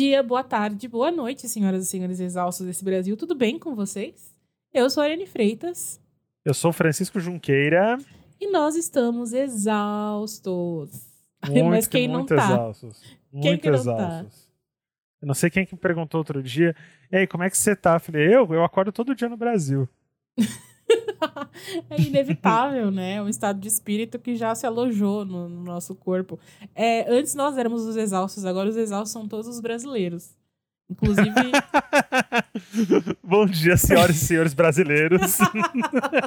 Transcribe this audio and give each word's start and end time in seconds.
dia, 0.00 0.22
boa 0.22 0.42
tarde, 0.42 0.88
boa 0.88 1.10
noite, 1.10 1.46
senhoras 1.46 1.82
e 1.82 1.86
senhores 1.86 2.20
exaustos 2.20 2.64
desse 2.64 2.82
Brasil. 2.82 3.18
Tudo 3.18 3.34
bem 3.34 3.58
com 3.58 3.74
vocês? 3.74 4.34
Eu 4.72 4.88
sou 4.88 5.02
a 5.02 5.04
Ariane 5.04 5.26
Freitas. 5.26 6.00
Eu 6.42 6.54
sou 6.54 6.70
o 6.70 6.72
Francisco 6.72 7.20
Junqueira. 7.20 7.98
E 8.40 8.50
nós 8.50 8.76
estamos 8.76 9.34
exaustos. 9.34 11.06
Muito, 11.46 11.66
Mas 11.66 11.86
quem 11.86 12.08
não 12.08 12.20
muito 12.20 12.34
tá? 12.34 12.44
exaustos. 12.44 13.02
Quem 13.30 13.40
Muito 13.42 13.60
que 13.60 13.70
não 13.70 13.84
tá? 13.84 13.92
exaustos. 13.92 14.48
Eu 15.20 15.26
não 15.26 15.34
sei 15.34 15.50
quem 15.50 15.66
que 15.66 15.74
me 15.74 15.80
perguntou 15.80 16.18
outro 16.18 16.42
dia. 16.42 16.74
E 17.12 17.16
aí, 17.18 17.26
como 17.26 17.44
é 17.44 17.50
que 17.50 17.56
você 17.58 17.76
tá? 17.76 17.96
Eu 17.96 18.00
falei, 18.00 18.26
eu? 18.26 18.46
Eu 18.54 18.64
acordo 18.64 18.90
todo 18.90 19.14
dia 19.14 19.28
no 19.28 19.36
Brasil. 19.36 19.86
É 21.90 22.00
inevitável, 22.00 22.90
né? 22.90 23.14
É 23.14 23.22
um 23.22 23.28
estado 23.28 23.60
de 23.60 23.68
espírito 23.68 24.18
que 24.18 24.36
já 24.36 24.54
se 24.54 24.66
alojou 24.66 25.24
no, 25.24 25.48
no 25.48 25.62
nosso 25.62 25.94
corpo. 25.94 26.38
É, 26.74 27.10
antes 27.10 27.34
nós 27.34 27.56
éramos 27.58 27.82
os 27.82 27.96
exaustos, 27.96 28.44
agora 28.44 28.68
os 28.68 28.76
exaustos 28.76 29.12
são 29.12 29.28
todos 29.28 29.46
os 29.46 29.60
brasileiros. 29.60 30.34
Inclusive, 30.90 31.30
Bom 33.22 33.46
dia, 33.46 33.76
senhoras 33.76 34.16
e 34.16 34.26
senhores 34.26 34.54
brasileiros. 34.54 35.38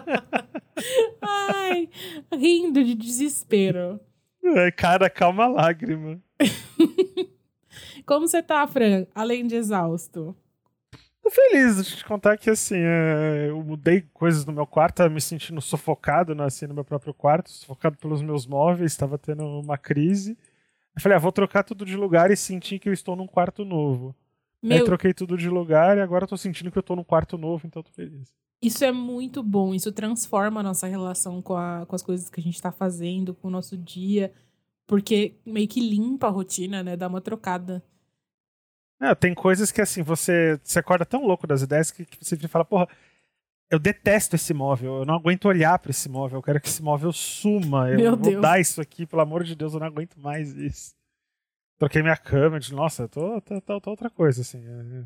ai, 1.22 1.90
rindo 2.34 2.84
de 2.84 2.96
desespero. 2.96 4.00
Ai, 4.56 4.72
Cara, 4.72 5.10
calma 5.10 5.46
a 5.46 5.48
lágrima. 5.48 6.22
Como 8.06 8.28
você 8.28 8.42
tá, 8.42 8.66
Fran? 8.68 9.06
Além 9.14 9.48
de 9.48 9.56
exausto. 9.56 10.36
Tô 11.24 11.30
feliz 11.32 11.78
de 11.86 11.98
te 11.98 12.06
contar 12.06 12.38
que, 12.38 12.50
assim, 12.50 12.76
é, 12.78 13.48
eu 13.50 13.64
mudei 13.64 14.02
coisas 14.14 14.46
no 14.46 14.52
meu 14.52 14.68
quarto, 14.68 14.98
tava 14.98 15.10
me 15.10 15.22
sentindo 15.22 15.62
sufocado, 15.62 16.36
né, 16.36 16.44
assim, 16.46 16.68
no 16.68 16.74
meu 16.74 16.84
próprio 16.84 17.14
quarto, 17.14 17.50
sufocado 17.50 17.98
pelos 17.98 18.22
meus 18.22 18.46
móveis, 18.46 18.92
estava 18.92 19.18
tendo 19.18 19.44
uma 19.46 19.78
crise. 19.78 20.38
Eu 20.96 21.02
falei, 21.02 21.18
ah, 21.18 21.20
vou 21.20 21.32
trocar 21.32 21.64
tudo 21.64 21.86
de 21.86 21.96
lugar 21.98 22.32
e 22.32 22.38
senti 22.38 22.80
que 22.80 22.90
eu 22.90 22.94
estou 22.94 23.16
num 23.16 23.28
quarto 23.28 23.66
novo. 23.66 24.16
Aí 24.70 24.80
Meu, 24.80 24.86
troquei 24.86 25.14
tudo 25.14 25.38
de 25.38 25.50
lugar 25.50 25.98
e 25.98 26.02
agora 26.02 26.26
eu 26.26 26.30
tô 26.30 26.38
sentindo 26.38 26.72
que 26.72 26.78
eu 26.80 26.84
tô 26.84 26.96
num 26.96 27.04
quarto 27.06 27.38
novo, 27.38 27.68
então 27.68 27.84
tô 27.84 27.92
feliz. 27.94 28.34
isso 28.62 28.84
é 28.86 28.92
muito 28.92 29.44
bom. 29.44 29.74
Isso 29.76 29.92
transforma 29.92 30.62
a 30.62 30.64
nossa 30.64 30.88
relação 30.88 31.42
com, 31.42 31.56
a- 31.56 31.86
com 31.86 31.96
as 31.96 32.02
coisas 32.02 32.30
que 32.30 32.40
a 32.40 32.44
gente 32.44 32.62
tá 32.62 32.72
fazendo, 32.72 33.34
com 33.34 33.48
o 33.48 33.52
nosso 33.52 33.78
dia. 33.78 34.34
Porque 34.88 35.36
meio 35.46 35.68
que 35.68 35.80
limpa 35.82 36.28
a 36.28 36.30
rotina, 36.32 36.84
né? 36.84 36.96
Dá 36.98 37.08
uma 37.08 37.22
trocada. 37.22 37.84
É, 39.04 39.14
tem 39.16 39.34
coisas 39.34 39.72
que, 39.72 39.82
assim, 39.82 40.02
você, 40.02 40.58
você 40.64 40.80
acorda 40.80 41.06
tão 41.06 41.26
louco 41.26 41.46
das 41.46 41.62
ideias 41.62 41.92
que, 41.92 42.06
que 42.06 42.18
você 42.24 42.38
fala, 42.48 42.64
porra, 42.64 42.88
eu 43.70 43.78
detesto 43.78 44.36
esse 44.36 44.54
móvel, 44.54 45.00
eu 45.00 45.06
não 45.06 45.16
aguento 45.16 45.46
olhar 45.46 45.78
pra 45.80 45.92
esse 45.92 46.08
móvel, 46.08 46.38
eu 46.38 46.44
quero 46.44 46.62
que 46.62 46.70
esse 46.70 46.82
móvel 46.82 47.12
suma, 47.12 47.90
eu 47.90 47.98
Meu 47.98 48.16
vou 48.16 48.30
Deus. 48.30 48.42
dar 48.42 48.60
isso 48.60 48.80
aqui, 48.80 49.06
pelo 49.06 49.22
amor 49.22 49.44
de 49.44 49.56
Deus, 49.56 49.74
eu 49.74 49.80
não 49.80 49.88
aguento 49.88 50.16
mais 50.20 50.54
isso. 50.56 50.94
Troquei 51.78 52.02
minha 52.02 52.16
cama, 52.16 52.60
de, 52.60 52.74
nossa, 52.74 53.08
tô, 53.10 53.42
tô, 53.42 53.60
tô, 53.60 53.82
tô 53.82 53.90
outra 53.90 54.10
coisa, 54.10 54.42
assim. 54.42 54.64
é- 54.66 55.06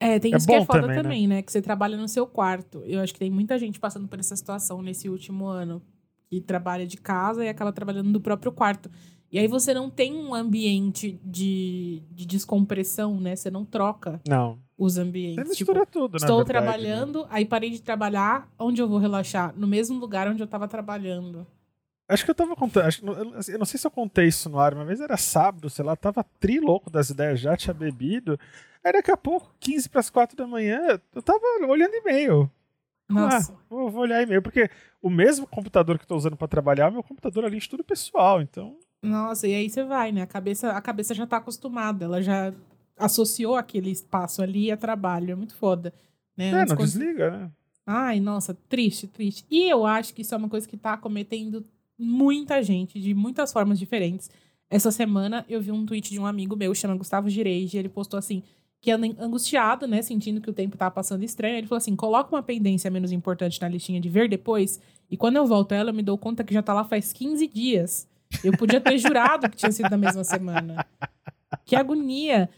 É, 0.00 0.18
tem 0.18 0.32
É 0.32 0.36
isso 0.36 0.46
que 0.46 0.54
é 0.54 0.64
foda 0.64 0.80
também, 0.82 1.02
também, 1.02 1.28
né? 1.28 1.36
né? 1.36 1.42
Que 1.42 1.52
você 1.52 1.60
trabalha 1.62 1.96
no 1.96 2.08
seu 2.08 2.26
quarto. 2.26 2.82
Eu 2.86 3.00
acho 3.00 3.12
que 3.12 3.18
tem 3.18 3.30
muita 3.30 3.58
gente 3.58 3.78
passando 3.78 4.08
por 4.08 4.18
essa 4.18 4.34
situação 4.34 4.80
nesse 4.82 5.08
último 5.08 5.46
ano. 5.46 5.82
Que 6.28 6.40
trabalha 6.40 6.86
de 6.86 6.96
casa 6.96 7.44
e 7.44 7.48
acaba 7.48 7.72
trabalhando 7.72 8.10
do 8.12 8.20
próprio 8.20 8.52
quarto. 8.52 8.90
E 9.30 9.38
aí 9.38 9.46
você 9.46 9.74
não 9.74 9.90
tem 9.90 10.14
um 10.14 10.34
ambiente 10.34 11.20
de, 11.22 12.02
de 12.10 12.26
descompressão, 12.26 13.20
né? 13.20 13.36
Você 13.36 13.50
não 13.50 13.64
troca 13.64 14.20
Não, 14.26 14.58
os 14.76 14.94
você 14.94 15.00
ambientes. 15.02 15.56
Tipo, 15.56 15.72
mistura 15.72 15.86
tudo, 15.86 16.12
na 16.12 16.16
estou 16.16 16.38
verdade, 16.38 16.38
né? 16.38 16.44
trabalhando, 16.44 17.26
aí 17.28 17.44
parei 17.44 17.70
de 17.70 17.82
trabalhar. 17.82 18.48
Onde 18.58 18.80
eu 18.80 18.88
vou 18.88 18.98
relaxar? 18.98 19.52
No 19.56 19.66
mesmo 19.66 19.98
lugar 19.98 20.26
onde 20.28 20.42
eu 20.42 20.46
tava 20.46 20.66
trabalhando. 20.66 21.46
Acho 22.08 22.24
que 22.24 22.30
eu 22.30 22.34
tava 22.34 22.56
contando. 22.56 22.86
acho 22.86 23.04
eu, 23.06 23.58
não 23.58 23.66
sei 23.66 23.78
se 23.78 23.86
eu 23.86 23.90
contei 23.90 24.28
isso 24.28 24.48
no 24.48 24.58
ar, 24.58 24.72
uma 24.72 24.84
vez 24.84 24.98
era 24.98 25.18
sábado, 25.18 25.68
sei 25.68 25.84
lá, 25.84 25.94
tava 25.94 26.24
tri 26.40 26.58
louco 26.58 26.88
das 26.88 27.10
ideias 27.10 27.38
já, 27.38 27.54
tinha 27.54 27.74
bebido. 27.74 28.40
Aí 28.82 28.92
daqui 28.92 29.10
a 29.10 29.16
pouco, 29.16 29.54
15 29.60 29.90
para 29.90 30.00
as 30.00 30.08
4 30.08 30.34
da 30.34 30.46
manhã, 30.46 30.98
eu 31.14 31.22
tava 31.22 31.40
olhando 31.68 31.94
e-mail. 31.94 32.50
Nossa. 33.06 33.52
Ah, 33.52 33.56
vou, 33.68 33.90
vou 33.90 34.02
olhar 34.02 34.22
e-mail, 34.22 34.40
porque 34.40 34.70
o 35.02 35.10
mesmo 35.10 35.46
computador 35.46 35.98
que 35.98 36.04
eu 36.04 36.08
tô 36.08 36.16
usando 36.16 36.36
pra 36.36 36.48
trabalhar 36.48 36.86
é 36.86 36.88
o 36.88 36.92
meu 36.92 37.02
computador 37.02 37.44
ali 37.44 37.56
de 37.56 37.62
estudo 37.62 37.84
pessoal, 37.84 38.40
então. 38.40 38.78
Nossa, 39.02 39.46
e 39.46 39.54
aí 39.54 39.70
você 39.70 39.84
vai, 39.84 40.10
né? 40.12 40.22
A 40.22 40.26
cabeça, 40.26 40.72
a 40.72 40.80
cabeça 40.80 41.14
já 41.14 41.26
tá 41.26 41.36
acostumada, 41.36 42.04
ela 42.04 42.20
já 42.22 42.52
associou 42.96 43.54
aquele 43.56 43.90
espaço 43.90 44.42
ali 44.42 44.70
a 44.72 44.76
trabalho. 44.76 45.30
É 45.32 45.34
muito 45.34 45.54
foda. 45.54 45.92
Né? 46.36 46.50
É, 46.50 46.52
Antes, 46.52 46.70
não 46.70 46.76
quando- 46.76 46.86
desliga, 46.88 47.30
né? 47.30 47.50
Ai, 47.86 48.20
nossa, 48.20 48.52
triste, 48.68 49.06
triste. 49.06 49.44
E 49.50 49.70
eu 49.70 49.86
acho 49.86 50.12
que 50.12 50.20
isso 50.22 50.34
é 50.34 50.38
uma 50.38 50.48
coisa 50.48 50.68
que 50.68 50.76
tá 50.76 50.92
acometendo 50.92 51.64
muita 51.98 52.62
gente, 52.62 53.00
de 53.00 53.14
muitas 53.14 53.50
formas 53.52 53.78
diferentes. 53.78 54.30
Essa 54.68 54.90
semana 54.90 55.46
eu 55.48 55.60
vi 55.60 55.72
um 55.72 55.86
tweet 55.86 56.10
de 56.10 56.18
um 56.20 56.26
amigo 56.26 56.54
meu, 56.54 56.74
chama 56.74 56.94
Gustavo 56.96 57.30
Gireide, 57.30 57.78
ele 57.78 57.88
postou 57.88 58.18
assim, 58.18 58.42
que 58.80 58.90
anda 58.90 59.06
angustiado, 59.18 59.86
né, 59.86 60.02
sentindo 60.02 60.40
que 60.40 60.50
o 60.50 60.52
tempo 60.52 60.76
tava 60.76 60.90
passando 60.90 61.24
estranho. 61.24 61.56
Ele 61.56 61.66
falou 61.66 61.78
assim, 61.78 61.96
coloca 61.96 62.34
uma 62.34 62.42
pendência 62.42 62.90
menos 62.90 63.10
importante 63.10 63.60
na 63.60 63.68
listinha 63.68 64.00
de 64.00 64.08
ver 64.10 64.28
depois, 64.28 64.78
e 65.10 65.16
quando 65.16 65.36
eu 65.36 65.46
volto 65.46 65.72
ela, 65.72 65.88
eu 65.90 65.94
me 65.94 66.02
dou 66.02 66.18
conta 66.18 66.44
que 66.44 66.52
já 66.52 66.62
tá 66.62 66.74
lá 66.74 66.84
faz 66.84 67.10
15 67.12 67.46
dias. 67.48 68.06
Eu 68.44 68.52
podia 68.56 68.80
ter 68.80 68.96
jurado 68.98 69.48
que 69.50 69.56
tinha 69.56 69.72
sido 69.72 69.90
na 69.90 69.96
mesma 69.96 70.22
semana. 70.24 70.86
Que 71.64 71.74
agonia. 71.76 72.48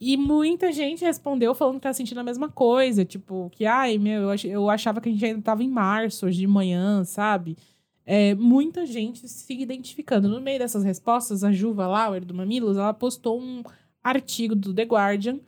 E 0.00 0.16
muita 0.16 0.72
gente 0.72 1.04
respondeu 1.04 1.54
falando 1.54 1.76
que 1.76 1.82
tá 1.82 1.92
sentindo 1.92 2.18
a 2.20 2.24
mesma 2.24 2.48
coisa. 2.48 3.04
Tipo, 3.04 3.48
que, 3.50 3.64
ai, 3.66 3.98
meu, 3.98 4.22
eu, 4.22 4.30
ach- 4.30 4.44
eu 4.44 4.68
achava 4.70 5.00
que 5.00 5.08
a 5.08 5.12
gente 5.12 5.24
ainda 5.24 5.42
tava 5.42 5.62
em 5.62 5.68
março, 5.68 6.26
hoje 6.26 6.38
de 6.40 6.46
manhã, 6.46 7.04
sabe? 7.04 7.56
É, 8.04 8.34
muita 8.34 8.84
gente 8.84 9.28
se 9.28 9.52
identificando. 9.54 10.28
No 10.28 10.40
meio 10.40 10.58
dessas 10.58 10.82
respostas, 10.82 11.44
a 11.44 11.52
Juva 11.52 11.86
Lauer, 11.86 12.24
do 12.24 12.34
Mamilos, 12.34 12.76
ela 12.76 12.92
postou 12.92 13.40
um 13.40 13.62
artigo 14.02 14.56
do 14.56 14.74
The 14.74 14.82
Guardian 14.82 15.38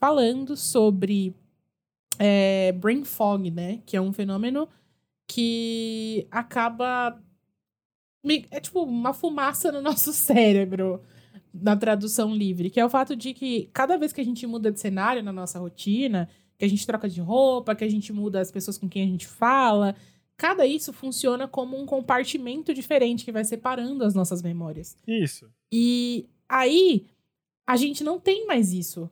falando 0.00 0.56
sobre 0.56 1.34
é, 2.18 2.72
brain 2.72 3.04
fog, 3.04 3.50
né? 3.50 3.80
Que 3.84 3.96
é 3.96 4.00
um 4.00 4.12
fenômeno 4.12 4.66
que 5.26 6.26
acaba. 6.30 7.20
É 8.50 8.60
tipo 8.60 8.82
uma 8.82 9.14
fumaça 9.14 9.70
no 9.70 9.80
nosso 9.80 10.12
cérebro 10.14 11.02
na 11.52 11.76
tradução 11.76 12.34
livre, 12.34 12.70
que 12.70 12.78
é 12.78 12.84
o 12.84 12.90
fato 12.90 13.16
de 13.16 13.32
que 13.32 13.70
cada 13.72 13.96
vez 13.96 14.12
que 14.12 14.20
a 14.20 14.24
gente 14.24 14.46
muda 14.46 14.70
de 14.70 14.78
cenário 14.78 15.22
na 15.22 15.32
nossa 15.32 15.58
rotina, 15.58 16.28
que 16.58 16.64
a 16.64 16.68
gente 16.68 16.86
troca 16.86 17.08
de 17.08 17.20
roupa, 17.20 17.74
que 17.74 17.84
a 17.84 17.88
gente 17.88 18.12
muda 18.12 18.40
as 18.40 18.50
pessoas 18.50 18.76
com 18.76 18.88
quem 18.88 19.02
a 19.02 19.06
gente 19.06 19.26
fala, 19.26 19.94
cada 20.36 20.66
isso 20.66 20.92
funciona 20.92 21.48
como 21.48 21.80
um 21.80 21.86
compartimento 21.86 22.74
diferente 22.74 23.24
que 23.24 23.32
vai 23.32 23.44
separando 23.44 24.04
as 24.04 24.14
nossas 24.14 24.42
memórias. 24.42 24.96
Isso. 25.06 25.50
E 25.72 26.28
aí 26.48 27.06
a 27.66 27.76
gente 27.76 28.02
não 28.02 28.18
tem 28.18 28.46
mais 28.46 28.72
isso. 28.72 29.10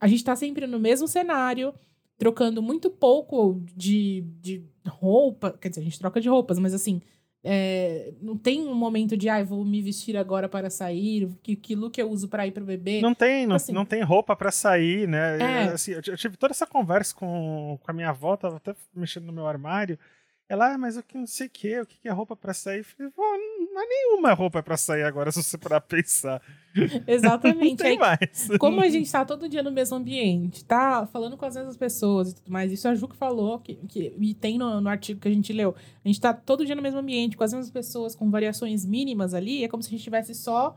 A 0.00 0.06
gente 0.06 0.24
tá 0.24 0.36
sempre 0.36 0.66
no 0.66 0.78
mesmo 0.78 1.08
cenário, 1.08 1.72
trocando 2.18 2.62
muito 2.62 2.90
pouco 2.90 3.62
de, 3.74 4.22
de 4.40 4.64
roupa. 4.86 5.52
Quer 5.52 5.68
dizer, 5.68 5.80
a 5.80 5.84
gente 5.84 5.98
troca 5.98 6.20
de 6.20 6.28
roupas, 6.28 6.58
mas 6.58 6.74
assim, 6.74 7.00
é, 7.46 8.12
não 8.22 8.38
tem 8.38 8.62
um 8.62 8.74
momento 8.74 9.16
de, 9.16 9.28
ai, 9.28 9.44
vou 9.44 9.64
me 9.64 9.82
vestir 9.82 10.16
agora 10.16 10.48
para 10.48 10.70
sair, 10.70 11.28
que, 11.42 11.54
que 11.54 11.74
look 11.74 11.98
eu 11.98 12.10
uso 12.10 12.26
para 12.26 12.46
ir 12.46 12.52
pro 12.52 12.64
bebê. 12.64 13.02
Não 13.02 13.14
tem, 13.14 13.46
não, 13.46 13.56
Assim- 13.56 13.72
não 13.72 13.84
tem 13.84 14.02
roupa 14.02 14.34
pra 14.34 14.50
sair, 14.50 15.06
né? 15.06 15.38
É. 15.38 15.62
Assim, 15.64 15.92
eu, 15.92 16.00
eu 16.06 16.16
tive 16.16 16.38
toda 16.38 16.52
essa 16.52 16.66
conversa 16.66 17.14
com, 17.14 17.78
com 17.82 17.90
a 17.90 17.94
minha 17.94 18.08
avó, 18.08 18.34
tava 18.34 18.56
até 18.56 18.74
mexendo 18.94 19.26
no 19.26 19.32
meu 19.32 19.46
armário. 19.46 19.98
Ela, 20.46 20.74
ah, 20.74 20.78
mas 20.78 20.96
o 20.98 21.02
que 21.02 21.16
não 21.16 21.26
sei 21.26 21.46
o 21.46 21.50
que, 21.50 21.80
o 21.80 21.86
que 21.86 22.06
é 22.06 22.12
roupa 22.12 22.36
pra 22.36 22.52
sair? 22.52 22.84
Eu 22.98 23.10
falei, 23.12 23.40
não 23.72 23.82
é 23.82 23.86
nenhuma 23.86 24.34
roupa 24.34 24.62
pra 24.62 24.76
sair 24.76 25.02
agora, 25.02 25.32
se 25.32 25.42
você 25.42 25.56
parar 25.56 25.80
pensar. 25.80 26.42
Não 26.74 27.02
Exatamente. 27.06 27.76
tem 27.82 27.92
Aí, 27.92 27.98
mais. 27.98 28.48
como 28.58 28.80
a 28.80 28.88
gente 28.88 29.10
tá 29.10 29.24
todo 29.24 29.48
dia 29.48 29.62
no 29.62 29.70
mesmo 29.70 29.96
ambiente, 29.96 30.64
tá 30.64 31.06
falando 31.06 31.36
com 31.36 31.46
as 31.46 31.54
mesmas 31.54 31.76
pessoas 31.76 32.30
e 32.30 32.34
tudo 32.34 32.50
mais, 32.50 32.72
isso 32.72 32.88
a 32.88 32.94
Ju 32.96 33.06
que 33.08 33.14
falou, 33.16 33.60
que, 33.60 33.76
que, 33.88 34.12
e 34.18 34.34
tem 34.34 34.58
no, 34.58 34.80
no 34.80 34.88
artigo 34.88 35.20
que 35.20 35.28
a 35.28 35.32
gente 35.32 35.52
leu, 35.52 35.74
a 36.04 36.08
gente 36.08 36.20
tá 36.20 36.34
todo 36.34 36.66
dia 36.66 36.74
no 36.74 36.82
mesmo 36.82 36.98
ambiente, 36.98 37.36
com 37.36 37.44
as 37.44 37.52
mesmas 37.52 37.70
pessoas, 37.70 38.14
com 38.16 38.28
variações 38.30 38.84
mínimas 38.84 39.34
ali, 39.34 39.62
é 39.64 39.68
como 39.68 39.82
se 39.84 39.88
a 39.88 39.90
gente 39.90 40.00
estivesse 40.00 40.34
só 40.34 40.76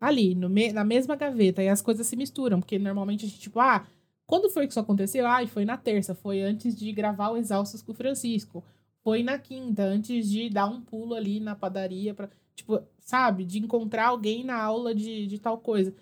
ali, 0.00 0.34
no 0.34 0.48
me- 0.50 0.72
na 0.72 0.84
mesma 0.84 1.16
gaveta, 1.16 1.62
e 1.62 1.68
as 1.68 1.80
coisas 1.82 2.06
se 2.06 2.14
misturam, 2.16 2.60
porque 2.60 2.78
normalmente 2.78 3.24
a 3.24 3.28
gente, 3.28 3.40
tipo, 3.40 3.58
ah, 3.58 3.86
quando 4.30 4.48
foi 4.48 4.66
que 4.66 4.72
isso 4.72 4.80
aconteceu? 4.80 5.26
Ai, 5.26 5.46
foi 5.46 5.64
na 5.64 5.76
terça, 5.76 6.14
foi 6.14 6.40
antes 6.40 6.74
de 6.76 6.92
gravar 6.92 7.30
o 7.30 7.36
Exaustos 7.36 7.82
com 7.82 7.92
o 7.92 7.94
Francisco, 7.94 8.64
foi 9.02 9.22
na 9.22 9.38
quinta, 9.38 9.82
antes 9.82 10.28
de 10.30 10.48
dar 10.48 10.66
um 10.66 10.80
pulo 10.80 11.14
ali 11.14 11.40
na 11.40 11.54
padaria 11.56 12.14
pra, 12.14 12.30
tipo, 12.54 12.80
sabe, 13.00 13.44
de 13.44 13.58
encontrar 13.58 14.06
alguém 14.08 14.44
na 14.44 14.62
aula 14.62 14.94
de, 14.94 15.26
de 15.26 15.38
tal 15.38 15.58
coisa. 15.58 15.92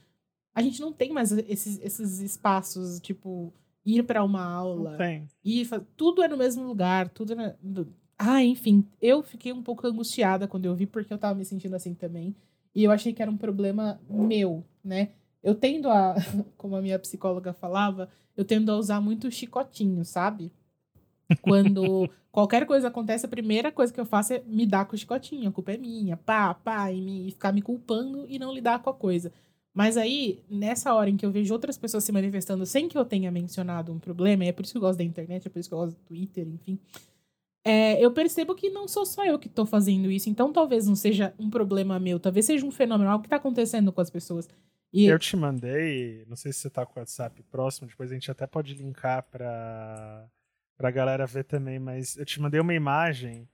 A 0.54 0.60
gente 0.62 0.80
não 0.80 0.92
tem 0.92 1.12
mais 1.12 1.32
esses, 1.32 1.80
esses 1.82 2.20
espaços, 2.20 3.00
tipo, 3.00 3.52
ir 3.84 4.02
pra 4.02 4.22
uma 4.24 4.44
aula, 4.44 4.90
Não 4.92 4.98
tem. 4.98 5.26
ir, 5.44 5.68
tudo 5.96 6.22
é 6.22 6.28
no 6.28 6.36
mesmo 6.36 6.64
lugar, 6.66 7.08
tudo 7.08 7.32
é 7.32 7.36
na- 7.36 7.54
do- 7.62 7.92
Ah, 8.18 8.42
enfim, 8.44 8.84
eu 9.00 9.22
fiquei 9.22 9.52
um 9.52 9.62
pouco 9.62 9.86
angustiada 9.86 10.48
quando 10.48 10.64
eu 10.66 10.74
vi, 10.74 10.86
porque 10.86 11.14
eu 11.14 11.18
tava 11.18 11.38
me 11.38 11.44
sentindo 11.44 11.74
assim 11.76 11.94
também. 11.94 12.34
E 12.74 12.82
eu 12.84 12.90
achei 12.90 13.12
que 13.12 13.22
era 13.22 13.30
um 13.30 13.36
problema 13.36 14.00
meu, 14.08 14.64
né? 14.84 15.10
Eu 15.42 15.54
tendo 15.54 15.88
a, 15.88 16.14
como 16.56 16.76
a 16.76 16.82
minha 16.82 16.98
psicóloga 16.98 17.52
falava, 17.52 18.08
eu 18.36 18.44
tendo 18.44 18.70
a 18.70 18.76
usar 18.76 19.00
muito 19.00 19.30
chicotinho, 19.30 20.04
sabe? 20.04 20.52
Quando 21.42 22.08
qualquer 22.30 22.66
coisa 22.66 22.88
acontece, 22.88 23.26
a 23.26 23.28
primeira 23.28 23.70
coisa 23.70 23.92
que 23.92 24.00
eu 24.00 24.06
faço 24.06 24.34
é 24.34 24.42
me 24.46 24.66
dar 24.66 24.84
com 24.86 24.94
o 24.94 24.98
chicotinho. 24.98 25.48
A 25.48 25.52
culpa 25.52 25.72
é 25.72 25.76
minha, 25.76 26.16
pá, 26.16 26.54
pá, 26.54 26.90
e, 26.92 27.00
me, 27.00 27.28
e 27.28 27.30
ficar 27.30 27.52
me 27.52 27.62
culpando 27.62 28.26
e 28.28 28.38
não 28.38 28.52
lidar 28.52 28.80
com 28.80 28.90
a 28.90 28.94
coisa. 28.94 29.32
Mas 29.74 29.96
aí, 29.96 30.42
nessa 30.50 30.92
hora 30.92 31.08
em 31.08 31.16
que 31.16 31.24
eu 31.24 31.30
vejo 31.30 31.52
outras 31.52 31.78
pessoas 31.78 32.02
se 32.02 32.10
manifestando 32.10 32.66
sem 32.66 32.88
que 32.88 32.98
eu 32.98 33.04
tenha 33.04 33.30
mencionado 33.30 33.92
um 33.92 33.98
problema, 33.98 34.44
e 34.44 34.48
é 34.48 34.52
por 34.52 34.64
isso 34.64 34.72
que 34.72 34.78
eu 34.78 34.82
gosto 34.82 34.98
da 34.98 35.04
internet, 35.04 35.46
é 35.46 35.50
por 35.50 35.58
isso 35.58 35.68
que 35.68 35.74
eu 35.74 35.78
gosto 35.78 35.96
do 35.96 36.02
Twitter, 36.04 36.48
enfim. 36.48 36.80
É, 37.64 38.02
eu 38.04 38.10
percebo 38.10 38.54
que 38.54 38.70
não 38.70 38.88
sou 38.88 39.04
só 39.04 39.24
eu 39.24 39.38
que 39.38 39.46
estou 39.46 39.66
fazendo 39.66 40.10
isso. 40.10 40.30
Então, 40.30 40.52
talvez 40.52 40.86
não 40.86 40.96
seja 40.96 41.34
um 41.38 41.50
problema 41.50 42.00
meu, 42.00 42.18
talvez 42.18 42.46
seja 42.46 42.64
um 42.66 42.70
fenômeno, 42.70 43.10
algo 43.10 43.22
que 43.22 43.26
está 43.26 43.36
acontecendo 43.36 43.92
com 43.92 44.00
as 44.00 44.10
pessoas. 44.10 44.48
E... 44.92 45.06
Eu 45.06 45.18
te 45.18 45.36
mandei, 45.36 46.24
não 46.26 46.36
sei 46.36 46.52
se 46.52 46.60
você 46.60 46.70
tá 46.70 46.86
com 46.86 46.98
o 46.98 47.02
WhatsApp 47.02 47.42
próximo, 47.50 47.88
depois 47.88 48.10
a 48.10 48.14
gente 48.14 48.30
até 48.30 48.46
pode 48.46 48.74
linkar 48.74 49.22
para 49.30 50.28
pra 50.76 50.92
galera 50.92 51.26
ver 51.26 51.42
também, 51.42 51.78
mas 51.78 52.16
eu 52.16 52.24
te 52.24 52.40
mandei 52.40 52.60
uma 52.60 52.72
imagem 52.72 53.48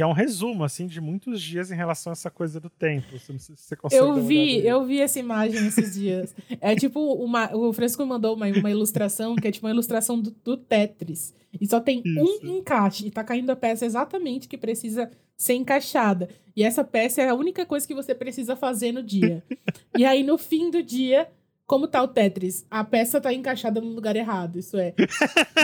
que 0.00 0.02
é 0.02 0.06
um 0.06 0.12
resumo, 0.12 0.64
assim, 0.64 0.86
de 0.86 0.98
muitos 0.98 1.42
dias 1.42 1.70
em 1.70 1.74
relação 1.74 2.10
a 2.10 2.14
essa 2.14 2.30
coisa 2.30 2.58
do 2.58 2.70
tempo. 2.70 3.06
Não 3.28 3.38
sei 3.38 3.38
se 3.38 3.56
você 3.56 3.76
consegue 3.76 4.02
eu 4.02 4.14
vi, 4.22 4.66
eu 4.66 4.82
vi 4.86 4.98
essa 4.98 5.18
imagem 5.18 5.66
esses 5.66 5.92
dias. 5.92 6.34
é 6.58 6.74
tipo 6.74 6.98
uma. 7.22 7.54
O 7.54 7.70
Fresco 7.72 8.06
mandou 8.06 8.34
uma, 8.34 8.46
uma 8.46 8.70
ilustração, 8.70 9.36
que 9.36 9.48
é 9.48 9.50
tipo 9.50 9.66
uma 9.66 9.72
ilustração 9.72 10.18
do, 10.18 10.30
do 10.42 10.56
Tetris. 10.56 11.34
E 11.60 11.66
só 11.66 11.80
tem 11.80 12.00
Isso. 12.02 12.40
um 12.46 12.58
encaixe. 12.58 13.06
E 13.06 13.10
tá 13.10 13.22
caindo 13.22 13.50
a 13.50 13.56
peça 13.56 13.84
exatamente 13.84 14.48
que 14.48 14.56
precisa 14.56 15.10
ser 15.40 15.54
encaixada. 15.54 16.28
E 16.54 16.62
essa 16.62 16.84
peça 16.84 17.22
é 17.22 17.30
a 17.30 17.34
única 17.34 17.64
coisa 17.64 17.86
que 17.86 17.94
você 17.94 18.14
precisa 18.14 18.54
fazer 18.54 18.92
no 18.92 19.02
dia. 19.02 19.42
e 19.96 20.04
aí, 20.04 20.22
no 20.22 20.36
fim 20.36 20.70
do 20.70 20.82
dia, 20.82 21.26
como 21.66 21.88
tá 21.88 22.02
o 22.02 22.08
Tetris? 22.08 22.66
A 22.70 22.84
peça 22.84 23.18
tá 23.18 23.32
encaixada 23.32 23.80
no 23.80 23.88
lugar 23.88 24.16
errado, 24.16 24.58
isso 24.58 24.76
é. 24.76 24.94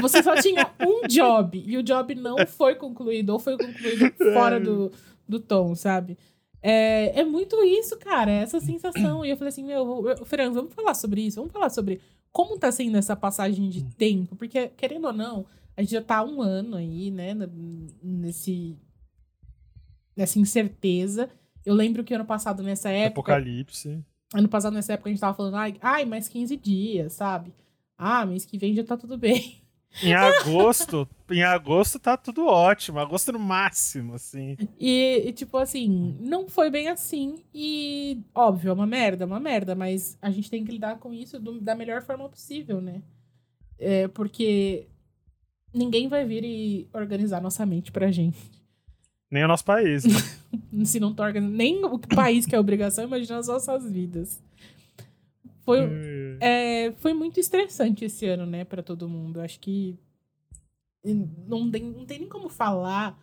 Você 0.00 0.22
só 0.22 0.34
tinha 0.40 0.70
um 0.80 1.06
job 1.06 1.62
e 1.66 1.76
o 1.76 1.82
job 1.82 2.14
não 2.14 2.46
foi 2.46 2.76
concluído, 2.76 3.30
ou 3.34 3.38
foi 3.38 3.58
concluído 3.58 4.10
fora 4.32 4.58
do, 4.58 4.90
do 5.28 5.38
tom, 5.38 5.74
sabe? 5.74 6.16
É, 6.62 7.20
é 7.20 7.24
muito 7.24 7.62
isso, 7.62 7.98
cara, 7.98 8.30
é 8.30 8.36
essa 8.36 8.58
sensação. 8.58 9.26
E 9.26 9.30
eu 9.30 9.36
falei 9.36 9.50
assim, 9.50 9.64
meu, 9.64 10.16
Fernando, 10.24 10.54
vamos 10.54 10.72
falar 10.72 10.94
sobre 10.94 11.20
isso, 11.20 11.36
vamos 11.36 11.52
falar 11.52 11.68
sobre 11.68 12.00
como 12.32 12.58
tá 12.58 12.72
sendo 12.72 12.96
essa 12.96 13.14
passagem 13.14 13.68
de 13.68 13.84
tempo, 13.84 14.36
porque, 14.36 14.68
querendo 14.68 15.08
ou 15.08 15.12
não, 15.12 15.44
a 15.76 15.82
gente 15.82 15.90
já 15.90 16.00
tá 16.00 16.16
há 16.16 16.24
um 16.24 16.40
ano 16.40 16.76
aí, 16.76 17.10
né, 17.10 17.36
nesse, 18.02 18.74
nessa 20.16 20.38
incerteza. 20.38 21.28
Eu 21.64 21.74
lembro 21.74 22.02
que 22.02 22.14
ano 22.14 22.24
passado, 22.24 22.62
nessa 22.62 22.90
época. 22.90 23.32
Apocalipse. 23.32 24.02
Ano 24.34 24.48
passado, 24.48 24.74
nessa 24.74 24.94
época, 24.94 25.08
a 25.08 25.12
gente 25.12 25.20
tava 25.20 25.36
falando, 25.36 25.56
ai, 25.56 25.76
ai, 25.80 26.04
mais 26.04 26.28
15 26.28 26.56
dias, 26.56 27.12
sabe? 27.12 27.52
Ah, 27.98 28.26
mês 28.26 28.44
que 28.44 28.58
vem 28.58 28.74
já 28.74 28.84
tá 28.84 28.96
tudo 28.96 29.16
bem. 29.16 29.60
Em 30.02 30.12
agosto, 30.12 31.08
em 31.30 31.42
agosto 31.42 31.98
tá 31.98 32.18
tudo 32.18 32.44
ótimo, 32.44 32.98
agosto 32.98 33.32
no 33.32 33.38
máximo, 33.38 34.12
assim. 34.12 34.54
E, 34.78 35.22
e, 35.26 35.32
tipo 35.32 35.56
assim, 35.56 36.18
não 36.20 36.48
foi 36.48 36.68
bem 36.68 36.88
assim. 36.88 37.42
E, 37.54 38.20
óbvio, 38.34 38.68
é 38.68 38.72
uma 38.74 38.86
merda, 38.86 39.24
é 39.24 39.26
uma 39.26 39.40
merda, 39.40 39.74
mas 39.74 40.18
a 40.20 40.30
gente 40.30 40.50
tem 40.50 40.64
que 40.64 40.72
lidar 40.72 40.98
com 40.98 41.14
isso 41.14 41.40
do, 41.40 41.60
da 41.62 41.74
melhor 41.74 42.02
forma 42.02 42.28
possível, 42.28 42.78
né? 42.78 43.00
É, 43.78 44.06
porque 44.08 44.86
ninguém 45.72 46.08
vai 46.08 46.26
vir 46.26 46.44
e 46.44 46.88
organizar 46.92 47.40
nossa 47.40 47.64
mente 47.64 47.90
pra 47.90 48.10
gente. 48.10 48.50
Nem 49.30 49.44
o 49.44 49.48
nosso 49.48 49.64
país. 49.64 50.04
Né? 50.04 50.14
Se 50.84 51.00
não 51.00 51.14
torna 51.14 51.40
nem 51.40 51.84
o 51.84 51.98
país 51.98 52.46
que 52.46 52.54
é 52.54 52.60
obrigação, 52.60 53.04
imagina 53.04 53.38
as 53.38 53.48
nossas 53.48 53.90
vidas. 53.90 54.42
Foi, 55.64 55.80
é, 56.40 56.92
foi 56.98 57.12
muito 57.12 57.40
estressante 57.40 58.04
esse 58.04 58.24
ano, 58.26 58.46
né, 58.46 58.64
para 58.64 58.84
todo 58.84 59.08
mundo. 59.08 59.40
Acho 59.40 59.58
que 59.58 59.98
não 61.04 61.70
tem, 61.70 61.82
não 61.82 62.04
tem 62.04 62.20
nem 62.20 62.28
como 62.28 62.48
falar 62.48 63.18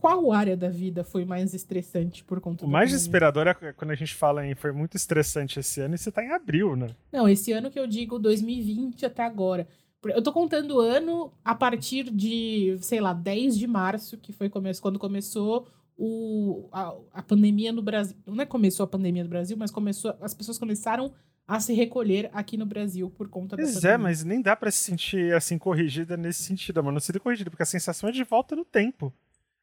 qual 0.00 0.32
área 0.32 0.56
da 0.56 0.68
vida 0.70 1.04
foi 1.04 1.24
mais 1.24 1.52
estressante 1.52 2.24
por 2.24 2.40
conta 2.40 2.64
O 2.64 2.68
mais 2.68 2.90
desesperador 2.90 3.46
é 3.46 3.54
quando 3.72 3.90
a 3.90 3.94
gente 3.94 4.14
fala 4.14 4.46
em 4.46 4.54
foi 4.54 4.72
muito 4.72 4.96
estressante 4.96 5.60
esse 5.60 5.80
ano 5.80 5.94
e 5.94 5.98
você 5.98 6.10
tá 6.10 6.24
em 6.24 6.30
abril, 6.30 6.74
né? 6.74 6.88
Não, 7.12 7.28
esse 7.28 7.52
ano 7.52 7.70
que 7.70 7.78
eu 7.78 7.86
digo 7.86 8.18
2020 8.18 9.04
até 9.04 9.22
agora. 9.22 9.68
Eu 10.04 10.22
tô 10.22 10.32
contando 10.32 10.76
o 10.76 10.80
ano 10.80 11.32
a 11.44 11.54
partir 11.54 12.10
de, 12.10 12.78
sei 12.80 13.00
lá, 13.00 13.12
10 13.12 13.58
de 13.58 13.66
março, 13.66 14.16
que 14.16 14.32
foi 14.32 14.48
quando 14.48 14.98
começou 14.98 15.68
o, 15.96 16.68
a, 16.72 16.94
a 17.12 17.22
pandemia 17.22 17.70
no 17.72 17.82
Brasil. 17.82 18.16
Não 18.26 18.42
é 18.42 18.46
começou 18.46 18.84
a 18.84 18.86
pandemia 18.86 19.22
no 19.22 19.28
Brasil, 19.28 19.56
mas 19.58 19.70
começou, 19.70 20.16
as 20.22 20.32
pessoas 20.32 20.58
começaram 20.58 21.12
a 21.46 21.60
se 21.60 21.74
recolher 21.74 22.30
aqui 22.32 22.56
no 22.56 22.64
Brasil 22.64 23.10
por 23.10 23.28
conta 23.28 23.56
pois 23.56 23.68
da 23.68 23.72
Pois 23.74 23.84
é, 23.84 23.96
mas 23.98 24.24
nem 24.24 24.40
dá 24.40 24.56
para 24.56 24.70
se 24.70 24.78
sentir 24.78 25.34
assim 25.34 25.58
corrigida 25.58 26.16
nesse 26.16 26.42
sentido, 26.42 26.82
mano. 26.82 26.94
Não 26.94 27.00
seria 27.00 27.20
corrigida, 27.20 27.50
porque 27.50 27.62
a 27.62 27.66
sensação 27.66 28.08
é 28.08 28.12
de 28.12 28.24
volta 28.24 28.56
no 28.56 28.64
tempo. 28.64 29.12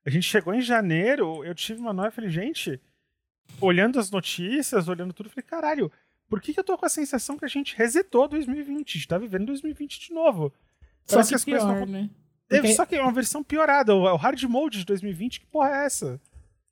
A 0.05 0.09
gente 0.09 0.23
chegou 0.23 0.53
em 0.53 0.61
janeiro, 0.61 1.43
eu 1.43 1.55
tive 1.55 1.79
uma 1.79 1.93
noia, 1.93 2.11
falei, 2.11 2.29
gente, 2.29 2.79
olhando 3.59 3.99
as 3.99 4.11
notícias, 4.11 4.87
olhando 4.87 5.13
tudo, 5.13 5.29
falei, 5.29 5.43
caralho, 5.43 5.91
por 6.29 6.41
que, 6.41 6.53
que 6.53 6.59
eu 6.59 6.63
tô 6.63 6.77
com 6.77 6.85
a 6.85 6.89
sensação 6.89 7.37
que 7.37 7.45
a 7.45 7.49
gente 7.49 7.75
resetou 7.75 8.27
2020? 8.27 8.89
A 8.89 8.93
gente 8.93 9.07
tá 9.07 9.17
vivendo 9.17 9.45
2020 9.47 10.07
de 10.07 10.13
novo. 10.13 10.53
Só 11.05 11.21
que, 11.21 11.29
que 11.29 11.35
as 11.35 11.45
pior, 11.45 11.59
coisas 11.59 11.79
não... 11.79 11.85
né? 11.85 12.09
Porque... 12.49 12.73
Só 12.73 12.85
que 12.85 12.95
é 12.95 13.01
uma 13.01 13.11
versão 13.11 13.43
piorada. 13.43 13.93
O 13.93 14.15
hard 14.15 14.41
mode 14.43 14.79
de 14.79 14.85
2020, 14.85 15.41
que 15.41 15.45
porra 15.47 15.69
é 15.69 15.85
essa? 15.85 16.21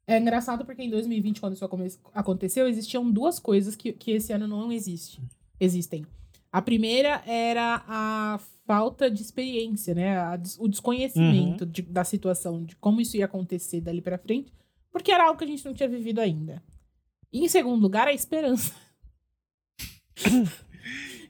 É 0.08 0.18
engraçado 0.20 0.66
porque 0.66 0.84
em 0.84 0.90
2020, 0.90 1.42
quando 1.42 1.54
isso 1.54 2.00
aconteceu, 2.14 2.68
existiam 2.68 3.10
duas 3.10 3.40
coisas 3.40 3.76
que, 3.76 3.92
que 3.92 4.12
esse 4.12 4.32
ano 4.32 4.48
não 4.48 4.72
existe, 4.72 5.20
existem. 5.60 6.06
A 6.52 6.62
primeira 6.62 7.24
era 7.26 7.84
a 7.88 8.40
falta 8.66 9.10
de 9.10 9.22
experiência, 9.22 9.96
né? 9.96 10.18
A, 10.18 10.40
o 10.60 10.68
desconhecimento 10.68 11.64
uhum. 11.64 11.72
de, 11.72 11.82
da 11.82 12.04
situação, 12.04 12.64
de 12.64 12.76
como 12.76 13.02
isso 13.02 13.18
ia 13.18 13.26
acontecer 13.26 13.82
dali 13.82 14.00
para 14.00 14.18
frente, 14.18 14.54
porque 14.92 15.12
era 15.12 15.26
algo 15.26 15.38
que 15.38 15.44
a 15.44 15.48
gente 15.48 15.66
não 15.66 15.74
tinha 15.74 15.90
vivido 15.90 16.22
ainda. 16.22 16.64
E 17.34 17.44
em 17.44 17.50
segundo 17.50 17.82
lugar, 17.82 18.08
a 18.08 18.14
esperança. 18.14 18.74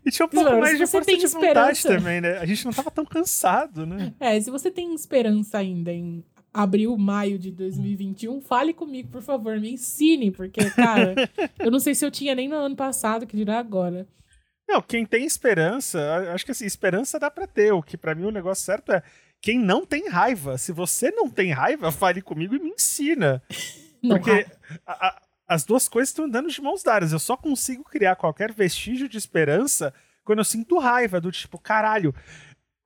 E 0.05 0.11
tinha 0.11 0.25
um 0.27 0.29
pouco 0.29 0.59
mais 0.59 0.77
de 0.77 0.85
força 0.85 1.17
de 1.17 1.27
vontade 1.27 1.81
também, 1.81 2.21
né? 2.21 2.37
A 2.37 2.45
gente 2.45 2.63
não 2.63 2.71
tava 2.71 2.91
tão 2.91 3.03
cansado, 3.03 3.85
né? 3.87 4.13
É, 4.19 4.39
se 4.39 4.51
você 4.51 4.69
tem 4.69 4.93
esperança 4.93 5.57
ainda 5.57 5.91
em 5.91 6.23
abril, 6.53 6.95
maio 6.95 7.39
de 7.39 7.51
2021, 7.51 8.39
fale 8.39 8.73
comigo, 8.73 9.09
por 9.09 9.21
favor, 9.21 9.59
me 9.59 9.73
ensine, 9.73 10.31
porque, 10.31 10.69
cara, 10.71 11.15
eu 11.59 11.71
não 11.71 11.79
sei 11.79 11.95
se 11.95 12.05
eu 12.05 12.11
tinha 12.11 12.35
nem 12.35 12.47
no 12.47 12.55
ano 12.55 12.75
passado, 12.75 13.25
que 13.25 13.35
dirá 13.35 13.59
agora. 13.59 14.07
Não, 14.67 14.81
quem 14.81 15.05
tem 15.05 15.25
esperança, 15.25 16.31
acho 16.33 16.45
que 16.45 16.51
assim, 16.51 16.65
esperança 16.65 17.19
dá 17.19 17.29
pra 17.29 17.45
ter. 17.45 17.73
O 17.73 17.83
que 17.83 17.97
para 17.97 18.15
mim 18.15 18.25
o 18.25 18.31
negócio 18.31 18.63
certo 18.63 18.91
é 18.91 19.03
quem 19.41 19.59
não 19.59 19.85
tem 19.85 20.09
raiva. 20.09 20.57
Se 20.57 20.71
você 20.71 21.11
não 21.11 21.29
tem 21.29 21.51
raiva, 21.51 21.91
fale 21.91 22.21
comigo 22.21 22.56
e 22.56 22.59
me 22.59 22.69
ensina. 22.69 23.44
Não, 24.01 24.18
porque 24.18 24.45
a, 24.85 25.07
a, 25.07 25.21
as 25.47 25.64
duas 25.64 25.87
coisas 25.87 26.09
estão 26.09 26.25
andando 26.25 26.49
de 26.49 26.61
mãos 26.61 26.83
dadas. 26.83 27.11
Eu 27.11 27.19
só 27.19 27.37
consigo 27.37 27.83
criar 27.83 28.16
qualquer 28.16 28.52
vestígio 28.52 29.07
de 29.07 29.18
esperança 29.18 29.94
quando 30.23 30.40
eu 30.40 30.45
sinto 30.45 30.80
raiva, 30.80 31.21
do 31.21 31.31
tipo, 31.31 31.59
caralho, 31.59 32.14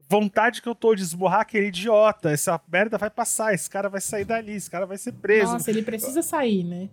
vontade 0.09 0.61
que 0.61 0.67
eu 0.67 0.75
tô 0.75 0.93
de 0.93 1.03
esborrar 1.03 1.41
aquele 1.41 1.67
idiota, 1.67 2.29
essa 2.29 2.59
merda 2.69 2.97
vai 2.97 3.09
passar, 3.09 3.53
esse 3.53 3.69
cara 3.69 3.87
vai 3.87 4.01
sair 4.01 4.25
dali, 4.25 4.53
esse 4.53 4.69
cara 4.69 4.85
vai 4.85 4.97
ser 4.97 5.13
preso. 5.13 5.53
Nossa, 5.53 5.71
ele 5.71 5.81
precisa 5.81 6.21
sair, 6.21 6.63
né? 6.63 6.89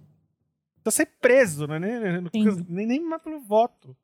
Precisa 0.84 1.04
ser 1.04 1.06
preso, 1.20 1.66
né? 1.66 1.78
Nem, 1.80 2.30
nem, 2.68 2.86
nem 2.86 3.18
pelo 3.18 3.40
voto. 3.40 3.96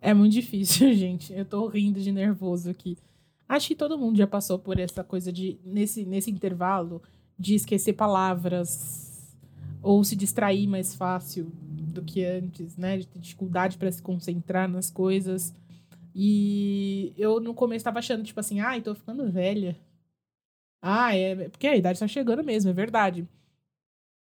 É 0.00 0.14
muito 0.14 0.32
difícil, 0.32 0.92
gente. 0.94 1.32
Eu 1.34 1.44
tô 1.44 1.66
rindo 1.66 2.00
de 2.00 2.10
nervoso 2.10 2.70
aqui. 2.70 2.96
Acho 3.46 3.68
que 3.68 3.74
todo 3.74 3.98
mundo 3.98 4.16
já 4.16 4.26
passou 4.26 4.58
por 4.58 4.78
essa 4.78 5.04
coisa 5.04 5.30
de, 5.30 5.60
nesse, 5.62 6.06
nesse 6.06 6.30
intervalo, 6.30 7.02
de 7.38 7.54
esquecer 7.54 7.92
palavras, 7.92 9.11
ou 9.82 10.04
se 10.04 10.14
distrair 10.14 10.66
mais 10.66 10.94
fácil 10.94 11.50
do 11.60 12.02
que 12.02 12.24
antes, 12.24 12.76
né? 12.76 12.98
De 12.98 13.06
ter 13.06 13.18
dificuldade 13.18 13.76
para 13.76 13.90
se 13.90 14.00
concentrar 14.00 14.68
nas 14.68 14.90
coisas. 14.90 15.52
E 16.14 17.12
eu 17.16 17.40
no 17.40 17.54
começo 17.54 17.78
estava 17.78 17.98
achando, 17.98 18.22
tipo 18.22 18.38
assim, 18.38 18.60
ai, 18.60 18.78
ah, 18.78 18.82
tô 18.82 18.94
ficando 18.94 19.30
velha. 19.30 19.76
Ah, 20.80 21.14
é. 21.14 21.48
Porque 21.48 21.66
a 21.66 21.76
idade 21.76 21.98
tá 21.98 22.06
chegando 22.08 22.44
mesmo, 22.44 22.70
é 22.70 22.72
verdade. 22.72 23.26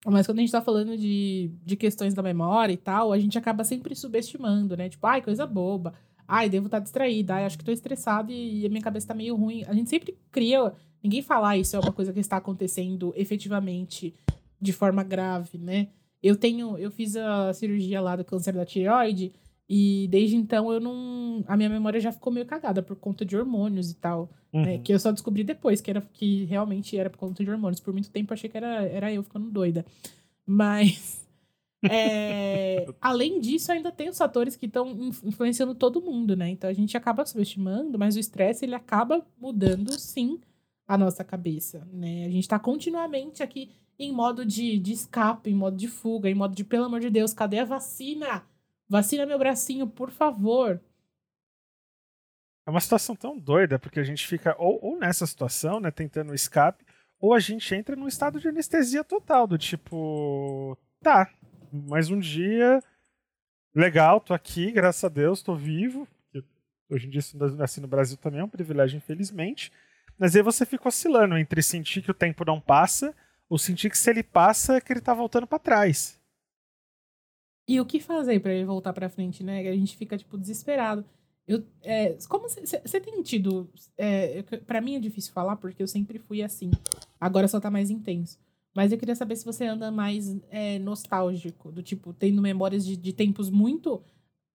Mas 0.05 0.27
quando 0.27 0.39
a 0.39 0.41
gente 0.41 0.53
tá 0.53 0.61
falando 0.61 0.97
de, 0.97 1.51
de 1.65 1.77
questões 1.77 2.15
da 2.15 2.23
memória 2.23 2.73
e 2.73 2.77
tal, 2.77 3.13
a 3.13 3.19
gente 3.19 3.39
acaba 3.39 3.63
sempre 3.63 3.95
subestimando, 3.95 4.77
né? 4.77 4.89
Tipo, 4.89 5.07
ai, 5.07 5.23
coisa 5.23 5.47
boba. 5.47 5.95
Ai, 6.27 6.49
devo 6.49 6.67
estar 6.67 6.79
tá 6.79 6.83
distraída. 6.83 7.35
Ai, 7.35 7.45
acho 7.45 7.59
que 7.59 7.65
tô 7.65 7.73
estressado 7.73 8.33
e, 8.33 8.63
e 8.63 8.67
a 8.67 8.69
minha 8.69 8.83
cabeça 8.83 9.09
tá 9.09 9.15
meio 9.15 9.37
ruim. 9.37 9.65
A 9.67 9.75
gente 9.75 9.91
sempre 9.91 10.17
cria. 10.31 10.73
Ninguém 11.03 11.23
fala 11.23 11.51
ah, 11.51 11.59
isso 11.59 11.77
é 11.77 11.79
uma 11.79 11.93
coisa 11.93 12.13
que 12.13 12.21
está 12.21 12.37
acontecendo 12.37 13.13
efetivamente 13.17 14.15
de 14.63 14.73
forma 14.73 15.03
grave, 15.03 15.59
né? 15.59 15.89
Eu 16.23 16.37
tenho, 16.37 16.79
eu 16.79 16.91
fiz 16.91 17.17
a 17.17 17.53
cirurgia 17.53 18.01
lá 18.01 18.15
do 18.15 18.25
câncer 18.25 18.55
da 18.55 18.65
tireoide 18.65 19.33
e 19.69 20.07
desde 20.09 20.37
então 20.37 20.73
eu 20.73 20.79
não, 20.79 21.43
a 21.49 21.57
minha 21.57 21.69
memória 21.69 21.99
já 21.99 22.13
ficou 22.13 22.33
meio 22.33 22.47
cagada 22.47 22.81
por 22.81 22.95
conta 22.95 23.25
de 23.25 23.37
hormônios 23.37 23.91
e 23.91 23.95
tal, 23.95 24.31
né? 24.53 24.61
uhum. 24.61 24.67
né? 24.67 24.79
Que 24.79 24.95
eu 24.95 25.01
só 25.01 25.11
descobri 25.11 25.43
depois 25.43 25.81
que 25.81 25.91
era 25.91 26.01
que 26.01 26.45
realmente 26.45 26.97
era 26.97 27.11
por 27.11 27.19
conta 27.19 27.43
de 27.43 27.51
hormônios. 27.51 27.81
Por 27.81 27.93
muito 27.93 28.11
tempo 28.11 28.33
eu 28.33 28.35
achei 28.35 28.49
que 28.49 28.57
era, 28.57 28.85
era 28.87 29.13
eu 29.13 29.25
ficando 29.25 29.51
doida. 29.51 29.85
Mas 30.47 31.27
é, 31.91 32.87
além 33.01 33.41
disso, 33.41 33.73
ainda 33.73 33.91
tem 33.91 34.09
os 34.09 34.19
fatores 34.19 34.55
que 34.55 34.67
estão 34.67 34.89
influenciando 35.25 35.75
todo 35.75 36.01
mundo, 36.01 36.37
né? 36.37 36.51
Então 36.51 36.71
a 36.71 36.73
gente 36.73 36.97
acaba 36.97 37.27
subestimando, 37.27 37.99
mas 37.99 38.15
o 38.15 38.21
estresse 38.21 38.65
ele 38.65 38.77
acaba 38.77 39.27
mudando 39.41 39.91
sim 39.99 40.39
a 40.87 40.97
nossa 40.97 41.25
cabeça, 41.25 41.85
né? 41.93 42.27
A 42.27 42.29
gente 42.29 42.45
está 42.45 42.61
continuamente 42.61 43.43
aqui 43.43 43.71
em 43.99 44.13
modo 44.13 44.45
de, 44.45 44.79
de 44.79 44.93
escape, 44.93 45.51
em 45.51 45.55
modo 45.55 45.77
de 45.77 45.89
fuga, 45.89 46.29
em 46.29 46.35
modo 46.35 46.55
de, 46.55 46.65
pelo 46.65 46.87
amor 46.87 47.01
de 47.01 47.11
Deus, 47.11 47.33
cadê 47.33 47.61
a 47.61 47.65
vacina? 47.65 48.45
Vacina 48.89 49.25
meu 49.27 49.39
bracinho, 49.39 49.87
por 49.87 50.11
favor. 50.11 50.81
É 52.67 52.71
uma 52.71 52.81
situação 52.81 53.17
tão 53.17 53.39
doida, 53.39 53.79
porque 53.79 53.99
a 53.99 54.05
gente 54.05 54.27
fica 54.27 54.55
ou, 54.59 54.79
ou 54.83 54.99
nessa 54.99 55.27
situação, 55.27 55.81
né, 55.81 55.91
tentando 55.91 56.35
escape, 56.35 56.85
ou 57.19 57.35
a 57.35 57.41
gente 57.41 57.75
entra 57.75 57.97
num 57.97 58.09
estado 58.09 58.41
de 58.41 58.49
anestesia 58.49 59.03
total, 59.03 59.47
do 59.47 59.59
tipo, 59.59 60.77
tá, 61.01 61.33
mais 61.73 62.11
um 62.11 62.19
dia, 62.19 62.83
legal, 63.75 64.21
tô 64.21 64.35
aqui, 64.35 64.71
graças 64.71 65.03
a 65.05 65.09
Deus, 65.09 65.43
tô 65.43 65.55
vivo. 65.55 66.07
Hoje 66.89 67.07
em 67.07 67.11
dia, 67.11 67.23
assim 67.61 67.81
no 67.81 67.89
Brasil 67.89 68.17
também 68.19 68.41
é 68.41 68.45
um 68.45 68.49
privilégio, 68.49 68.97
infelizmente. 68.97 69.73
Mas 70.19 70.37
aí 70.37 70.43
você 70.43 70.67
fica 70.67 70.89
oscilando 70.89 71.39
entre 71.39 71.63
sentir 71.63 72.03
que 72.03 72.11
o 72.11 72.15
tempo 72.15 72.45
não 72.45 72.61
passa, 72.61 73.15
ou 73.53 73.59
sentir 73.59 73.91
que 73.91 73.99
se 73.99 74.09
ele 74.09 74.23
passa, 74.23 74.77
é 74.77 74.81
que 74.81 74.91
ele 74.91 75.03
tá 75.03 75.13
voltando 75.13 75.47
para 75.47 75.59
trás. 75.59 76.19
E 77.69 77.79
o 77.79 77.85
que 77.85 78.01
fazer 78.01 78.41
para 78.41 78.55
ele 78.55 78.65
voltar 78.65 78.95
para 78.95 79.11
frente, 79.11 79.45
né? 79.45 79.69
A 79.69 79.77
gente 79.77 79.95
fica, 79.95 80.17
tipo, 80.17 80.39
desesperado. 80.39 81.05
Eu, 81.47 81.63
é, 81.83 82.17
como 82.31 82.49
você 82.49 82.99
tem 82.99 83.23
tido. 83.23 83.69
É, 83.99 84.41
para 84.67 84.81
mim 84.81 84.97
é 84.97 84.99
difícil 84.99 85.35
falar 85.35 85.57
porque 85.57 85.83
eu 85.83 85.87
sempre 85.87 86.19
fui 86.19 86.43
assim. 86.43 86.71
Agora 87.21 87.47
só 87.47 87.61
tá 87.61 87.71
mais 87.71 87.91
intenso. 87.91 88.39
Mas 88.75 88.91
eu 88.91 88.97
queria 88.97 89.15
saber 89.15 89.37
se 89.37 89.45
você 89.45 89.67
anda 89.67 89.91
mais 89.91 90.35
é, 90.49 90.79
nostálgico, 90.79 91.71
do 91.71 91.83
tipo, 91.83 92.15
tendo 92.15 92.41
memórias 92.41 92.87
de, 92.87 92.97
de 92.97 93.13
tempos 93.13 93.51
muito. 93.51 94.03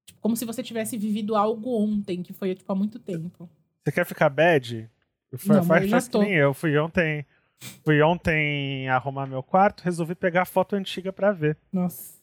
Tipo, 0.07 0.19
como 0.19 0.35
se 0.35 0.43
você 0.43 0.63
tivesse 0.63 0.97
vivido 0.97 1.35
algo 1.35 1.69
ontem, 1.79 2.23
que 2.23 2.33
foi, 2.33 2.55
tipo, 2.55 2.71
há 2.71 2.75
muito 2.75 2.97
tempo. 2.97 3.47
Você 3.83 3.91
quer 3.91 4.07
ficar 4.07 4.29
bad? 4.29 4.89
Eu 5.31 5.37
fui, 5.37 5.55
Não, 5.55 5.63
faz, 5.63 5.87
faz 5.87 5.89
já 5.91 6.01
que 6.01 6.09
tô. 6.09 6.23
nem 6.23 6.33
eu. 6.33 6.51
Fui 6.51 6.75
ontem. 6.79 7.23
Fui 7.83 8.01
ontem 8.01 8.87
arrumar 8.89 9.25
meu 9.25 9.41
quarto, 9.41 9.81
resolvi 9.83 10.13
pegar 10.15 10.43
a 10.43 10.45
foto 10.45 10.75
antiga 10.75 11.11
pra 11.11 11.31
ver. 11.31 11.57
Nossa. 11.71 12.17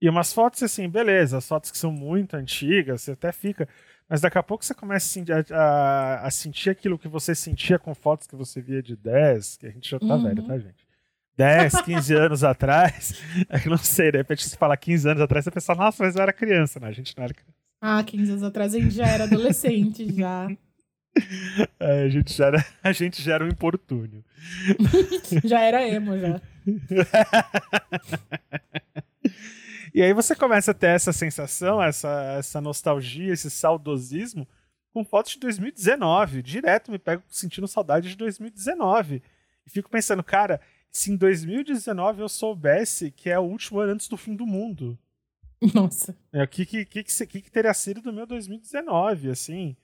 E 0.00 0.08
umas 0.08 0.32
fotos 0.32 0.62
assim, 0.62 0.88
beleza, 0.88 1.38
as 1.38 1.48
fotos 1.48 1.70
que 1.70 1.78
são 1.78 1.90
muito 1.90 2.34
antigas, 2.34 3.02
você 3.02 3.12
até 3.12 3.32
fica. 3.32 3.68
Mas 4.08 4.20
daqui 4.20 4.36
a 4.36 4.42
pouco 4.42 4.62
você 4.64 4.74
começa 4.74 5.06
a, 5.06 5.08
sen- 5.08 5.24
a- 5.32 5.56
a- 5.56 6.26
a 6.26 6.30
sentir 6.30 6.68
aquilo 6.70 6.98
que 6.98 7.08
você 7.08 7.34
sentia 7.34 7.78
com 7.78 7.94
fotos 7.94 8.26
que 8.26 8.36
você 8.36 8.60
via 8.60 8.82
de 8.82 8.94
10, 8.96 9.56
que 9.56 9.66
a 9.66 9.70
gente 9.70 9.88
já 9.90 9.98
tá 9.98 10.04
Uhum. 10.14 10.22
velho, 10.24 10.42
tá, 10.42 10.58
gente? 10.58 10.86
10, 11.36 11.80
15 11.80 12.14
anos 12.14 12.44
atrás. 12.44 13.14
É 13.48 13.58
que 13.58 13.68
não 13.68 13.78
sei, 13.78 14.10
de 14.12 14.18
repente 14.18 14.46
você 14.46 14.56
fala 14.56 14.76
15 14.76 15.08
anos 15.08 15.22
atrás, 15.22 15.44
você 15.44 15.50
pensa, 15.50 15.74
nossa, 15.74 16.04
mas 16.04 16.14
eu 16.16 16.22
era 16.22 16.32
criança, 16.32 16.78
né? 16.78 16.88
A 16.88 16.92
gente 16.92 17.16
não 17.16 17.24
era 17.24 17.32
criança. 17.32 17.54
Ah, 17.80 18.02
15 18.04 18.30
anos 18.30 18.42
atrás 18.42 18.74
a 18.74 18.78
gente 18.80 18.94
já 18.94 19.06
era 19.06 19.24
adolescente, 19.24 20.06
já. 20.14 20.48
É, 21.78 22.02
a, 22.02 22.08
gente 22.08 22.32
já 22.32 22.46
era, 22.46 22.66
a 22.82 22.92
gente 22.92 23.22
já 23.22 23.34
era 23.34 23.44
um 23.44 23.48
importúnio. 23.48 24.24
Já 25.44 25.60
era 25.60 25.86
emo, 25.86 26.18
já. 26.18 26.40
E 29.94 30.02
aí 30.02 30.12
você 30.12 30.34
começa 30.34 30.72
a 30.72 30.74
ter 30.74 30.88
essa 30.88 31.12
sensação, 31.12 31.80
essa, 31.80 32.34
essa 32.36 32.60
nostalgia, 32.60 33.32
esse 33.32 33.48
saudosismo 33.48 34.44
com 34.92 35.04
fotos 35.04 35.34
de 35.34 35.38
2019. 35.38 36.42
Direto 36.42 36.90
me 36.90 36.98
pego 36.98 37.22
sentindo 37.28 37.68
saudade 37.68 38.08
de 38.08 38.16
2019. 38.16 39.22
E 39.64 39.70
fico 39.70 39.88
pensando, 39.88 40.24
cara, 40.24 40.60
se 40.90 41.12
em 41.12 41.16
2019 41.16 42.22
eu 42.22 42.28
soubesse 42.28 43.12
que 43.12 43.30
é 43.30 43.38
o 43.38 43.42
último 43.42 43.78
ano 43.78 43.92
antes 43.92 44.08
do 44.08 44.16
fim 44.16 44.34
do 44.34 44.44
mundo, 44.44 44.98
Nossa. 45.72 46.16
é, 46.32 46.42
o 46.42 46.48
que, 46.48 46.66
que, 46.66 46.84
que, 46.84 47.04
que 47.04 47.40
que 47.42 47.50
teria 47.50 47.72
sido 47.72 48.00
do 48.00 48.12
meu 48.12 48.26
2019, 48.26 49.30
assim? 49.30 49.76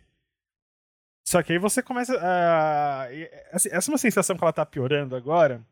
Só 1.30 1.44
que 1.44 1.52
aí 1.52 1.58
você 1.60 1.80
começa 1.80 2.12
a. 2.20 3.06
e, 3.12 3.30
assim, 3.52 3.68
essa 3.70 3.88
é 3.88 3.92
uma 3.92 3.98
sensação 3.98 4.36
que 4.36 4.42
ela 4.42 4.52
tá 4.52 4.66
piorando 4.66 5.14
agora, 5.14 5.64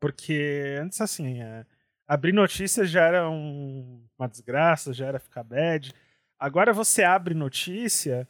porque 0.00 0.76
antes, 0.80 1.00
assim, 1.00 1.40
é, 1.40 1.64
abrir 2.06 2.32
notícias 2.32 2.90
já 2.90 3.06
era 3.06 3.30
um- 3.30 4.04
uma 4.18 4.26
desgraça, 4.28 4.92
já 4.92 5.06
era 5.06 5.20
ficar 5.20 5.44
bad. 5.44 5.92
Agora 6.36 6.72
você 6.72 7.04
abre 7.04 7.32
notícia 7.32 8.28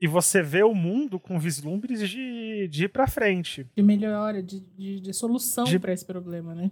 e 0.00 0.06
você 0.08 0.42
vê 0.42 0.62
o 0.62 0.74
mundo 0.74 1.20
com 1.20 1.38
vislumbres 1.38 2.08
de, 2.08 2.66
de 2.68 2.84
ir 2.84 2.88
pra 2.88 3.06
frente. 3.06 3.66
De 3.76 3.82
melhora, 3.82 4.42
de, 4.42 4.60
de, 4.60 4.98
de 4.98 5.12
solução 5.12 5.64
De- 5.64 5.78
pra 5.78 5.92
esse 5.92 6.06
problema, 6.06 6.54
né? 6.54 6.70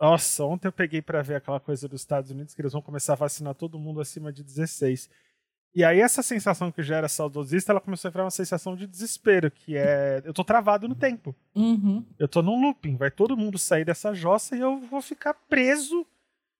Nossa, 0.00 0.44
ontem 0.44 0.68
eu 0.68 0.72
peguei 0.72 1.02
pra 1.02 1.20
ver 1.20 1.34
aquela 1.36 1.60
coisa 1.60 1.86
dos 1.86 2.00
Estados 2.00 2.30
Unidos 2.30 2.54
que 2.54 2.62
eles 2.62 2.72
vão 2.72 2.80
começar 2.82 3.12
a 3.12 3.16
vacinar 3.16 3.54
todo 3.54 3.78
mundo 3.78 4.00
acima 4.00 4.32
de 4.32 4.42
16. 4.42 5.10
E 5.76 5.84
aí 5.84 6.00
essa 6.00 6.22
sensação 6.22 6.72
que 6.72 6.82
já 6.82 6.96
era 6.96 7.06
saudosista, 7.06 7.70
ela 7.70 7.82
começou 7.82 8.08
a 8.08 8.10
virar 8.10 8.24
uma 8.24 8.30
sensação 8.30 8.74
de 8.74 8.86
desespero, 8.86 9.50
que 9.50 9.76
é 9.76 10.22
eu 10.24 10.32
tô 10.32 10.42
travado 10.42 10.88
no 10.88 10.94
tempo. 10.94 11.36
Uhum. 11.54 12.02
Eu 12.18 12.26
tô 12.26 12.40
num 12.40 12.58
looping, 12.58 12.96
vai 12.96 13.10
todo 13.10 13.36
mundo 13.36 13.58
sair 13.58 13.84
dessa 13.84 14.14
jossa 14.14 14.56
e 14.56 14.60
eu 14.60 14.80
vou 14.80 15.02
ficar 15.02 15.34
preso 15.34 16.06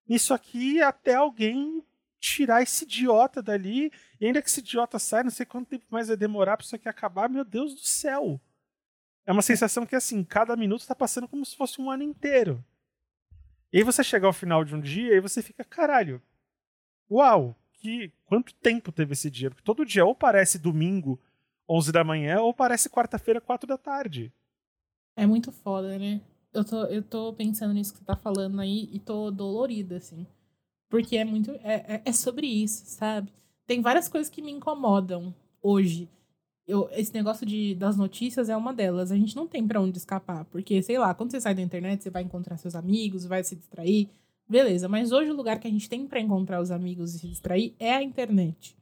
nisso 0.06 0.34
aqui 0.34 0.82
até 0.82 1.14
alguém 1.14 1.82
tirar 2.20 2.62
esse 2.62 2.84
idiota 2.84 3.42
dali. 3.42 3.90
E 4.20 4.26
ainda 4.26 4.42
que 4.42 4.50
esse 4.50 4.60
idiota 4.60 4.98
saia, 4.98 5.24
não 5.24 5.30
sei 5.30 5.46
quanto 5.46 5.68
tempo 5.68 5.86
mais 5.88 6.08
vai 6.08 6.16
demorar 6.18 6.58
pra 6.58 6.66
isso 6.66 6.76
aqui 6.76 6.86
acabar, 6.86 7.26
meu 7.26 7.42
Deus 7.42 7.74
do 7.74 7.80
céu. 7.80 8.38
É 9.24 9.32
uma 9.32 9.40
sensação 9.40 9.86
que, 9.86 9.96
assim, 9.96 10.22
cada 10.22 10.54
minuto 10.56 10.86
tá 10.86 10.94
passando 10.94 11.26
como 11.26 11.42
se 11.46 11.56
fosse 11.56 11.80
um 11.80 11.90
ano 11.90 12.02
inteiro. 12.02 12.62
E 13.72 13.78
aí 13.78 13.82
você 13.82 14.04
chega 14.04 14.26
ao 14.26 14.32
final 14.34 14.62
de 14.62 14.74
um 14.74 14.80
dia 14.80 15.14
e 15.14 15.20
você 15.20 15.40
fica, 15.40 15.64
caralho, 15.64 16.20
uau, 17.10 17.56
que 17.78 18.12
quanto 18.24 18.54
tempo 18.54 18.90
teve 18.90 19.12
esse 19.12 19.30
dia? 19.30 19.50
Porque 19.50 19.64
todo 19.64 19.84
dia 19.84 20.04
ou 20.04 20.14
parece 20.14 20.58
domingo, 20.58 21.18
11 21.68 21.92
da 21.92 22.04
manhã, 22.04 22.40
ou 22.40 22.52
parece 22.52 22.88
quarta-feira, 22.88 23.40
4 23.40 23.66
da 23.66 23.78
tarde. 23.78 24.32
É 25.16 25.26
muito 25.26 25.50
foda, 25.50 25.98
né? 25.98 26.20
Eu 26.52 26.64
tô, 26.64 26.84
eu 26.84 27.02
tô 27.02 27.32
pensando 27.32 27.74
nisso 27.74 27.92
que 27.92 27.98
você 27.98 28.04
tá 28.04 28.16
falando 28.16 28.60
aí 28.60 28.88
e 28.92 28.98
tô 28.98 29.30
dolorida, 29.30 29.96
assim. 29.96 30.26
Porque 30.88 31.16
é 31.16 31.24
muito. 31.24 31.50
É, 31.62 31.96
é, 31.96 32.02
é 32.04 32.12
sobre 32.12 32.46
isso, 32.46 32.84
sabe? 32.86 33.32
Tem 33.66 33.80
várias 33.80 34.08
coisas 34.08 34.30
que 34.30 34.40
me 34.40 34.52
incomodam 34.52 35.34
hoje. 35.60 36.08
Eu, 36.66 36.88
esse 36.92 37.12
negócio 37.12 37.46
de, 37.46 37.74
das 37.74 37.96
notícias 37.96 38.48
é 38.48 38.56
uma 38.56 38.72
delas. 38.72 39.12
A 39.12 39.16
gente 39.16 39.36
não 39.36 39.46
tem 39.46 39.66
pra 39.66 39.80
onde 39.80 39.98
escapar. 39.98 40.44
Porque, 40.46 40.82
sei 40.82 40.98
lá, 40.98 41.14
quando 41.14 41.30
você 41.30 41.40
sai 41.40 41.54
da 41.54 41.62
internet, 41.62 42.02
você 42.02 42.10
vai 42.10 42.22
encontrar 42.22 42.56
seus 42.56 42.74
amigos, 42.74 43.24
vai 43.24 43.42
se 43.44 43.54
distrair. 43.54 44.08
Beleza, 44.48 44.88
mas 44.88 45.12
hoje 45.12 45.30
o 45.30 45.36
lugar 45.36 45.58
que 45.58 45.66
a 45.66 45.70
gente 45.70 45.88
tem 45.88 46.06
pra 46.06 46.20
encontrar 46.20 46.60
os 46.60 46.70
amigos 46.70 47.14
e 47.14 47.18
se 47.18 47.28
distrair 47.28 47.74
é 47.78 47.94
a 47.94 48.02
internet. 48.02 48.76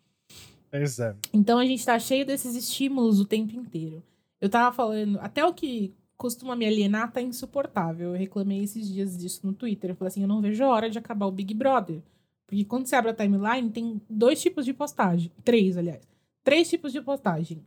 Pois 0.70 0.98
é. 0.98 1.14
Então 1.32 1.58
a 1.58 1.64
gente 1.64 1.84
tá 1.84 1.98
cheio 1.98 2.26
desses 2.26 2.54
estímulos 2.54 3.20
o 3.20 3.24
tempo 3.24 3.54
inteiro. 3.56 4.02
Eu 4.40 4.48
tava 4.48 4.74
falando, 4.74 5.18
até 5.20 5.44
o 5.44 5.54
que 5.54 5.94
costuma 6.16 6.54
me 6.54 6.66
alienar 6.66 7.12
tá 7.12 7.22
insuportável. 7.22 8.10
Eu 8.10 8.18
reclamei 8.18 8.62
esses 8.62 8.88
dias 8.88 9.16
disso 9.16 9.40
no 9.46 9.52
Twitter. 9.52 9.90
Eu 9.90 9.94
falei 9.94 10.08
assim, 10.08 10.22
eu 10.22 10.28
não 10.28 10.40
vejo 10.40 10.62
a 10.64 10.68
hora 10.68 10.90
de 10.90 10.98
acabar 10.98 11.26
o 11.26 11.32
Big 11.32 11.54
Brother. 11.54 12.02
Porque 12.46 12.64
quando 12.64 12.86
você 12.86 12.96
abre 12.96 13.10
a 13.10 13.14
timeline, 13.14 13.70
tem 13.70 14.00
dois 14.08 14.40
tipos 14.40 14.64
de 14.64 14.74
postagem. 14.74 15.30
Três, 15.44 15.76
aliás. 15.76 16.06
Três 16.42 16.68
tipos 16.68 16.92
de 16.92 17.00
postagem. 17.00 17.62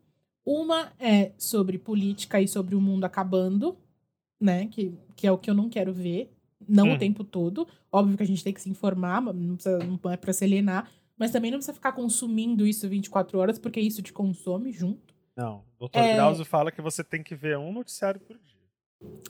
Uma 0.45 0.93
é 0.99 1.31
sobre 1.37 1.77
política 1.77 2.39
e 2.39 2.47
sobre 2.47 2.75
o 2.75 2.81
mundo 2.81 3.03
acabando, 3.03 3.75
né? 4.39 4.67
Que, 4.67 4.93
que 5.15 5.27
é 5.27 5.31
o 5.31 5.37
que 5.37 5.49
eu 5.49 5.55
não 5.55 5.67
quero 5.67 5.91
ver. 5.91 6.31
Não 6.67 6.89
Hum. 6.89 6.93
o 6.93 6.97
tempo 6.97 7.23
todo. 7.23 7.67
Óbvio 7.91 8.17
que 8.17 8.23
a 8.23 8.27
gente 8.27 8.43
tem 8.43 8.53
que 8.53 8.61
se 8.61 8.69
informar, 8.69 9.21
mas 9.21 9.35
não, 9.35 9.55
precisa, 9.55 9.79
não 9.79 10.11
é 10.11 10.17
pra 10.17 10.33
se 10.33 10.43
alienar. 10.43 10.89
Mas 11.17 11.31
também 11.31 11.49
não 11.49 11.57
precisa 11.57 11.73
ficar 11.73 11.93
consumindo 11.93 12.65
isso 12.67 12.87
24 12.87 13.39
horas, 13.39 13.57
porque 13.57 13.79
isso 13.79 14.01
te 14.01 14.13
consome 14.13 14.71
junto. 14.71 15.15
Não. 15.35 15.63
O 15.79 15.87
Dr. 15.87 15.97
É. 15.97 16.15
Drauzio 16.15 16.45
fala 16.45 16.71
que 16.71 16.81
você 16.81 17.03
tem 17.03 17.23
que 17.23 17.35
ver 17.35 17.57
um 17.57 17.71
noticiário 17.71 18.19
por 18.19 18.37
dia. 18.37 18.57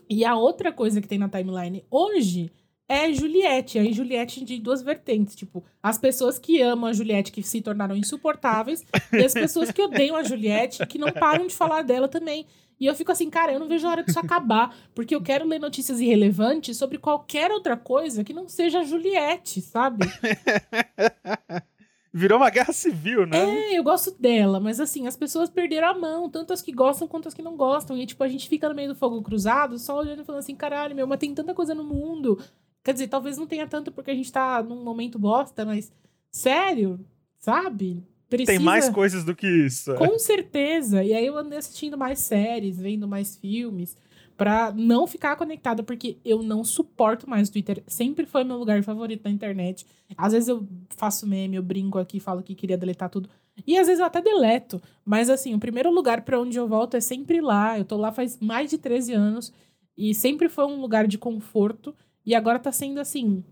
E 0.10 0.24
a 0.25 0.36
outra 0.36 0.72
coisa 0.72 1.01
que 1.01 1.08
tem 1.08 1.17
na 1.17 1.29
timeline 1.29 1.84
hoje 1.89 2.50
é 2.89 3.12
Juliette. 3.12 3.77
Aí 3.77 3.91
Juliette 3.91 4.44
de 4.44 4.58
duas 4.60 4.82
vertentes. 4.82 5.36
Tipo, 5.36 5.63
as 5.84 5.98
pessoas 5.98 6.39
que 6.39 6.62
amam 6.62 6.89
a 6.89 6.94
Juliette 6.94 7.32
que 7.32 7.44
se 7.44 7.62
tornaram 7.62 7.96
insuportáveis 7.96 8.86
e 9.12 9.17
as 9.17 9.34
pessoas 9.34 9.72
que 9.72 9.82
odeiam 9.82 10.15
a 10.15 10.24
Juliette 10.24 10.86
que 10.88 10.98
não 10.98 11.12
param 11.12 11.48
de 11.48 11.53
falar 11.53 11.82
dela 11.82 12.08
também. 12.08 12.46
E 12.79 12.86
eu 12.86 12.96
fico 12.96 13.12
assim, 13.12 13.29
cara, 13.29 13.51
eu 13.51 13.60
não 13.60 13.67
vejo 13.67 13.88
a 13.88 13.91
hora 13.91 14.03
disso 14.03 14.19
acabar, 14.19 14.75
porque 14.93 15.15
eu 15.15 15.22
quero 15.22 15.48
ler 15.48 15.60
notícias 15.60 16.00
irrelevantes 16.00 16.77
sobre 16.77 16.98
qualquer 16.98 17.51
outra 17.51 17.75
coisa 17.75 18.24
que 18.24 18.34
não 18.34 18.48
seja 18.48 18.79
a 18.79 18.84
Juliette, 18.84 19.62
sabe? 19.62 20.05
Virou 22.13 22.39
uma 22.39 22.50
guerra 22.50 22.74
civil, 22.74 23.27
né? 23.27 23.38
É, 23.38 23.77
eu 23.77 23.84
gosto 23.84 24.12
dela, 24.19 24.60
mas 24.60 24.79
assim, 24.79 25.05
as 25.05 25.15
pessoas 25.15 25.50
perderam 25.50 25.89
a 25.89 25.93
mão, 25.93 26.29
tanto 26.29 26.53
as 26.53 26.62
que 26.62 26.72
gostam 26.72 27.07
quanto 27.07 27.27
as 27.27 27.34
que 27.34 27.41
não 27.41 27.55
gostam. 27.55 27.98
E, 27.98 28.05
tipo, 28.05 28.24
a 28.24 28.27
gente 28.27 28.50
fica 28.50 28.67
no 28.67 28.74
meio 28.74 28.89
do 28.89 28.96
fogo 28.96 29.22
cruzado, 29.22 29.77
só 29.77 30.00
olhando 30.00 30.22
e 30.22 30.25
falando 30.25 30.39
assim, 30.39 30.55
caralho, 30.55 30.96
meu, 30.96 31.05
mas 31.05 31.19
tem 31.19 31.34
tanta 31.34 31.53
coisa 31.53 31.75
no 31.75 31.84
mundo. 31.84 32.39
Quer 32.84 32.93
dizer, 32.93 33.07
talvez 33.07 33.38
não 33.38 33.46
tenha 33.46 33.67
tanto 33.67 33.91
porque 33.91 34.10
a 34.10 34.15
gente 34.15 34.31
tá 34.31 34.63
num 34.63 34.84
momento 34.84 35.19
bosta, 35.19 35.65
mas 35.65 35.91
sério, 36.31 37.00
sabe? 37.38 38.03
Precisa... 38.29 38.51
Tem 38.51 38.60
mais 38.60 38.89
coisas 38.89 39.24
do 39.24 39.36
que 39.36 39.48
isso. 39.48 39.93
Com 39.96 40.19
certeza. 40.19 41.03
E 41.03 41.13
aí 41.13 41.25
eu 41.25 41.38
andei 41.38 41.57
assistindo 41.57 41.98
mais 41.98 42.19
séries, 42.19 42.77
vendo 42.77 43.07
mais 43.07 43.38
filmes, 43.38 43.96
pra 44.36 44.72
não 44.72 45.07
ficar 45.07 45.36
conectada, 45.36 45.81
porque 45.81 46.17
eu 46.25 46.43
não 46.43 46.63
suporto 46.63 47.29
mais 47.29 47.48
o 47.48 47.51
Twitter. 47.51 47.81
Sempre 47.88 48.25
foi 48.25 48.43
meu 48.43 48.57
lugar 48.57 48.84
favorito 48.84 49.24
na 49.24 49.31
internet. 49.31 49.86
Às 50.17 50.34
vezes 50.34 50.50
eu 50.50 50.67
faço 50.89 51.25
meme, 51.25 51.55
eu 51.55 51.63
brinco 51.63 51.98
aqui, 51.98 52.19
falo 52.19 52.43
que 52.43 52.53
queria 52.53 52.77
deletar 52.77 53.10
tudo. 53.10 53.29
E 53.65 53.77
às 53.77 53.88
vezes 53.88 54.00
eu 54.00 54.05
até 54.05 54.22
deleto. 54.22 54.81
Mas 55.05 55.29
assim, 55.29 55.55
o 55.55 55.60
primeiro 55.60 55.89
lugar 55.89 56.22
pra 56.22 56.39
onde 56.39 56.57
eu 56.57 56.67
volto 56.67 56.96
é 56.96 57.00
sempre 57.01 57.41
lá. 57.41 57.77
Eu 57.79 57.86
tô 57.86 57.98
lá 57.98 58.12
faz 58.12 58.38
mais 58.39 58.69
de 58.69 58.77
13 58.77 59.13
anos. 59.13 59.53
E 59.98 60.13
sempre 60.13 60.48
foi 60.50 60.65
um 60.65 60.79
lugar 60.79 61.07
de 61.07 61.17
conforto. 61.17 61.96
E 62.25 62.36
agora 62.36 62.60
tá 62.60 62.72
sendo 62.72 63.00
assim. 63.00 63.43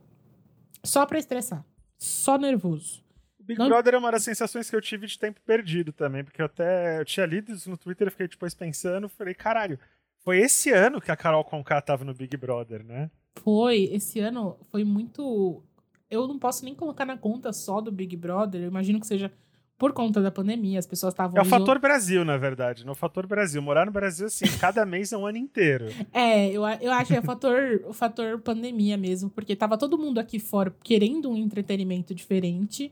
Só 0.84 1.06
pra 1.06 1.18
estressar. 1.18 1.66
só 1.98 2.38
nervoso. 2.38 3.05
O 3.46 3.48
Big 3.48 3.60
Não- 3.60 3.70
Brother 3.70 3.94
é 3.94 3.98
uma 4.00 4.12
das 4.12 4.24
sensações 4.24 4.68
que 4.68 4.76
eu 4.76 4.82
tive 4.82 5.06
de 5.06 5.20
tempo 5.20 5.40
perdido 5.46 5.94
também, 5.94 6.24
porque 6.24 6.42
eu 6.42 6.48
até 6.48 7.00
eu 7.00 7.06
tinha 7.06 7.28
lido 7.28 7.52
isso 7.52 7.70
no 7.70 7.78
Twitter 7.78 8.08
e 8.08 8.12
fiquei 8.12 8.28
depois 8.28 8.56
pensando, 8.56 9.08
falei, 9.08 9.36
caralho, 9.36 9.80
foi 10.24 10.40
esse 10.40 10.72
ano 10.72 11.00
que 11.00 11.12
a 11.12 11.16
Carol 11.16 11.44
Conká 11.44 11.80
tava 11.80 12.04
no 12.04 12.12
Big 12.16 12.36
Brother, 12.36 12.84
né? 12.84 13.12
Foi, 13.44 13.84
esse 13.92 14.20
ano 14.20 14.58
foi 14.72 14.84
muito. 14.84 15.64
Eu 16.10 16.28
não 16.28 16.40
posso 16.40 16.66
nem 16.66 16.74
colocar 16.74 17.06
na 17.06 17.16
conta 17.16 17.54
só 17.54 17.80
do 17.80 17.92
Big 17.92 18.16
Brother. 18.18 18.62
Eu 18.64 18.68
imagino 18.68 19.00
que 19.00 19.06
seja 19.06 19.32
por 19.78 19.94
conta 19.94 20.22
da 20.22 20.32
pandemia. 20.32 20.80
As 20.80 20.88
pessoas 20.88 21.14
estavam. 21.14 21.38
É 21.38 21.42
o 21.42 21.46
fator 21.46 21.78
Brasil, 21.78 22.26
na 22.26 22.38
verdade, 22.38 22.84
no 22.84 22.96
fator 22.96 23.28
Brasil. 23.28 23.62
Morar 23.62 23.86
no 23.86 23.92
Brasil, 23.92 24.26
assim, 24.26 24.46
cada 24.60 24.84
mês 24.88 25.12
é 25.12 25.18
um 25.18 25.28
ano 25.28 25.38
inteiro. 25.38 25.86
É, 26.12 26.48
eu, 26.50 26.64
eu 26.82 26.92
acho 26.94 27.12
que 27.12 27.18
é 27.18 27.20
o 27.20 27.24
fator, 27.24 27.82
o 27.86 27.94
fator 27.94 28.40
pandemia 28.42 28.98
mesmo, 28.98 29.30
porque 29.30 29.56
tava 29.56 29.78
todo 29.78 29.98
mundo 29.98 30.18
aqui 30.18 30.40
fora 30.40 30.74
querendo 30.84 31.30
um 31.30 31.38
entretenimento 31.38 32.16
diferente. 32.16 32.92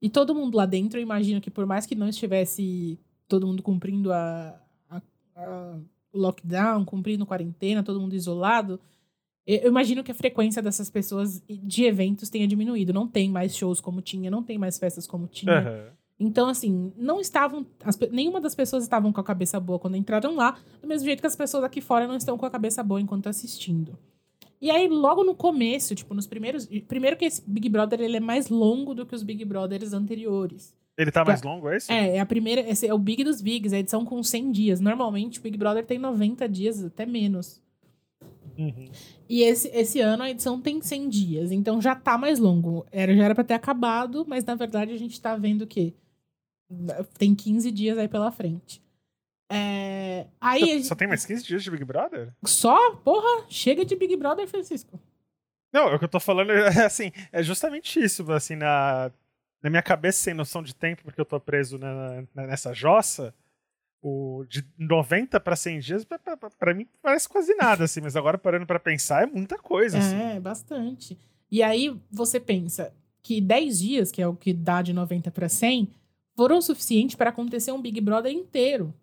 E 0.00 0.08
todo 0.08 0.34
mundo 0.34 0.56
lá 0.56 0.66
dentro, 0.66 0.98
eu 0.98 1.02
imagino 1.02 1.40
que 1.40 1.50
por 1.50 1.66
mais 1.66 1.86
que 1.86 1.94
não 1.94 2.08
estivesse 2.08 2.98
todo 3.28 3.46
mundo 3.46 3.62
cumprindo 3.62 4.12
a, 4.12 4.58
a- 4.88 5.02
a- 5.36 5.78
o 6.12 6.18
lockdown, 6.18 6.84
cumprindo 6.84 7.26
quarentena, 7.26 7.82
todo 7.82 8.00
mundo 8.00 8.14
isolado, 8.14 8.80
eu 9.46 9.68
imagino 9.68 10.02
que 10.04 10.10
a 10.10 10.14
frequência 10.14 10.62
dessas 10.62 10.88
pessoas 10.90 11.42
de 11.48 11.84
eventos 11.84 12.28
tenha 12.28 12.46
diminuído. 12.46 12.92
Não 12.92 13.06
tem 13.08 13.28
mais 13.30 13.56
shows 13.56 13.80
como 13.80 14.00
tinha, 14.00 14.30
não 14.30 14.42
tem 14.42 14.58
mais 14.58 14.78
festas 14.78 15.06
como 15.06 15.26
tinha. 15.26 15.58
Aham. 15.58 15.84
Então, 16.22 16.48
assim, 16.50 16.92
não 16.98 17.18
estavam. 17.18 17.64
as 17.82 17.98
nenhuma 18.12 18.40
das 18.42 18.54
pessoas 18.54 18.82
estavam 18.82 19.10
com 19.12 19.20
a 19.20 19.24
cabeça 19.24 19.58
boa 19.58 19.78
quando 19.78 19.96
entraram 19.96 20.36
lá, 20.36 20.58
do 20.82 20.86
mesmo 20.86 21.06
jeito 21.06 21.20
que 21.20 21.26
as 21.26 21.34
pessoas 21.34 21.64
aqui 21.64 21.80
fora 21.80 22.06
não 22.06 22.14
estão 22.16 22.36
com 22.36 22.44
a 22.44 22.50
cabeça 22.50 22.82
boa 22.82 23.00
enquanto 23.00 23.26
assistindo. 23.28 23.98
E 24.60 24.70
aí, 24.70 24.88
logo 24.88 25.24
no 25.24 25.34
começo, 25.34 25.94
tipo, 25.94 26.12
nos 26.14 26.26
primeiros. 26.26 26.68
Primeiro 26.86 27.16
que 27.16 27.24
esse 27.24 27.42
Big 27.46 27.68
Brother 27.68 28.00
ele 28.00 28.18
é 28.18 28.20
mais 28.20 28.48
longo 28.48 28.94
do 28.94 29.06
que 29.06 29.14
os 29.14 29.22
Big 29.22 29.44
Brothers 29.44 29.92
anteriores. 29.92 30.74
Ele 30.98 31.10
tá 31.10 31.24
mais 31.24 31.40
longo, 31.42 31.68
é 31.70 31.76
esse? 31.78 31.90
É, 31.90 32.16
é 32.16 32.20
a 32.20 32.26
primeira. 32.26 32.60
Esse 32.60 32.86
é 32.86 32.92
o 32.92 32.98
Big 32.98 33.24
dos 33.24 33.40
Bigs, 33.40 33.72
a 33.72 33.78
edição 33.78 34.04
com 34.04 34.22
100 34.22 34.52
dias. 34.52 34.80
Normalmente, 34.80 35.38
o 35.38 35.42
Big 35.42 35.56
Brother 35.56 35.86
tem 35.86 35.98
90 35.98 36.46
dias, 36.46 36.84
até 36.84 37.06
menos. 37.06 37.62
Uhum. 38.58 38.90
E 39.26 39.42
esse, 39.42 39.68
esse 39.68 40.00
ano 40.00 40.24
a 40.24 40.30
edição 40.30 40.60
tem 40.60 40.82
100 40.82 41.08
dias, 41.08 41.52
então 41.52 41.80
já 41.80 41.94
tá 41.94 42.18
mais 42.18 42.38
longo. 42.38 42.84
Era, 42.92 43.16
já 43.16 43.24
era 43.24 43.34
pra 43.34 43.44
ter 43.44 43.54
acabado, 43.54 44.26
mas 44.28 44.44
na 44.44 44.54
verdade 44.54 44.92
a 44.92 44.98
gente 44.98 45.18
tá 45.18 45.34
vendo 45.36 45.66
que 45.66 45.94
tem 47.18 47.34
15 47.34 47.70
dias 47.70 47.96
aí 47.96 48.08
pela 48.08 48.30
frente. 48.30 48.82
É, 49.52 50.26
aí 50.40 50.60
Só, 50.60 50.66
gente- 50.66 50.86
só 50.86 50.94
tem 50.94 51.08
mais 51.08 51.26
15 51.26 51.42
dias 51.42 51.62
de 51.64 51.70
Big 51.70 51.84
Brother? 51.84 52.32
só, 52.44 52.94
porra, 52.96 53.44
chega 53.48 53.84
de 53.84 53.96
Big 53.96 54.16
Brother, 54.16 54.46
Francisco. 54.46 55.00
Não, 55.72 55.92
o 55.94 55.98
que 55.98 56.04
eu 56.04 56.08
tô 56.08 56.20
falando 56.20 56.50
é 56.52 56.84
assim, 56.84 57.10
é 57.32 57.42
justamente 57.42 58.00
isso, 58.00 58.30
assim, 58.32 58.54
na, 58.56 59.10
na 59.62 59.68
minha 59.70 59.82
cabeça, 59.82 60.18
sem 60.22 60.34
noção 60.34 60.62
de 60.62 60.74
tempo, 60.74 61.02
porque 61.04 61.20
eu 61.20 61.24
tô 61.24 61.38
preso 61.40 61.78
na- 61.78 62.22
na- 62.34 62.46
nessa 62.46 62.72
jossa, 62.72 63.34
o, 64.02 64.44
de 64.48 64.64
90 64.78 65.38
pra 65.40 65.54
100 65.56 65.78
dias, 65.80 66.04
pra 66.04 66.72
mim 66.74 66.86
parece 67.02 67.28
quase 67.28 67.54
nada, 67.54 67.84
assim, 67.84 68.00
mas 68.00 68.16
agora 68.16 68.38
parando 68.38 68.66
pra 68.66 68.78
pensar, 68.80 69.24
é 69.24 69.26
muita 69.26 69.58
coisa, 69.58 69.98
assim. 69.98 70.16
É, 70.16 70.40
bastante. 70.40 71.18
E 71.50 71.62
aí 71.62 71.94
você 72.10 72.38
pensa 72.40 72.94
que 73.22 73.40
10 73.40 73.78
dias, 73.80 74.10
que 74.10 74.22
é 74.22 74.26
o 74.26 74.34
que 74.34 74.52
dá 74.52 74.80
de 74.80 74.92
90 74.92 75.30
para 75.30 75.48
100, 75.48 75.92
foram 76.36 76.58
o 76.58 76.62
suficiente 76.62 77.16
para 77.16 77.30
acontecer 77.30 77.72
um 77.72 77.82
Big 77.82 78.00
Brother 78.00 78.32
inteiro. 78.32 78.94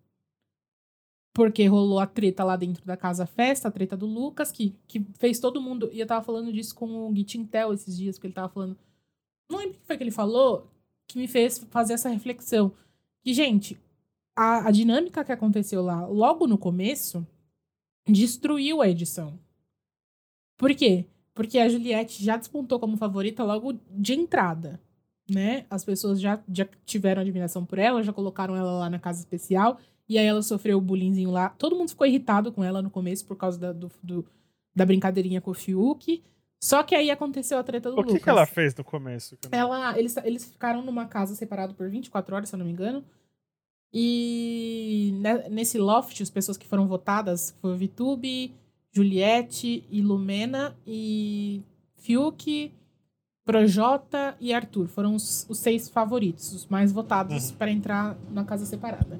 Porque 1.38 1.68
rolou 1.68 2.00
a 2.00 2.08
treta 2.08 2.44
lá 2.44 2.56
dentro 2.56 2.84
da 2.84 2.98
Casa 2.98 3.28
Festa, 3.28 3.68
a 3.68 3.72
treta 3.72 3.96
do 3.96 4.08
Lucas, 4.08 4.52
que, 4.52 4.74
que 4.88 5.06
fez 5.20 5.40
todo 5.40 5.62
mundo. 5.62 5.88
E 5.94 6.00
eu 6.00 6.08
tava 6.08 6.26
falando 6.26 6.52
disso 6.52 6.74
com 6.74 7.08
o 7.08 7.12
Gui 7.12 7.24
Tintel 7.24 7.72
esses 7.72 7.96
dias, 7.96 8.18
porque 8.18 8.26
ele 8.26 8.34
tava 8.34 8.50
falando. 8.50 8.76
Não 9.48 9.60
lembro 9.60 9.76
o 9.76 9.80
que 9.80 9.86
foi 9.86 9.98
que 9.98 10.04
ele 10.04 10.10
falou 10.10 10.68
que 11.08 11.20
me 11.20 11.28
fez 11.28 11.60
fazer 11.70 11.94
essa 11.94 12.10
reflexão. 12.10 12.74
Que, 13.24 13.36
gente, 13.36 13.78
a, 14.36 14.68
a 14.68 14.72
dinâmica 14.72 15.24
que 15.24 15.32
aconteceu 15.32 15.84
lá 15.84 16.08
logo 16.08 16.48
no 16.48 16.58
começo 16.58 17.24
destruiu 18.08 18.82
a 18.82 18.90
edição. 18.90 19.38
Por 20.58 20.74
quê? 20.74 21.06
Porque 21.36 21.60
a 21.60 21.70
Juliette 21.70 22.24
já 22.24 22.36
despontou 22.36 22.80
como 22.80 22.98
favorita 22.98 23.44
logo 23.44 23.80
de 23.92 24.16
entrada, 24.16 24.82
né? 25.30 25.68
As 25.70 25.86
pessoas 25.86 26.20
já, 26.20 26.44
já 26.52 26.68
tiveram 26.84 27.22
admiração 27.22 27.64
por 27.64 27.78
ela, 27.78 28.02
já 28.02 28.12
colocaram 28.12 28.56
ela 28.56 28.72
lá 28.80 28.90
na 28.90 28.98
casa 28.98 29.20
especial, 29.20 29.80
e 30.10 30.18
aí 30.18 30.26
ela 30.26 30.42
sofreu 30.42 30.78
o 30.78 30.82
bullyingzinho 30.82 31.32
lá. 31.32 31.50
Todo 31.50 31.76
mundo 31.76 31.90
ficou 31.90 32.06
irritado 32.08 32.52
com 32.52 32.64
ela 32.64 32.82
no 32.82 32.90
começo 32.90 33.26
por 33.26 33.36
causa 33.38 33.58
da, 33.60 33.72
do, 33.74 33.92
do- 34.02 34.26
da 34.76 34.86
brincadeirinha 34.86 35.42
com 35.42 35.52
o 35.52 35.54
Fiuk. 35.54 36.24
Só 36.64 36.82
que 36.82 36.96
aí 36.96 37.12
aconteceu 37.12 37.58
a 37.60 37.64
treta 37.64 37.90
do 37.92 38.00
O 38.00 38.04
que, 38.04 38.08
Lucas. 38.10 38.24
que 38.24 38.30
ela 38.30 38.46
fez 38.46 38.74
no 38.76 38.84
começo? 38.84 39.38
que 39.38 39.48
Ela, 39.52 39.98
eles, 40.00 40.18
eles 40.18 40.46
ficaram 40.46 40.82
numa 40.82 41.06
casa 41.06 41.36
separado 41.36 41.74
por 41.76 41.88
24 41.90 42.36
horas, 42.36 42.50
se 42.50 42.56
eu 42.56 42.60
não 42.60 42.66
me 42.66 42.72
engano. 42.72 43.04
E 43.94 45.12
ne- 45.20 45.50
nesse 45.50 45.78
loft, 45.78 46.22
as 46.22 46.30
pessoas 46.30 46.58
que 46.58 46.68
foram 46.68 46.88
votadas 46.88 47.56
foi 47.62 47.74
o 47.74 47.78
Vitube, 47.78 48.54
Juliette, 48.92 49.84
e 49.90 50.02
Lumena 50.02 50.76
e 50.86 51.62
Fiuk, 51.96 52.72
Projota 53.46 54.36
e 54.42 54.54
Arthur. 54.54 54.88
Foram 54.88 55.16
os, 55.16 55.46
os 55.50 55.60
seis 55.60 55.88
favoritos, 55.90 56.54
os 56.54 56.66
mais 56.68 56.92
votados 56.92 57.52
para 57.52 57.72
entrar 57.72 58.18
na 58.32 58.44
casa 58.44 58.66
separada. 58.66 59.20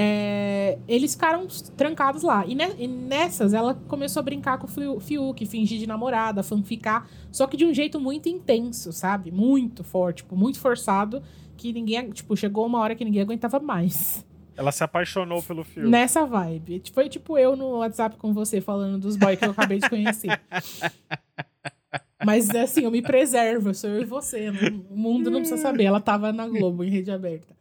É, 0.00 0.78
eles 0.86 1.14
ficaram 1.14 1.46
trancados 1.76 2.22
lá. 2.22 2.46
E, 2.46 2.54
ne- 2.54 2.74
e 2.78 2.86
nessas, 2.86 3.52
ela 3.52 3.74
começou 3.88 4.20
a 4.20 4.22
brincar 4.22 4.56
com 4.58 4.66
o 4.66 4.70
Fiu- 4.70 5.00
Fiuk, 5.00 5.44
fingir 5.44 5.78
de 5.80 5.86
namorada, 5.88 6.42
fanficar. 6.44 7.08
Só 7.32 7.48
que 7.48 7.56
de 7.56 7.64
um 7.64 7.74
jeito 7.74 7.98
muito 7.98 8.28
intenso, 8.28 8.92
sabe? 8.92 9.32
Muito 9.32 9.82
forte, 9.82 10.18
tipo, 10.18 10.36
muito 10.36 10.60
forçado. 10.60 11.20
Que 11.56 11.72
ninguém, 11.72 12.10
tipo, 12.10 12.36
chegou 12.36 12.64
uma 12.64 12.78
hora 12.78 12.94
que 12.94 13.04
ninguém 13.04 13.22
aguentava 13.22 13.58
mais. 13.58 14.24
Ela 14.56 14.70
se 14.70 14.84
apaixonou 14.84 15.42
pelo 15.42 15.64
filme. 15.64 15.88
Nessa 15.88 16.24
vibe. 16.24 16.82
Foi 16.92 17.08
tipo 17.08 17.36
eu 17.36 17.56
no 17.56 17.78
WhatsApp 17.78 18.16
com 18.16 18.32
você 18.32 18.60
falando 18.60 18.98
dos 19.00 19.16
boys 19.16 19.36
que 19.38 19.44
eu 19.44 19.50
acabei 19.50 19.78
de 19.80 19.88
conhecer. 19.88 20.40
Mas 22.24 22.50
assim, 22.50 22.82
eu 22.84 22.90
me 22.90 23.00
preservo, 23.00 23.72
sou 23.74 23.90
eu 23.90 24.02
e 24.02 24.04
você. 24.04 24.50
não- 24.50 24.80
o 24.90 24.96
mundo 24.96 25.30
não 25.30 25.40
precisa 25.40 25.60
saber. 25.60 25.84
Ela 25.84 26.00
tava 26.00 26.32
na 26.32 26.46
Globo, 26.48 26.82
em 26.84 26.90
rede 26.90 27.10
aberta. 27.10 27.56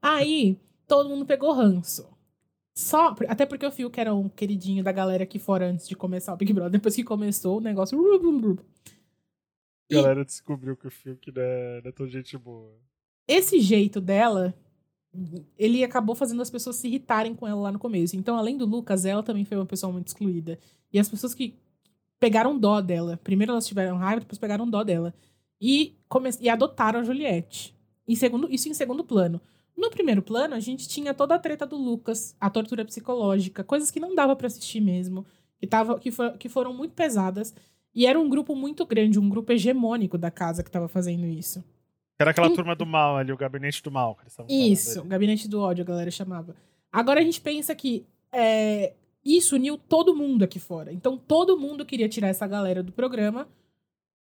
Aí, 0.00 0.56
todo 0.86 1.08
mundo 1.08 1.26
pegou 1.26 1.52
ranço. 1.52 2.08
Só, 2.74 3.14
até 3.26 3.46
porque 3.46 3.64
o 3.64 3.70
Fiuk 3.70 3.98
era 3.98 4.14
um 4.14 4.28
queridinho 4.28 4.84
da 4.84 4.92
galera 4.92 5.24
aqui 5.24 5.38
fora 5.38 5.66
antes 5.66 5.88
de 5.88 5.96
começar 5.96 6.34
o 6.34 6.36
Big 6.36 6.52
Brother. 6.52 6.72
Depois 6.72 6.94
que 6.94 7.02
começou, 7.02 7.56
o 7.56 7.60
negócio. 7.60 7.98
A 9.90 9.94
galera 9.94 10.24
descobriu 10.24 10.76
que 10.76 10.86
o 10.86 10.90
filme 10.90 11.18
não 11.34 11.42
é, 11.42 11.80
não 11.82 11.88
é 11.88 11.92
tão 11.92 12.06
gente 12.06 12.36
boa. 12.36 12.70
esse 13.26 13.60
jeito 13.60 14.00
dela, 14.00 14.54
ele 15.58 15.82
acabou 15.82 16.14
fazendo 16.14 16.42
as 16.42 16.50
pessoas 16.50 16.76
se 16.76 16.86
irritarem 16.86 17.34
com 17.34 17.46
ela 17.46 17.62
lá 17.62 17.72
no 17.72 17.78
começo. 17.78 18.16
Então, 18.16 18.36
além 18.36 18.58
do 18.58 18.66
Lucas, 18.66 19.04
ela 19.06 19.22
também 19.22 19.44
foi 19.44 19.56
uma 19.56 19.64
pessoa 19.66 19.92
muito 19.92 20.08
excluída. 20.08 20.58
E 20.92 20.98
as 20.98 21.08
pessoas 21.08 21.34
que 21.34 21.56
pegaram 22.18 22.58
dó 22.58 22.80
dela, 22.80 23.18
primeiro 23.22 23.52
elas 23.52 23.66
tiveram 23.66 23.96
raiva, 23.96 24.20
depois 24.20 24.38
pegaram 24.38 24.68
dó 24.68 24.84
dela. 24.84 25.14
E, 25.60 25.96
come... 26.08 26.28
e 26.40 26.48
adotaram 26.48 27.00
a 27.00 27.04
Juliette. 27.04 27.74
Em 28.06 28.14
segundo... 28.14 28.52
Isso 28.52 28.68
em 28.68 28.74
segundo 28.74 29.02
plano. 29.02 29.40
No 29.76 29.90
primeiro 29.90 30.22
plano, 30.22 30.54
a 30.54 30.60
gente 30.60 30.88
tinha 30.88 31.12
toda 31.12 31.34
a 31.34 31.38
treta 31.38 31.66
do 31.66 31.76
Lucas, 31.76 32.34
a 32.40 32.48
tortura 32.48 32.84
psicológica, 32.84 33.62
coisas 33.62 33.90
que 33.90 34.00
não 34.00 34.14
dava 34.14 34.34
pra 34.34 34.46
assistir 34.46 34.80
mesmo, 34.80 35.26
que, 35.58 35.66
tava... 35.66 35.98
que, 35.98 36.10
for... 36.10 36.36
que 36.38 36.48
foram 36.48 36.72
muito 36.72 36.94
pesadas. 36.94 37.54
E 37.94 38.06
era 38.06 38.18
um 38.18 38.28
grupo 38.28 38.54
muito 38.54 38.84
grande, 38.86 39.18
um 39.18 39.28
grupo 39.28 39.52
hegemônico 39.52 40.16
da 40.18 40.30
casa 40.30 40.62
que 40.62 40.70
tava 40.70 40.88
fazendo 40.88 41.26
isso. 41.26 41.62
Era 42.18 42.30
aquela 42.30 42.48
Em- 42.48 42.54
turma 42.54 42.74
do 42.74 42.86
mal 42.86 43.16
ali, 43.16 43.32
o 43.32 43.36
gabinete 43.36 43.82
do 43.82 43.90
mal. 43.90 44.18
Isso, 44.48 45.04
gabinete 45.04 45.48
do 45.48 45.60
ódio, 45.60 45.82
a 45.82 45.86
galera 45.86 46.10
chamava. 46.10 46.56
Agora 46.90 47.20
a 47.20 47.22
gente 47.22 47.40
pensa 47.40 47.74
que 47.74 48.06
é, 48.32 48.94
isso 49.24 49.56
uniu 49.56 49.76
todo 49.76 50.14
mundo 50.14 50.42
aqui 50.42 50.58
fora. 50.58 50.92
Então 50.92 51.18
todo 51.18 51.58
mundo 51.58 51.84
queria 51.84 52.08
tirar 52.08 52.28
essa 52.28 52.46
galera 52.46 52.82
do 52.82 52.92
programa 52.92 53.46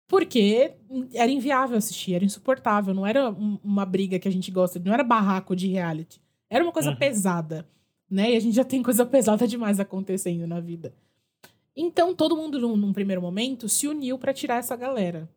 porque 0.08 0.74
era 1.14 1.32
inviável 1.32 1.78
assistir, 1.78 2.14
era 2.14 2.24
insuportável. 2.26 2.94
Não 2.94 3.06
era 3.06 3.30
um- 3.32 3.60
uma 3.64 3.86
briga 3.86 4.20
que 4.20 4.28
a 4.28 4.32
gente 4.32 4.52
gosta, 4.52 4.80
não 4.80 4.94
era 4.94 5.04
barraco 5.04 5.56
de 5.56 5.68
reality. 5.68 6.22
Era 6.50 6.64
uma 6.64 6.72
coisa 6.72 6.92
Uhum. 6.92 6.96
pesada, 6.98 7.68
né? 8.10 8.32
E 8.32 8.36
a 8.38 8.40
gente 8.40 8.56
já 8.56 8.64
tem 8.64 8.84
coisa 8.84 9.06
pesada 9.06 9.48
demais 9.48 9.80
acontecendo 9.80 10.46
na 10.46 10.60
vida. 10.60 10.94
Então 11.76 12.14
todo 12.16 12.38
mundo, 12.38 12.60
num, 12.60 12.78
num 12.78 12.94
primeiro 12.94 13.22
momento, 13.22 13.68
se 13.68 13.88
uniu 13.88 14.18
pra 14.18 14.34
tirar 14.34 14.58
essa 14.58 14.76
galera. 14.76 15.30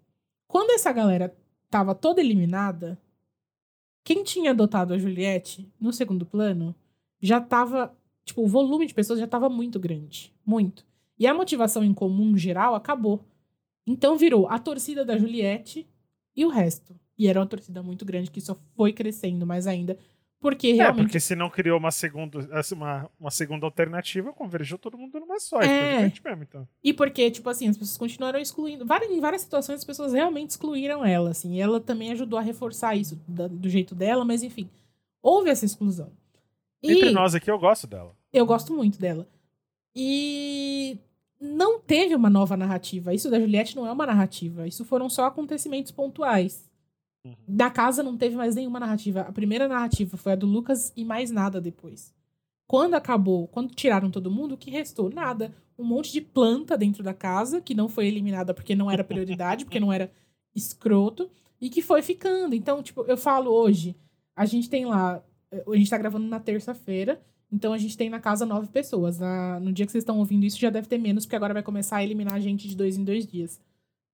Quando 0.47 0.71
essa 0.71 0.93
galera 0.93 1.35
tava 1.71 1.95
toda 1.95 2.21
eliminada, 2.21 2.99
quem 4.05 4.23
tinha 4.23 4.53
adotado 4.53 4.95
a 4.95 4.99
Juliette 4.99 5.69
no 5.81 5.93
segundo 5.93 6.25
plano 6.25 6.75
já 7.21 7.41
tava. 7.41 7.95
Tipo, 8.25 8.43
o 8.43 8.47
volume 8.49 8.87
de 8.87 8.95
pessoas 8.95 9.19
já 9.19 9.27
tava 9.27 9.49
muito 9.49 9.79
grande. 9.81 10.33
Muito. 10.45 10.85
E 11.19 11.27
a 11.27 11.35
motivação 11.35 11.83
em 11.83 11.93
comum 11.95 12.37
geral 12.37 12.75
acabou. 12.75 13.25
Então 13.91 14.17
virou 14.19 14.47
a 14.49 14.59
torcida 14.59 15.05
da 15.05 15.17
Juliette 15.17 15.89
e 16.37 16.45
o 16.45 16.49
resto. 16.51 16.95
E 17.17 17.27
era 17.27 17.41
uma 17.41 17.47
torcida 17.47 17.83
muito 17.83 18.05
grande 18.05 18.31
que 18.31 18.41
só 18.41 18.57
foi 18.77 18.93
crescendo 18.93 19.45
mais 19.47 19.67
ainda 19.67 19.99
Porque 20.41 20.69
É, 20.69 20.73
realmente. 20.75 21.07
porque 21.07 21.19
se 21.19 21.35
não 21.35 21.51
criou 21.51 21.77
uma 21.79 21.91
segunda, 21.91 22.39
assim, 22.57 22.77
uma, 22.77 23.11
uma 23.19 23.31
segunda 23.31 23.67
alternativa, 23.67 24.33
convergiu 24.33 24.79
todo 24.79 24.97
mundo 24.97 25.19
numa 25.19 25.41
só. 25.41 25.61
É. 25.61 26.05
É. 26.07 26.13
Mesmo, 26.25 26.43
então. 26.45 26.69
E 26.85 26.93
porque, 26.93 27.29
tipo 27.29 27.51
assim, 27.51 27.67
as 27.69 27.77
pessoas 27.77 27.97
continuaram 27.99 28.39
excluindo. 28.39 28.87
Várias, 28.87 29.11
em 29.11 29.19
várias 29.19 29.43
situações, 29.43 29.79
as 29.81 29.85
pessoas 29.85 30.13
realmente 30.13 30.51
excluíram 30.51 31.05
ela, 31.05 31.31
assim. 31.31 31.55
E 31.57 31.61
ela 31.61 31.81
também 31.81 32.13
ajudou 32.13 32.39
a 32.39 32.43
reforçar 32.43 32.95
isso 32.95 33.21
da- 33.27 33.49
do 33.49 33.69
jeito 33.69 33.97
dela, 33.97 34.25
mas 34.25 34.45
enfim. 34.45 34.71
Houve 35.21 35.51
essa 35.51 35.65
exclusão. 35.65 36.13
E 36.81 36.93
Entre 36.93 37.11
nós 37.11 37.35
aqui, 37.35 37.51
eu 37.51 37.59
gosto 37.59 37.89
dela. 37.89 38.15
eu 38.33 38.47
gosto 38.47 38.73
muito 38.73 39.01
dela. 39.01 39.27
E 39.97 40.99
não 41.41 41.79
teve 41.81 42.15
uma 42.15 42.29
nova 42.29 42.57
narrativa. 42.57 43.15
Isso 43.15 43.31
da 43.31 43.39
Juliette 43.39 43.77
não 43.77 43.87
é 43.87 43.93
uma 43.93 44.07
narrativa. 44.07 44.67
Isso 44.67 44.85
foram 44.85 45.09
só 45.09 45.27
acontecimentos 45.27 45.93
pontuais. 45.93 46.69
Uhum. 47.25 47.35
Da 47.47 47.71
casa 47.71 48.03
não 48.03 48.17
teve 48.17 48.37
mais 48.37 48.55
nenhuma 48.57 48.81
narrativa. 48.81 49.21
A 49.23 49.33
primeira 49.33 49.69
narrativa 49.69 50.17
foi 50.17 50.33
a 50.33 50.37
do 50.37 50.47
Lucas 50.47 50.93
e 50.97 51.05
mais 51.05 51.31
nada 51.31 51.61
depois. 51.61 52.13
Quando 52.67 52.95
acabou, 52.95 53.49
quando 53.49 53.75
tiraram 53.75 54.11
todo 54.11 54.31
mundo, 54.31 54.55
o 54.55 54.59
que 54.59 54.71
restou? 54.71 55.11
Nada. 55.11 55.55
Um 55.79 55.85
monte 55.85 56.13
de 56.13 56.21
planta 56.21 56.77
dentro 56.77 57.03
da 57.03 57.15
casa, 57.15 57.61
que 57.61 57.75
não 57.75 57.89
foi 57.89 58.07
eliminada 58.07 58.53
porque 58.53 58.75
não 58.75 58.91
era 58.91 59.05
prioridade, 59.05 59.65
porque 59.65 59.81
não 59.81 59.93
era 59.93 60.11
escroto, 60.55 61.31
e 61.61 61.71
que 61.71 61.81
foi 61.81 62.03
ficando. 62.03 62.55
Então, 62.55 62.83
tipo, 62.83 63.05
eu 63.05 63.17
falo 63.17 63.51
hoje, 63.51 63.97
a 64.37 64.45
gente 64.45 64.69
tem 64.69 64.85
lá, 64.85 65.23
eh, 65.51 65.65
a 65.67 65.77
gente 65.77 65.89
tá 65.89 65.97
gravando 65.97 66.27
na 66.27 66.41
terça-feira, 66.41 67.21
então 67.53 67.73
a 67.73 67.79
gente 67.79 67.97
tem 67.97 68.11
na 68.11 68.21
casa 68.21 68.45
nove 68.47 68.69
pessoas. 68.69 69.19
Na- 69.19 69.59
no 69.61 69.73
dia 69.73 69.87
que 69.87 69.93
vocês 69.93 70.03
estão 70.03 70.19
ouvindo 70.19 70.45
isso, 70.45 70.59
já 70.59 70.71
deve 70.71 70.89
ter 70.89 70.99
menos, 70.99 71.25
porque 71.25 71.37
agora 71.37 71.55
vai 71.55 71.63
começar 71.63 71.97
a 71.97 72.05
eliminar 72.05 72.35
a 72.35 72.41
gente 72.41 72.69
de 72.69 72.77
dois 72.77 72.97
em 72.97 73.05
dois 73.05 73.27
dias. 73.27 73.61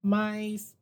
Mas. 0.02 0.74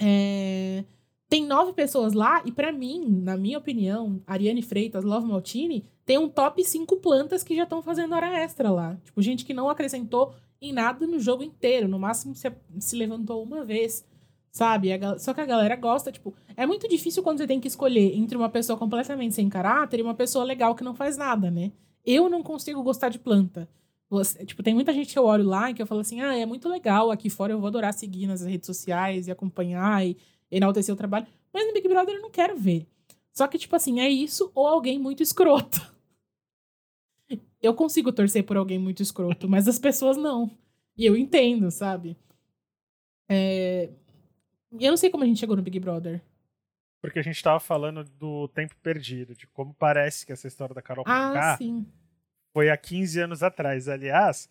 é, 0.00 0.84
tem 1.28 1.46
nove 1.46 1.72
pessoas 1.72 2.12
lá, 2.12 2.42
e 2.44 2.52
pra 2.52 2.70
mim, 2.72 3.06
na 3.22 3.36
minha 3.38 3.56
opinião, 3.56 4.20
Ariane 4.26 4.60
Freitas, 4.60 5.02
Love 5.04 5.26
Maltini, 5.26 5.84
tem 6.04 6.18
um 6.18 6.28
top 6.28 6.62
cinco 6.64 6.96
plantas 6.96 7.42
que 7.42 7.56
já 7.56 7.62
estão 7.62 7.80
fazendo 7.82 8.14
hora 8.14 8.26
extra 8.38 8.70
lá. 8.70 8.96
Tipo, 9.04 9.22
gente 9.22 9.44
que 9.44 9.54
não 9.54 9.70
acrescentou 9.70 10.34
em 10.60 10.72
nada 10.72 11.06
no 11.06 11.18
jogo 11.18 11.42
inteiro. 11.42 11.88
No 11.88 11.98
máximo 11.98 12.34
se, 12.34 12.52
se 12.80 12.96
levantou 12.96 13.42
uma 13.42 13.64
vez. 13.64 14.04
Sabe? 14.52 14.90
Só 15.18 15.32
que 15.32 15.40
a 15.40 15.46
galera 15.46 15.74
gosta, 15.76 16.12
tipo, 16.12 16.34
é 16.56 16.66
muito 16.66 16.86
difícil 16.86 17.22
quando 17.22 17.38
você 17.38 17.46
tem 17.46 17.58
que 17.58 17.66
escolher 17.68 18.14
entre 18.14 18.36
uma 18.36 18.50
pessoa 18.50 18.78
completamente 18.78 19.34
sem 19.34 19.48
caráter 19.48 19.98
e 20.00 20.02
uma 20.02 20.14
pessoa 20.14 20.44
legal 20.44 20.74
que 20.74 20.84
não 20.84 20.94
faz 20.94 21.16
nada, 21.16 21.50
né? 21.50 21.72
Eu 22.04 22.28
não 22.28 22.42
consigo 22.42 22.82
gostar 22.82 23.08
de 23.08 23.18
planta. 23.18 23.66
Você- 24.10 24.44
tipo, 24.44 24.62
tem 24.62 24.74
muita 24.74 24.92
gente 24.92 25.10
que 25.10 25.18
eu 25.18 25.24
olho 25.24 25.44
lá 25.44 25.70
e 25.70 25.74
que 25.74 25.80
eu 25.80 25.86
falo 25.86 26.02
assim, 26.02 26.20
ah, 26.20 26.36
é 26.36 26.44
muito 26.44 26.68
legal, 26.68 27.10
aqui 27.10 27.30
fora 27.30 27.52
eu 27.54 27.58
vou 27.58 27.68
adorar 27.68 27.94
seguir 27.94 28.26
nas 28.26 28.42
redes 28.42 28.66
sociais 28.66 29.26
e 29.26 29.30
acompanhar 29.30 30.04
e 30.06 30.18
enaltecer 30.50 30.94
o 30.94 30.98
trabalho. 30.98 31.26
Mas 31.52 31.66
no 31.66 31.72
Big 31.72 31.88
Brother 31.88 32.16
eu 32.16 32.22
não 32.22 32.30
quero 32.30 32.54
ver. 32.56 32.86
Só 33.32 33.46
que, 33.48 33.56
tipo 33.58 33.74
assim, 33.74 34.00
é 34.00 34.08
isso 34.10 34.52
ou 34.54 34.66
alguém 34.66 34.98
muito 34.98 35.22
escroto. 35.22 35.80
Eu 37.62 37.74
consigo 37.74 38.12
torcer 38.12 38.44
por 38.44 38.56
alguém 38.56 38.78
muito 38.78 39.02
escroto, 39.02 39.48
mas 39.48 39.66
as 39.68 39.78
pessoas 39.78 40.16
não. 40.16 40.50
E 40.96 41.06
eu 41.06 41.16
entendo, 41.16 41.70
sabe? 41.70 42.16
É... 43.28 43.90
Eu 44.72 44.90
não 44.90 44.96
sei 44.96 45.10
como 45.10 45.24
a 45.24 45.26
gente 45.26 45.40
chegou 45.40 45.56
no 45.56 45.62
Big 45.62 45.78
Brother. 45.78 46.20
Porque 47.02 47.18
a 47.18 47.22
gente 47.22 47.42
tava 47.42 47.58
falando 47.60 48.04
do 48.04 48.48
tempo 48.48 48.74
perdido, 48.82 49.34
de 49.34 49.46
como 49.48 49.74
parece 49.74 50.24
que 50.24 50.32
essa 50.32 50.46
história 50.46 50.74
da 50.74 50.80
Carol 50.82 51.04
Ah, 51.06 51.28
Conká 51.28 51.56
sim. 51.58 51.84
foi 52.52 52.70
há 52.70 52.76
15 52.76 53.20
anos 53.20 53.42
atrás. 53.42 53.88
Aliás, 53.88 54.48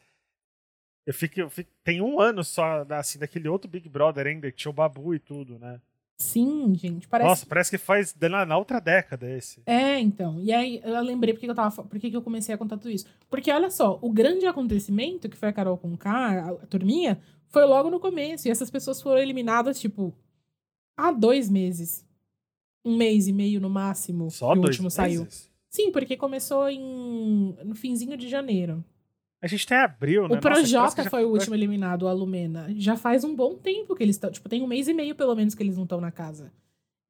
eu 1.06 1.14
fico, 1.14 1.40
eu 1.40 1.50
fico- 1.50 1.72
tem 1.84 2.02
um 2.02 2.20
ano 2.20 2.44
só 2.44 2.86
assim, 2.92 3.18
daquele 3.18 3.48
outro 3.48 3.70
Big 3.70 3.88
Brother 3.88 4.28
ainda, 4.28 4.52
que 4.52 4.58
tinha 4.58 4.70
o 4.70 4.74
Babu 4.74 5.16
e 5.16 5.20
tudo, 5.20 5.58
né? 5.58 5.80
Sim, 6.20 6.76
gente. 6.76 7.08
Parece 7.08 7.28
Nossa, 7.30 7.46
parece 7.48 7.72
que 7.72 7.78
faz 7.80 8.14
na, 8.16 8.46
na 8.46 8.56
outra 8.58 8.80
década 8.80 9.28
esse. 9.28 9.64
É, 9.66 9.98
então. 10.00 10.40
E 10.40 10.52
aí 10.54 10.80
eu 10.84 11.02
lembrei 11.02 11.34
porque 11.34 11.50
eu 11.50 11.56
tava, 11.56 11.72
fa- 11.72 11.84
por 11.84 12.00
que 12.00 12.12
que 12.12 12.16
eu 12.16 12.22
comecei 12.22 12.54
a 12.54 12.58
contar 12.58 12.78
tudo 12.78 12.92
isso. 12.92 13.08
Porque 13.30 13.52
olha 13.52 13.72
só, 13.72 13.98
o 14.02 14.12
grande 14.12 14.46
acontecimento 14.46 15.28
que 15.28 15.36
foi 15.38 15.50
a 15.50 15.54
Carol 15.54 15.78
com 15.80 15.98
K, 15.98 16.10
a, 16.12 16.50
a 16.50 16.54
turminha, 16.68 17.20
foi 17.52 17.66
logo 17.66 17.90
no 17.90 18.00
começo. 18.00 18.48
E 18.48 18.52
essas 18.52 18.70
pessoas 18.70 19.02
foram 19.02 19.20
eliminadas, 19.22 19.80
tipo, 19.80 20.14
há 20.98 21.12
dois 21.12 21.50
meses. 21.50 22.06
Um 22.84 22.98
mês 22.98 23.28
e 23.28 23.34
meio 23.34 23.62
no 23.62 23.70
máximo. 23.70 24.32
Só 24.32 24.54
que 24.54 24.60
o 24.60 24.62
dois 24.64 24.76
último 24.76 24.90
saiu. 24.90 25.24
meses? 25.24 25.52
Sim, 25.70 25.92
porque 25.92 26.18
começou 26.18 26.68
em 26.70 27.56
no 27.64 27.76
finzinho 27.76 28.18
de 28.18 28.28
janeiro. 28.28 28.84
A 29.42 29.48
gente 29.48 29.66
tem 29.66 29.78
abril, 29.78 30.28
né? 30.28 30.38
O 30.38 30.42
Projota 30.42 31.04
já- 31.04 31.10
foi 31.10 31.24
o 31.26 31.30
último 31.30 31.56
eliminado, 31.56 32.08
a 32.08 32.14
Lumena. 32.14 32.68
Já 32.76 32.96
faz 32.96 33.24
um 33.24 33.36
bom 33.36 33.56
tempo 33.56 33.96
que 33.96 34.04
eles 34.04 34.16
estão. 34.16 34.32
Tipo, 34.32 34.48
tem 34.50 34.62
um 34.62 34.68
mês 34.68 34.88
e 34.88 34.94
meio, 34.94 35.16
pelo 35.16 35.36
menos, 35.36 35.56
que 35.56 35.64
eles 35.64 35.76
não 35.78 35.84
estão 35.84 36.00
na 36.02 36.12
casa. 36.12 36.52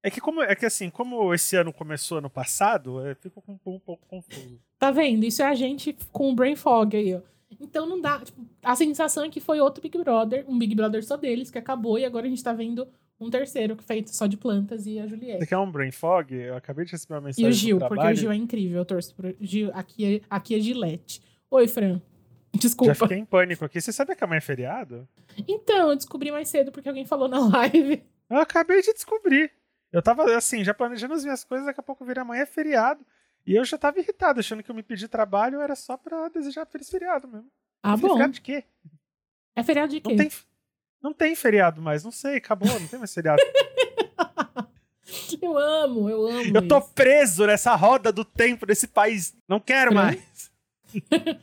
É 0.03 0.09
que, 0.09 0.19
como, 0.21 0.41
é 0.41 0.55
que 0.55 0.65
assim, 0.65 0.89
como 0.89 1.33
esse 1.33 1.55
ano 1.55 1.71
começou 1.73 2.17
ano 2.19 2.29
passado, 2.29 3.05
eu 3.05 3.15
fico 3.15 3.43
um, 3.47 3.59
um 3.71 3.79
pouco 3.79 4.05
confuso. 4.07 4.59
Tá 4.79 4.91
vendo? 4.91 5.23
Isso 5.25 5.41
é 5.41 5.45
a 5.45 5.53
gente 5.53 5.95
com 6.11 6.31
o 6.31 6.35
brain 6.35 6.55
fog 6.55 6.95
aí, 6.95 7.13
ó. 7.15 7.21
Então 7.59 7.85
não 7.85 7.99
dá. 7.99 8.19
Tipo, 8.19 8.41
a 8.63 8.75
sensação 8.75 9.23
é 9.23 9.29
que 9.29 9.39
foi 9.39 9.59
outro 9.59 9.81
Big 9.81 9.97
Brother, 9.97 10.45
um 10.47 10.57
Big 10.57 10.75
Brother 10.75 11.03
só 11.03 11.17
deles, 11.17 11.51
que 11.51 11.57
acabou, 11.57 11.97
e 11.99 12.05
agora 12.05 12.25
a 12.25 12.29
gente 12.29 12.43
tá 12.43 12.53
vendo 12.53 12.87
um 13.19 13.29
terceiro, 13.29 13.75
que 13.75 13.83
feito 13.83 14.09
só 14.15 14.25
de 14.25 14.35
plantas 14.35 14.85
e 14.87 14.97
a 14.99 15.03
Você 15.03 15.09
Juliette. 15.09 15.45
quer 15.45 15.57
um 15.57 15.71
brain 15.71 15.91
fog? 15.91 16.33
Eu 16.33 16.55
acabei 16.55 16.85
de 16.85 16.91
receber 16.91 17.15
uma 17.15 17.21
mensagem 17.21 17.45
E 17.45 17.49
o 17.49 17.53
Gil, 17.53 17.79
porque 17.79 18.07
o 18.07 18.15
Gil 18.15 18.31
é 18.31 18.35
incrível, 18.35 18.79
eu 18.79 18.85
torço 18.85 19.13
pro 19.15 19.35
Gil. 19.39 19.69
Aqui 19.73 20.15
é, 20.15 20.21
aqui 20.29 20.55
é 20.55 20.59
Gilete. 20.59 21.21
Oi, 21.51 21.67
Fran. 21.67 22.01
Desculpa. 22.53 22.93
Já 22.93 22.95
fiquei 22.95 23.17
em 23.17 23.25
pânico 23.25 23.63
aqui. 23.63 23.79
Você 23.79 23.91
sabia 23.93 24.15
que 24.15 24.23
amanhã 24.23 24.39
é 24.39 24.41
feriado? 24.41 25.07
Então, 25.47 25.91
eu 25.91 25.95
descobri 25.95 26.31
mais 26.31 26.49
cedo 26.49 26.71
porque 26.71 26.89
alguém 26.89 27.05
falou 27.05 27.27
na 27.27 27.39
live. 27.47 28.03
Eu 28.29 28.37
acabei 28.39 28.81
de 28.81 28.93
descobrir. 28.93 29.51
Eu 29.91 30.01
tava, 30.01 30.35
assim, 30.35 30.63
já 30.63 30.73
planejando 30.73 31.13
as 31.13 31.23
minhas 31.23 31.43
coisas, 31.43 31.67
daqui 31.67 31.79
a 31.79 31.83
pouco 31.83 32.03
vira 32.05 32.21
amanhã 32.21 32.43
é 32.43 32.45
feriado. 32.45 33.05
E 33.45 33.55
eu 33.55 33.65
já 33.65 33.77
tava 33.77 33.99
irritado, 33.99 34.39
achando 34.39 34.61
que 34.63 34.69
eu 34.69 34.75
me 34.75 34.83
pedi 34.83 35.07
trabalho 35.07 35.59
era 35.61 35.75
só 35.75 35.97
pra 35.97 36.29
desejar 36.29 36.65
feliz 36.65 36.89
feriado 36.89 37.27
mesmo. 37.27 37.49
Ah, 37.81 37.91
Feliz 37.97 38.01
bom. 38.01 38.13
Feriado 38.13 38.33
de 38.33 38.41
quê? 38.41 38.63
É 39.55 39.63
feriado 39.63 39.91
de 39.91 39.99
quê? 39.99 40.09
Não 40.09 40.17
tem, 40.17 40.29
não 41.01 41.13
tem 41.13 41.35
feriado 41.35 41.81
mais, 41.81 42.03
não 42.03 42.11
sei, 42.11 42.37
acabou, 42.37 42.67
não 42.79 42.87
tem 42.87 42.99
mais 42.99 43.13
feriado. 43.13 43.41
Eu 45.41 45.57
amo, 45.57 46.09
eu 46.09 46.25
amo. 46.27 46.55
eu 46.55 46.67
tô 46.67 46.77
isso. 46.77 46.91
preso 46.93 47.45
nessa 47.45 47.75
roda 47.75 48.11
do 48.11 48.23
tempo 48.23 48.65
desse 48.65 48.87
país. 48.87 49.35
Não 49.47 49.59
quero 49.59 49.91
Fran? 49.91 50.03
mais. 50.03 50.51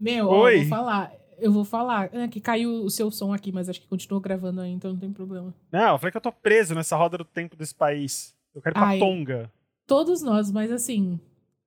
Meu, 0.00 0.28
ó, 0.28 0.50
eu 0.50 0.60
vou 0.60 0.68
falar. 0.68 1.12
Eu 1.38 1.52
vou 1.52 1.64
falar. 1.64 2.14
É 2.14 2.26
que 2.28 2.40
caiu 2.40 2.70
o 2.84 2.90
seu 2.90 3.10
som 3.10 3.32
aqui, 3.32 3.52
mas 3.52 3.68
acho 3.68 3.80
que 3.80 3.86
continuou 3.86 4.20
gravando 4.20 4.60
aí, 4.60 4.70
então 4.70 4.92
não 4.92 4.98
tem 4.98 5.12
problema. 5.12 5.54
Não, 5.70 5.92
eu 5.92 5.98
falei 5.98 6.10
que 6.10 6.16
eu 6.16 6.20
tô 6.20 6.32
preso 6.32 6.74
nessa 6.74 6.96
roda 6.96 7.18
do 7.18 7.24
tempo 7.24 7.56
desse 7.56 7.74
país. 7.74 8.34
Eu 8.54 8.60
quero 8.60 8.72
ir 8.74 8.78
pra 8.78 8.88
Ai. 8.88 8.98
Tonga. 8.98 9.52
Todos 9.86 10.22
nós, 10.22 10.50
mas 10.50 10.72
assim, 10.72 11.20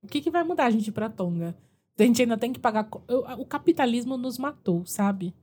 o 0.08 0.10
que, 0.10 0.22
que 0.22 0.32
vai 0.32 0.44
mudar 0.44 0.66
a 0.66 0.70
gente 0.72 0.88
ir 0.88 0.92
pra 0.92 1.10
Tonga? 1.10 1.56
A 2.00 2.04
gente 2.04 2.22
ainda 2.22 2.38
tem 2.38 2.54
que 2.54 2.60
pagar. 2.60 2.88
eu- 3.08 3.26
O 3.40 3.46
capitalismo 3.46 4.18
nos 4.18 4.38
matou, 4.38 4.86
sabe? 4.86 5.34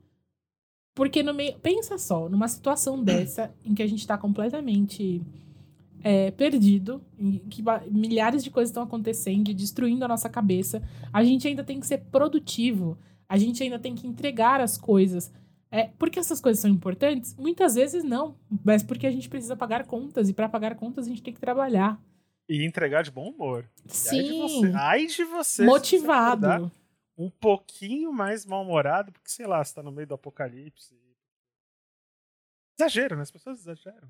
Porque 0.95 1.21
no 1.21 1.33
meio. 1.33 1.57
Pensa 1.59 1.97
só, 1.97 2.27
numa 2.29 2.47
situação 2.47 3.01
dessa, 3.03 3.53
em 3.63 3.73
que 3.73 3.83
a 3.83 3.87
gente 3.87 4.05
tá 4.07 4.17
completamente 4.17 5.21
é, 6.03 6.31
perdido, 6.31 7.01
em 7.17 7.39
que 7.49 7.63
milhares 7.91 8.43
de 8.43 8.49
coisas 8.51 8.69
estão 8.69 8.83
acontecendo 8.83 9.49
e 9.49 9.53
destruindo 9.53 10.05
a 10.05 10.07
nossa 10.07 10.29
cabeça, 10.29 10.81
a 11.11 11.23
gente 11.23 11.47
ainda 11.47 11.63
tem 11.63 11.79
que 11.79 11.87
ser 11.87 11.97
produtivo, 12.11 12.97
a 13.27 13.37
gente 13.37 13.61
ainda 13.63 13.77
tem 13.79 13.93
que 13.95 14.07
entregar 14.07 14.61
as 14.61 14.77
coisas. 14.77 15.31
É, 15.71 15.89
porque 15.99 16.19
essas 16.19 16.39
coisas 16.39 16.61
são 16.61 16.71
importantes? 16.71 17.35
Muitas 17.37 17.75
vezes 17.75 18.01
não, 18.03 18.35
mas 18.63 18.81
porque 18.81 19.05
a 19.07 19.11
gente 19.11 19.27
precisa 19.27 19.57
pagar 19.57 19.85
contas, 19.85 20.29
e 20.29 20.33
para 20.33 20.47
pagar 20.47 20.75
contas 20.75 21.05
a 21.05 21.09
gente 21.09 21.21
tem 21.23 21.33
que 21.33 21.39
trabalhar. 21.39 21.99
E 22.47 22.63
entregar 22.63 23.03
de 23.03 23.11
bom 23.11 23.29
humor. 23.29 23.63
E 23.63 23.89
Ai 23.89 24.23
de 24.23 24.29
Sim, 24.29 24.41
você, 24.41 24.71
ai 24.75 25.05
de 25.07 25.23
você 25.23 25.63
você 25.63 25.65
motivado. 25.65 26.45
acordar 26.47 26.71
um 27.17 27.29
pouquinho 27.29 28.11
mais 28.13 28.45
mal-humorado, 28.45 29.11
porque 29.11 29.29
sei 29.29 29.47
lá, 29.47 29.63
você 29.63 29.73
tá 29.73 29.81
no 29.81 29.91
meio 29.91 30.07
do 30.07 30.13
apocalipse. 30.13 30.95
Exagero, 32.77 33.15
né? 33.15 33.21
As 33.23 33.31
pessoas 33.31 33.59
exageram. 33.61 34.09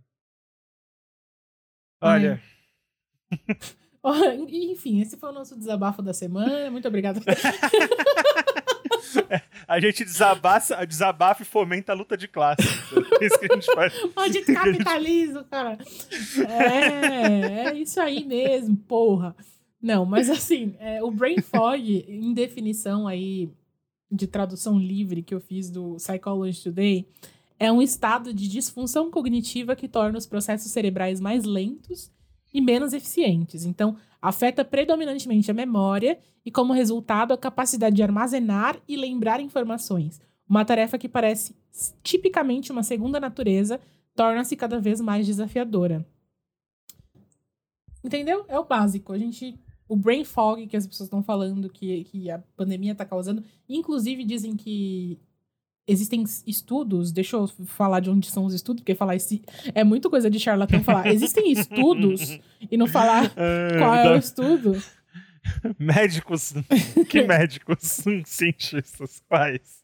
Olha, 2.01 2.41
Enfim, 4.49 5.01
esse 5.01 5.17
foi 5.17 5.29
o 5.29 5.33
nosso 5.33 5.57
desabafo 5.57 6.01
da 6.01 6.13
semana. 6.13 6.69
Muito 6.69 6.87
obrigada. 6.87 7.19
a 9.67 9.79
gente 9.79 10.03
desabafa, 10.03 10.85
desabafa 10.85 11.41
e 11.43 11.45
fomenta 11.45 11.91
a 11.91 11.95
luta 11.95 12.17
de 12.17 12.27
classe. 12.27 12.61
É 13.19 13.25
isso 13.25 13.39
que 13.39 13.51
a 13.51 13.55
gente 13.55 13.73
faz. 13.73 13.93
Maldito 14.15 14.51
capitalismo, 14.53 15.43
cara. 15.45 15.77
É, 16.47 17.69
é 17.69 17.75
isso 17.75 17.99
aí 17.99 18.23
mesmo, 18.25 18.75
porra. 18.75 19.35
Não, 19.81 20.05
mas 20.05 20.29
assim, 20.29 20.75
é, 20.79 21.03
o 21.03 21.11
brain 21.11 21.41
fog, 21.41 22.05
em 22.07 22.33
definição 22.33 23.07
aí 23.07 23.49
de 24.11 24.27
tradução 24.27 24.79
livre 24.79 25.21
que 25.21 25.33
eu 25.33 25.39
fiz 25.39 25.69
do 25.69 25.95
Psychology 25.95 26.63
Today, 26.63 27.07
é 27.59 27.71
um 27.71 27.81
estado 27.81 28.33
de 28.33 28.47
disfunção 28.47 29.09
cognitiva 29.09 29.75
que 29.75 29.87
torna 29.87 30.17
os 30.17 30.25
processos 30.25 30.71
cerebrais 30.71 31.19
mais 31.19 31.43
lentos 31.43 32.11
e 32.55 32.61
menos 32.61 32.93
eficientes. 32.93 33.65
Então, 33.65 33.97
afeta 34.21 34.63
predominantemente 34.63 35.51
a 35.51 35.53
memória 35.53 36.17
e, 36.45 36.49
como 36.49 36.71
resultado, 36.71 37.33
a 37.33 37.37
capacidade 37.37 37.97
de 37.97 38.01
armazenar 38.01 38.79
e 38.87 38.95
lembrar 38.95 39.41
informações. 39.41 40.21
Uma 40.47 40.63
tarefa 40.63 40.97
que 40.97 41.09
parece 41.09 41.53
tipicamente 42.01 42.71
uma 42.71 42.81
segunda 42.81 43.19
natureza 43.19 43.77
torna-se 44.15 44.55
cada 44.55 44.79
vez 44.79 45.01
mais 45.01 45.25
desafiadora. 45.25 46.07
Entendeu? 48.01 48.45
É 48.47 48.57
o 48.57 48.63
básico. 48.63 49.11
A 49.11 49.17
gente 49.17 49.59
o 49.85 49.97
brain 49.97 50.23
fog 50.23 50.65
que 50.65 50.77
as 50.77 50.87
pessoas 50.87 51.07
estão 51.07 51.21
falando 51.21 51.69
que, 51.69 52.05
que 52.05 52.31
a 52.31 52.39
pandemia 52.55 52.93
está 52.93 53.03
causando. 53.03 53.43
Inclusive, 53.67 54.23
dizem 54.23 54.55
que 54.55 55.19
existem 55.87 56.23
estudos. 56.45 57.11
Deixa 57.11 57.35
eu 57.35 57.47
falar 57.65 57.99
de 57.99 58.09
onde 58.09 58.29
são 58.29 58.45
os 58.45 58.53
estudos, 58.53 58.81
porque 58.81 58.95
falar 58.95 59.15
esse, 59.15 59.41
é 59.73 59.83
muito 59.83 60.09
coisa 60.09 60.29
de 60.29 60.39
charlatão 60.39 60.83
falar. 60.83 61.07
Existem 61.13 61.51
estudos 61.51 62.39
e 62.69 62.77
não 62.77 62.87
falar 62.87 63.31
é, 63.37 63.77
qual 63.77 63.95
é 63.95 64.15
o 64.15 64.17
estudo. 64.17 64.81
Médicos. 65.77 66.53
Que 67.07 67.21
médicos? 67.23 67.77
Cientistas. 68.25 69.21
Quais? 69.27 69.83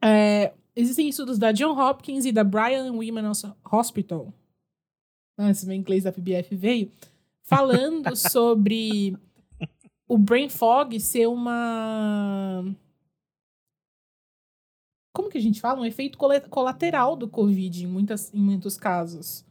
É, 0.00 0.52
existem 0.76 1.08
estudos 1.08 1.36
da 1.36 1.50
John 1.50 1.76
Hopkins 1.76 2.24
e 2.24 2.30
da 2.30 2.44
Brian 2.44 2.92
Women's 2.92 3.42
Hospital. 3.64 4.32
Ah, 5.36 5.50
esse 5.50 5.66
meu 5.66 5.74
inglês 5.74 6.04
da 6.04 6.12
PBF 6.12 6.54
veio 6.54 6.92
falando 7.42 8.14
sobre 8.14 9.16
o 10.08 10.16
brain 10.16 10.48
fog 10.48 10.98
ser 11.00 11.26
uma. 11.26 12.64
Como 15.16 15.30
que 15.30 15.38
a 15.38 15.40
gente 15.40 15.62
fala? 15.62 15.80
Um 15.80 15.86
efeito 15.86 16.18
colateral 16.50 17.16
do 17.16 17.26
Covid 17.26 17.84
em, 17.84 17.86
muitas, 17.86 18.32
em 18.34 18.38
muitos 18.38 18.76
casos. 18.76 19.46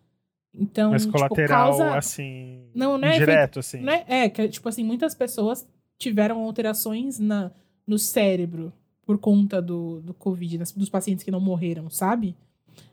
Então, 0.53 0.91
Mas 0.91 1.01
tipo, 1.01 1.13
colateral, 1.13 1.71
tipo, 1.71 1.83
causa... 1.83 1.97
assim. 1.97 2.69
Não, 2.75 2.99
não 2.99 3.07
é 3.07 3.17
direto, 3.17 3.57
assim. 3.57 3.79
Não 3.79 3.91
é, 3.91 4.05
é, 4.07 4.29
que, 4.29 4.47
tipo 4.47 4.69
assim, 4.69 4.83
muitas 4.83 5.15
pessoas 5.15 5.67
tiveram 5.97 6.39
alterações 6.41 7.17
na, 7.17 7.51
no 7.87 7.97
cérebro 7.97 8.71
por 9.03 9.17
conta 9.17 9.59
do, 9.59 10.01
do 10.01 10.13
Covid, 10.13 10.59
dos 10.59 10.89
pacientes 10.89 11.23
que 11.23 11.31
não 11.31 11.39
morreram, 11.39 11.89
sabe? 11.89 12.35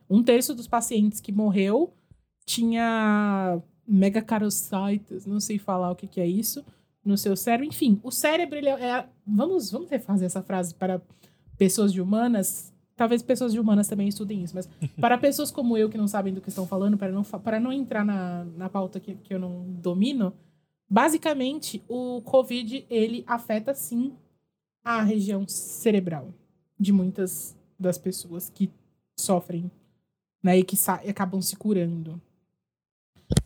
Um 0.08 0.22
terço 0.22 0.54
dos 0.54 0.66
pacientes 0.66 1.20
que 1.20 1.30
morreu 1.30 1.92
tinha 2.46 3.60
megacarocites, 3.86 5.26
não 5.26 5.40
sei 5.40 5.58
falar 5.58 5.90
o 5.90 5.94
que, 5.94 6.06
que 6.06 6.22
é 6.22 6.26
isso, 6.26 6.64
no 7.04 7.18
seu 7.18 7.36
cérebro. 7.36 7.66
Enfim, 7.66 8.00
o 8.02 8.10
cérebro, 8.10 8.56
ele 8.56 8.70
é, 8.70 8.82
é. 8.82 9.06
vamos, 9.26 9.70
vamos 9.70 9.90
refazer 9.90 10.24
essa 10.24 10.42
frase 10.42 10.74
para 10.74 11.02
pessoas 11.62 11.92
de 11.92 12.00
humanas. 12.00 12.72
Talvez 12.96 13.22
pessoas 13.22 13.52
de 13.52 13.60
humanas 13.60 13.86
também 13.86 14.08
estudem 14.08 14.42
isso, 14.42 14.52
mas 14.52 14.68
para 15.00 15.16
pessoas 15.16 15.52
como 15.52 15.76
eu 15.76 15.88
que 15.88 15.96
não 15.96 16.08
sabem 16.08 16.34
do 16.34 16.40
que 16.40 16.48
estão 16.48 16.66
falando, 16.66 16.98
para 16.98 17.12
não, 17.12 17.22
para 17.22 17.60
não 17.60 17.72
entrar 17.72 18.04
na, 18.04 18.44
na 18.56 18.68
pauta 18.68 18.98
que, 18.98 19.14
que 19.14 19.32
eu 19.32 19.38
não 19.38 19.64
domino, 19.80 20.32
basicamente 20.90 21.80
o 21.88 22.20
Covid 22.22 22.84
ele 22.90 23.22
afeta 23.28 23.72
sim 23.74 24.12
a 24.84 25.02
região 25.02 25.46
cerebral 25.46 26.34
de 26.78 26.92
muitas 26.92 27.56
das 27.78 27.96
pessoas 27.96 28.50
que 28.50 28.68
sofrem 29.16 29.70
né, 30.42 30.58
e 30.58 30.64
que 30.64 30.76
acabam 31.08 31.40
se 31.40 31.54
curando 31.54 32.20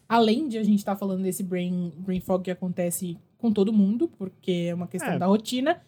além 0.09 0.49
de 0.49 0.57
a 0.57 0.63
gente 0.63 0.79
estar 0.79 0.95
tá 0.95 0.99
falando 0.99 1.23
desse 1.23 1.43
brain, 1.43 1.93
brain 1.99 2.21
fog 2.21 2.43
que 2.43 2.51
acontece 2.51 3.19
com 3.37 3.53
todo 3.53 3.73
mundo, 3.73 4.09
porque 4.09 4.69
é 4.71 4.75
uma 4.75 4.87
questão 4.87 5.13
é. 5.13 5.19
da 5.19 5.27
rotina, 5.27 5.83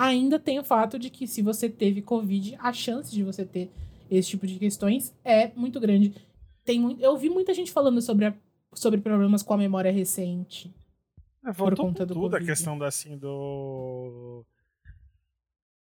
ainda 0.00 0.38
tem 0.38 0.58
o 0.58 0.64
fato 0.64 0.98
de 0.98 1.10
que 1.10 1.26
se 1.26 1.42
você 1.42 1.68
teve 1.68 2.00
Covid, 2.00 2.56
a 2.58 2.72
chance 2.72 3.12
de 3.12 3.22
você 3.22 3.44
ter 3.44 3.70
esse 4.10 4.30
tipo 4.30 4.46
de 4.46 4.58
questões 4.58 5.14
é 5.22 5.48
muito 5.54 5.78
grande. 5.78 6.14
Tem 6.64 6.80
muito, 6.80 7.02
eu 7.02 7.16
vi 7.18 7.28
muita 7.28 7.52
gente 7.52 7.70
falando 7.70 8.00
sobre, 8.00 8.26
a, 8.26 8.34
sobre 8.72 9.00
problemas 9.00 9.42
com 9.42 9.52
a 9.52 9.58
memória 9.58 9.92
recente. 9.92 10.74
É, 11.44 11.52
por 11.52 11.76
conta 11.76 12.06
do 12.06 12.14
tudo 12.14 12.30
COVID. 12.30 12.44
a 12.44 12.46
questão 12.46 12.78
da, 12.78 12.86
assim, 12.86 13.16
do 13.16 14.44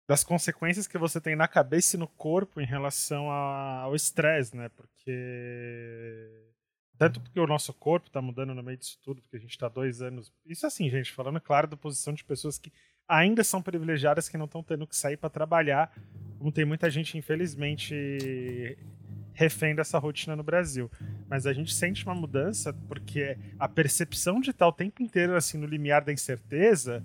das 0.08 0.24
consequências 0.24 0.86
que 0.86 0.98
você 0.98 1.20
tem 1.20 1.36
na 1.36 1.48
cabeça 1.48 1.96
e 1.96 1.98
no 1.98 2.08
corpo 2.08 2.60
em 2.60 2.66
relação 2.66 3.30
a, 3.30 3.82
ao 3.82 3.94
estresse, 3.94 4.56
né? 4.56 4.68
Porque 4.68 6.52
tanto 6.98 7.20
porque 7.20 7.40
o 7.40 7.46
nosso 7.46 7.72
corpo 7.72 8.08
está 8.08 8.20
mudando 8.20 8.54
no 8.54 8.62
meio 8.62 8.76
disso 8.76 8.98
tudo, 9.02 9.22
porque 9.22 9.36
a 9.36 9.40
gente 9.40 9.52
está 9.52 9.68
dois 9.68 10.02
anos. 10.02 10.32
Isso 10.44 10.66
assim, 10.66 10.90
gente, 10.90 11.12
falando 11.12 11.40
claro 11.40 11.68
da 11.68 11.76
posição 11.76 12.12
de 12.12 12.24
pessoas 12.24 12.58
que 12.58 12.72
ainda 13.12 13.44
são 13.44 13.60
privilegiadas, 13.60 14.26
que 14.26 14.38
não 14.38 14.46
estão 14.46 14.62
tendo 14.62 14.86
que 14.86 14.96
sair 14.96 15.18
para 15.18 15.28
trabalhar, 15.28 15.92
como 16.38 16.50
tem 16.50 16.64
muita 16.64 16.90
gente, 16.90 17.18
infelizmente, 17.18 18.78
refém 19.34 19.74
dessa 19.74 19.98
rotina 19.98 20.34
no 20.34 20.42
Brasil. 20.42 20.90
Mas 21.28 21.46
a 21.46 21.52
gente 21.52 21.74
sente 21.74 22.06
uma 22.06 22.14
mudança 22.14 22.72
porque 22.88 23.36
a 23.58 23.68
percepção 23.68 24.40
de 24.40 24.50
estar 24.50 24.66
o 24.66 24.72
tempo 24.72 25.02
inteiro 25.02 25.36
assim 25.36 25.58
no 25.58 25.66
limiar 25.66 26.02
da 26.02 26.12
incerteza, 26.12 27.04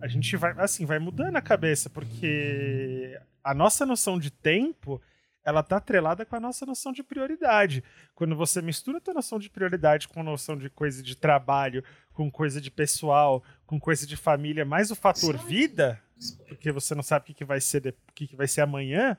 a 0.00 0.06
gente 0.06 0.36
vai 0.36 0.54
assim, 0.58 0.86
vai 0.86 1.00
mudando 1.00 1.34
a 1.34 1.42
cabeça, 1.42 1.90
porque 1.90 3.18
a 3.42 3.52
nossa 3.52 3.84
noção 3.84 4.16
de 4.16 4.30
tempo 4.30 5.02
ela 5.48 5.62
tá 5.62 5.78
atrelada 5.78 6.26
com 6.26 6.36
a 6.36 6.40
nossa 6.40 6.66
noção 6.66 6.92
de 6.92 7.02
prioridade. 7.02 7.82
Quando 8.14 8.36
você 8.36 8.60
mistura 8.60 8.98
a 8.98 9.00
tua 9.00 9.14
noção 9.14 9.38
de 9.38 9.48
prioridade 9.48 10.06
com 10.06 10.20
a 10.20 10.22
noção 10.22 10.58
de 10.58 10.68
coisa 10.68 11.02
de 11.02 11.16
trabalho, 11.16 11.82
com 12.12 12.30
coisa 12.30 12.60
de 12.60 12.70
pessoal, 12.70 13.42
com 13.66 13.80
coisa 13.80 14.06
de 14.06 14.14
família, 14.14 14.66
mais 14.66 14.90
o 14.90 14.94
fator 14.94 15.38
vida, 15.38 15.98
porque 16.46 16.70
você 16.70 16.94
não 16.94 17.02
sabe 17.02 17.22
o 17.22 17.26
que, 17.26 17.34
que 17.34 17.44
vai 17.46 17.62
ser 17.62 17.96
o 18.08 18.12
que, 18.12 18.26
que 18.26 18.36
vai 18.36 18.46
ser 18.46 18.60
amanhã. 18.60 19.16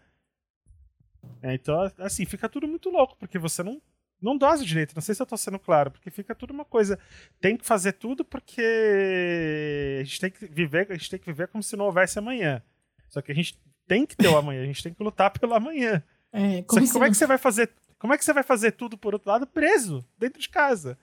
É, 1.42 1.56
então, 1.56 1.92
assim, 1.98 2.26
fica 2.26 2.48
tudo 2.48 2.68
muito 2.68 2.92
louco, 2.92 3.18
porque 3.18 3.40
você 3.40 3.64
não 3.64 3.82
não 4.22 4.38
dose 4.38 4.66
direito, 4.66 4.94
não 4.94 5.02
sei 5.02 5.16
se 5.16 5.22
eu 5.22 5.26
tô 5.26 5.38
sendo 5.38 5.58
claro, 5.58 5.92
porque 5.92 6.12
fica 6.12 6.36
tudo 6.36 6.52
uma 6.52 6.66
coisa, 6.66 7.00
tem 7.40 7.56
que 7.56 7.66
fazer 7.66 7.94
tudo 7.94 8.26
porque 8.26 9.98
a 10.02 10.04
gente 10.04 10.20
tem 10.20 10.30
que 10.30 10.46
viver, 10.46 10.88
a 10.92 10.94
gente 10.94 11.10
tem 11.10 11.20
que 11.20 11.26
viver 11.26 11.48
como 11.48 11.64
se 11.64 11.78
não 11.78 11.86
houvesse 11.86 12.20
amanhã. 12.20 12.62
Só 13.08 13.22
que 13.22 13.32
a 13.32 13.36
gente 13.36 13.58
tem 13.90 14.06
que 14.06 14.16
ter 14.16 14.28
o 14.28 14.38
amanhã, 14.38 14.62
a 14.62 14.66
gente 14.66 14.84
tem 14.84 14.94
que 14.94 15.02
lutar 15.02 15.32
pelo 15.32 15.56
amanhã. 15.56 16.04
É, 16.32 16.62
como, 16.64 16.92
como 16.92 17.06
é 17.06 17.10
que 17.10 17.18
você 17.18 17.26
vai 17.26 17.38
fazer? 17.38 17.72
Como 17.98 18.14
é 18.14 18.18
que 18.18 18.24
você 18.24 18.34
vai 18.34 18.44
fazer 18.44 18.72
tudo 18.72 18.98
por 18.98 19.14
outro 19.14 19.30
lado 19.30 19.48
preso 19.48 20.06
dentro 20.18 20.40
de 20.40 20.48
casa? 20.50 20.98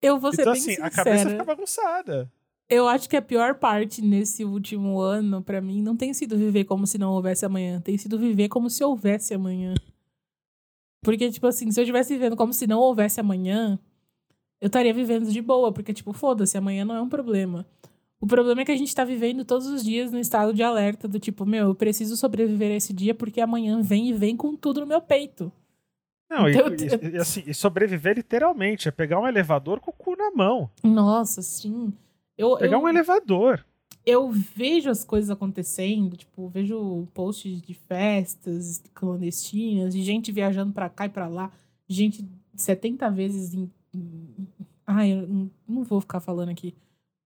Eu 0.00 0.18
vou 0.18 0.32
ser 0.32 0.42
então, 0.42 0.52
bem 0.52 0.62
assim, 0.62 0.70
sincera. 0.70 0.86
a 0.86 0.90
cabeça 0.90 1.30
fica 1.30 1.44
bagunçada. 1.44 2.32
Eu 2.68 2.88
acho 2.88 3.08
que 3.08 3.16
a 3.16 3.22
pior 3.22 3.54
parte 3.54 4.02
nesse 4.02 4.44
último 4.44 5.00
ano, 5.00 5.40
para 5.40 5.60
mim, 5.60 5.82
não 5.82 5.96
tem 5.96 6.12
sido 6.12 6.36
viver 6.36 6.64
como 6.64 6.86
se 6.86 6.98
não 6.98 7.12
houvesse 7.12 7.46
amanhã. 7.46 7.80
Tem 7.80 7.96
sido 7.96 8.18
viver 8.18 8.48
como 8.48 8.68
se 8.68 8.82
houvesse 8.82 9.34
amanhã. 9.34 9.74
Porque, 11.02 11.30
tipo 11.30 11.46
assim, 11.46 11.70
se 11.70 11.78
eu 11.78 11.84
estivesse 11.84 12.12
vivendo 12.12 12.36
como 12.36 12.52
se 12.52 12.66
não 12.66 12.80
houvesse 12.80 13.20
amanhã, 13.20 13.78
eu 14.60 14.66
estaria 14.66 14.92
vivendo 14.92 15.30
de 15.30 15.40
boa. 15.40 15.72
Porque, 15.72 15.94
tipo, 15.94 16.12
foda-se, 16.12 16.58
amanhã 16.58 16.84
não 16.84 16.96
é 16.96 17.00
um 17.00 17.08
problema. 17.08 17.64
O 18.20 18.26
problema 18.26 18.62
é 18.62 18.64
que 18.64 18.72
a 18.72 18.76
gente 18.76 18.94
tá 18.94 19.04
vivendo 19.04 19.44
todos 19.44 19.66
os 19.66 19.84
dias 19.84 20.10
no 20.10 20.18
estado 20.18 20.54
de 20.54 20.62
alerta 20.62 21.06
do 21.06 21.20
tipo, 21.20 21.44
meu, 21.44 21.68
eu 21.68 21.74
preciso 21.74 22.16
sobreviver 22.16 22.72
esse 22.72 22.92
dia 22.92 23.14
porque 23.14 23.40
amanhã 23.40 23.82
vem 23.82 24.08
e 24.08 24.12
vem 24.12 24.36
com 24.36 24.56
tudo 24.56 24.80
no 24.80 24.86
meu 24.86 25.00
peito. 25.00 25.52
Não, 26.28 26.48
então, 26.48 26.66
e, 26.68 27.14
e, 27.14 27.18
assim, 27.18 27.44
e 27.46 27.54
sobreviver 27.54 28.16
literalmente, 28.16 28.88
é 28.88 28.90
pegar 28.90 29.20
um 29.20 29.28
elevador 29.28 29.78
com 29.80 29.90
o 29.90 29.94
cu 29.94 30.16
na 30.16 30.30
mão. 30.30 30.68
Nossa, 30.82 31.42
sim. 31.42 31.92
Eu, 32.36 32.56
pegar 32.56 32.76
eu, 32.76 32.82
um 32.82 32.88
elevador. 32.88 33.64
Eu 34.04 34.30
vejo 34.30 34.90
as 34.90 35.04
coisas 35.04 35.30
acontecendo, 35.30 36.16
tipo, 36.16 36.48
vejo 36.48 37.06
posts 37.14 37.60
de 37.60 37.74
festas 37.74 38.82
clandestinas, 38.94 39.94
de 39.94 40.02
gente 40.02 40.32
viajando 40.32 40.72
para 40.72 40.88
cá 40.88 41.06
e 41.06 41.10
para 41.10 41.28
lá, 41.28 41.52
gente 41.88 42.26
70 42.54 43.10
vezes 43.10 43.54
em. 43.54 43.70
Ai, 44.86 45.12
eu 45.12 45.50
não 45.68 45.84
vou 45.84 46.00
ficar 46.00 46.20
falando 46.20 46.48
aqui 46.48 46.74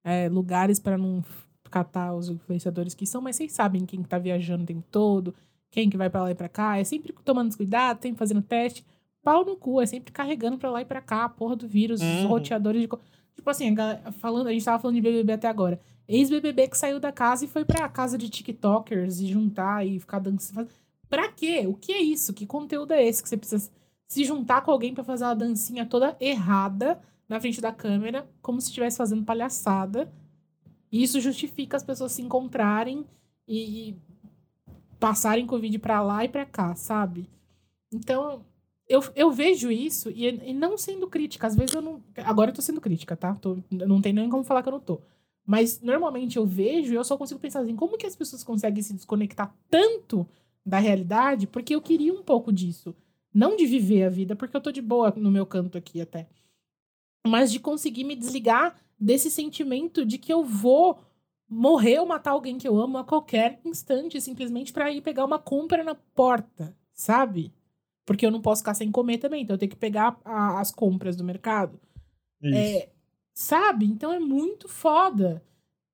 é, 0.05 0.29
lugares 0.29 0.79
para 0.79 0.97
não 0.97 1.23
catar 1.71 2.15
os 2.15 2.29
influenciadores 2.29 2.95
que 2.95 3.07
são, 3.07 3.21
mas 3.21 3.37
vocês 3.37 3.53
sabem 3.53 3.87
quem 3.87 4.03
tá 4.03 4.19
viajando 4.19 4.65
o 4.65 4.67
tempo 4.67 4.85
todo, 4.91 5.35
quem 5.71 5.89
que 5.89 5.97
vai 5.97 6.11
para 6.11 6.23
lá 6.23 6.31
e 6.31 6.35
para 6.35 6.49
cá, 6.49 6.79
é 6.79 6.85
sempre 6.85 7.15
tomando 7.25 7.57
cuidado, 7.57 8.03
sempre 8.03 8.19
fazendo 8.19 8.43
teste. 8.43 8.85
Pau 9.23 9.45
no 9.45 9.57
cu, 9.57 9.81
é 9.81 9.87
sempre 9.87 10.13
carregando 10.13 10.59
para 10.59 10.71
lá 10.71 10.81
e 10.81 10.85
para 10.85 11.01
cá 11.01 11.25
a 11.25 11.29
porra 11.29 11.55
do 11.55 11.69
vírus, 11.69 12.01
uhum. 12.01 12.25
os 12.25 12.25
roteadores 12.25 12.83
de. 12.83 12.89
Tipo 13.37 13.51
assim, 13.51 13.75
a, 13.79 14.11
falando, 14.13 14.49
a 14.49 14.53
gente 14.53 14.65
tava 14.65 14.79
falando 14.81 14.97
de 14.97 15.03
BBB 15.03 15.35
até 15.35 15.49
agora. 15.49 15.81
Ex-BBB 16.09 16.69
que 16.69 16.77
saiu 16.77 16.99
da 16.99 17.13
casa 17.13 17.45
e 17.45 17.49
foi 17.49 17.65
pra 17.65 17.89
casa 17.89 18.19
de 18.19 18.29
TikTokers 18.29 19.21
e 19.21 19.27
juntar 19.29 19.87
e 19.87 20.01
ficar 20.01 20.19
dançando. 20.19 20.69
Pra 21.09 21.29
quê? 21.29 21.67
O 21.67 21.75
que 21.75 21.93
é 21.93 22.01
isso? 22.01 22.33
Que 22.33 22.47
conteúdo 22.47 22.93
é 22.93 23.07
esse 23.07 23.23
que 23.23 23.29
você 23.29 23.37
precisa 23.37 23.71
se 24.09 24.25
juntar 24.25 24.63
com 24.63 24.73
alguém 24.73 24.93
para 24.93 25.05
fazer 25.05 25.25
uma 25.25 25.37
dancinha 25.37 25.87
toda 25.87 26.17
errada 26.19 27.01
na 27.31 27.41
frente 27.41 27.61
da 27.61 27.71
câmera, 27.71 28.29
como 28.43 28.61
se 28.61 28.67
estivesse 28.67 28.97
fazendo 28.97 29.25
palhaçada. 29.25 30.13
E 30.91 31.01
isso 31.01 31.21
justifica 31.21 31.77
as 31.77 31.85
pessoas 31.85 32.11
se 32.11 32.21
encontrarem 32.21 33.07
e, 33.47 33.95
passarem 34.99 35.47
Covid 35.47 35.79
para 35.79 36.03
lá 36.03 36.25
e 36.25 36.29
para 36.29 36.45
cá, 36.45 36.75
sabe? 36.75 37.31
Então, 37.93 38.45
eu, 38.89 39.01
eu 39.15 39.31
vejo 39.31 39.71
isso 39.71 40.11
e, 40.11 40.27
e, 40.27 40.53
não 40.53 40.77
sendo 40.77 41.07
crítica. 41.07 41.47
Às 41.47 41.55
vezes 41.55 41.73
eu 41.73 41.81
não. 41.81 42.03
Agora 42.17 42.51
eu 42.51 42.55
tô 42.55 42.61
sendo 42.61 42.81
crítica, 42.81 43.17
tá? 43.17 43.35
Tô, 43.37 43.59
não 43.71 44.01
tem 44.01 44.13
nem 44.13 44.29
como 44.29 44.43
falar 44.43 44.63
que 44.65 44.69
eu 44.69 44.73
não 44.73 44.81
tô. 44.81 45.01
Mas 45.47 45.81
normalmente 45.81 46.37
eu 46.37 46.45
vejo 46.45 46.93
e 46.93 46.97
eu 46.97 47.05
só 47.05 47.17
consigo 47.17 47.39
pensar 47.39 47.61
assim: 47.61 47.77
como 47.77 47.97
que 47.97 48.07
as 48.07 48.17
pessoas 48.17 48.43
conseguem 48.43 48.83
se 48.83 48.93
desconectar 48.93 49.55
tanto 49.71 50.29
da 50.67 50.81
realidade? 50.81 51.47
Porque 51.47 51.77
eu 51.77 51.81
queria 51.81 52.13
um 52.13 52.25
pouco 52.25 52.53
disso. 52.53 52.95
Não 53.33 53.55
de 53.55 53.65
viver 53.67 54.03
a 54.03 54.11
vida, 54.11 54.35
porque 54.35 54.57
eu 54.57 54.61
tô 54.61 54.73
de 54.73 54.83
boa 54.83 55.15
no 55.17 55.31
meu 55.31 55.47
canto 55.47 55.79
aqui 55.79 56.01
até 56.01 56.27
mas 57.27 57.53
de 57.53 57.61
conseguir 57.61 58.05
me 58.05 58.17
desligar 58.17 58.77
desse 58.99 59.31
sentimento 59.31 60.05
de 60.05 60.19
que 60.19 60.33
eu 60.33 60.45
vou 60.45 61.01
morrer 61.49 61.99
ou 61.99 62.07
matar 62.07 62.33
alguém 62.33 62.59
que 62.59 62.69
eu 62.69 62.79
amo 62.79 62.99
a 62.99 63.05
qualquer 63.05 63.61
instante, 63.65 64.21
simplesmente 64.21 64.73
para 64.73 64.91
ir 64.91 65.01
pegar 65.01 65.25
uma 65.25 65.39
compra 65.39 65.83
na 65.83 65.95
porta, 65.95 66.77
sabe? 66.93 67.53
Porque 68.07 68.25
eu 68.25 68.31
não 68.31 68.41
posso 68.41 68.63
ficar 68.63 68.75
sem 68.75 68.91
comer 68.91 69.19
também, 69.19 69.43
então 69.43 69.55
eu 69.55 69.59
tenho 69.59 69.71
que 69.71 69.77
pegar 69.77 70.19
a, 70.25 70.61
as 70.61 70.71
compras 70.71 71.17
do 71.17 71.25
mercado. 71.25 71.81
É, 72.43 72.89
Sabe? 73.41 73.87
Então 73.87 74.13
é 74.13 74.19
muito 74.19 74.69
foda. 74.69 75.43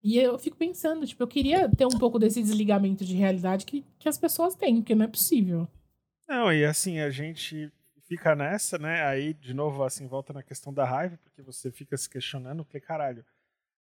E 0.02 0.18
eu 0.18 0.36
fico 0.36 0.56
pensando, 0.56 1.06
tipo, 1.06 1.22
eu 1.22 1.28
queria 1.28 1.68
ter 1.68 1.86
um 1.86 1.98
pouco 1.98 2.18
desse 2.18 2.42
desligamento 2.42 3.04
de 3.04 3.14
realidade 3.14 3.64
que, 3.64 3.84
que 3.98 4.08
as 4.08 4.18
pessoas 4.18 4.54
têm, 4.54 4.76
porque 4.76 4.94
não 4.94 5.04
é 5.04 5.08
possível. 5.08 5.68
Não, 6.28 6.52
e 6.52 6.64
assim, 6.64 6.98
a 6.98 7.08
gente 7.08 7.70
fica 8.06 8.34
nessa, 8.34 8.78
né? 8.78 9.04
Aí, 9.04 9.34
de 9.34 9.52
novo, 9.52 9.84
assim, 9.84 10.06
volta 10.06 10.32
na 10.32 10.42
questão 10.42 10.72
da 10.72 10.84
raiva, 10.84 11.18
porque 11.22 11.42
você 11.42 11.70
fica 11.70 11.96
se 11.96 12.08
questionando, 12.08 12.64
porque, 12.64 12.80
caralho, 12.80 13.24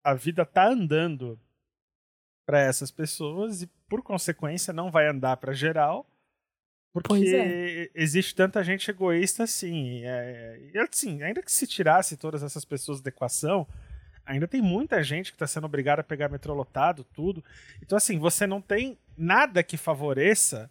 a 0.02 0.14
vida 0.14 0.44
tá 0.44 0.66
andando 0.66 1.38
para 2.46 2.61
essas 2.61 2.90
pessoas 2.90 3.62
e, 3.62 3.66
por 3.88 4.02
consequência, 4.02 4.72
não 4.72 4.90
vai 4.90 5.09
andar 5.09 5.37
para 5.37 5.52
geral. 5.52 6.09
Porque 6.92 7.35
é. 7.37 7.90
existe 7.94 8.35
tanta 8.35 8.64
gente 8.64 8.90
egoísta 8.90 9.42
assim. 9.42 10.02
É, 10.02 10.70
e 10.72 10.79
assim, 10.79 11.22
ainda 11.22 11.42
que 11.42 11.52
se 11.52 11.66
tirasse 11.66 12.16
todas 12.16 12.42
essas 12.42 12.64
pessoas 12.64 13.02
da 13.02 13.11
equação, 13.11 13.66
ainda 14.24 14.48
tem 14.48 14.62
muita 14.62 15.02
gente 15.02 15.31
que 15.31 15.37
está 15.37 15.46
sendo 15.46 15.66
obrigada 15.66 16.00
a 16.00 16.05
pegar 16.05 16.31
metrô 16.31 16.55
lotado, 16.55 17.05
tudo. 17.05 17.44
Então, 17.83 17.98
assim, 17.98 18.18
você 18.18 18.46
não 18.46 18.62
tem 18.62 18.98
nada 19.16 19.62
que 19.62 19.76
favoreça 19.76 20.70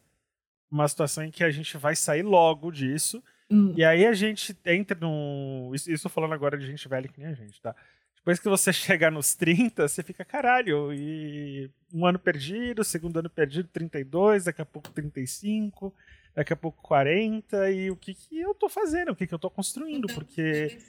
uma 0.71 0.87
situação 0.87 1.23
em 1.23 1.29
que 1.29 1.43
a 1.43 1.51
gente 1.51 1.77
vai 1.77 1.95
sair 1.95 2.23
logo 2.23 2.71
disso. 2.71 3.23
Hum. 3.49 3.73
E 3.75 3.83
aí 3.83 4.05
a 4.05 4.13
gente 4.13 4.57
entra 4.65 4.97
num. 4.99 5.71
Isso, 5.73 5.91
isso 5.91 6.09
falando 6.09 6.33
agora 6.33 6.57
de 6.57 6.65
gente 6.65 6.87
velha 6.87 7.07
que 7.07 7.19
nem 7.19 7.29
a 7.29 7.33
gente, 7.33 7.61
tá? 7.61 7.75
Depois 8.15 8.39
que 8.39 8.49
você 8.49 8.73
chegar 8.73 9.11
nos 9.11 9.35
30, 9.35 9.87
você 9.87 10.01
fica, 10.01 10.25
caralho, 10.25 10.91
e 10.91 11.69
um 11.93 12.05
ano 12.05 12.17
perdido, 12.17 12.83
segundo 12.83 13.19
ano 13.19 13.29
perdido, 13.29 13.69
32, 13.71 14.45
daqui 14.45 14.61
a 14.61 14.65
pouco 14.65 14.89
35, 14.89 15.93
daqui 16.33 16.51
a 16.51 16.55
pouco 16.55 16.81
40, 16.81 17.71
e 17.71 17.91
o 17.91 17.95
que, 17.95 18.15
que 18.15 18.39
eu 18.39 18.55
tô 18.55 18.67
fazendo, 18.67 19.11
o 19.11 19.15
que, 19.15 19.27
que 19.27 19.33
eu 19.33 19.39
tô 19.39 19.49
construindo, 19.49 20.07
porque 20.07 20.79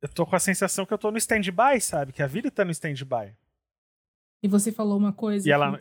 eu 0.00 0.08
tô 0.08 0.24
com 0.24 0.36
a 0.36 0.40
sensação 0.40 0.86
que 0.86 0.92
eu 0.94 0.98
tô 0.98 1.10
no 1.10 1.18
stand-by, 1.18 1.80
sabe? 1.80 2.12
Que 2.12 2.22
a 2.22 2.26
vida 2.26 2.50
tá 2.50 2.64
no 2.64 2.70
stand-by. 2.70 3.34
E 4.42 4.48
você 4.48 4.72
falou 4.72 4.98
uma 4.98 5.12
coisa. 5.12 5.48
E 5.48 5.52
ela. 5.52 5.80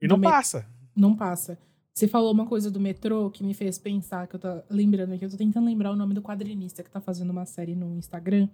E 0.00 0.08
não 0.08 0.20
passa. 0.20 0.66
Não 0.96 1.16
passa. 1.16 1.58
Você 1.94 2.08
falou 2.08 2.32
uma 2.32 2.46
coisa 2.46 2.70
do 2.70 2.80
metrô 2.80 3.30
que 3.30 3.44
me 3.44 3.52
fez 3.52 3.78
pensar, 3.78 4.26
que 4.26 4.36
eu 4.36 4.40
tô 4.40 4.48
lembrando 4.70 5.12
aqui, 5.12 5.24
eu 5.24 5.30
tô 5.30 5.36
tentando 5.36 5.66
lembrar 5.66 5.92
o 5.92 5.96
nome 5.96 6.14
do 6.14 6.22
quadrinista 6.22 6.82
que 6.82 6.90
tá 6.90 7.00
fazendo 7.00 7.30
uma 7.30 7.44
série 7.44 7.74
no 7.74 7.96
Instagram. 7.96 8.48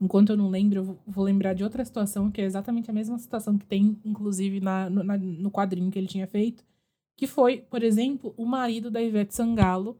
Enquanto 0.00 0.30
eu 0.30 0.36
não 0.36 0.48
lembro, 0.48 0.80
eu 0.80 0.98
vou 1.06 1.24
lembrar 1.24 1.54
de 1.54 1.62
outra 1.62 1.84
situação 1.84 2.28
que 2.28 2.40
é 2.40 2.44
exatamente 2.44 2.90
a 2.90 2.92
mesma 2.92 3.16
situação 3.18 3.56
que 3.56 3.64
tem, 3.64 3.96
inclusive, 4.04 4.60
na, 4.60 4.90
no, 4.90 5.04
na, 5.04 5.16
no 5.16 5.50
quadrinho 5.50 5.92
que 5.92 5.98
ele 5.98 6.08
tinha 6.08 6.26
feito. 6.26 6.64
Que 7.16 7.26
foi, 7.28 7.58
por 7.58 7.84
exemplo, 7.84 8.34
o 8.36 8.44
marido 8.44 8.90
da 8.90 9.00
Ivete 9.00 9.32
Sangalo 9.32 9.96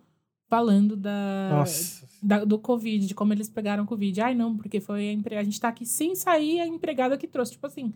falando 0.49 0.97
da, 0.97 1.65
da, 2.21 2.45
do 2.45 2.59
Covid, 2.59 3.07
de 3.07 3.15
como 3.15 3.33
eles 3.33 3.49
pegaram 3.49 3.87
Covid. 3.87 4.21
Ai, 4.23 4.35
não, 4.35 4.57
porque 4.57 4.81
foi 4.81 5.09
a, 5.09 5.13
empre... 5.13 5.37
a 5.37 5.45
gente 5.45 5.61
tá 5.61 5.69
aqui 5.69 5.87
sem 5.87 6.17
sair, 6.17 6.59
a 6.59 6.67
empregada 6.67 7.17
que 7.17 7.29
trouxe. 7.29 7.53
Tipo 7.53 7.69
assim, 7.69 7.95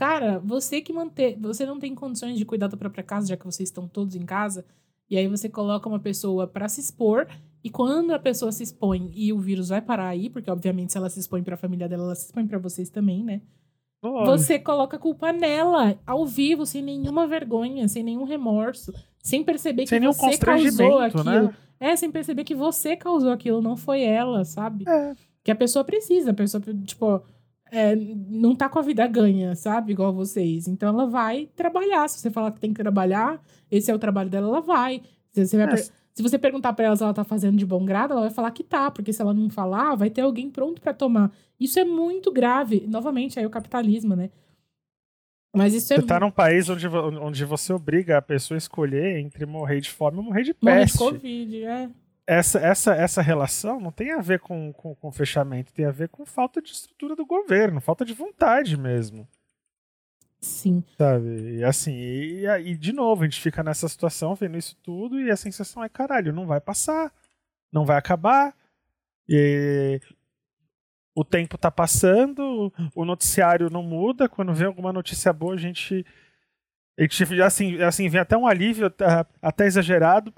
cara, 0.00 0.38
você 0.38 0.80
que 0.80 0.94
manter. 0.94 1.36
Você 1.38 1.66
não 1.66 1.78
tem 1.78 1.94
condições 1.94 2.38
de 2.38 2.44
cuidar 2.46 2.68
da 2.68 2.76
própria 2.76 3.04
casa, 3.04 3.28
já 3.28 3.36
que 3.36 3.44
vocês 3.44 3.68
estão 3.68 3.86
todos 3.86 4.16
em 4.16 4.24
casa. 4.24 4.64
E 5.10 5.18
aí 5.18 5.28
você 5.28 5.46
coloca 5.46 5.86
uma 5.86 6.00
pessoa 6.00 6.46
para 6.46 6.70
se 6.70 6.80
expor 6.80 7.28
e 7.62 7.68
quando 7.68 8.14
a 8.14 8.18
pessoa 8.18 8.50
se 8.50 8.62
expõe 8.62 9.10
e 9.14 9.30
o 9.30 9.38
vírus 9.38 9.68
vai 9.68 9.82
parar 9.82 10.06
aí, 10.06 10.30
porque 10.30 10.50
obviamente 10.50 10.92
se 10.92 10.96
ela 10.96 11.10
se 11.10 11.20
expõe 11.20 11.42
para 11.42 11.52
a 11.52 11.58
família 11.58 11.86
dela, 11.86 12.04
ela 12.04 12.14
se 12.14 12.24
expõe 12.24 12.46
para 12.46 12.56
vocês 12.56 12.88
também, 12.88 13.22
né? 13.22 13.42
Você 14.24 14.58
coloca 14.58 14.96
a 14.96 15.00
culpa 15.00 15.30
nela, 15.34 15.98
ao 16.06 16.24
vivo, 16.24 16.64
sem 16.64 16.80
nenhuma 16.80 17.26
vergonha, 17.26 17.86
sem 17.86 18.02
nenhum 18.02 18.24
remorso, 18.24 18.94
sem 19.22 19.44
perceber 19.44 19.86
sem 19.86 20.00
que 20.00 20.06
você 20.06 20.38
causou 20.38 20.98
aquilo. 20.98 21.24
Né? 21.24 21.56
É, 21.78 21.94
sem 21.94 22.10
perceber 22.10 22.44
que 22.44 22.54
você 22.54 22.96
causou 22.96 23.32
aquilo, 23.32 23.60
não 23.60 23.76
foi 23.76 24.02
ela, 24.02 24.46
sabe? 24.46 24.88
É. 24.88 25.14
Que 25.44 25.50
a 25.50 25.54
pessoa 25.54 25.84
precisa, 25.84 26.30
a 26.30 26.34
pessoa, 26.34 26.62
tipo, 26.86 27.22
é, 27.70 27.94
não 27.96 28.54
tá 28.54 28.68
com 28.68 28.78
a 28.78 28.82
vida 28.82 29.06
ganha, 29.06 29.54
sabe? 29.54 29.92
Igual 29.92 30.12
vocês. 30.12 30.66
Então 30.68 30.88
ela 30.88 31.06
vai 31.06 31.48
trabalhar. 31.54 32.08
Se 32.08 32.18
você 32.18 32.30
falar 32.30 32.52
que 32.52 32.60
tem 32.60 32.72
que 32.72 32.82
trabalhar, 32.82 33.42
esse 33.70 33.90
é 33.90 33.94
o 33.94 33.98
trabalho 33.98 34.30
dela, 34.30 34.48
ela 34.48 34.60
vai. 34.60 35.02
Se 35.32 35.46
você 35.46 35.56
vai, 35.56 35.74
é. 35.74 35.76
Se 35.76 36.22
você 36.22 36.38
perguntar 36.38 36.72
para 36.72 36.86
ela 36.86 36.96
se 36.96 37.02
ela 37.02 37.14
tá 37.14 37.24
fazendo 37.24 37.56
de 37.56 37.64
bom 37.64 37.84
grado, 37.84 38.12
ela 38.12 38.22
vai 38.22 38.30
falar 38.30 38.50
que 38.50 38.64
tá, 38.64 38.90
porque 38.90 39.12
se 39.12 39.22
ela 39.22 39.32
não 39.32 39.48
falar, 39.48 39.94
vai 39.94 40.10
ter 40.10 40.22
alguém 40.22 40.50
pronto 40.50 40.80
para 40.80 40.92
tomar. 40.92 41.30
Isso 41.58 41.78
é 41.78 41.84
muito 41.84 42.32
grave. 42.32 42.84
Novamente, 42.86 43.38
aí 43.38 43.46
o 43.46 43.50
capitalismo, 43.50 44.16
né? 44.16 44.30
Mas 45.54 45.74
isso 45.74 45.92
é. 45.92 45.96
Você 45.96 46.06
tá 46.06 46.20
num 46.20 46.30
país 46.30 46.68
onde, 46.68 46.86
onde 46.88 47.44
você 47.44 47.72
obriga 47.72 48.18
a 48.18 48.22
pessoa 48.22 48.56
a 48.56 48.58
escolher 48.58 49.18
entre 49.18 49.46
morrer 49.46 49.80
de 49.80 49.90
fome 49.90 50.18
ou 50.18 50.22
morrer 50.22 50.42
de 50.42 50.54
peste. 50.54 50.98
Morrer 50.98 51.12
de 51.12 51.18
Covid, 51.18 51.64
é. 51.64 51.90
Essa, 52.32 52.60
essa, 52.60 52.94
essa 52.94 53.20
relação 53.20 53.80
não 53.80 53.90
tem 53.90 54.12
a 54.12 54.20
ver 54.20 54.38
com, 54.38 54.72
com, 54.72 54.94
com 54.94 55.10
fechamento, 55.10 55.72
tem 55.72 55.84
a 55.84 55.90
ver 55.90 56.08
com 56.08 56.24
falta 56.24 56.62
de 56.62 56.70
estrutura 56.70 57.16
do 57.16 57.26
governo, 57.26 57.80
falta 57.80 58.04
de 58.04 58.14
vontade 58.14 58.76
mesmo. 58.76 59.26
Sim. 60.38 60.84
Sabe? 60.96 61.56
E 61.56 61.64
assim, 61.64 61.92
e, 61.92 62.46
e 62.46 62.76
de 62.76 62.92
novo, 62.92 63.22
a 63.22 63.26
gente 63.26 63.40
fica 63.40 63.64
nessa 63.64 63.88
situação 63.88 64.36
vendo 64.36 64.56
isso 64.56 64.76
tudo 64.80 65.20
e 65.20 65.28
a 65.28 65.36
sensação 65.36 65.82
é, 65.82 65.88
caralho, 65.88 66.32
não 66.32 66.46
vai 66.46 66.60
passar, 66.60 67.12
não 67.72 67.84
vai 67.84 67.96
acabar. 67.96 68.54
E 69.28 70.00
o 71.12 71.24
tempo 71.24 71.58
tá 71.58 71.68
passando, 71.68 72.72
o 72.94 73.04
noticiário 73.04 73.68
não 73.70 73.82
muda, 73.82 74.28
quando 74.28 74.54
vem 74.54 74.68
alguma 74.68 74.92
notícia 74.92 75.32
boa, 75.32 75.54
a 75.54 75.58
gente 75.58 76.06
a 77.00 77.02
gente, 77.02 77.42
assim, 77.42 77.82
assim, 77.82 78.08
vem 78.10 78.20
até 78.20 78.36
um 78.36 78.46
alívio 78.46 78.92
até, 79.40 79.64
exagerado. 79.64 80.34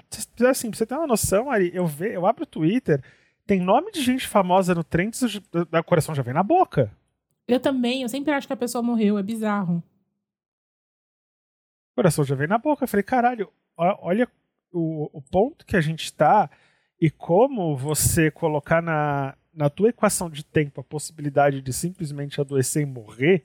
Assim, 0.47 0.69
pra 0.69 0.77
você 0.77 0.85
ter 0.85 0.95
uma 0.95 1.05
noção, 1.05 1.51
Ari, 1.51 1.69
eu, 1.73 1.85
ve, 1.85 2.15
eu 2.15 2.25
abro 2.25 2.43
o 2.43 2.47
Twitter, 2.47 3.03
tem 3.45 3.59
nome 3.59 3.91
de 3.91 4.01
gente 4.01 4.25
famosa 4.25 4.73
no 4.73 4.81
trem, 4.83 5.11
o 5.11 5.83
coração 5.83 6.15
já 6.15 6.23
vem 6.23 6.33
na 6.33 6.41
boca. 6.41 6.89
Eu 7.45 7.59
também, 7.59 8.03
eu 8.03 8.09
sempre 8.09 8.31
acho 8.31 8.47
que 8.47 8.53
a 8.53 8.57
pessoa 8.57 8.81
morreu, 8.81 9.17
é 9.17 9.23
bizarro. 9.23 9.83
O 11.91 11.95
coração 11.95 12.23
já 12.23 12.33
veio 12.33 12.47
na 12.47 12.57
boca. 12.57 12.85
Eu 12.85 12.87
falei, 12.87 13.03
caralho, 13.03 13.51
olha 13.75 14.25
o, 14.71 15.09
o 15.11 15.21
ponto 15.21 15.65
que 15.65 15.75
a 15.75 15.81
gente 15.81 16.05
está 16.05 16.49
e 16.99 17.11
como 17.11 17.75
você 17.75 18.31
colocar 18.31 18.81
na, 18.81 19.35
na 19.53 19.69
tua 19.69 19.89
equação 19.89 20.29
de 20.29 20.45
tempo 20.45 20.79
a 20.79 20.83
possibilidade 20.83 21.61
de 21.61 21.73
simplesmente 21.73 22.39
adoecer 22.39 22.83
e 22.83 22.85
morrer, 22.85 23.43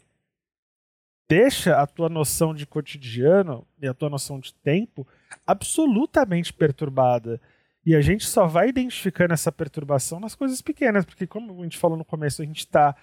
deixa 1.28 1.80
a 1.80 1.86
tua 1.86 2.08
noção 2.08 2.54
de 2.54 2.66
cotidiano 2.66 3.66
e 3.80 3.86
a 3.86 3.94
tua 3.94 4.08
noção 4.08 4.40
de 4.40 4.54
tempo 4.54 5.06
absolutamente 5.46 6.52
perturbada. 6.52 7.40
E 7.84 7.94
a 7.94 8.00
gente 8.00 8.26
só 8.26 8.46
vai 8.46 8.68
identificando 8.68 9.34
essa 9.34 9.52
perturbação 9.52 10.18
nas 10.18 10.34
coisas 10.34 10.62
pequenas, 10.62 11.04
porque 11.04 11.26
como 11.26 11.60
a 11.60 11.64
gente 11.64 11.78
falou 11.78 11.96
no 11.96 12.04
começo, 12.04 12.42
a 12.42 12.44
gente 12.44 12.60
está 12.60 12.96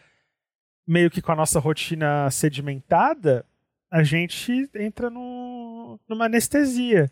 meio 0.88 1.10
que 1.10 1.22
com 1.22 1.32
a 1.32 1.36
nossa 1.36 1.60
rotina 1.60 2.30
sedimentada, 2.30 3.46
a 3.90 4.04
gente 4.04 4.70
entra 4.76 5.10
no, 5.10 6.00
numa 6.08 6.26
anestesia. 6.26 7.12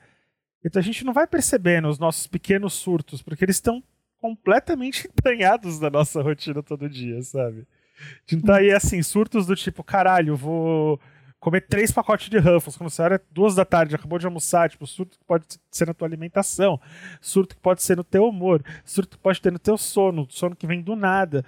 Então 0.66 0.80
a 0.80 0.84
gente 0.84 1.04
não 1.04 1.14
vai 1.14 1.28
percebendo 1.28 1.88
os 1.88 2.00
nossos 2.00 2.28
pequenos 2.28 2.74
surtos, 2.74 3.22
porque 3.22 3.46
eles 3.46 3.58
estão 3.58 3.84
completamente 4.20 5.08
entranhados 5.12 5.80
na 5.80 5.90
nossa 5.90 6.22
rotina 6.22 6.64
todo 6.64 6.90
dia, 6.90 7.22
sabe? 7.22 7.68
A 8.00 8.36
gente 8.36 8.46
tá 8.46 8.58
aí 8.58 8.72
assim, 8.72 9.02
surtos 9.02 9.46
do 9.46 9.56
tipo, 9.56 9.84
caralho, 9.84 10.36
vou 10.36 11.00
comer 11.40 11.62
três 11.62 11.92
pacotes 11.92 12.30
de 12.30 12.38
Ruffles 12.38 12.78
quando 12.78 12.90
você 12.90 13.02
era 13.04 13.22
duas 13.30 13.56
da 13.56 13.66
tarde, 13.66 13.96
acabou 13.96 14.18
de 14.18 14.26
almoçar, 14.26 14.70
tipo, 14.70 14.88
surto 14.88 15.20
que 15.20 15.26
pode 15.26 15.46
ser 15.70 15.88
na 15.88 15.94
tua 15.94 16.08
alimentação, 16.08 16.80
surto 17.20 17.56
que 17.56 17.62
pode 17.62 17.84
ser 17.84 17.98
no 17.98 18.04
teu 18.04 18.26
humor, 18.26 18.64
surto 18.86 19.18
que 19.18 19.24
pode 19.24 19.42
ter 19.42 19.52
no 19.52 19.60
teu 19.60 19.78
sono, 19.78 20.26
sono 20.30 20.56
que 20.56 20.66
vem 20.66 20.82
do 20.82 20.96
nada 20.96 21.44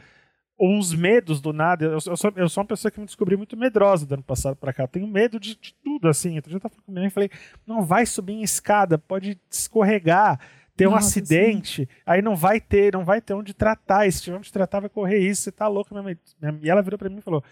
uns 0.60 0.94
medos 0.94 1.42
do 1.42 1.52
nada. 1.52 1.86
Eu, 1.86 1.92
eu, 1.94 2.18
sou, 2.18 2.34
eu 2.36 2.50
sou 2.50 2.62
uma 2.62 2.68
pessoa 2.68 2.92
que 2.92 3.00
me 3.00 3.06
descobri 3.06 3.36
muito 3.36 3.58
medrosa 3.58 4.06
do 4.06 4.14
ano 4.14 4.24
passado 4.24 4.56
para 4.56 4.74
cá. 4.74 4.84
Eu 4.84 4.88
tenho 4.88 5.08
medo 5.08 5.40
de, 5.40 5.56
de 5.56 5.76
tudo, 5.84 6.08
assim. 6.08 6.36
Outro 6.36 6.50
dia 6.50 6.58
eu 6.58 6.62
tava 6.62 6.74
falando 6.74 6.86
com 6.86 6.92
minha 6.92 7.02
mãe 7.02 7.08
e 7.08 7.12
falei: 7.12 7.30
não 7.66 7.84
vai 7.84 8.06
subir 8.06 8.34
em 8.34 8.44
escada, 8.44 8.98
pode 8.98 9.40
escorregar, 9.52 10.40
ter 10.76 10.86
Nossa, 10.86 10.96
um 10.96 11.00
acidente, 11.00 11.84
sim. 11.84 11.88
aí 12.06 12.22
não 12.22 12.36
vai 12.36 12.60
ter, 12.60 12.94
não 12.94 13.06
vai 13.06 13.22
ter 13.22 13.34
onde 13.34 13.54
tratar. 13.54 14.06
E 14.06 14.12
se 14.12 14.22
tiver 14.22 14.38
onde 14.38 14.52
tratar, 14.52 14.82
vai 14.82 14.90
correr 14.90 15.20
isso, 15.20 15.44
você 15.44 15.52
tá 15.52 15.68
louco, 15.68 15.94
minha 15.94 16.04
mãe. 16.04 16.18
E 16.62 16.70
ela 16.70 16.82
virou 16.82 16.98
para 16.98 17.10
mim 17.10 17.18
e 17.18 17.22
falou: 17.22 17.44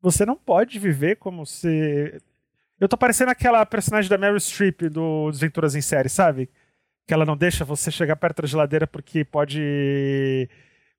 você 0.00 0.24
não 0.24 0.36
pode 0.36 0.78
viver 0.78 1.16
como 1.16 1.44
se. 1.44 2.20
Eu 2.78 2.88
tô 2.88 2.96
parecendo 2.96 3.30
aquela 3.30 3.64
personagem 3.66 4.08
da 4.08 4.18
Meryl 4.18 4.38
Streep 4.38 4.82
do 4.82 5.30
Desventuras 5.30 5.74
em 5.74 5.80
Série, 5.80 6.08
sabe? 6.08 6.48
Que 7.06 7.14
ela 7.14 7.24
não 7.24 7.36
deixa 7.36 7.64
você 7.64 7.90
chegar 7.90 8.16
perto 8.16 8.42
da 8.42 8.48
geladeira 8.48 8.86
porque 8.86 9.24
pode 9.24 10.48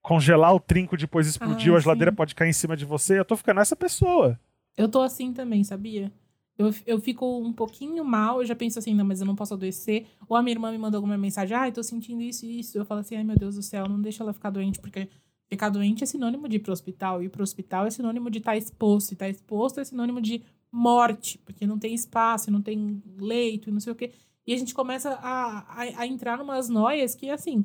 congelar 0.01 0.53
o 0.53 0.59
trinco 0.59 0.97
depois 0.97 1.27
explodiu, 1.27 1.75
ah, 1.75 1.77
a 1.77 1.79
geladeira 1.79 2.11
pode 2.11 2.33
cair 2.35 2.49
em 2.49 2.53
cima 2.53 2.75
de 2.75 2.83
você. 2.85 3.19
Eu 3.19 3.25
tô 3.25 3.37
ficando 3.37 3.61
essa 3.61 3.75
pessoa. 3.75 4.39
Eu 4.75 4.89
tô 4.89 5.01
assim 5.01 5.33
também, 5.33 5.63
sabia? 5.63 6.11
Eu, 6.59 6.75
eu 6.85 6.99
fico 6.99 7.25
um 7.39 7.53
pouquinho 7.53 8.03
mal, 8.03 8.41
eu 8.41 8.45
já 8.45 8.53
penso 8.53 8.77
assim, 8.79 8.93
não, 8.93 9.05
mas 9.05 9.21
eu 9.21 9.25
não 9.25 9.35
posso 9.35 9.53
adoecer. 9.53 10.05
Ou 10.27 10.35
a 10.35 10.43
minha 10.43 10.53
irmã 10.53 10.71
me 10.71 10.77
manda 10.77 10.97
alguma 10.97 11.17
mensagem, 11.17 11.55
ai, 11.55 11.69
ah, 11.69 11.71
tô 11.71 11.81
sentindo 11.81 12.21
isso 12.21 12.45
e 12.45 12.59
isso. 12.59 12.77
Eu 12.77 12.83
falo 12.83 12.99
assim, 12.99 13.15
ai 13.15 13.23
meu 13.23 13.37
Deus 13.37 13.55
do 13.55 13.63
céu, 13.63 13.87
não 13.87 14.01
deixa 14.01 14.23
ela 14.23 14.33
ficar 14.33 14.49
doente, 14.49 14.77
porque 14.79 15.07
ficar 15.47 15.69
doente 15.69 16.03
é 16.03 16.07
sinônimo 16.07 16.49
de 16.49 16.57
ir 16.57 16.59
pro 16.59 16.73
hospital. 16.73 17.23
E 17.23 17.29
pro 17.29 17.43
hospital 17.43 17.85
é 17.85 17.89
sinônimo 17.89 18.29
de 18.29 18.39
estar 18.39 18.51
tá 18.51 18.57
exposto. 18.57 19.11
E 19.11 19.13
estar 19.13 19.25
tá 19.25 19.29
exposto 19.31 19.79
é 19.79 19.85
sinônimo 19.85 20.21
de 20.21 20.43
morte, 20.71 21.37
porque 21.39 21.65
não 21.65 21.79
tem 21.79 21.93
espaço, 21.95 22.51
não 22.51 22.61
tem 22.61 23.01
leito 23.17 23.71
não 23.71 23.79
sei 23.79 23.93
o 23.93 23.95
quê. 23.95 24.11
E 24.45 24.53
a 24.53 24.57
gente 24.57 24.73
começa 24.73 25.11
a, 25.11 25.59
a, 25.59 26.01
a 26.01 26.07
entrar 26.07 26.37
numas 26.37 26.67
noias 26.69 27.15
que, 27.15 27.29
assim, 27.29 27.63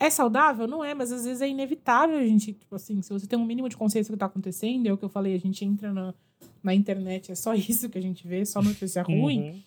É 0.00 0.10
saudável? 0.10 0.66
Não 0.68 0.84
é, 0.84 0.94
mas 0.94 1.10
às 1.12 1.24
vezes 1.24 1.42
é 1.42 1.48
inevitável 1.48 2.18
a 2.18 2.22
gente, 2.22 2.52
tipo 2.54 2.74
assim, 2.76 3.02
se 3.02 3.12
você 3.12 3.26
tem 3.26 3.38
um 3.38 3.44
mínimo 3.44 3.68
de 3.68 3.76
consciência 3.76 4.12
do 4.12 4.16
que 4.16 4.20
tá 4.20 4.26
acontecendo, 4.26 4.86
é 4.86 4.92
o 4.92 4.98
que 4.98 5.04
eu 5.04 5.08
falei, 5.08 5.34
a 5.34 5.38
gente 5.38 5.64
entra 5.64 5.92
na, 5.92 6.14
na 6.62 6.74
internet, 6.74 7.32
é 7.32 7.34
só 7.34 7.54
isso 7.54 7.88
que 7.88 7.98
a 7.98 8.02
gente 8.02 8.26
vê, 8.26 8.44
só 8.44 8.62
notícia 8.62 9.02
ruim. 9.02 9.50
Uhum. 9.50 9.62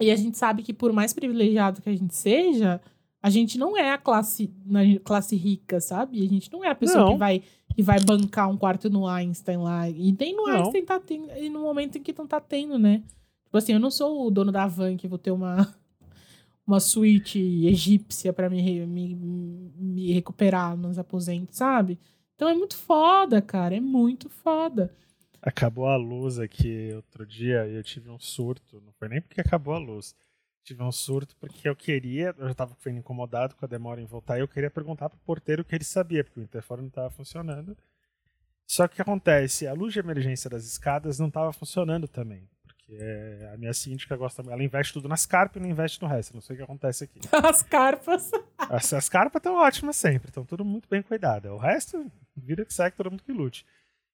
E 0.00 0.10
a 0.10 0.16
gente 0.16 0.36
sabe 0.36 0.62
que 0.62 0.72
por 0.72 0.92
mais 0.92 1.12
privilegiado 1.12 1.80
que 1.80 1.88
a 1.88 1.96
gente 1.96 2.14
seja, 2.14 2.80
a 3.22 3.30
gente 3.30 3.56
não 3.56 3.76
é 3.76 3.92
a 3.92 3.98
classe, 3.98 4.52
na 4.66 4.80
classe 5.04 5.36
rica, 5.36 5.80
sabe? 5.80 6.24
A 6.24 6.28
gente 6.28 6.50
não 6.52 6.64
é 6.64 6.68
a 6.68 6.74
pessoa 6.74 7.04
Não. 7.04 7.12
que 7.12 7.18
vai, 7.18 7.42
que 7.74 7.82
vai 7.82 8.00
bancar 8.00 8.50
um 8.50 8.56
quarto 8.56 8.90
no 8.90 9.06
Einstein 9.06 9.58
lá. 9.58 9.88
E 9.88 10.14
nem 10.18 10.34
no 10.34 10.46
Não. 10.46 10.56
Einstein 10.56 10.84
tá 10.84 10.98
tendo, 10.98 11.30
e 11.38 11.48
no 11.48 11.60
momento 11.60 11.98
em 11.98 12.02
que 12.02 12.12
não 12.18 12.26
tá 12.26 12.40
tendo, 12.40 12.78
né? 12.78 13.02
Tipo 13.44 13.58
assim, 13.58 13.74
eu 13.74 13.80
não 13.80 13.90
sou 13.90 14.26
o 14.26 14.30
dono 14.30 14.50
da 14.50 14.66
van 14.66 14.96
que 14.96 15.06
vou 15.06 15.18
ter 15.18 15.30
uma, 15.30 15.72
uma 16.66 16.80
suíte 16.80 17.38
egípcia 17.38 18.32
pra 18.32 18.50
me, 18.50 18.84
me, 18.86 19.14
me 19.14 20.12
recuperar 20.12 20.76
nos 20.76 20.98
aposentos, 20.98 21.56
sabe? 21.56 22.00
Então 22.34 22.48
é 22.48 22.54
muito 22.54 22.76
foda, 22.76 23.40
cara. 23.40 23.76
É 23.76 23.80
muito 23.80 24.28
foda. 24.28 24.92
Acabou 25.42 25.88
a 25.88 25.96
luz 25.96 26.38
aqui 26.38 26.92
outro 26.94 27.26
dia 27.26 27.66
e 27.66 27.74
eu 27.74 27.82
tive 27.82 28.08
um 28.08 28.18
surto. 28.18 28.80
Não 28.80 28.92
foi 28.92 29.08
nem 29.08 29.20
porque 29.20 29.40
acabou 29.40 29.74
a 29.74 29.78
luz. 29.78 30.14
Tive 30.62 30.80
um 30.84 30.92
surto 30.92 31.36
porque 31.36 31.68
eu 31.68 31.74
queria, 31.74 32.32
eu 32.38 32.46
já 32.46 32.54
tava 32.54 32.76
ficando 32.76 32.98
incomodado 32.98 33.56
com 33.56 33.64
a 33.64 33.68
demora 33.68 34.00
em 34.00 34.06
voltar, 34.06 34.38
e 34.38 34.42
eu 34.42 34.46
queria 34.46 34.70
perguntar 34.70 35.08
pro 35.08 35.18
porteiro 35.18 35.62
o 35.62 35.64
que 35.64 35.74
ele 35.74 35.82
sabia, 35.82 36.22
porque 36.22 36.38
o 36.38 36.42
interfone 36.44 36.82
não 36.82 36.90
tava 36.90 37.10
funcionando. 37.10 37.76
Só 38.64 38.86
que 38.86 38.94
o 38.94 38.96
que 38.96 39.02
acontece? 39.02 39.66
A 39.66 39.72
luz 39.72 39.92
de 39.92 39.98
emergência 39.98 40.48
das 40.48 40.64
escadas 40.64 41.18
não 41.18 41.28
tava 41.28 41.52
funcionando 41.52 42.06
também. 42.06 42.48
Porque 42.62 42.96
a 43.52 43.56
minha 43.56 43.74
síndica 43.74 44.16
gosta, 44.16 44.42
ela 44.42 44.62
investe 44.62 44.92
tudo 44.92 45.08
nas 45.08 45.26
carpas 45.26 45.60
e 45.60 45.64
não 45.64 45.70
investe 45.70 46.00
no 46.00 46.06
resto. 46.06 46.34
Não 46.34 46.40
sei 46.40 46.54
o 46.54 46.56
que 46.58 46.62
acontece 46.62 47.04
aqui. 47.04 47.18
As 47.44 47.64
carpas. 47.64 48.30
As, 48.56 48.92
as 48.92 49.08
carpas 49.08 49.40
estão 49.40 49.56
ótimas 49.56 49.96
sempre, 49.96 50.28
estão 50.28 50.44
tudo 50.44 50.64
muito 50.64 50.88
bem 50.88 51.02
cuidadas. 51.02 51.50
O 51.50 51.56
resto, 51.56 52.10
vira 52.36 52.64
que 52.64 52.72
segue, 52.72 52.96
todo 52.96 53.10
mundo 53.10 53.24
que 53.24 53.32
lute. 53.32 53.66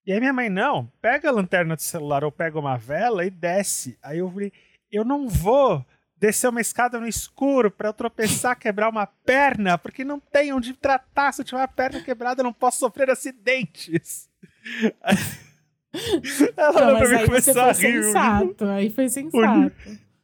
E 0.09 0.13
aí 0.15 0.19
minha 0.21 0.33
mãe, 0.33 0.49
não, 0.49 0.91
pega 1.03 1.29
a 1.29 1.31
lanterna 1.33 1.77
do 1.77 1.83
celular 1.83 2.25
ou 2.25 2.33
pega 2.33 2.59
uma 2.59 2.79
vela 2.79 3.27
e 3.27 3.31
desce. 3.31 3.99
Aí 4.03 4.21
eu 4.21 4.31
falei, 4.31 4.51
eu 4.91 5.05
não 5.05 5.29
vou 5.29 5.85
descer 6.17 6.49
uma 6.49 6.63
escada 6.63 6.99
no 6.99 7.07
escuro 7.07 7.71
pra 7.71 7.91
eu 7.91 7.93
tropeçar, 7.93 8.57
quebrar 8.59 8.89
uma 8.89 9.05
perna, 9.07 9.77
porque 9.77 10.05
não 10.05 10.19
tem 10.19 10.51
onde 10.51 10.73
tratar. 10.73 11.33
Se 11.33 11.43
eu 11.43 11.45
tiver 11.45 11.59
uma 11.61 11.69
perna 11.69 12.01
quebrada, 12.01 12.41
eu 12.41 12.45
não 12.45 12.55
posso 12.55 12.79
sofrer 12.79 13.11
acidentes. 13.11 14.31
Ela 16.57 16.73
Não, 16.73 16.87
olhou 16.87 16.99
pra 16.99 17.01
mas 17.01 17.11
mim 17.11 17.17
aí 17.17 17.27
começou 17.27 17.61
a 17.61 17.73
rir. 17.73 18.03
sensato. 18.05 18.65
Aí 18.65 18.89
foi 18.91 19.09
sensato. 19.11 19.73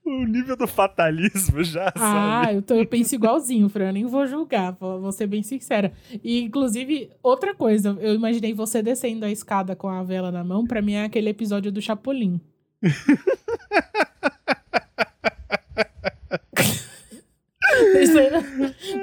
O 0.04 0.24
nível 0.26 0.54
do 0.56 0.66
fatalismo 0.66 1.64
já, 1.64 1.90
Ah, 1.96 2.42
sabe? 2.44 2.56
eu, 2.56 2.62
tô, 2.62 2.74
eu 2.74 2.86
penso 2.86 3.14
igualzinho, 3.14 3.68
Fran. 3.70 3.92
Nem 3.92 4.04
vou 4.04 4.26
julgar, 4.26 4.72
vou, 4.72 5.00
vou 5.00 5.12
ser 5.12 5.26
bem 5.26 5.42
sincera. 5.42 5.92
E, 6.22 6.42
inclusive, 6.42 7.10
outra 7.22 7.54
coisa, 7.54 7.96
eu 8.00 8.14
imaginei 8.14 8.52
você 8.52 8.82
descendo 8.82 9.24
a 9.24 9.30
escada 9.30 9.74
com 9.74 9.88
a 9.88 10.02
vela 10.02 10.30
na 10.30 10.44
mão. 10.44 10.66
Pra 10.66 10.82
mim 10.82 10.92
é 10.92 11.04
aquele 11.04 11.30
episódio 11.30 11.72
do 11.72 11.80
Chapolin. 11.80 12.38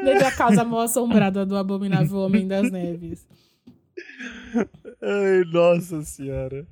Desde 0.04 0.24
a 0.26 0.32
casa 0.32 0.64
mal 0.64 0.82
assombrada 0.82 1.46
do 1.46 1.58
abominável 1.58 2.20
Homem 2.20 2.48
das 2.48 2.72
Neves. 2.72 3.26
Ai, 5.02 5.44
nossa 5.52 6.02
senhora. 6.04 6.66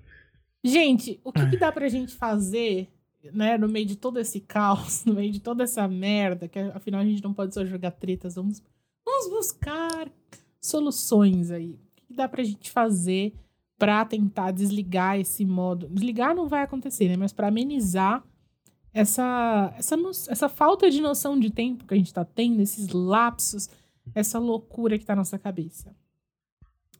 Gente, 0.63 1.19
o 1.23 1.32
que, 1.32 1.49
que 1.51 1.57
dá 1.57 1.71
pra 1.71 1.88
gente 1.88 2.15
fazer, 2.15 2.88
né, 3.34 3.57
no 3.57 3.67
meio 3.67 3.86
de 3.86 3.95
todo 3.95 4.20
esse 4.20 4.39
caos, 4.39 5.03
no 5.05 5.13
meio 5.13 5.32
de 5.32 5.39
toda 5.39 5.63
essa 5.63 5.88
merda, 5.88 6.47
que 6.47 6.59
afinal 6.59 7.01
a 7.01 7.05
gente 7.05 7.24
não 7.24 7.34
pode 7.34 7.53
só 7.53 7.65
jogar 7.65 7.91
tretas, 7.91 8.36
vamos, 8.36 8.61
vamos 9.05 9.30
buscar 9.30 10.09
soluções 10.61 11.51
aí. 11.51 11.72
O 11.72 12.07
que, 12.07 12.13
dá 12.13 12.28
pra 12.28 12.43
gente 12.43 12.72
fazer 12.72 13.34
pra 13.78 14.03
tentar 14.05 14.51
desligar 14.51 15.20
esse 15.20 15.45
modo? 15.45 15.88
Desligar 15.88 16.36
não 16.36 16.47
vai 16.47 16.63
acontecer, 16.63 17.07
né, 17.07 17.17
mas 17.17 17.34
pra 17.34 17.47
amenizar 17.47 18.24
essa, 18.93 19.74
essa, 19.78 19.95
essa 20.30 20.49
falta 20.49 20.89
de 20.89 20.99
noção 21.01 21.39
de 21.39 21.51
tempo 21.51 21.86
que 21.86 21.93
a 21.93 21.97
gente 21.97 22.13
tá 22.13 22.26
tendo, 22.26 22.61
esses 22.61 22.89
lapsos, 22.89 23.70
essa 24.15 24.39
loucura 24.39 24.97
que 24.97 25.05
tá 25.05 25.13
na 25.13 25.22
nossa 25.22 25.38
cabeça. 25.38 25.95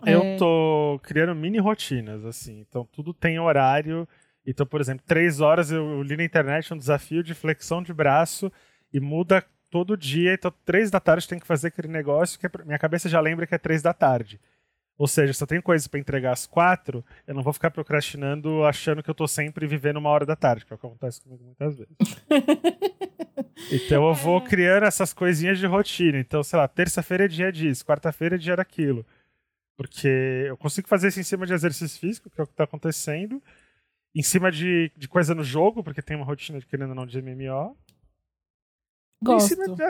Eu 0.06 0.22
É, 0.22 0.38
tô 0.38 1.00
criando 1.04 1.36
mini 1.36 1.58
rotinas, 1.58 2.24
assim. 2.24 2.60
Então, 2.62 2.88
tudo 2.92 3.14
tem 3.14 3.40
horário. 3.40 4.08
Então, 4.50 4.66
por 4.66 4.82
exemplo, 4.82 5.04
três 5.06 5.40
horas 5.40 5.72
eu 5.72 6.02
li 6.02 6.18
na 6.18 6.24
internet 6.24 6.74
um 6.74 6.78
desafio 6.78 7.22
de 7.22 7.36
flexão 7.36 7.84
de 7.84 7.94
braço 7.94 8.52
e 8.92 9.00
muda 9.00 9.46
todo 9.70 9.96
dia. 9.96 10.34
Então, 10.34 10.52
três 10.66 10.90
da 10.90 11.00
tarde 11.00 11.28
tem 11.28 11.38
que 11.38 11.46
fazer 11.46 11.68
aquele 11.68 11.88
negócio 11.88 12.40
que 12.40 12.48
é 12.48 12.50
minha 12.66 12.80
cabeça 12.80 13.08
já 13.08 13.22
lembra 13.22 13.46
que 13.46 13.54
é 13.54 13.60
três 13.60 13.84
da 13.84 13.94
tarde. 13.94 14.40
Ou 14.98 15.08
seja, 15.08 15.34
se 15.34 15.42
eu 15.42 15.48
tenho 15.48 15.62
coisas 15.62 15.88
pra 15.88 16.00
entregar 16.00 16.32
às 16.34 16.48
quatro, 16.48 17.06
eu 17.28 17.36
não 17.36 17.44
vou 17.44 17.54
ficar 17.54 17.70
procrastinando 17.70 18.66
achando 18.66 19.04
que 19.04 19.10
eu 19.10 19.14
tô 19.14 19.28
sempre 19.28 19.68
vivendo 19.68 19.98
uma 19.98 20.10
hora 20.10 20.26
da 20.26 20.36
tarde, 20.36 20.66
que 20.66 20.74
é 20.74 20.76
o 20.76 20.80
que 20.80 20.86
acontece 20.88 21.22
comigo 21.22 21.44
muitas 21.44 21.78
vezes. 21.78 21.96
Então 23.72 24.08
eu 24.08 24.14
vou 24.16 24.42
criando 24.42 24.86
essas 24.86 25.12
coisinhas 25.12 25.60
de 25.60 25.68
rotina. 25.68 26.18
Então, 26.18 26.42
sei 26.42 26.58
lá, 26.58 26.68
terça-feira 26.68 27.26
é 27.26 27.28
dia 27.28 27.52
disso, 27.52 27.86
quarta-feira 27.86 28.36
é 28.36 28.38
dia 28.38 28.56
daquilo. 28.56 29.06
Porque 29.76 30.46
eu 30.48 30.58
consigo 30.58 30.88
fazer 30.88 31.10
isso 31.10 31.20
em 31.20 31.24
cima 31.24 31.46
de 31.46 31.54
exercício 31.54 32.00
físico, 32.00 32.30
que 32.30 32.40
é 32.40 32.44
o 32.44 32.48
que 32.48 32.54
tá 32.54 32.64
acontecendo. 32.64 33.44
Em 34.16 34.24
cima 34.24 34.52
de, 34.52 34.92
de 34.98 35.08
coisa 35.08 35.36
no 35.36 35.44
jogo, 35.44 35.84
porque 35.84 36.02
tem 36.02 36.18
uma 36.18 36.26
rotina 36.26 36.60
de 36.60 36.66
querendo 36.66 36.90
ou 36.90 36.96
não 36.96 37.06
de 37.06 37.22
MMO. 37.22 37.78
Gosto. 39.22 39.56
de, 39.76 39.84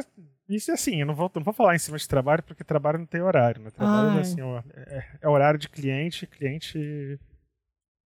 isso 0.49 0.72
é 0.72 0.74
assim, 0.74 0.99
eu 0.99 1.05
não 1.05 1.13
vou, 1.13 1.32
não 1.36 1.43
vou 1.43 1.53
falar 1.53 1.76
em 1.76 1.80
cima 1.80 1.97
de 1.97 2.07
trabalho, 2.07 2.41
porque 2.41 2.63
trabalho 2.63 2.97
não 2.97 3.05
tem 3.05 3.22
horário, 3.22 3.61
né? 3.61 3.70
Trabalho 3.70 4.09
Ai. 4.09 4.17
é 4.17 4.22
assim, 4.22 4.41
ó, 4.41 4.63
é, 4.74 5.05
é 5.22 5.30
horário 5.30 5.59
de 5.59 5.70
cliente, 5.70 6.26
cliente. 6.26 7.20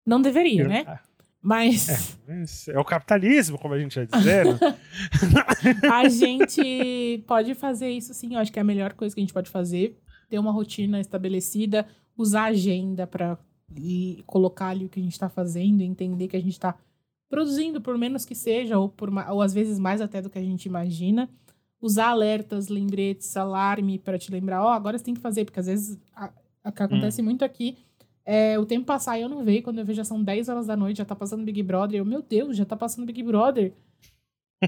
Não 0.04 0.20
deveria, 0.20 0.68
né? 0.68 0.84
Ah, 0.88 1.00
Mas 1.40 2.18
É, 2.28 2.72
é 2.74 2.80
o 2.80 2.84
capitalismo, 2.84 3.60
como 3.60 3.76
a 3.76 3.80
gente 3.80 3.96
ia 3.96 4.08
dizer. 4.08 4.46
né? 4.46 4.60
a 5.94 6.10
gente 6.10 7.24
pode 7.28 7.54
fazer 7.54 7.90
isso 7.90 8.12
sim. 8.16 8.34
Eu 8.34 8.40
acho 8.40 8.52
que 8.52 8.58
é 8.58 8.64
a 8.64 8.66
melhor 8.66 8.94
coisa 8.94 9.14
que 9.14 9.22
a 9.22 9.24
gente 9.24 9.34
pode 9.34 9.52
fazer. 9.52 9.96
Ter 10.28 10.40
uma 10.40 10.52
rotina 10.52 11.00
estabelecida, 11.00 11.86
usar 12.18 12.44
a 12.44 12.46
agenda 12.46 13.06
para 13.06 13.38
colocar 14.26 14.68
ali 14.68 14.86
o 14.86 14.90
que 14.90 15.00
a 15.00 15.04
gente 15.04 15.14
está 15.14 15.30
fazendo, 15.30 15.82
entender 15.82 16.28
que 16.28 16.38
a 16.38 16.42
gente 16.42 16.54
está 16.54 16.78
produzindo, 17.30 17.80
por 17.82 17.98
menos 17.98 18.26
que 18.26 18.36
seja, 18.36 18.78
ou, 18.78 18.90
por, 18.90 19.10
ou 19.30 19.42
às 19.42 19.54
vezes 19.54 19.80
mais 19.80 20.02
até 20.02 20.22
do 20.22 20.30
que 20.30 20.40
a 20.40 20.44
gente 20.44 20.66
imagina. 20.66 21.30
Usar 21.82 22.10
alertas, 22.10 22.68
lembretes, 22.68 23.36
alarme 23.36 23.98
para 23.98 24.20
te 24.20 24.32
lembrar, 24.32 24.64
ó, 24.64 24.70
agora 24.70 24.98
você 24.98 25.04
tem 25.04 25.14
que 25.14 25.22
fazer, 25.22 25.46
porque 25.46 25.60
às 25.60 25.66
vezes 25.66 25.98
o 26.64 26.72
que 26.72 26.84
acontece 26.84 27.22
muito 27.22 27.44
aqui 27.44 27.78
é 28.24 28.60
o 28.60 28.66
tempo 28.66 28.86
passar 28.86 29.18
e 29.18 29.24
eu 29.24 29.30
não 29.30 29.44
vejo, 29.44 29.64
quando 29.64 29.80
eu 29.80 29.86
vejo 29.86 29.98
já 29.98 30.04
são 30.04 30.24
10 30.24 30.50
horas 30.50 30.68
da 30.68 30.76
noite, 30.76 30.98
já 30.98 31.06
tá 31.06 31.16
passando 31.16 31.44
Big 31.44 31.64
Brother, 31.64 32.00
eu, 32.00 32.06
meu 32.06 32.22
Deus, 32.22 32.56
já 32.56 32.66
tá 32.66 32.76
passando 32.76 33.06
Big 33.06 33.24
Brother. 33.24 33.74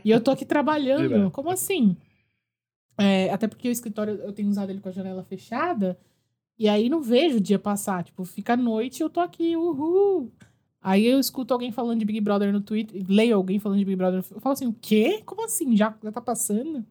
E 0.03 0.09
eu 0.09 0.19
tô 0.19 0.31
aqui 0.31 0.45
trabalhando. 0.45 1.29
Como 1.31 1.51
assim? 1.51 1.95
É, 2.97 3.29
até 3.31 3.47
porque 3.47 3.69
o 3.69 3.71
escritório 3.71 4.15
eu 4.15 4.33
tenho 4.33 4.49
usado 4.49 4.71
ele 4.71 4.79
com 4.79 4.89
a 4.89 4.91
janela 4.91 5.23
fechada. 5.23 5.97
E 6.63 6.69
aí 6.69 6.87
não 6.87 7.01
vejo 7.01 7.39
o 7.39 7.41
dia 7.41 7.59
passar. 7.59 8.05
Tipo, 8.05 8.23
fica 8.23 8.53
a 8.53 8.55
noite 8.55 9.01
e 9.01 9.03
eu 9.03 9.09
tô 9.09 9.19
aqui, 9.19 9.53
uhul. 9.57 10.31
Aí 10.81 11.05
eu 11.05 11.19
escuto 11.19 11.53
alguém 11.53 11.73
falando 11.73 11.99
de 11.99 12.05
Big 12.05 12.21
Brother 12.21 12.53
no 12.53 12.61
Twitter, 12.61 13.03
leio 13.05 13.35
alguém 13.35 13.59
falando 13.59 13.79
de 13.79 13.83
Big 13.83 13.97
Brother. 13.97 14.23
Eu 14.31 14.39
falo 14.39 14.53
assim, 14.53 14.67
o 14.67 14.71
quê? 14.71 15.21
Como 15.25 15.43
assim? 15.43 15.75
Já, 15.75 15.93
já 16.01 16.09
tá 16.09 16.21
passando? 16.21 16.85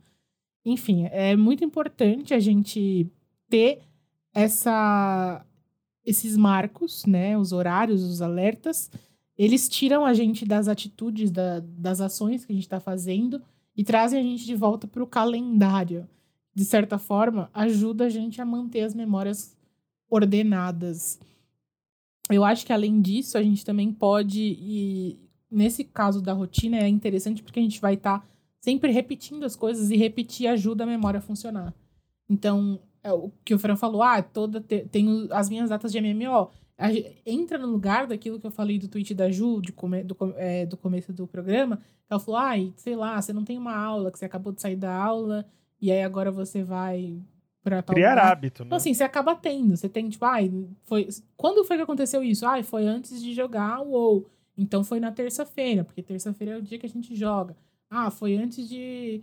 Enfim, 0.62 1.06
é 1.06 1.34
muito 1.36 1.64
importante 1.64 2.34
a 2.34 2.38
gente 2.38 3.10
ter 3.48 3.80
essa, 4.34 5.42
esses 6.04 6.36
marcos, 6.36 7.06
né? 7.06 7.38
Os 7.38 7.50
horários, 7.52 8.02
os 8.02 8.20
alertas. 8.20 8.90
Eles 9.38 9.70
tiram 9.70 10.04
a 10.04 10.12
gente 10.12 10.44
das 10.44 10.68
atitudes, 10.68 11.30
da- 11.30 11.60
das 11.60 11.98
ações 12.02 12.44
que 12.44 12.52
a 12.52 12.54
gente 12.54 12.68
tá 12.68 12.78
fazendo 12.78 13.40
e 13.74 13.82
trazem 13.82 14.20
a 14.20 14.22
gente 14.22 14.44
de 14.44 14.54
volta 14.54 14.86
para 14.86 15.02
o 15.02 15.06
calendário. 15.06 16.06
De 16.54 16.62
certa 16.66 16.98
forma, 16.98 17.48
ajuda 17.54 18.04
a 18.04 18.08
gente 18.10 18.38
a 18.38 18.44
manter 18.44 18.82
as 18.82 18.94
memórias 18.94 19.56
ordenadas. 20.12 21.18
Eu 22.30 22.44
acho 22.44 22.64
que 22.66 22.72
além 22.72 23.00
disso, 23.00 23.36
a 23.38 23.42
gente 23.42 23.64
também 23.64 23.92
pode, 23.92 24.40
e 24.40 25.18
nesse 25.50 25.84
caso 25.84 26.20
da 26.22 26.32
rotina, 26.32 26.78
é 26.78 26.88
interessante 26.88 27.42
porque 27.42 27.58
a 27.58 27.62
gente 27.62 27.80
vai 27.80 27.94
estar 27.94 28.26
sempre 28.60 28.92
repetindo 28.92 29.44
as 29.44 29.56
coisas 29.56 29.90
e 29.90 29.96
repetir 29.96 30.46
ajuda 30.46 30.84
a 30.84 30.86
memória 30.86 31.18
a 31.18 31.22
funcionar. 31.22 31.74
Então, 32.28 32.78
é 33.02 33.12
o 33.12 33.30
que 33.44 33.54
o 33.54 33.58
Fran 33.58 33.74
falou, 33.76 34.02
ah, 34.02 34.22
toda 34.22 34.60
te- 34.60 34.86
tenho 34.90 35.28
as 35.32 35.48
minhas 35.48 35.70
datas 35.70 35.90
de 35.90 35.98
MMO. 35.98 36.50
A 36.78 36.88
entra 37.26 37.58
no 37.58 37.66
lugar 37.66 38.06
daquilo 38.06 38.38
que 38.38 38.46
eu 38.46 38.50
falei 38.50 38.78
do 38.78 38.88
tweet 38.88 39.14
da 39.14 39.30
Ju, 39.30 39.60
de 39.60 39.72
come- 39.72 40.04
do, 40.04 40.16
é, 40.36 40.64
do 40.66 40.76
começo 40.76 41.12
do 41.12 41.26
programa, 41.26 41.80
ela 42.08 42.20
falou, 42.20 42.38
ai, 42.40 42.72
sei 42.76 42.94
lá, 42.96 43.20
você 43.20 43.32
não 43.32 43.44
tem 43.44 43.58
uma 43.58 43.74
aula, 43.76 44.10
que 44.12 44.18
você 44.18 44.24
acabou 44.24 44.52
de 44.52 44.60
sair 44.60 44.76
da 44.76 44.94
aula, 44.94 45.44
e 45.80 45.90
aí 45.90 46.02
agora 46.02 46.30
você 46.30 46.62
vai 46.62 47.20
pra 47.62 47.82
tal 47.82 47.94
Criar 47.94 48.10
lugar. 48.14 48.32
hábito, 48.32 48.62
né? 48.62 48.66
Então, 48.66 48.76
assim, 48.76 48.92
você 48.92 49.04
acaba 49.04 49.34
tendo. 49.34 49.76
Você 49.76 49.88
tem, 49.88 50.08
tipo, 50.08 50.24
ai, 50.24 50.50
foi. 50.84 51.08
Quando 51.36 51.64
foi 51.64 51.76
que 51.76 51.82
aconteceu 51.82 52.22
isso? 52.22 52.46
Ai, 52.46 52.62
foi 52.62 52.86
antes 52.86 53.20
de 53.22 53.32
jogar 53.32 53.80
o 53.80 53.90
WoW. 53.90 54.26
Então 54.56 54.84
foi 54.84 55.00
na 55.00 55.10
terça-feira, 55.10 55.82
porque 55.82 56.02
terça-feira 56.02 56.54
é 56.54 56.58
o 56.58 56.62
dia 56.62 56.78
que 56.78 56.86
a 56.86 56.88
gente 56.88 57.14
joga. 57.14 57.56
Ah, 57.90 58.10
foi 58.10 58.34
antes 58.36 58.68
de, 58.68 59.22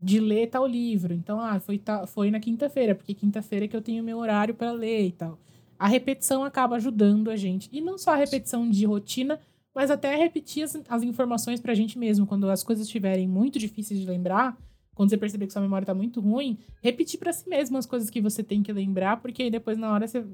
de 0.00 0.18
ler 0.18 0.48
tal 0.48 0.66
livro. 0.66 1.14
Então, 1.14 1.38
ah, 1.40 1.60
foi, 1.60 1.78
ta, 1.78 2.06
foi 2.06 2.30
na 2.30 2.40
quinta-feira, 2.40 2.94
porque 2.94 3.14
quinta-feira 3.14 3.66
é 3.66 3.68
que 3.68 3.76
eu 3.76 3.82
tenho 3.82 4.02
meu 4.02 4.18
horário 4.18 4.54
para 4.54 4.72
ler 4.72 5.06
e 5.06 5.12
tal. 5.12 5.38
A 5.78 5.86
repetição 5.86 6.44
acaba 6.44 6.76
ajudando 6.76 7.30
a 7.30 7.36
gente. 7.36 7.68
E 7.72 7.80
não 7.80 7.96
só 7.98 8.12
a 8.12 8.16
repetição 8.16 8.68
de 8.68 8.84
rotina, 8.84 9.38
mas 9.74 9.90
até 9.90 10.14
repetir 10.16 10.64
as, 10.64 10.80
as 10.88 11.02
informações 11.02 11.60
pra 11.60 11.74
gente 11.74 11.98
mesmo. 11.98 12.26
Quando 12.26 12.48
as 12.50 12.62
coisas 12.64 12.86
estiverem 12.86 13.28
muito 13.28 13.58
difíceis 13.58 14.00
de 14.00 14.06
lembrar, 14.06 14.56
quando 14.94 15.10
você 15.10 15.16
perceber 15.16 15.46
que 15.46 15.52
sua 15.52 15.62
memória 15.62 15.86
tá 15.86 15.94
muito 15.94 16.20
ruim, 16.20 16.58
repetir 16.82 17.18
para 17.18 17.32
si 17.32 17.48
mesmo 17.48 17.76
as 17.76 17.86
coisas 17.86 18.10
que 18.10 18.20
você 18.20 18.42
tem 18.42 18.62
que 18.62 18.72
lembrar, 18.72 19.18
porque 19.18 19.42
aí 19.42 19.50
depois 19.50 19.76
na 19.76 19.92
hora 19.92 20.06
você. 20.06 20.24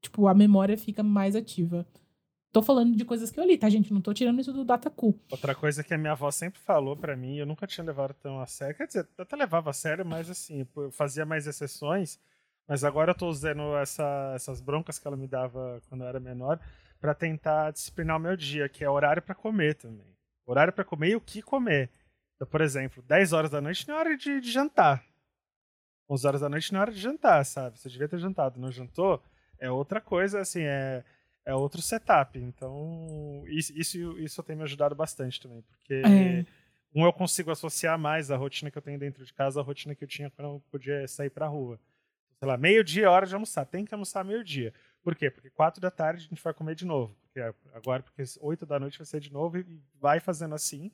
Tipo, 0.00 0.28
a 0.28 0.34
memória 0.34 0.78
fica 0.78 1.02
mais 1.02 1.36
ativa. 1.36 1.86
Tô 2.52 2.62
falando 2.62 2.96
de 2.96 3.04
coisas 3.04 3.30
que 3.30 3.38
eu 3.38 3.44
li, 3.44 3.56
tá, 3.56 3.68
gente? 3.68 3.92
Não 3.92 4.00
tô 4.00 4.12
tirando 4.12 4.40
isso 4.40 4.52
do 4.52 4.64
Dataku. 4.64 5.14
Outra 5.30 5.54
coisa 5.54 5.84
que 5.84 5.94
a 5.94 5.98
minha 5.98 6.12
avó 6.12 6.30
sempre 6.32 6.58
falou 6.58 6.96
para 6.96 7.16
mim, 7.16 7.36
eu 7.36 7.46
nunca 7.46 7.66
tinha 7.66 7.84
levado 7.84 8.14
tão 8.14 8.40
a 8.40 8.46
sério. 8.46 8.74
Quer 8.74 8.86
dizer, 8.88 9.08
até 9.16 9.36
levava 9.36 9.70
a 9.70 9.72
sério, 9.72 10.04
mas 10.04 10.28
assim, 10.28 10.66
eu 10.76 10.90
fazia 10.90 11.24
mais 11.24 11.46
exceções. 11.46 12.18
Mas 12.66 12.82
agora 12.82 13.12
eu 13.12 13.14
tô 13.14 13.28
usando 13.28 13.76
essa, 13.76 14.32
essas 14.34 14.60
broncas 14.60 14.98
que 14.98 15.06
ela 15.06 15.16
me 15.16 15.28
dava 15.28 15.80
quando 15.88 16.02
eu 16.02 16.08
era 16.08 16.18
menor 16.18 16.58
para 17.00 17.14
tentar 17.14 17.70
disciplinar 17.70 18.16
o 18.16 18.20
meu 18.20 18.36
dia, 18.36 18.68
que 18.68 18.84
é 18.84 18.90
horário 18.90 19.22
para 19.22 19.34
comer 19.34 19.74
também. 19.74 20.16
Horário 20.44 20.72
para 20.72 20.84
comer 20.84 21.10
e 21.10 21.16
o 21.16 21.20
que 21.20 21.42
comer. 21.42 21.88
Então, 22.40 22.48
por 22.48 22.62
exemplo, 22.62 23.02
10 23.02 23.34
horas 23.34 23.50
da 23.50 23.60
noite 23.60 23.86
não 23.86 23.96
é 23.96 23.98
hora 23.98 24.16
de, 24.16 24.40
de 24.40 24.50
jantar. 24.50 25.04
11 26.08 26.26
horas 26.26 26.40
da 26.40 26.48
noite 26.48 26.72
não 26.72 26.78
é 26.78 26.82
hora 26.82 26.92
de 26.92 26.98
jantar, 26.98 27.44
sabe? 27.44 27.78
Você 27.78 27.90
devia 27.90 28.08
ter 28.08 28.18
jantado, 28.18 28.58
não 28.58 28.72
jantou? 28.72 29.22
É 29.58 29.70
outra 29.70 30.00
coisa, 30.00 30.40
assim, 30.40 30.62
é 30.62 31.04
é 31.44 31.54
outro 31.54 31.82
setup. 31.82 32.38
Então, 32.38 33.42
isso, 33.46 33.76
isso, 34.18 34.42
tem 34.42 34.56
me 34.56 34.62
ajudado 34.62 34.94
bastante 34.94 35.40
também, 35.40 35.62
porque 35.62 35.94
é. 35.94 36.44
um 36.94 37.04
eu 37.04 37.12
consigo 37.12 37.50
associar 37.50 37.98
mais 37.98 38.30
a 38.30 38.36
rotina 38.36 38.70
que 38.70 38.78
eu 38.78 38.82
tenho 38.82 38.98
dentro 38.98 39.24
de 39.24 39.32
casa 39.32 39.60
à 39.60 39.62
rotina 39.62 39.94
que 39.94 40.04
eu 40.04 40.08
tinha 40.08 40.30
quando 40.30 40.48
eu 40.48 40.62
podia 40.70 41.06
sair 41.08 41.30
pra 41.30 41.46
rua. 41.46 41.78
Sei 42.38 42.48
lá, 42.48 42.56
meio-dia 42.56 43.04
é 43.04 43.08
hora 43.08 43.26
de 43.26 43.34
almoçar. 43.34 43.66
Tem 43.66 43.84
que 43.84 43.92
almoçar 43.92 44.24
meio-dia. 44.24 44.72
Por 45.02 45.14
quê? 45.14 45.30
Porque 45.30 45.50
quatro 45.50 45.80
da 45.80 45.90
tarde 45.90 46.24
a 46.24 46.28
gente 46.28 46.42
vai 46.42 46.54
comer 46.54 46.74
de 46.74 46.86
novo. 46.86 47.14
Porque 47.22 47.40
agora, 47.74 48.02
porque 48.02 48.22
oito 48.40 48.64
da 48.64 48.78
noite 48.80 48.98
vai 48.98 49.06
ser 49.06 49.20
de 49.20 49.30
novo 49.30 49.58
e 49.58 49.82
vai 50.00 50.20
fazendo 50.20 50.54
assim. 50.54 50.90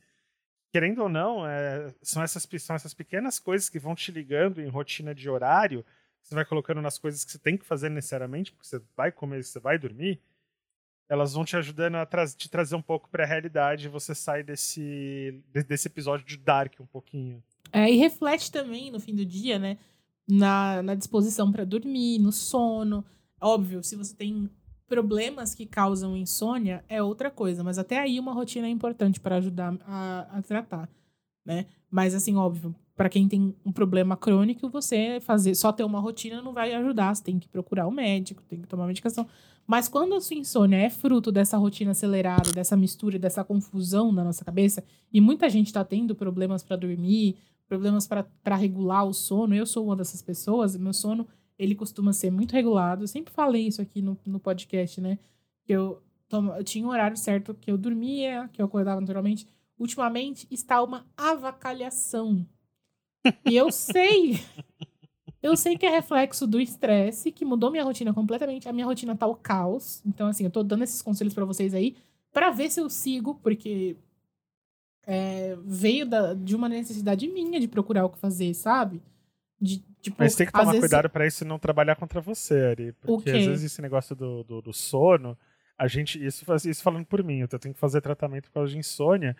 Querendo 0.76 1.04
ou 1.04 1.08
não, 1.08 1.46
é, 1.46 1.90
são, 2.02 2.22
essas, 2.22 2.46
são 2.60 2.76
essas 2.76 2.92
pequenas 2.92 3.38
coisas 3.38 3.70
que 3.70 3.78
vão 3.78 3.94
te 3.94 4.12
ligando 4.12 4.60
em 4.60 4.68
rotina 4.68 5.14
de 5.14 5.26
horário, 5.26 5.82
você 6.20 6.34
vai 6.34 6.44
colocando 6.44 6.82
nas 6.82 6.98
coisas 6.98 7.24
que 7.24 7.32
você 7.32 7.38
tem 7.38 7.56
que 7.56 7.64
fazer 7.64 7.88
necessariamente, 7.88 8.52
porque 8.52 8.68
você 8.68 8.82
vai 8.94 9.10
comer, 9.10 9.42
você 9.42 9.58
vai 9.58 9.78
dormir, 9.78 10.20
elas 11.08 11.32
vão 11.32 11.46
te 11.46 11.56
ajudando 11.56 11.94
a 11.94 12.04
tra 12.04 12.26
te 12.26 12.50
trazer 12.50 12.76
um 12.76 12.82
pouco 12.82 13.08
para 13.08 13.24
a 13.24 13.26
realidade 13.26 13.88
você 13.88 14.14
sai 14.14 14.42
desse, 14.42 15.42
desse 15.66 15.88
episódio 15.88 16.26
de 16.26 16.36
Dark 16.36 16.74
um 16.78 16.84
pouquinho. 16.86 17.42
É, 17.72 17.90
e 17.90 17.96
reflete 17.96 18.52
também 18.52 18.90
no 18.90 19.00
fim 19.00 19.14
do 19.14 19.24
dia, 19.24 19.58
né? 19.58 19.78
Na, 20.28 20.82
na 20.82 20.94
disposição 20.94 21.50
para 21.50 21.64
dormir, 21.64 22.18
no 22.18 22.32
sono. 22.32 23.02
Óbvio, 23.40 23.82
se 23.82 23.96
você 23.96 24.14
tem 24.14 24.50
problemas 24.88 25.54
que 25.54 25.66
causam 25.66 26.16
insônia, 26.16 26.84
é 26.88 27.02
outra 27.02 27.30
coisa, 27.30 27.62
mas 27.64 27.78
até 27.78 27.98
aí 27.98 28.18
uma 28.20 28.32
rotina 28.32 28.66
é 28.66 28.70
importante 28.70 29.20
para 29.20 29.36
ajudar 29.36 29.76
a, 29.86 30.38
a 30.38 30.42
tratar, 30.42 30.88
né? 31.44 31.66
Mas 31.90 32.14
assim, 32.14 32.36
óbvio, 32.36 32.74
para 32.96 33.08
quem 33.08 33.28
tem 33.28 33.54
um 33.64 33.72
problema 33.72 34.16
crônico, 34.16 34.68
você 34.68 35.20
fazer 35.20 35.54
só 35.54 35.70
ter 35.70 35.84
uma 35.84 36.00
rotina 36.00 36.40
não 36.40 36.52
vai 36.52 36.72
ajudar, 36.74 37.14
você 37.14 37.22
tem 37.22 37.38
que 37.38 37.48
procurar 37.48 37.86
o 37.86 37.90
um 37.90 37.92
médico, 37.92 38.42
tem 38.48 38.60
que 38.60 38.66
tomar 38.66 38.86
medicação. 38.86 39.26
Mas 39.66 39.88
quando 39.88 40.14
a 40.14 40.20
sua 40.20 40.36
insônia 40.36 40.76
é 40.76 40.88
fruto 40.88 41.30
dessa 41.32 41.58
rotina 41.58 41.90
acelerada, 41.90 42.52
dessa 42.52 42.76
mistura, 42.76 43.18
dessa 43.18 43.44
confusão 43.44 44.12
na 44.12 44.24
nossa 44.24 44.44
cabeça, 44.44 44.82
e 45.12 45.20
muita 45.20 45.50
gente 45.50 45.66
está 45.66 45.84
tendo 45.84 46.14
problemas 46.14 46.62
para 46.62 46.76
dormir, 46.76 47.36
problemas 47.68 48.06
para 48.06 48.56
regular 48.56 49.04
o 49.04 49.12
sono, 49.12 49.54
eu 49.54 49.66
sou 49.66 49.86
uma 49.86 49.96
dessas 49.96 50.22
pessoas, 50.22 50.76
meu 50.76 50.92
sono 50.92 51.26
ele 51.58 51.74
costuma 51.74 52.12
ser 52.12 52.30
muito 52.30 52.52
regulado. 52.52 53.04
Eu 53.04 53.08
sempre 53.08 53.32
falei 53.32 53.66
isso 53.66 53.80
aqui 53.82 54.02
no, 54.02 54.18
no 54.26 54.38
podcast, 54.40 55.00
né? 55.00 55.18
Que 55.64 55.72
eu, 55.72 56.02
tomo, 56.28 56.52
eu 56.52 56.64
tinha 56.64 56.86
um 56.86 56.90
horário 56.90 57.16
certo 57.16 57.54
que 57.54 57.70
eu 57.70 57.78
dormia, 57.78 58.48
que 58.52 58.60
eu 58.60 58.66
acordava 58.66 59.00
naturalmente. 59.00 59.46
Ultimamente 59.78 60.46
está 60.50 60.82
uma 60.82 61.06
avacalhação. 61.16 62.46
E 63.44 63.56
eu 63.56 63.70
sei 63.72 64.40
eu 65.46 65.56
sei 65.56 65.76
que 65.76 65.86
é 65.86 65.90
reflexo 65.90 66.46
do 66.46 66.60
estresse, 66.60 67.30
que 67.30 67.44
mudou 67.44 67.70
minha 67.70 67.84
rotina 67.84 68.12
completamente. 68.12 68.68
A 68.68 68.72
minha 68.72 68.84
rotina 68.84 69.14
tá 69.16 69.26
o 69.26 69.34
caos. 69.36 70.02
Então, 70.04 70.26
assim, 70.26 70.44
eu 70.44 70.50
tô 70.50 70.62
dando 70.62 70.82
esses 70.82 71.00
conselhos 71.00 71.34
para 71.34 71.44
vocês 71.44 71.72
aí, 71.72 71.96
para 72.32 72.50
ver 72.50 72.68
se 72.68 72.80
eu 72.80 72.90
sigo, 72.90 73.36
porque 73.36 73.96
é, 75.06 75.56
veio 75.64 76.04
da, 76.04 76.34
de 76.34 76.56
uma 76.56 76.68
necessidade 76.68 77.28
minha 77.28 77.60
de 77.60 77.68
procurar 77.68 78.04
o 78.04 78.10
que 78.10 78.18
fazer, 78.18 78.52
sabe? 78.54 79.00
De, 79.60 79.84
tipo, 80.10 80.16
Mas 80.18 80.34
tem 80.34 80.46
que 80.46 80.52
tomar 80.52 80.72
cuidado 80.72 81.02
vezes... 81.02 81.12
para 81.12 81.26
isso 81.26 81.44
não 81.44 81.58
trabalhar 81.58 81.96
contra 81.96 82.20
você, 82.20 82.54
Ari. 82.54 82.92
Porque 83.00 83.30
às 83.30 83.46
vezes 83.46 83.72
esse 83.72 83.82
negócio 83.82 84.14
do, 84.16 84.42
do, 84.44 84.62
do, 84.62 84.72
sono, 84.72 85.36
a 85.78 85.86
gente. 85.86 86.24
Isso, 86.24 86.44
isso 86.68 86.82
falando 86.82 87.06
por 87.06 87.22
mim, 87.22 87.40
eu 87.40 87.48
tenho 87.48 87.74
que 87.74 87.80
fazer 87.80 88.00
tratamento 88.00 88.44
por 88.44 88.54
causa 88.54 88.72
de 88.72 88.78
insônia. 88.78 89.36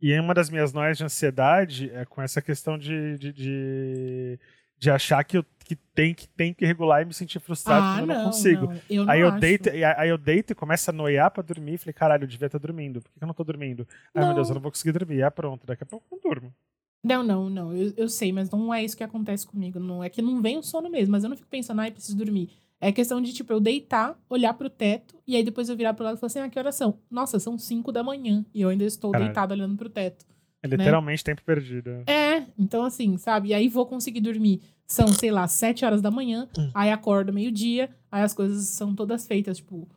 E 0.00 0.18
uma 0.18 0.32
das 0.32 0.48
minhas 0.48 0.72
noias 0.72 0.96
de 0.96 1.04
ansiedade 1.04 1.90
é 1.92 2.04
com 2.06 2.22
essa 2.22 2.40
questão 2.40 2.78
de, 2.78 3.18
de, 3.18 3.32
de 3.32 4.40
de 4.80 4.90
achar 4.90 5.22
que 5.22 5.36
eu 5.36 5.44
que 5.62 5.76
tem 5.76 6.14
que 6.14 6.26
tem 6.26 6.54
que 6.54 6.64
regular 6.64 7.02
e 7.02 7.04
me 7.04 7.12
sentir 7.12 7.38
frustrado 7.38 7.84
ah, 7.84 7.94
não, 7.94 8.00
eu 8.00 8.06
não 8.06 8.24
consigo. 8.24 8.66
Não, 8.66 8.80
eu 8.88 9.04
não 9.04 9.12
aí 9.12 9.20
eu 9.20 9.30
deito, 9.32 9.68
aí 9.68 10.08
eu 10.08 10.18
deito 10.18 10.52
e 10.52 10.56
começo 10.56 10.90
a 10.90 10.92
noiar 10.92 11.30
pra 11.30 11.42
dormir 11.42 11.74
e 11.74 11.78
falei, 11.78 11.92
caralho, 11.92 12.24
eu 12.24 12.26
devia 12.26 12.46
estar 12.46 12.58
dormindo. 12.58 13.00
Por 13.00 13.12
que 13.12 13.22
eu 13.22 13.26
não 13.26 13.34
tô 13.34 13.44
dormindo? 13.44 13.86
Ai, 14.14 14.24
meu 14.24 14.34
Deus, 14.34 14.48
eu 14.48 14.54
não 14.54 14.62
vou 14.62 14.72
conseguir 14.72 14.90
dormir. 14.90 15.22
Ah, 15.22 15.30
pronto, 15.30 15.66
daqui 15.66 15.84
a 15.84 15.86
pouco 15.86 16.06
eu 16.10 16.16
não 16.16 16.30
durmo. 16.30 16.54
Não, 17.02 17.22
não, 17.22 17.48
não. 17.48 17.74
Eu, 17.74 17.92
eu 17.96 18.08
sei, 18.08 18.32
mas 18.32 18.50
não 18.50 18.72
é 18.72 18.84
isso 18.84 18.96
que 18.96 19.04
acontece 19.04 19.46
comigo. 19.46 19.80
Não 19.80 20.04
é 20.04 20.08
que 20.08 20.20
não 20.20 20.42
vem 20.42 20.58
o 20.58 20.62
sono 20.62 20.90
mesmo, 20.90 21.12
mas 21.12 21.24
eu 21.24 21.30
não 21.30 21.36
fico 21.36 21.48
pensando, 21.48 21.80
ai, 21.80 21.90
preciso 21.90 22.16
dormir. 22.16 22.50
É 22.80 22.90
questão 22.90 23.20
de, 23.20 23.32
tipo, 23.32 23.52
eu 23.52 23.60
deitar, 23.60 24.18
olhar 24.28 24.54
pro 24.54 24.70
teto, 24.70 25.14
e 25.26 25.36
aí 25.36 25.42
depois 25.42 25.68
eu 25.68 25.76
virar 25.76 25.92
pro 25.92 26.04
lado 26.04 26.16
e 26.16 26.20
falar 26.20 26.28
assim, 26.28 26.38
ah, 26.38 26.48
que 26.48 26.58
horas 26.58 26.74
são? 26.74 26.98
Nossa, 27.10 27.38
são 27.38 27.58
cinco 27.58 27.92
da 27.92 28.02
manhã, 28.02 28.44
e 28.54 28.62
eu 28.62 28.70
ainda 28.70 28.84
estou 28.84 29.12
Caralho. 29.12 29.28
deitado 29.28 29.52
olhando 29.52 29.76
pro 29.76 29.90
teto. 29.90 30.24
É 30.62 30.68
literalmente 30.68 31.22
né? 31.22 31.34
tempo 31.34 31.42
perdido. 31.44 31.90
É, 32.06 32.46
então 32.58 32.82
assim, 32.82 33.16
sabe? 33.16 33.50
E 33.50 33.54
aí 33.54 33.68
vou 33.68 33.86
conseguir 33.86 34.20
dormir. 34.20 34.62
São, 34.86 35.08
sei 35.08 35.30
lá, 35.30 35.46
sete 35.46 35.84
horas 35.84 36.02
da 36.02 36.10
manhã, 36.10 36.48
hum. 36.58 36.70
aí 36.74 36.90
acordo 36.90 37.32
meio-dia, 37.32 37.90
aí 38.10 38.22
as 38.22 38.34
coisas 38.34 38.66
são 38.68 38.94
todas 38.94 39.26
feitas, 39.26 39.58
tipo, 39.58 39.88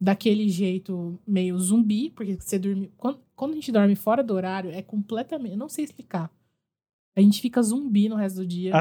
daquele 0.00 0.48
jeito 0.48 1.18
meio 1.26 1.58
zumbi, 1.58 2.10
porque 2.10 2.36
você 2.38 2.58
dorme. 2.58 2.90
Quando, 2.96 3.20
quando 3.36 3.52
a 3.52 3.54
gente 3.54 3.70
dorme 3.70 3.94
fora 3.94 4.22
do 4.22 4.34
horário, 4.34 4.70
é 4.70 4.82
completamente. 4.82 5.52
Eu 5.52 5.58
não 5.58 5.68
sei 5.68 5.84
explicar. 5.84 6.30
A 7.14 7.20
gente 7.20 7.42
fica 7.42 7.62
zumbi 7.62 8.08
no 8.08 8.16
resto 8.16 8.36
do 8.36 8.46
dia. 8.46 8.72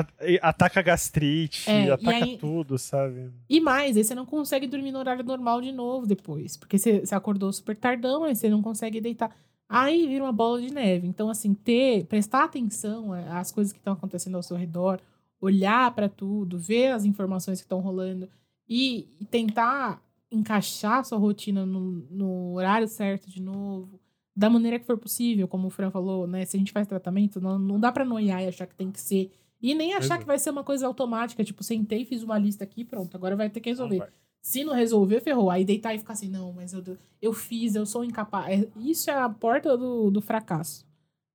Ataca 0.42 0.82
gastrite, 0.82 1.70
é, 1.70 1.92
ataca 1.92 2.26
aí, 2.26 2.38
tudo, 2.38 2.78
sabe? 2.78 3.30
E 3.50 3.60
mais, 3.60 3.98
aí 3.98 4.04
você 4.04 4.16
não 4.16 4.26
consegue 4.26 4.68
dormir 4.68 4.92
no 4.92 5.00
horário 5.00 5.24
normal 5.24 5.62
de 5.62 5.72
novo 5.72 6.08
depois. 6.08 6.56
Porque 6.56 6.78
você, 6.78 7.02
você 7.02 7.14
acordou 7.14 7.52
super 7.52 7.76
tardão, 7.76 8.24
aí 8.24 8.34
você 8.34 8.50
não 8.50 8.62
consegue 8.62 9.02
deitar. 9.02 9.36
Aí 9.68 10.06
vira 10.06 10.24
uma 10.24 10.34
bola 10.34 10.62
de 10.62 10.74
neve. 10.74 11.08
Então, 11.08 11.30
assim, 11.30 11.54
ter, 11.54 12.06
prestar 12.06 12.44
atenção 12.44 13.14
às 13.14 13.54
coisas 13.54 13.72
que 13.72 13.80
estão 13.80 13.94
acontecendo 13.94 14.36
ao 14.36 14.44
seu 14.44 14.58
redor, 14.58 15.00
olhar 15.40 15.96
para 15.96 16.10
tudo, 16.10 16.58
ver 16.58 16.92
as 16.92 17.06
informações 17.06 17.60
que 17.60 17.66
estão 17.66 17.80
rolando 17.80 18.28
e, 18.68 19.08
e, 19.18 19.26
tentar 19.26 20.02
encaixar 20.30 21.00
a 21.00 21.04
sua 21.04 21.18
rotina 21.18 21.66
no, 21.66 22.06
no, 22.10 22.54
horário 22.54 22.88
certo 22.88 23.30
de 23.30 23.42
novo, 23.42 24.00
da 24.42 24.50
maneira 24.50 24.80
que 24.80 24.88
for 24.88 24.98
possível, 24.98 25.48
como 25.48 25.68
o 25.68 25.70
Fran 25.70 25.92
falou, 25.92 26.26
né? 26.26 26.44
Se 26.46 26.58
a 26.58 26.60
gente 26.60 26.72
faz 26.72 26.88
tratamento, 26.88 27.40
não, 27.40 27.60
não 27.60 27.80
dá 27.80 27.92
para 27.92 28.04
noiar 28.04 28.42
e 28.42 28.48
achar 28.48 28.66
que 28.66 28.74
tem 28.74 28.92
que 28.92 29.00
ser. 29.00 29.32
E 29.62 29.76
nem 29.76 29.94
achar 29.94 30.18
que 30.18 30.26
vai 30.26 30.40
ser 30.40 30.50
uma 30.50 30.64
coisa 30.64 30.88
automática, 30.88 31.44
tipo, 31.44 31.64
sentei, 31.64 32.04
fiz 32.04 32.24
uma 32.24 32.40
lista 32.40 32.64
aqui, 32.64 32.84
pronto, 32.84 33.16
agora 33.16 33.36
vai 33.36 33.52
ter 33.52 33.60
que 33.60 33.70
resolver. 33.70 34.12
Se 34.42 34.64
não 34.64 34.74
resolver, 34.74 35.22
ferrou. 35.22 35.52
Aí 35.52 35.64
deitar 35.64 35.94
e 35.94 36.00
ficar 36.00 36.14
assim, 36.14 36.28
não, 36.28 36.52
mas 36.52 36.74
eu, 36.74 36.98
eu 37.22 37.32
fiz, 37.32 37.76
eu 37.76 37.86
sou 37.86 38.04
incapaz. 38.04 38.64
É, 38.64 38.68
isso 38.78 39.12
é 39.12 39.14
a 39.14 39.30
porta 39.30 39.78
do, 39.78 40.10
do 40.10 40.20
fracasso. 40.20 40.84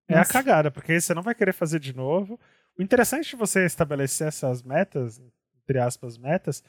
É 0.09 0.17
Nossa. 0.17 0.29
a 0.29 0.33
cagada, 0.33 0.71
porque 0.73 0.91
aí 0.91 1.01
você 1.01 1.15
não 1.15 1.23
vai 1.23 1.37
querer 1.37 1.53
fazer 1.53 1.79
de 1.79 1.95
novo. 1.95 2.41
O 2.77 2.83
interessante 2.83 3.31
de 3.31 3.37
você 3.37 3.65
estabelecer 3.65 4.27
essas 4.27 4.65
metas, 4.65 5.23
entre 5.63 5.79
aspas, 5.79 6.19
metas, 6.19 6.65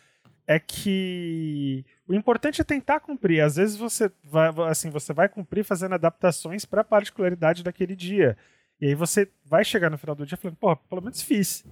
é 0.48 0.58
que 0.58 1.86
o 2.08 2.14
importante 2.14 2.62
é 2.62 2.64
tentar 2.64 3.02
cumprir. 3.02 3.41
Às 3.41 3.58
vezes 3.58 3.76
você 3.76 4.10
vai, 4.24 4.50
assim, 4.70 4.89
você 4.89 5.12
vai 5.12 5.28
cumprir 5.28 5.66
fazendo 5.66 5.93
adaptações 5.93 6.64
para 6.64 6.82
a 6.82 6.86
particularidade 6.86 7.64
daquele 7.64 7.95
dia. 7.95 8.38
E 8.80 8.88
aí 8.88 8.95
você 8.95 9.30
vai 9.43 9.66
chegar 9.66 9.89
no 9.89 9.98
final 9.98 10.16
do 10.16 10.26
dia 10.26 10.38
falando, 10.38 10.56
pô, 10.56 10.74
pelo 10.76 11.02
menos 11.02 11.22
fiz. 11.22 11.66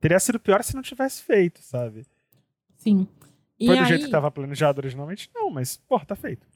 Teria 0.00 0.20
sido 0.20 0.38
pior 0.38 0.62
se 0.62 0.76
não 0.76 0.82
tivesse 0.82 1.22
feito, 1.22 1.60
sabe? 1.62 2.06
Sim. 2.76 3.08
Foi 3.58 3.74
e 3.74 3.78
do 3.78 3.82
aí... 3.82 3.88
jeito 3.88 4.00
que 4.02 4.06
estava 4.06 4.30
planejado 4.30 4.80
originalmente? 4.80 5.28
Não, 5.34 5.50
mas, 5.50 5.76
pô, 5.76 5.98
tá 5.98 6.14
feito. 6.14 6.46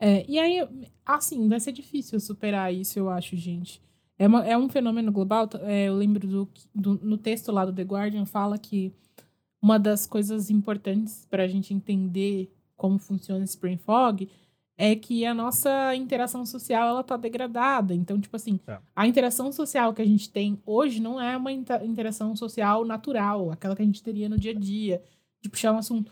É, 0.00 0.28
e 0.28 0.36
aí, 0.36 0.68
assim, 1.06 1.48
vai 1.48 1.60
ser 1.60 1.70
difícil 1.70 2.18
superar 2.18 2.74
isso, 2.74 2.98
eu 2.98 3.08
acho, 3.08 3.36
gente. 3.36 3.80
É, 4.18 4.26
uma, 4.26 4.44
é 4.44 4.58
um 4.58 4.68
fenômeno 4.68 5.12
global. 5.12 5.48
É, 5.62 5.84
eu 5.84 5.94
lembro 5.94 6.26
do, 6.26 6.48
do, 6.74 6.94
no 7.02 7.16
texto 7.16 7.52
lá 7.52 7.64
do 7.64 7.72
The 7.72 7.82
Guardian, 7.82 8.26
fala 8.26 8.58
que 8.58 8.92
uma 9.62 9.78
das 9.78 10.06
coisas 10.06 10.50
importantes 10.50 11.24
para 11.30 11.44
a 11.44 11.48
gente 11.48 11.72
entender 11.72 12.52
como 12.76 12.98
funciona 12.98 13.44
esse 13.44 13.58
brain 13.58 13.76
fog 13.78 14.28
é 14.76 14.96
que 14.96 15.24
a 15.24 15.32
nossa 15.32 15.94
interação 15.94 16.44
social 16.44 16.88
ela 16.88 17.04
tá 17.04 17.16
degradada. 17.16 17.94
Então, 17.94 18.20
tipo 18.20 18.34
assim, 18.34 18.58
É. 18.66 18.78
a 18.96 19.06
interação 19.06 19.52
social 19.52 19.94
que 19.94 20.02
a 20.02 20.06
gente 20.06 20.28
tem 20.30 20.60
hoje 20.66 21.00
não 21.00 21.20
é 21.20 21.36
uma 21.36 21.52
inter- 21.52 21.84
interação 21.84 22.34
social 22.34 22.84
natural, 22.84 23.52
aquela 23.52 23.76
que 23.76 23.82
a 23.82 23.84
gente 23.84 24.02
teria 24.02 24.28
no 24.28 24.36
dia 24.38 24.50
a 24.50 24.54
dia, 24.58 25.00
de 25.40 25.48
puxar 25.48 25.72
um 25.72 25.78
assunto. 25.78 26.10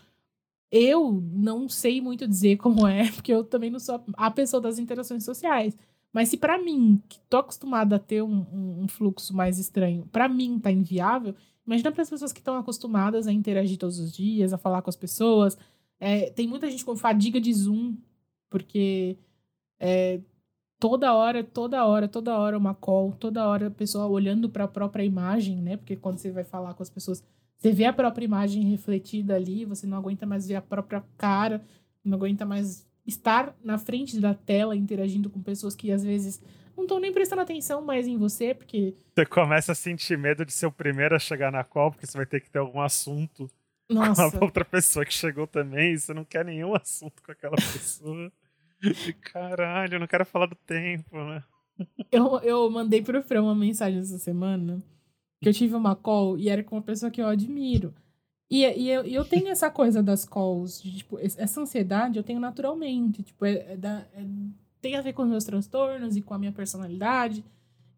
Eu 0.70 1.20
não 1.32 1.68
sei 1.68 2.00
muito 2.00 2.28
dizer 2.28 2.58
como 2.58 2.86
é, 2.86 3.10
porque 3.12 3.32
eu 3.32 3.42
também 3.42 3.70
não 3.70 3.80
sou 3.80 4.00
a 4.14 4.30
pessoa 4.30 4.60
das 4.60 4.78
interações 4.78 5.24
sociais. 5.24 5.76
Mas 6.12 6.28
se 6.28 6.36
pra 6.36 6.58
mim, 6.58 7.02
que 7.08 7.18
tô 7.28 7.38
acostumada 7.38 7.96
a 7.96 7.98
ter 7.98 8.22
um, 8.22 8.46
um- 8.52 8.82
um 8.84 8.88
fluxo 8.88 9.34
mais 9.34 9.58
estranho, 9.58 10.06
pra 10.12 10.28
mim 10.28 10.58
tá 10.58 10.70
inviável, 10.70 11.34
imagina 11.66 11.92
para 11.92 12.02
as 12.02 12.10
pessoas 12.10 12.32
que 12.32 12.40
estão 12.40 12.56
acostumadas 12.56 13.26
a 13.26 13.32
interagir 13.32 13.78
todos 13.78 13.98
os 13.98 14.12
dias, 14.12 14.52
a 14.52 14.58
falar 14.58 14.82
com 14.82 14.90
as 14.90 14.96
pessoas. 14.96 15.56
É, 15.98 16.30
tem 16.30 16.48
muita 16.48 16.70
gente 16.70 16.84
com 16.84 16.96
fadiga 16.96 17.40
de 17.40 17.52
Zoom, 17.52 17.96
porque 18.48 19.18
é, 19.78 20.20
toda 20.78 21.14
hora, 21.14 21.44
toda 21.44 21.84
hora, 21.84 22.08
toda 22.08 22.38
hora 22.38 22.56
uma 22.56 22.74
call, 22.74 23.12
toda 23.12 23.46
hora 23.46 23.66
a 23.66 23.70
pessoa 23.70 24.06
olhando 24.06 24.48
para 24.48 24.64
a 24.64 24.68
própria 24.68 25.04
imagem, 25.04 25.60
né? 25.60 25.76
Porque 25.76 25.94
quando 25.94 26.18
você 26.18 26.30
vai 26.30 26.42
falar 26.42 26.74
com 26.74 26.82
as 26.82 26.90
pessoas, 26.90 27.22
você 27.58 27.70
vê 27.70 27.84
a 27.84 27.92
própria 27.92 28.24
imagem 28.24 28.64
refletida 28.64 29.36
ali, 29.36 29.66
você 29.66 29.86
não 29.86 29.98
aguenta 29.98 30.24
mais 30.24 30.48
ver 30.48 30.56
a 30.56 30.62
própria 30.62 31.04
cara, 31.18 31.62
não 32.02 32.16
aguenta 32.16 32.46
mais 32.46 32.88
estar 33.06 33.54
na 33.62 33.76
frente 33.76 34.18
da 34.18 34.32
tela 34.32 34.74
interagindo 34.74 35.28
com 35.28 35.42
pessoas 35.42 35.74
que 35.74 35.92
às 35.92 36.02
vezes 36.02 36.42
não 36.80 36.86
estão 36.86 37.00
nem 37.00 37.12
prestando 37.12 37.42
atenção 37.42 37.82
mais 37.82 38.06
em 38.06 38.16
você, 38.16 38.54
porque 38.54 38.94
Você 39.14 39.24
começa 39.26 39.72
a 39.72 39.74
sentir 39.74 40.18
medo 40.18 40.44
de 40.44 40.52
ser 40.52 40.66
o 40.66 40.72
primeiro 40.72 41.14
a 41.14 41.18
chegar 41.18 41.50
na 41.52 41.62
call, 41.64 41.90
porque 41.92 42.06
você 42.06 42.16
vai 42.16 42.26
ter 42.26 42.40
que 42.40 42.50
ter 42.50 42.58
algum 42.58 42.80
assunto 42.80 43.48
nossa, 43.88 44.30
com 44.30 44.38
a 44.38 44.40
outra 44.44 44.64
pessoa 44.64 45.04
que 45.04 45.12
chegou 45.14 45.46
também, 45.46 45.92
e 45.94 45.98
você 45.98 46.12
não 46.14 46.24
quer 46.24 46.44
nenhum 46.44 46.74
assunto 46.74 47.22
com 47.22 47.32
aquela 47.32 47.56
pessoa. 47.56 48.30
E 48.82 49.12
caralho, 49.12 49.96
eu 49.96 50.00
não 50.00 50.06
quero 50.06 50.24
falar 50.24 50.46
do 50.46 50.54
tempo, 50.54 51.14
né? 51.22 51.44
Eu, 52.10 52.38
eu 52.40 52.70
mandei 52.70 53.02
pro 53.02 53.22
Fran 53.22 53.42
uma 53.42 53.54
mensagem 53.54 54.00
essa 54.00 54.16
semana 54.18 54.82
que 55.42 55.48
eu 55.50 55.52
tive 55.52 55.74
uma 55.74 55.94
call 55.94 56.38
e 56.38 56.48
era 56.48 56.64
com 56.64 56.76
uma 56.76 56.82
pessoa 56.82 57.10
que 57.10 57.20
eu 57.20 57.26
admiro. 57.26 57.94
E, 58.50 58.64
e 58.64 58.88
eu, 58.90 59.04
eu 59.04 59.22
tenho 59.24 59.48
essa 59.48 59.70
coisa 59.70 60.02
das 60.02 60.24
calls, 60.24 60.82
de, 60.82 60.96
tipo, 60.96 61.18
es- 61.20 61.38
essa 61.38 61.60
ansiedade 61.60 62.16
eu 62.16 62.22
tenho 62.24 62.40
naturalmente. 62.40 63.22
Tipo, 63.22 63.44
é, 63.44 63.72
é 63.72 63.76
da- 63.76 64.06
é- 64.14 64.24
tem 64.80 64.96
a 64.96 65.00
ver 65.00 65.12
com 65.12 65.22
os 65.22 65.28
meus 65.28 65.44
transtornos 65.44 66.16
e 66.16 66.22
com 66.22 66.34
a 66.34 66.38
minha 66.38 66.52
personalidade. 66.52 67.44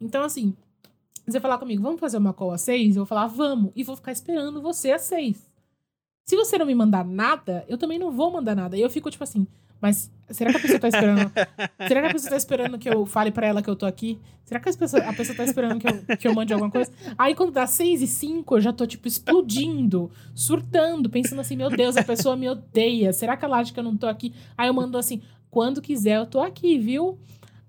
Então, 0.00 0.24
assim, 0.24 0.54
você 1.26 1.40
falar 1.40 1.58
comigo, 1.58 1.82
vamos 1.82 2.00
fazer 2.00 2.18
uma 2.18 2.32
call 2.32 2.52
às 2.52 2.62
seis? 2.62 2.96
Eu 2.96 3.02
vou 3.02 3.06
falar, 3.06 3.26
vamos. 3.26 3.72
E 3.76 3.84
vou 3.84 3.96
ficar 3.96 4.12
esperando 4.12 4.60
você 4.60 4.92
às 4.92 5.02
seis. 5.02 5.50
Se 6.24 6.36
você 6.36 6.58
não 6.58 6.66
me 6.66 6.74
mandar 6.74 7.04
nada, 7.04 7.64
eu 7.68 7.78
também 7.78 7.98
não 7.98 8.10
vou 8.10 8.30
mandar 8.30 8.54
nada. 8.54 8.76
E 8.76 8.80
eu 8.80 8.90
fico, 8.90 9.10
tipo 9.10 9.24
assim, 9.24 9.46
mas 9.82 10.08
será 10.30 10.52
que 10.52 10.58
a 10.58 10.60
pessoa 10.60 10.78
tá 10.78 10.86
esperando? 10.86 11.32
será 11.88 12.00
que 12.02 12.06
a 12.06 12.12
pessoa 12.12 12.30
tá 12.30 12.36
esperando 12.36 12.78
que 12.78 12.88
eu 12.88 13.04
fale 13.04 13.32
pra 13.32 13.48
ela 13.48 13.60
que 13.60 13.68
eu 13.68 13.74
tô 13.74 13.84
aqui? 13.84 14.16
Será 14.44 14.60
que 14.60 14.68
as 14.68 14.76
pessoas, 14.76 15.02
a 15.02 15.12
pessoa 15.12 15.36
tá 15.36 15.44
esperando 15.44 15.80
que 15.80 15.88
eu, 15.88 16.16
que 16.16 16.28
eu 16.28 16.34
mande 16.34 16.52
alguma 16.52 16.70
coisa? 16.70 16.92
Aí 17.18 17.34
quando 17.34 17.52
dá 17.52 17.66
seis 17.66 18.00
e 18.00 18.06
cinco, 18.06 18.56
eu 18.56 18.60
já 18.60 18.72
tô, 18.72 18.86
tipo, 18.86 19.08
explodindo, 19.08 20.08
surtando, 20.34 21.10
pensando 21.10 21.40
assim, 21.40 21.56
meu 21.56 21.68
Deus, 21.68 21.96
a 21.96 22.04
pessoa 22.04 22.36
me 22.36 22.48
odeia. 22.48 23.12
Será 23.12 23.36
que 23.36 23.44
ela 23.44 23.58
acha 23.58 23.72
que 23.72 23.80
eu 23.80 23.84
não 23.84 23.96
tô 23.96 24.06
aqui? 24.06 24.32
Aí 24.56 24.68
eu 24.68 24.74
mando 24.74 24.96
assim, 24.96 25.20
quando 25.52 25.82
quiser, 25.82 26.16
eu 26.16 26.24
tô 26.24 26.40
aqui, 26.40 26.78
viu? 26.78 27.18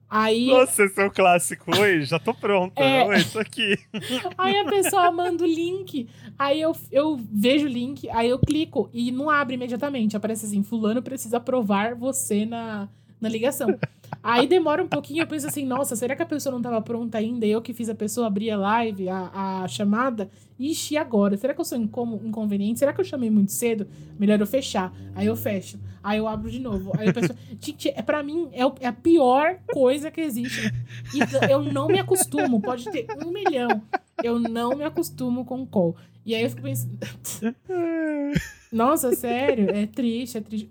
Aí, 0.10 0.48
Nossa, 0.48 0.86
esse 0.86 1.02
é 1.02 1.06
o 1.06 1.12
clássico. 1.12 1.78
Oi, 1.78 2.04
já 2.04 2.18
tô 2.18 2.34
pronta. 2.34 2.82
É. 2.82 3.06
Oi, 3.06 3.24
tô 3.26 3.40
aqui. 3.40 3.78
aí 4.38 4.58
a 4.58 4.66
pessoa 4.66 5.12
manda 5.12 5.44
o 5.44 5.48
link. 5.48 6.08
Aí 6.40 6.62
eu, 6.62 6.74
eu 6.90 7.20
vejo 7.30 7.66
o 7.66 7.70
link, 7.70 8.10
aí 8.10 8.30
eu 8.30 8.40
clico 8.40 8.90
e 8.94 9.12
não 9.12 9.30
abre 9.30 9.56
imediatamente. 9.56 10.16
Aparece 10.16 10.46
assim, 10.46 10.64
fulano 10.64 11.02
precisa 11.02 11.38
aprovar 11.38 11.94
você 11.94 12.46
na, 12.46 12.88
na 13.24 13.30
ligação. 13.30 13.80
Aí 14.22 14.48
demora 14.48 14.84
um 14.84 14.88
pouquinho, 14.88 15.24
eu 15.24 15.28
penso 15.28 15.48
assim, 15.48 15.66
nossa, 15.66 15.96
será 15.96 16.16
que 16.16 16.22
a 16.22 16.26
pessoa 16.26 16.54
não 16.54 16.62
tava 16.62 16.82
pronta 16.82 17.18
ainda? 17.18 17.46
Eu 17.46 17.62
que 17.62 17.74
fiz 17.74 17.90
a 17.90 17.96
pessoa 17.96 18.28
abrir 18.28 18.52
a 18.52 18.58
live, 18.58 19.10
a, 19.10 19.64
a 19.64 19.68
chamada. 19.68 20.30
Ixi, 20.60 20.98
agora? 20.98 21.36
Será 21.36 21.54
que 21.54 21.60
eu 21.60 21.66
sou 21.66 21.78
inconveniente? 21.78 22.80
Será 22.80 22.94
que 22.94 23.02
eu 23.02 23.06
chamei 23.06 23.30
muito 23.30 23.52
cedo? 23.52 23.88
Melhor 24.20 24.40
eu 24.40 24.46
fechar. 24.46 24.94
Aí 25.16 25.26
eu 25.26 25.36
fecho. 25.36 25.80
Aí 26.04 26.20
eu 26.20 26.28
abro 26.28 26.52
de 26.52 26.60
novo. 26.60 26.92
Aí 26.98 27.08
eu 27.08 27.14
penso, 27.14 27.34
gente, 27.60 27.90
é, 27.90 28.02
pra 28.02 28.22
mim 28.22 28.50
é, 28.52 28.62
é 28.82 28.88
a 28.88 28.94
pior 28.94 29.58
coisa 29.74 30.12
que 30.12 30.22
existe. 30.22 30.72
E 31.14 31.52
eu 31.52 31.64
não 31.64 31.88
me 31.88 32.00
acostumo. 32.00 32.62
Pode 32.62 32.90
ter 32.92 33.08
um 33.26 33.32
milhão. 33.32 33.82
Eu 34.24 34.38
não 34.38 34.76
me 34.76 34.84
acostumo 34.84 35.44
com 35.44 35.66
call. 35.66 35.96
E 36.26 36.36
aí 36.36 36.44
eu 36.44 36.50
fico 36.50 36.62
pensando. 36.62 36.98
Nossa, 38.72 39.14
sério? 39.16 39.70
É 39.70 39.86
triste, 39.86 40.38
é 40.38 40.42
triste. 40.42 40.70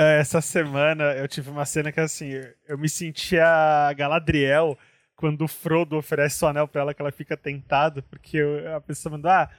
É, 0.00 0.18
Essa 0.20 0.40
semana 0.40 1.12
eu 1.14 1.28
tive 1.28 1.50
uma 1.50 1.64
cena 1.66 1.92
que 1.92 2.00
assim, 2.00 2.30
eu 2.66 2.78
me 2.78 2.88
sentia 2.88 3.92
Galadriel 3.94 4.78
quando 5.14 5.42
o 5.42 5.48
Frodo 5.48 5.96
oferece 5.96 6.42
o 6.44 6.48
anel 6.48 6.66
pra 6.66 6.80
ela 6.80 6.94
que 6.94 7.02
ela 7.02 7.12
fica 7.12 7.36
tentada, 7.36 8.00
porque 8.02 8.38
eu- 8.38 8.74
a 8.76 8.80
pessoa 8.80 9.12
mandou, 9.12 9.30
ah, 9.30 9.50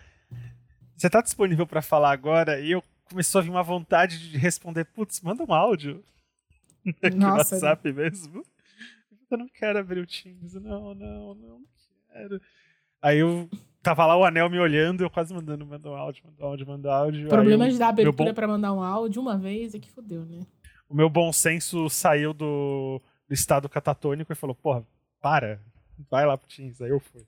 você 0.98 1.10
tá 1.10 1.22
disponível 1.22 1.68
pra 1.68 1.82
falar 1.82 2.12
agora? 2.12 2.60
E 2.60 2.72
eu 2.72 2.84
começou 3.06 3.39
a 3.39 3.42
vir 3.44 3.50
uma 3.52 3.62
vontade 3.62 4.32
de 4.32 4.38
responder, 4.38 4.86
putz, 4.86 5.22
manda 5.22 5.44
um 5.44 5.54
áudio 5.54 6.04
no 7.14 7.18
Nossa, 7.18 7.56
WhatsApp 7.56 7.92
mesmo. 7.94 8.44
Eu 9.30 9.38
não 9.38 9.48
quero 9.48 9.78
abrir 9.80 10.00
o 10.00 10.08
Teams, 10.08 10.56
não, 10.56 10.96
não, 10.96 11.36
não 11.36 11.62
quero. 12.12 12.42
Aí 13.02 13.20
eu 13.20 13.48
tava 13.82 14.06
lá 14.06 14.16
o 14.18 14.24
anel 14.24 14.50
me 14.50 14.60
olhando, 14.60 15.02
eu 15.02 15.10
quase 15.10 15.34
mandando, 15.34 15.66
manda 15.66 15.90
um 15.90 15.96
áudio, 15.96 16.24
manda 16.26 16.44
um 16.44 16.48
áudio, 16.48 16.68
manda 16.68 16.90
um 16.90 16.92
áudio. 16.92 17.20
O 17.22 17.24
Aí 17.26 17.30
problema 17.30 17.68
eu- 17.68 17.72
de 17.72 17.78
dar 17.80 17.90
abertura 17.90 18.30
bom- 18.30 18.36
pra 18.36 18.48
mandar 18.48 18.74
um 18.74 18.82
áudio 18.82 19.22
uma 19.22 19.38
vez 19.38 19.74
é 19.76 19.80
que 19.80 19.90
fodeu, 19.92 20.26
né? 20.26 20.46
o 20.90 20.94
meu 20.96 21.10
bom 21.10 21.32
senso 21.32 21.90
saiu 21.90 22.34
do, 22.34 23.02
do 23.28 23.34
estado 23.34 23.70
catatônico 23.70 24.32
e 24.34 24.36
falou, 24.36 24.54
porra, 24.54 24.86
para, 25.22 25.62
vai 26.10 26.26
lá 26.26 26.38
pro 26.38 26.48
Teams. 26.50 26.82
Aí 26.82 26.90
eu 26.90 27.00
fui. 27.00 27.26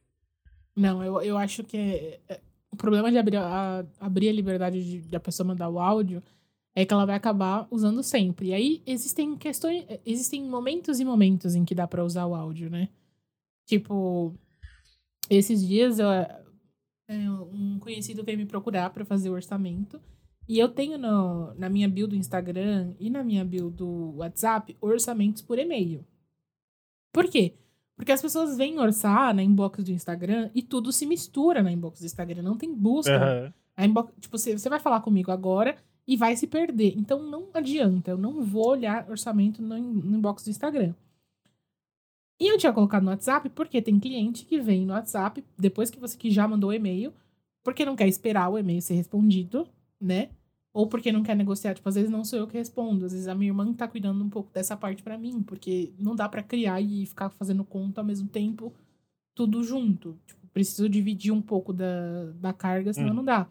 Não, 0.76 1.02
eu, 1.02 1.22
eu 1.22 1.38
acho 1.38 1.64
que 1.64 1.78
é- 1.78 2.20
é- 2.28 2.42
o 2.72 2.76
problema 2.76 3.10
de 3.10 3.18
abrir 3.18 3.38
a, 3.38 3.86
abrir 4.02 4.28
a 4.28 4.34
liberdade 4.34 4.84
de, 4.84 5.02
de 5.08 5.16
a 5.16 5.20
pessoa 5.20 5.48
mandar 5.48 5.70
o 5.70 5.80
áudio 5.80 6.22
é 6.76 6.84
que 6.86 6.94
ela 6.94 7.06
vai 7.06 7.16
acabar 7.16 7.66
usando 7.72 8.04
sempre. 8.04 8.48
E 8.50 8.54
aí 8.54 8.82
existem 8.86 9.38
questões, 9.38 9.86
existem 10.06 10.44
momentos 10.44 11.00
e 11.00 11.06
momentos 11.06 11.56
em 11.56 11.64
que 11.64 11.74
dá 11.76 11.88
pra 11.88 12.04
usar 12.04 12.26
o 12.26 12.36
áudio, 12.36 12.70
né? 12.70 12.90
Tipo, 13.66 14.34
esses 15.30 15.66
dias 15.66 16.00
eu, 16.00 16.08
um 17.10 17.80
conhecido 17.80 18.24
veio 18.24 18.38
me 18.38 18.46
procurar 18.46 18.90
pra 18.90 19.06
fazer 19.06 19.30
o 19.30 19.34
orçamento. 19.34 20.00
E 20.48 20.60
eu 20.60 20.70
tenho 20.70 20.98
no, 20.98 21.54
na 21.56 21.70
minha 21.70 21.88
bio 21.88 22.08
do 22.08 22.16
Instagram 22.16 22.94
e 23.00 23.10
na 23.10 23.24
minha 23.24 23.46
bio 23.46 23.70
do 23.70 24.16
WhatsApp 24.18 24.76
orçamentos 24.82 25.42
por 25.42 25.58
e-mail. 25.58 26.06
Por 27.14 27.30
quê? 27.30 27.54
Porque 27.96 28.12
as 28.12 28.22
pessoas 28.22 28.58
vêm 28.58 28.80
orçar 28.80 29.34
na 29.34 29.44
inbox 29.44 29.84
do 29.84 29.92
Instagram 29.92 30.50
e 30.54 30.62
tudo 30.62 30.92
se 30.92 31.06
mistura 31.06 31.62
na 31.62 31.72
inbox 31.72 32.00
do 32.00 32.06
Instagram. 32.06 32.42
Não 32.42 32.58
tem 32.58 32.74
busca. 32.74 33.16
Aham. 33.16 33.54
A 33.76 33.86
inbox, 33.86 34.14
tipo, 34.20 34.38
você, 34.38 34.58
você 34.58 34.70
vai 34.70 34.80
falar 34.80 35.02
comigo 35.02 35.32
agora 35.32 35.78
e 36.08 36.18
vai 36.18 36.36
se 36.36 36.48
perder. 36.48 36.94
Então 36.98 37.24
não 37.24 37.48
adianta. 37.54 38.12
Eu 38.12 38.18
não 38.18 38.44
vou 38.44 38.68
olhar 38.68 39.10
orçamento 39.10 39.62
no, 39.62 39.78
no 39.78 40.18
inbox 40.18 40.44
do 40.44 40.50
Instagram. 40.50 40.94
E 42.44 42.48
eu 42.50 42.58
tinha 42.58 42.74
colocado 42.74 43.04
no 43.04 43.10
WhatsApp 43.10 43.50
porque 43.52 43.82
tem 43.82 43.98
cliente 43.98 44.44
que 44.44 44.60
vem 44.60 44.86
no 44.86 44.92
WhatsApp 44.92 45.42
depois 45.58 45.90
que 45.90 45.98
você 45.98 46.18
que 46.18 46.30
já 46.30 46.46
mandou 46.46 46.72
o 46.72 46.74
e-mail, 46.74 47.14
porque 47.64 47.86
não 47.86 47.96
quer 47.96 48.06
esperar 48.06 48.50
o 48.50 48.58
e-mail 48.58 48.82
ser 48.82 48.96
respondido, 48.96 49.66
né? 49.98 50.30
Ou 50.74 50.86
porque 50.86 51.10
não 51.10 51.24
quer 51.24 51.38
negociar. 51.38 51.74
Tipo, 51.74 51.88
às 51.88 51.96
vezes 51.96 52.10
não 52.10 52.26
sou 52.26 52.40
eu 52.40 52.46
que 52.46 52.58
respondo. 52.58 53.06
Às 53.06 53.14
vezes 53.14 53.30
a 53.30 53.34
minha 53.34 53.50
irmã 53.50 53.72
tá 53.72 53.88
cuidando 53.88 54.22
um 54.22 54.30
pouco 54.30 54.52
dessa 54.52 54.76
parte 54.76 55.02
pra 55.02 55.18
mim, 55.18 55.42
porque 55.42 55.94
não 55.98 56.18
dá 56.18 56.28
pra 56.28 56.44
criar 56.44 56.82
e 56.82 57.06
ficar 57.06 57.30
fazendo 57.30 57.64
conta 57.64 58.02
ao 58.02 58.06
mesmo 58.06 58.28
tempo, 58.28 58.74
tudo 59.34 59.64
junto. 59.64 60.20
Tipo, 60.28 60.46
preciso 60.48 60.90
dividir 60.90 61.32
um 61.32 61.42
pouco 61.42 61.72
da, 61.72 62.26
da 62.42 62.52
carga, 62.52 62.92
senão 62.92 63.12
Hum. 63.12 63.16
não 63.16 63.24
dá. 63.24 63.48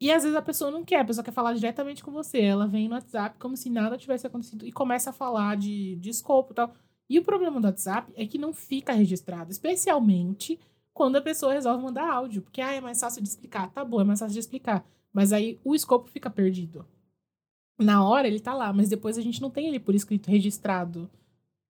E 0.00 0.10
às 0.10 0.22
vezes 0.22 0.34
a 0.36 0.40
pessoa 0.40 0.70
não 0.70 0.82
quer, 0.82 1.00
a 1.00 1.04
pessoa 1.04 1.22
quer 1.22 1.30
falar 1.32 1.52
diretamente 1.52 2.02
com 2.02 2.10
você. 2.10 2.40
Ela 2.40 2.66
vem 2.66 2.88
no 2.88 2.94
WhatsApp 2.94 3.38
como 3.38 3.54
se 3.54 3.68
nada 3.68 3.98
tivesse 3.98 4.26
acontecido 4.26 4.66
e 4.66 4.72
começa 4.72 5.10
a 5.10 5.12
falar 5.12 5.58
de, 5.58 5.96
de 5.96 6.08
escopo 6.08 6.52
e 6.52 6.54
tal. 6.54 6.74
E 7.12 7.18
o 7.18 7.22
problema 7.22 7.60
do 7.60 7.66
WhatsApp 7.66 8.10
é 8.16 8.26
que 8.26 8.38
não 8.38 8.54
fica 8.54 8.94
registrado, 8.94 9.50
especialmente 9.50 10.58
quando 10.94 11.16
a 11.16 11.20
pessoa 11.20 11.52
resolve 11.52 11.84
mandar 11.84 12.10
áudio. 12.10 12.40
Porque, 12.40 12.62
ah, 12.62 12.72
é 12.72 12.80
mais 12.80 12.98
fácil 12.98 13.22
de 13.22 13.28
explicar. 13.28 13.70
Tá 13.70 13.84
bom, 13.84 14.00
é 14.00 14.04
mais 14.04 14.18
fácil 14.18 14.32
de 14.32 14.40
explicar. 14.40 14.82
Mas 15.12 15.30
aí 15.30 15.60
o 15.62 15.74
escopo 15.74 16.08
fica 16.08 16.30
perdido. 16.30 16.86
Na 17.78 18.02
hora 18.02 18.26
ele 18.26 18.40
tá 18.40 18.54
lá, 18.54 18.72
mas 18.72 18.88
depois 18.88 19.18
a 19.18 19.20
gente 19.20 19.42
não 19.42 19.50
tem 19.50 19.66
ele 19.66 19.78
por 19.78 19.94
escrito 19.94 20.30
registrado, 20.30 21.10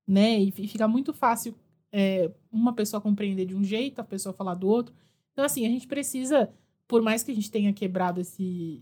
né? 0.07 0.39
E 0.39 0.53
fi- 0.53 0.69
fica 0.69 0.87
muito 0.87 1.13
fácil 1.13 1.57
é, 1.91 2.31
uma 2.53 2.73
pessoa 2.73 3.01
compreender 3.01 3.45
de 3.47 3.57
um 3.57 3.65
jeito, 3.65 4.01
a 4.01 4.05
pessoa 4.05 4.33
falar 4.33 4.55
do 4.55 4.69
outro. 4.69 4.95
Então, 5.33 5.45
assim, 5.45 5.67
a 5.67 5.69
gente 5.69 5.89
precisa, 5.89 6.53
por 6.87 7.03
mais 7.03 7.25
que 7.25 7.33
a 7.33 7.35
gente 7.35 7.51
tenha 7.51 7.73
quebrado 7.73 8.21
esse, 8.21 8.81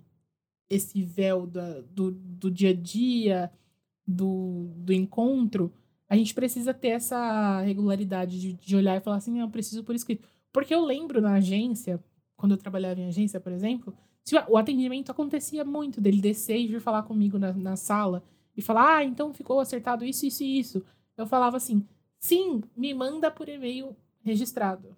esse 0.69 1.03
véu 1.03 1.47
da, 1.47 1.81
do, 1.91 2.11
do 2.11 2.51
dia 2.51 2.69
a 2.71 2.75
dia, 2.75 3.51
do, 4.07 4.69
do 4.77 4.93
encontro, 4.93 5.73
a 6.11 6.17
gente 6.17 6.35
precisa 6.35 6.75
ter 6.75 6.89
essa 6.89 7.61
regularidade 7.61 8.41
de, 8.41 8.53
de 8.55 8.77
olhar 8.77 8.97
e 8.97 9.01
falar 9.01 9.19
assim, 9.19 9.39
ah, 9.39 9.45
eu 9.45 9.49
preciso 9.49 9.85
por 9.85 9.95
escrito. 9.95 10.27
Porque 10.53 10.75
eu 10.75 10.85
lembro 10.85 11.21
na 11.21 11.35
agência, 11.35 12.03
quando 12.37 12.53
eu 12.53 12.59
trabalhava 12.59 13.01
em 13.01 13.07
agência, 13.07 13.39
por 13.39 13.53
exemplo, 13.53 13.95
o 14.49 14.57
atendimento 14.57 15.13
acontecia 15.13 15.65
muito 15.65 16.01
dele 16.01 16.21
descer 16.21 16.59
e 16.59 16.67
vir 16.67 16.81
falar 16.81 17.05
comigo 17.05 17.39
na, 17.39 17.53
na 17.53 17.77
sala 17.77 18.25
e 18.57 18.61
falar, 18.61 18.97
ah, 18.97 19.05
então 19.05 19.33
ficou 19.33 19.61
acertado 19.61 20.05
isso, 20.05 20.27
isso 20.27 20.43
e 20.43 20.59
isso. 20.59 20.85
Eu 21.17 21.29
falava 21.29 21.57
assim, 21.57 21.87
sim, 22.19 22.61
me 22.77 22.93
manda 22.93 23.31
por 23.31 23.49
e-mail 23.49 23.97
registrado. 24.25 24.97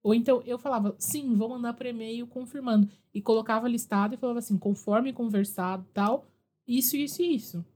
Ou 0.00 0.14
então 0.14 0.44
eu 0.46 0.58
falava, 0.58 0.94
sim, 0.96 1.34
vou 1.34 1.48
mandar 1.48 1.72
por 1.74 1.86
e-mail 1.86 2.24
confirmando. 2.28 2.88
E 3.12 3.20
colocava 3.20 3.66
listado 3.66 4.14
e 4.14 4.16
falava 4.16 4.38
assim, 4.38 4.56
conforme 4.56 5.12
conversado 5.12 5.84
tal, 5.92 6.24
isso, 6.68 6.96
isso 6.96 7.20
e 7.20 7.34
isso. 7.34 7.66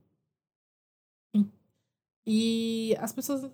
E 2.29 2.93
as 2.99 3.13
pessoas 3.13 3.49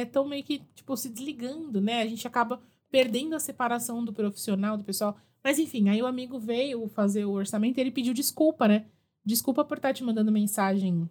estão 0.00 0.24
é, 0.24 0.28
meio 0.28 0.44
que, 0.44 0.60
tipo, 0.72 0.96
se 0.96 1.08
desligando, 1.08 1.80
né? 1.80 2.00
A 2.00 2.06
gente 2.06 2.24
acaba 2.28 2.62
perdendo 2.88 3.34
a 3.34 3.40
separação 3.40 4.04
do 4.04 4.12
profissional, 4.12 4.78
do 4.78 4.84
pessoal. 4.84 5.16
Mas 5.42 5.58
enfim, 5.58 5.88
aí 5.88 6.00
o 6.00 6.06
amigo 6.06 6.38
veio 6.38 6.88
fazer 6.88 7.24
o 7.24 7.32
orçamento 7.32 7.76
e 7.76 7.80
ele 7.80 7.90
pediu 7.90 8.14
desculpa, 8.14 8.68
né? 8.68 8.86
Desculpa 9.24 9.64
por 9.64 9.78
estar 9.78 9.92
te 9.92 10.04
mandando 10.04 10.30
mensagem 10.30 11.10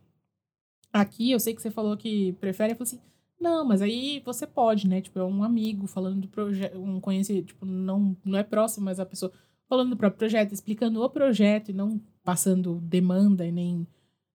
aqui. 0.93 1.29
Eu 1.29 1.41
sei 1.41 1.53
que 1.53 1.61
você 1.61 1.69
falou 1.69 1.97
que 1.97 2.31
prefere. 2.39 2.71
Eu 2.71 2.77
falei 2.77 2.93
assim, 2.93 3.01
não, 3.37 3.65
mas 3.65 3.81
aí 3.81 4.21
você 4.25 4.47
pode, 4.47 4.87
né? 4.87 5.01
Tipo, 5.01 5.19
é 5.19 5.25
um 5.25 5.43
amigo 5.43 5.87
falando 5.87 6.21
do 6.21 6.27
projeto, 6.29 6.79
um 6.79 7.01
conhecido, 7.01 7.45
tipo, 7.45 7.65
não, 7.65 8.15
não 8.23 8.39
é 8.39 8.43
próximo, 8.43 8.85
mas 8.85 8.97
a 8.99 9.05
pessoa 9.05 9.31
falando 9.67 9.89
do 9.89 9.97
próprio 9.97 10.19
projeto, 10.19 10.53
explicando 10.53 11.03
o 11.03 11.09
projeto 11.09 11.69
e 11.69 11.73
não 11.73 12.01
passando 12.23 12.79
demanda 12.79 13.45
e 13.45 13.51
nem 13.51 13.85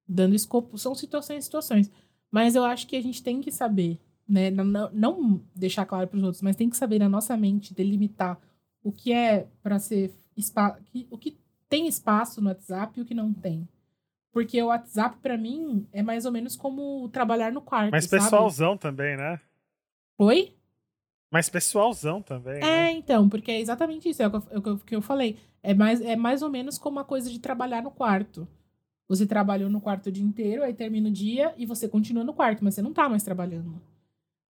dando 0.06 0.34
escopo. 0.34 0.76
São 0.76 0.94
situações 0.94 1.44
situações. 1.44 1.90
Mas 2.32 2.56
eu 2.56 2.64
acho 2.64 2.86
que 2.86 2.96
a 2.96 3.02
gente 3.02 3.22
tem 3.22 3.42
que 3.42 3.52
saber, 3.52 4.00
né? 4.26 4.50
Não, 4.50 4.90
não 4.90 5.42
deixar 5.54 5.84
claro 5.84 6.08
para 6.08 6.16
os 6.16 6.24
outros, 6.24 6.42
mas 6.42 6.56
tem 6.56 6.70
que 6.70 6.76
saber 6.76 6.98
na 6.98 7.08
nossa 7.08 7.36
mente 7.36 7.74
delimitar 7.74 8.40
o 8.82 8.90
que 8.90 9.12
é 9.12 9.46
para 9.62 9.78
ser 9.78 10.12
o 11.10 11.18
que 11.18 11.36
tem 11.68 11.86
espaço 11.86 12.40
no 12.40 12.48
WhatsApp 12.48 12.98
e 12.98 13.02
o 13.02 13.04
que 13.04 13.14
não 13.14 13.32
tem. 13.34 13.68
Porque 14.32 14.60
o 14.62 14.68
WhatsApp, 14.68 15.18
para 15.22 15.36
mim, 15.36 15.86
é 15.92 16.02
mais 16.02 16.24
ou 16.24 16.32
menos 16.32 16.56
como 16.56 17.06
trabalhar 17.10 17.52
no 17.52 17.60
quarto. 17.60 17.90
Mas 17.90 18.06
pessoalzão 18.06 18.78
também, 18.78 19.14
né? 19.14 19.38
Oi? 20.16 20.54
Mas 21.30 21.50
pessoalzão 21.50 22.22
também. 22.22 22.56
É, 22.56 22.60
né? 22.60 22.92
então, 22.92 23.28
porque 23.28 23.50
é 23.50 23.60
exatamente 23.60 24.08
isso. 24.08 24.22
É 24.22 24.26
o 24.26 24.40
que 24.40 24.68
eu, 24.68 24.78
que 24.78 24.96
eu 24.96 25.02
falei. 25.02 25.38
É 25.62 25.74
mais, 25.74 26.00
é 26.00 26.16
mais 26.16 26.42
ou 26.42 26.48
menos 26.48 26.78
como 26.78 26.98
a 26.98 27.04
coisa 27.04 27.30
de 27.30 27.38
trabalhar 27.38 27.82
no 27.82 27.90
quarto. 27.90 28.48
Você 29.12 29.26
trabalhou 29.26 29.68
no 29.68 29.78
quarto 29.78 30.06
o 30.06 30.10
dia 30.10 30.24
inteiro, 30.24 30.62
aí 30.62 30.72
termina 30.72 31.10
o 31.10 31.12
dia 31.12 31.52
e 31.58 31.66
você 31.66 31.86
continua 31.86 32.24
no 32.24 32.32
quarto, 32.32 32.64
mas 32.64 32.74
você 32.74 32.80
não 32.80 32.94
tá 32.94 33.10
mais 33.10 33.22
trabalhando. 33.22 33.78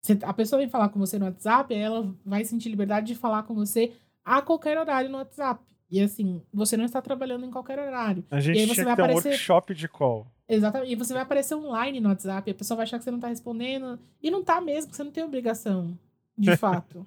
Você, 0.02 0.18
a 0.22 0.34
pessoa 0.34 0.60
vem 0.60 0.68
falar 0.68 0.90
com 0.90 0.98
você 0.98 1.18
no 1.18 1.24
WhatsApp, 1.24 1.74
ela 1.74 2.14
vai 2.26 2.44
sentir 2.44 2.68
liberdade 2.68 3.06
de 3.06 3.14
falar 3.14 3.44
com 3.44 3.54
você 3.54 3.90
a 4.22 4.42
qualquer 4.42 4.76
horário 4.76 5.08
no 5.08 5.16
WhatsApp. 5.16 5.64
E 5.90 5.98
assim, 5.98 6.42
você 6.52 6.76
não 6.76 6.84
está 6.84 7.00
trabalhando 7.00 7.46
em 7.46 7.50
qualquer 7.50 7.78
horário. 7.78 8.22
A 8.30 8.38
gente 8.38 8.58
e 8.58 8.60
aí 8.60 8.66
você 8.66 8.84
vai 8.84 8.92
aparecer... 8.92 9.28
um 9.28 9.30
workshop 9.30 9.74
de 9.74 9.88
call. 9.88 10.26
Exatamente. 10.46 10.92
E 10.92 10.94
você 10.94 11.14
vai 11.14 11.22
aparecer 11.22 11.54
online 11.54 11.98
no 11.98 12.10
WhatsApp, 12.10 12.50
a 12.50 12.54
pessoa 12.54 12.76
vai 12.76 12.84
achar 12.84 12.98
que 12.98 13.04
você 13.04 13.10
não 13.10 13.16
está 13.16 13.28
respondendo. 13.28 13.98
E 14.22 14.30
não 14.30 14.44
tá 14.44 14.60
mesmo, 14.60 14.92
você 14.92 15.02
não 15.02 15.10
tem 15.10 15.24
obrigação, 15.24 15.98
de 16.36 16.54
fato. 16.58 17.02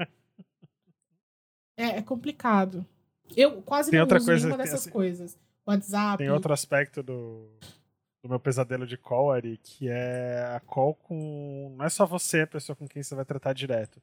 é, 1.78 2.00
é, 2.00 2.02
complicado. 2.02 2.84
Eu 3.38 3.62
quase 3.62 3.92
tem 3.92 4.00
não 4.00 4.06
outra 4.06 4.18
uso 4.18 4.26
coisa, 4.26 4.48
nenhuma 4.48 4.64
dessas 4.64 4.82
assim, 4.82 4.90
coisas. 4.90 5.38
WhatsApp. 5.66 6.18
Tem 6.18 6.30
outro 6.30 6.54
aspecto 6.54 7.02
do, 7.02 7.50
do 8.22 8.30
meu 8.30 8.40
pesadelo 8.40 8.86
de 8.86 8.98
call, 8.98 9.32
Ari, 9.32 9.58
que 9.58 9.88
é 9.90 10.54
a 10.56 10.60
call 10.60 10.96
com. 10.96 11.76
Não 11.78 11.86
é 11.86 11.90
só 11.90 12.06
você 12.06 12.42
a 12.42 12.48
pessoa 12.48 12.76
com 12.76 12.88
quem 12.88 13.04
você 13.04 13.16
vai 13.16 13.26
tratar 13.26 13.54
direto. 13.54 14.02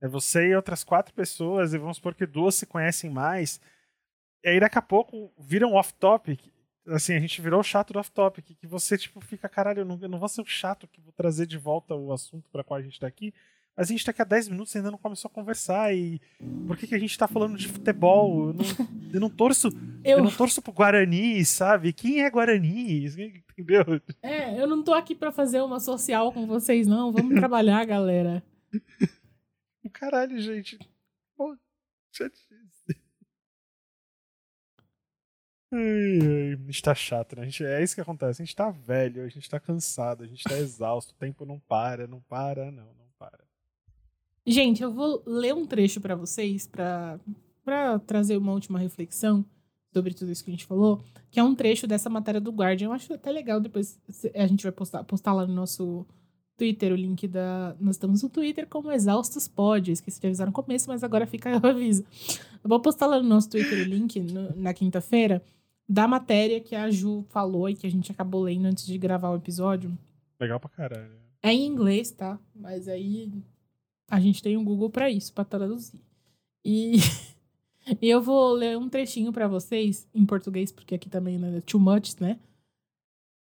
É 0.00 0.08
você 0.08 0.48
e 0.48 0.56
outras 0.56 0.82
quatro 0.82 1.14
pessoas, 1.14 1.72
e 1.72 1.78
vamos 1.78 1.96
supor 1.96 2.14
que 2.14 2.26
duas 2.26 2.54
se 2.54 2.66
conhecem 2.66 3.08
mais. 3.08 3.60
E 4.44 4.48
aí 4.48 4.58
daqui 4.58 4.76
a 4.76 4.82
pouco 4.82 5.32
viram 5.38 5.72
um 5.72 5.74
off-topic. 5.74 6.52
Assim, 6.88 7.14
a 7.14 7.20
gente 7.20 7.40
virou 7.40 7.60
o 7.60 7.64
chato 7.64 7.92
do 7.92 8.00
off-topic. 8.00 8.56
Que 8.58 8.66
você, 8.66 8.98
tipo, 8.98 9.20
fica, 9.20 9.48
caralho, 9.48 9.80
eu 9.80 9.84
não, 9.84 9.98
eu 10.02 10.08
não 10.08 10.18
vou 10.18 10.28
ser 10.28 10.42
o 10.42 10.46
chato 10.46 10.88
que 10.88 11.00
vou 11.00 11.12
trazer 11.12 11.46
de 11.46 11.56
volta 11.56 11.94
o 11.94 12.12
assunto 12.12 12.50
para 12.50 12.64
qual 12.64 12.78
a 12.78 12.82
gente 12.82 12.98
tá 12.98 13.06
aqui. 13.06 13.32
Mas 13.76 13.88
a 13.88 13.92
gente 13.92 14.04
tá 14.04 14.10
aqui 14.10 14.20
há 14.20 14.24
10 14.24 14.48
minutos 14.48 14.74
e 14.74 14.78
ainda 14.78 14.90
não 14.90 14.98
começou 14.98 15.30
a 15.30 15.34
conversar. 15.34 15.94
E 15.94 16.20
por 16.66 16.76
que, 16.76 16.86
que 16.86 16.94
a 16.94 16.98
gente 16.98 17.16
tá 17.16 17.26
falando 17.26 17.56
de 17.56 17.68
futebol? 17.68 18.48
Eu 18.48 18.52
não, 18.52 18.64
eu 19.14 19.20
não 19.20 19.30
torço. 19.30 19.68
Eu... 20.04 20.18
eu... 20.18 20.24
não 20.24 20.30
torço 20.30 20.60
pro 20.60 20.72
Guarani, 20.72 21.44
sabe? 21.44 21.92
Quem 21.92 22.22
é 22.22 22.30
Guarani? 22.30 23.06
Entendeu? 23.06 24.00
É, 24.22 24.60
eu 24.60 24.66
não 24.66 24.82
tô 24.82 24.92
aqui 24.92 25.14
para 25.14 25.32
fazer 25.32 25.62
uma 25.62 25.80
social 25.80 26.32
com 26.32 26.46
vocês, 26.46 26.86
não. 26.86 27.12
Vamos 27.12 27.34
trabalhar, 27.34 27.84
galera. 27.86 28.42
Caralho, 29.92 30.38
gente. 30.40 30.78
Pô, 31.36 31.56
Ai, 35.74 36.52
a 36.52 36.66
gente 36.66 36.82
tá 36.82 36.94
chato, 36.94 37.34
né? 37.34 37.44
Gente, 37.44 37.64
é 37.64 37.82
isso 37.82 37.94
que 37.94 38.00
acontece. 38.02 38.42
A 38.42 38.44
gente 38.44 38.54
tá 38.54 38.70
velho, 38.70 39.24
a 39.24 39.28
gente 39.28 39.48
tá 39.48 39.58
cansado, 39.58 40.22
a 40.22 40.26
gente 40.26 40.44
tá 40.44 40.58
exausto. 40.58 41.14
O 41.14 41.16
tempo 41.16 41.46
não 41.46 41.58
para, 41.58 42.06
não 42.06 42.20
para, 42.20 42.70
não. 42.70 43.01
Gente, 44.46 44.82
eu 44.82 44.90
vou 44.90 45.22
ler 45.26 45.54
um 45.54 45.64
trecho 45.64 46.00
para 46.00 46.16
vocês 46.16 46.66
para 46.66 47.98
trazer 48.06 48.36
uma 48.36 48.52
última 48.52 48.78
reflexão 48.78 49.44
sobre 49.92 50.14
tudo 50.14 50.32
isso 50.32 50.42
que 50.42 50.50
a 50.50 50.54
gente 50.54 50.64
falou, 50.64 51.00
que 51.30 51.38
é 51.38 51.44
um 51.44 51.54
trecho 51.54 51.86
dessa 51.86 52.10
matéria 52.10 52.40
do 52.40 52.50
Guardian. 52.50 52.88
Eu 52.88 52.92
acho 52.92 53.12
até 53.12 53.30
legal, 53.30 53.60
depois 53.60 54.00
a 54.34 54.46
gente 54.46 54.62
vai 54.62 54.72
postar, 54.72 55.04
postar 55.04 55.32
lá 55.32 55.46
no 55.46 55.54
nosso 55.54 56.06
Twitter, 56.56 56.92
o 56.92 56.96
link 56.96 57.28
da. 57.28 57.76
Nós 57.78 57.96
estamos 57.96 58.22
no 58.22 58.28
Twitter 58.28 58.66
como 58.66 58.90
Exaustos 58.90 59.46
Pod. 59.46 59.92
Esqueci 59.92 60.20
de 60.20 60.26
avisar 60.26 60.46
no 60.46 60.52
começo, 60.52 60.88
mas 60.88 61.04
agora 61.04 61.26
fica 61.26 61.50
o 61.62 61.66
aviso. 61.66 62.04
Eu 62.64 62.68
vou 62.68 62.80
postar 62.80 63.06
lá 63.06 63.22
no 63.22 63.28
nosso 63.28 63.50
Twitter 63.50 63.78
o 63.80 63.84
link 63.84 64.20
no, 64.20 64.56
na 64.56 64.74
quinta-feira 64.74 65.42
da 65.88 66.08
matéria 66.08 66.60
que 66.60 66.74
a 66.74 66.90
Ju 66.90 67.24
falou 67.28 67.68
e 67.68 67.74
que 67.74 67.86
a 67.86 67.90
gente 67.90 68.10
acabou 68.10 68.42
lendo 68.42 68.66
antes 68.66 68.86
de 68.86 68.96
gravar 68.96 69.30
o 69.30 69.36
episódio. 69.36 69.96
Legal 70.40 70.58
pra 70.58 70.70
caralho. 70.70 71.20
É 71.42 71.52
em 71.52 71.66
inglês, 71.66 72.10
tá? 72.10 72.38
Mas 72.54 72.88
aí 72.88 73.32
a 74.12 74.20
gente 74.20 74.42
tem 74.42 74.58
o 74.58 74.60
um 74.60 74.64
Google 74.64 74.90
para 74.90 75.10
isso, 75.10 75.32
para 75.32 75.44
traduzir. 75.44 75.98
E, 78.00 78.08
eu 78.08 78.22
vou 78.22 78.52
ler 78.52 78.78
um 78.78 78.88
trechinho 78.88 79.32
para 79.32 79.48
vocês 79.48 80.06
em 80.14 80.24
português, 80.24 80.70
porque 80.70 80.94
aqui 80.94 81.10
também 81.10 81.36
não 81.36 81.56
é 81.56 81.60
too 81.62 81.80
much, 81.80 82.14
né? 82.20 82.38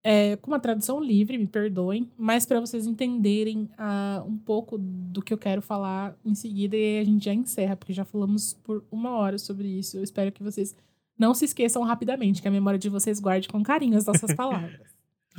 É, 0.04 0.36
com 0.36 0.52
uma 0.52 0.60
tradução 0.60 1.04
livre, 1.04 1.36
me 1.36 1.48
perdoem, 1.48 2.08
mas 2.16 2.46
para 2.46 2.60
vocês 2.60 2.86
entenderem 2.86 3.68
uh, 3.74 4.24
um 4.28 4.38
pouco 4.38 4.78
do 4.78 5.20
que 5.20 5.34
eu 5.34 5.38
quero 5.38 5.64
falar 5.64 6.16
em 6.24 6.36
seguida 6.36 6.78
e 6.78 7.00
a 7.00 7.04
gente 7.04 7.26
já 7.26 7.34
encerra, 7.34 7.76
porque 7.76 7.92
já 7.92 8.06
falamos 8.06 8.54
por 8.54 8.86
uma 8.92 9.18
hora 9.18 9.40
sobre 9.40 9.68
isso. 9.68 9.98
Eu 9.98 10.04
espero 10.04 10.32
que 10.32 10.44
vocês 10.44 10.76
não 11.18 11.34
se 11.34 11.46
esqueçam 11.46 11.82
rapidamente, 11.82 12.40
que 12.40 12.48
a 12.48 12.52
memória 12.52 12.78
de 12.78 12.88
vocês 12.88 13.20
guarde 13.20 13.48
com 13.48 13.64
carinho 13.64 13.98
as 13.98 14.06
nossas 14.06 14.32
palavras. 14.36 14.88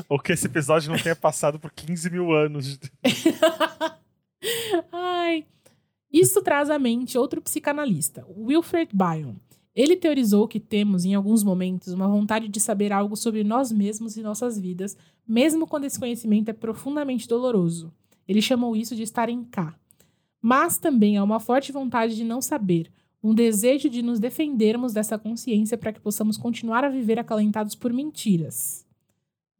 Ou 0.08 0.18
que 0.18 0.32
esse 0.32 0.46
episódio 0.46 0.90
não 0.90 0.98
tenha 0.98 1.14
passado 1.14 1.60
por 1.60 1.70
15 1.70 2.10
mil 2.10 2.32
anos. 2.32 2.76
Ai. 4.92 5.46
Isso 6.12 6.42
traz 6.42 6.70
à 6.70 6.78
mente 6.78 7.16
outro 7.16 7.40
psicanalista, 7.40 8.26
Wilfred 8.36 8.90
Bion. 8.92 9.34
Ele 9.74 9.96
teorizou 9.96 10.48
que 10.48 10.58
temos, 10.58 11.04
em 11.04 11.14
alguns 11.14 11.44
momentos, 11.44 11.92
uma 11.92 12.08
vontade 12.08 12.48
de 12.48 12.58
saber 12.58 12.92
algo 12.92 13.16
sobre 13.16 13.44
nós 13.44 13.70
mesmos 13.70 14.16
e 14.16 14.22
nossas 14.22 14.58
vidas, 14.58 14.96
mesmo 15.26 15.66
quando 15.66 15.84
esse 15.84 15.98
conhecimento 15.98 16.48
é 16.48 16.52
profundamente 16.52 17.28
doloroso. 17.28 17.92
Ele 18.26 18.42
chamou 18.42 18.74
isso 18.74 18.96
de 18.96 19.04
estar 19.04 19.28
em 19.28 19.44
cá. 19.44 19.74
Mas 20.42 20.78
também 20.78 21.16
há 21.16 21.22
uma 21.22 21.38
forte 21.38 21.70
vontade 21.70 22.16
de 22.16 22.24
não 22.24 22.40
saber, 22.40 22.90
um 23.22 23.34
desejo 23.34 23.88
de 23.88 24.02
nos 24.02 24.18
defendermos 24.18 24.92
dessa 24.92 25.18
consciência 25.18 25.78
para 25.78 25.92
que 25.92 26.00
possamos 26.00 26.36
continuar 26.36 26.84
a 26.84 26.88
viver 26.88 27.18
acalentados 27.18 27.74
por 27.74 27.92
mentiras. 27.92 28.84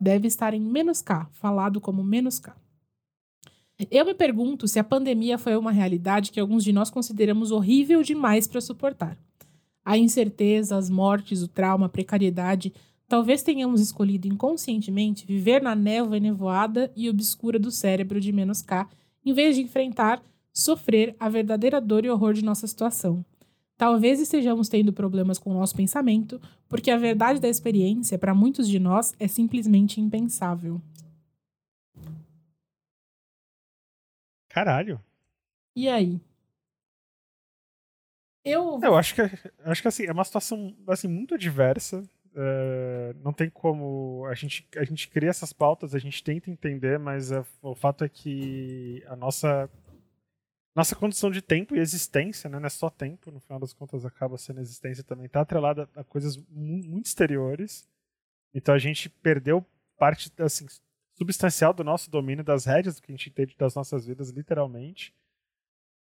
Deve 0.00 0.26
estar 0.26 0.54
em 0.54 0.60
menos 0.60 1.02
K, 1.02 1.28
falado 1.32 1.80
como 1.80 2.02
menos 2.02 2.38
K. 2.38 2.56
Eu 3.88 4.04
me 4.04 4.14
pergunto 4.14 4.68
se 4.68 4.78
a 4.78 4.84
pandemia 4.84 5.38
foi 5.38 5.56
uma 5.56 5.70
realidade 5.70 6.32
que 6.32 6.40
alguns 6.40 6.64
de 6.64 6.72
nós 6.72 6.90
consideramos 6.90 7.50
horrível 7.50 8.02
demais 8.02 8.46
para 8.46 8.60
suportar. 8.60 9.16
A 9.84 9.96
incerteza, 9.96 10.76
as 10.76 10.90
mortes, 10.90 11.42
o 11.42 11.48
trauma, 11.48 11.86
a 11.86 11.88
precariedade, 11.88 12.74
talvez 13.08 13.42
tenhamos 13.42 13.80
escolhido 13.80 14.28
inconscientemente 14.28 15.24
viver 15.26 15.62
na 15.62 15.74
névoa 15.74 16.18
enevoada 16.18 16.92
e 16.94 17.08
obscura 17.08 17.58
do 17.58 17.70
cérebro 17.70 18.20
de 18.20 18.32
menos 18.32 18.60
K, 18.60 18.88
em 19.24 19.32
vez 19.32 19.56
de 19.56 19.62
enfrentar, 19.62 20.22
sofrer 20.52 21.14
a 21.18 21.28
verdadeira 21.28 21.80
dor 21.80 22.04
e 22.04 22.10
horror 22.10 22.34
de 22.34 22.44
nossa 22.44 22.66
situação. 22.66 23.24
Talvez 23.78 24.20
estejamos 24.20 24.68
tendo 24.68 24.92
problemas 24.92 25.38
com 25.38 25.50
o 25.50 25.54
nosso 25.54 25.74
pensamento, 25.74 26.38
porque 26.68 26.90
a 26.90 26.98
verdade 26.98 27.40
da 27.40 27.48
experiência, 27.48 28.18
para 28.18 28.34
muitos 28.34 28.68
de 28.68 28.78
nós, 28.78 29.14
é 29.18 29.26
simplesmente 29.26 30.02
impensável. 30.02 30.82
Caralho. 34.50 35.00
E 35.74 35.88
aí? 35.88 36.20
Eu, 38.44 38.80
eu 38.82 38.96
acho 38.96 39.14
que 39.14 39.22
acho 39.64 39.82
que 39.82 39.88
assim, 39.88 40.04
é 40.04 40.12
uma 40.12 40.24
situação 40.24 40.76
assim 40.86 41.08
muito 41.08 41.38
diversa. 41.38 42.02
Uh, 42.32 43.12
não 43.22 43.32
tem 43.32 43.50
como 43.50 44.24
a 44.26 44.34
gente 44.34 44.66
a 44.76 44.84
gente 44.84 45.08
cria 45.08 45.30
essas 45.30 45.52
pautas, 45.52 45.94
a 45.94 45.98
gente 45.98 46.22
tenta 46.22 46.50
entender, 46.50 46.98
mas 46.98 47.30
uh, 47.30 47.44
o 47.62 47.74
fato 47.74 48.04
é 48.04 48.08
que 48.08 49.02
a 49.06 49.16
nossa 49.16 49.70
nossa 50.74 50.94
condição 50.96 51.30
de 51.30 51.42
tempo 51.42 51.74
e 51.74 51.80
existência, 51.80 52.48
né, 52.48 52.58
não 52.58 52.66
é 52.66 52.70
só 52.70 52.88
tempo, 52.88 53.30
no 53.30 53.40
final 53.40 53.58
das 53.58 53.72
contas 53.72 54.04
acaba 54.04 54.38
sendo 54.38 54.60
existência 54.60 55.02
também, 55.02 55.26
está 55.26 55.40
atrelada 55.40 55.88
a 55.94 56.04
coisas 56.04 56.36
muito 56.48 57.06
exteriores. 57.06 57.88
Então 58.54 58.74
a 58.74 58.78
gente 58.78 59.08
perdeu 59.08 59.64
parte 59.98 60.32
assim, 60.38 60.66
substancial 61.20 61.74
do 61.74 61.84
nosso 61.84 62.10
domínio 62.10 62.42
das 62.42 62.64
rédeas, 62.64 62.96
do 62.96 63.02
que 63.02 63.12
a 63.12 63.14
gente 63.14 63.28
entende 63.28 63.54
das 63.58 63.74
nossas 63.74 64.06
vidas, 64.06 64.30
literalmente. 64.30 65.14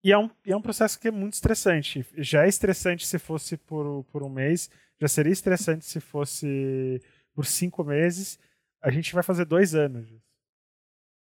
E 0.04 0.12
é 0.12 0.18
um, 0.18 0.30
é 0.44 0.54
um 0.54 0.60
processo 0.60 1.00
que 1.00 1.08
é 1.08 1.10
muito 1.10 1.32
estressante. 1.32 2.06
Já 2.18 2.44
é 2.44 2.48
estressante 2.48 3.06
se 3.06 3.18
fosse 3.18 3.56
por, 3.56 4.04
por 4.04 4.22
um 4.22 4.28
mês, 4.28 4.70
já 5.00 5.08
seria 5.08 5.32
estressante 5.32 5.86
se 5.86 6.00
fosse 6.00 7.00
por 7.34 7.46
cinco 7.46 7.82
meses. 7.82 8.38
A 8.82 8.90
gente 8.90 9.14
vai 9.14 9.22
fazer 9.22 9.46
dois 9.46 9.74
anos. 9.74 10.06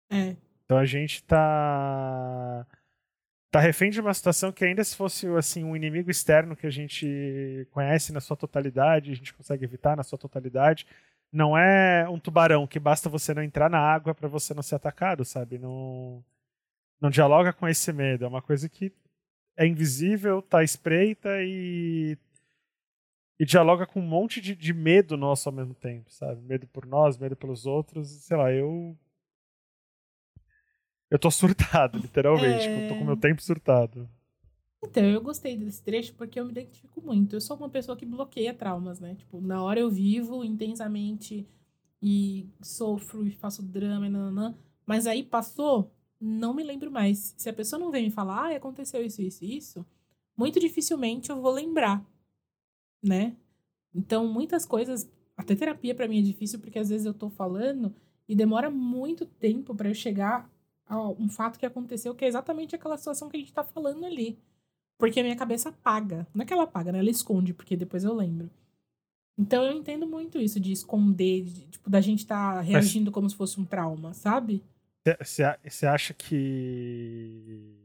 É. 0.10 0.36
Então 0.64 0.78
a 0.78 0.86
gente 0.86 1.22
tá 1.24 2.66
tá 3.52 3.60
refém 3.60 3.92
de 3.92 4.02
uma 4.02 4.14
situação 4.14 4.52
que 4.52 4.66
ainda 4.66 4.84
se 4.84 4.96
fosse 4.96 5.28
assim 5.28 5.64
um 5.64 5.76
inimigo 5.76 6.10
externo 6.10 6.56
que 6.56 6.66
a 6.66 6.72
gente 6.72 7.68
conhece 7.70 8.12
na 8.12 8.20
sua 8.20 8.36
totalidade, 8.36 9.12
a 9.12 9.16
gente 9.16 9.34
consegue 9.34 9.64
evitar 9.64 9.96
na 9.96 10.02
sua 10.04 10.18
totalidade, 10.18 10.88
não 11.34 11.58
é 11.58 12.08
um 12.08 12.20
tubarão 12.20 12.68
que 12.68 12.80
basta 12.80 13.10
você 13.10 13.34
não 13.34 13.42
entrar 13.44 13.70
na 13.70 13.80
água 13.80 14.14
para 14.14 14.28
você 14.28 14.54
não 14.54 14.62
ser 14.62 14.76
atacado, 14.76 15.26
sabe? 15.26 15.58
Não 15.58 16.24
não 17.02 17.10
dialoga 17.10 17.52
com 17.52 17.68
esse 17.68 17.92
medo, 17.92 18.24
é 18.24 18.28
uma 18.28 18.42
coisa 18.42 18.70
que 18.70 18.94
é 19.58 19.68
invisível, 19.68 20.42
tá 20.42 20.64
espreita 20.64 21.30
e 21.42 22.18
e 23.40 23.46
dialoga 23.46 23.86
com 23.88 24.00
um 24.00 24.08
monte 24.08 24.40
de, 24.40 24.56
de 24.56 24.74
medo 24.74 25.18
nosso 25.18 25.50
ao 25.50 25.54
mesmo 25.54 25.74
tempo, 25.74 26.10
sabe? 26.12 26.42
Medo 26.44 26.68
por 26.68 26.86
nós, 26.86 27.18
medo 27.18 27.36
pelos 27.36 27.66
outros, 27.66 28.10
sei 28.10 28.38
lá, 28.38 28.52
eu 28.52 28.98
eu 31.10 31.20
tô 31.20 31.30
surtado, 31.32 31.98
literalmente. 32.00 32.68
É... 32.68 32.88
tô 32.90 32.96
com 32.96 33.06
meu 33.06 33.18
tempo 33.18 33.42
surtado. 33.42 34.10
Então, 34.84 35.04
eu 35.04 35.22
gostei 35.22 35.58
desse 35.58 35.82
trecho 35.82 36.14
porque 36.16 36.40
eu 36.40 36.46
me 36.46 36.52
identifico 36.52 37.02
muito. 37.02 37.36
Eu 37.36 37.42
sou 37.42 37.58
uma 37.58 37.70
pessoa 37.70 37.98
que 37.98 38.06
bloqueia 38.06 38.54
traumas, 38.54 39.00
né? 39.00 39.16
Tipo, 39.16 39.42
na 39.42 39.64
hora 39.64 39.80
eu 39.80 39.90
vivo 39.90 40.44
intensamente 40.44 41.48
e 42.02 42.48
sofro 42.62 43.26
e 43.26 43.32
faço 43.32 43.64
drama 43.64 44.08
e 44.08 44.10
nananã. 44.10 44.56
Mas 44.86 45.08
aí 45.08 45.24
passou, 45.24 45.92
não 46.20 46.54
me 46.54 46.64
lembro 46.64 46.92
mais. 46.92 47.34
Se 47.38 47.50
a 47.50 47.54
pessoa 47.54 47.80
não 47.80 47.92
vem 47.92 48.06
me 48.06 48.12
falar, 48.12 48.52
ah, 48.52 48.56
aconteceu 48.56 49.04
isso, 49.06 49.22
isso 49.22 49.46
isso, 49.46 49.86
muito 50.38 50.60
dificilmente 50.60 51.30
eu 51.30 51.42
vou 51.42 51.52
lembrar, 51.52 52.06
né? 53.02 53.36
Então, 53.94 54.28
muitas 54.28 54.66
coisas, 54.66 55.10
até 55.38 55.56
terapia 55.56 55.96
para 55.96 56.08
mim 56.08 56.20
é 56.20 56.24
difícil 56.24 56.60
porque 56.60 56.80
às 56.80 56.90
vezes 56.90 57.06
eu 57.06 57.14
tô 57.14 57.30
falando 57.30 57.96
e 58.28 58.36
demora 58.36 58.70
muito 58.70 59.26
tempo 59.26 59.76
para 59.76 59.90
eu 59.90 59.96
chegar 59.96 60.52
um 61.20 61.30
fato 61.30 61.58
que 61.60 61.66
aconteceu 61.66 62.14
que 62.16 62.26
é 62.26 62.28
exatamente 62.28 62.76
aquela 62.76 62.98
situação 62.98 63.30
que 63.30 63.38
a 63.38 63.40
gente 63.40 63.54
tá 63.54 63.64
falando 63.64 64.06
ali. 64.06 64.40
Porque 65.04 65.20
a 65.20 65.24
minha 65.24 65.36
cabeça 65.36 65.68
apaga. 65.68 66.26
Não 66.34 66.44
é 66.44 66.46
que 66.46 66.54
ela 66.54 66.64
apaga, 66.64 66.90
né? 66.90 67.00
Ela 67.00 67.10
esconde, 67.10 67.54
porque 67.54 67.76
depois 67.76 68.06
eu 68.06 68.14
lembro. 68.14 68.50
Então 69.38 69.62
eu 69.66 69.74
entendo 69.74 70.08
muito 70.08 70.40
isso 70.40 70.62
de 70.62 70.72
esconder, 70.72 71.44
de, 71.44 71.68
tipo, 71.68 71.90
da 71.90 72.00
gente 72.00 72.20
estar 72.20 72.54
tá 72.54 72.62
reagindo 72.62 73.12
Mas... 73.12 73.14
como 73.14 73.30
se 73.30 73.36
fosse 73.36 73.60
um 73.60 73.66
trauma, 73.66 74.14
sabe? 74.14 74.64
Você 75.28 75.86
acha 75.86 76.14
que 76.14 77.78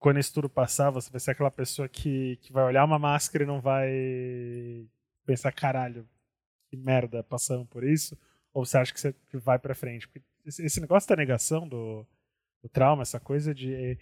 quando 0.00 0.18
isso 0.18 0.34
tudo 0.34 0.48
passar, 0.48 0.90
você 0.90 1.08
vai 1.08 1.20
ser 1.20 1.30
aquela 1.30 1.52
pessoa 1.52 1.88
que, 1.88 2.36
que 2.42 2.52
vai 2.52 2.64
olhar 2.64 2.84
uma 2.84 2.98
máscara 2.98 3.44
e 3.44 3.46
não 3.46 3.60
vai 3.60 3.88
pensar, 5.24 5.52
caralho, 5.52 6.04
que 6.68 6.76
merda, 6.76 7.22
passando 7.22 7.64
por 7.64 7.84
isso? 7.84 8.18
Ou 8.52 8.66
você 8.66 8.76
acha 8.76 8.92
que 8.92 8.98
você 8.98 9.14
vai 9.34 9.56
pra 9.56 9.72
frente? 9.72 10.08
Porque 10.08 10.26
esse 10.44 10.80
negócio 10.80 11.08
da 11.08 11.14
negação 11.14 11.68
do, 11.68 12.04
do 12.60 12.68
trauma, 12.68 13.02
essa 13.02 13.20
coisa 13.20 13.54
de. 13.54 13.96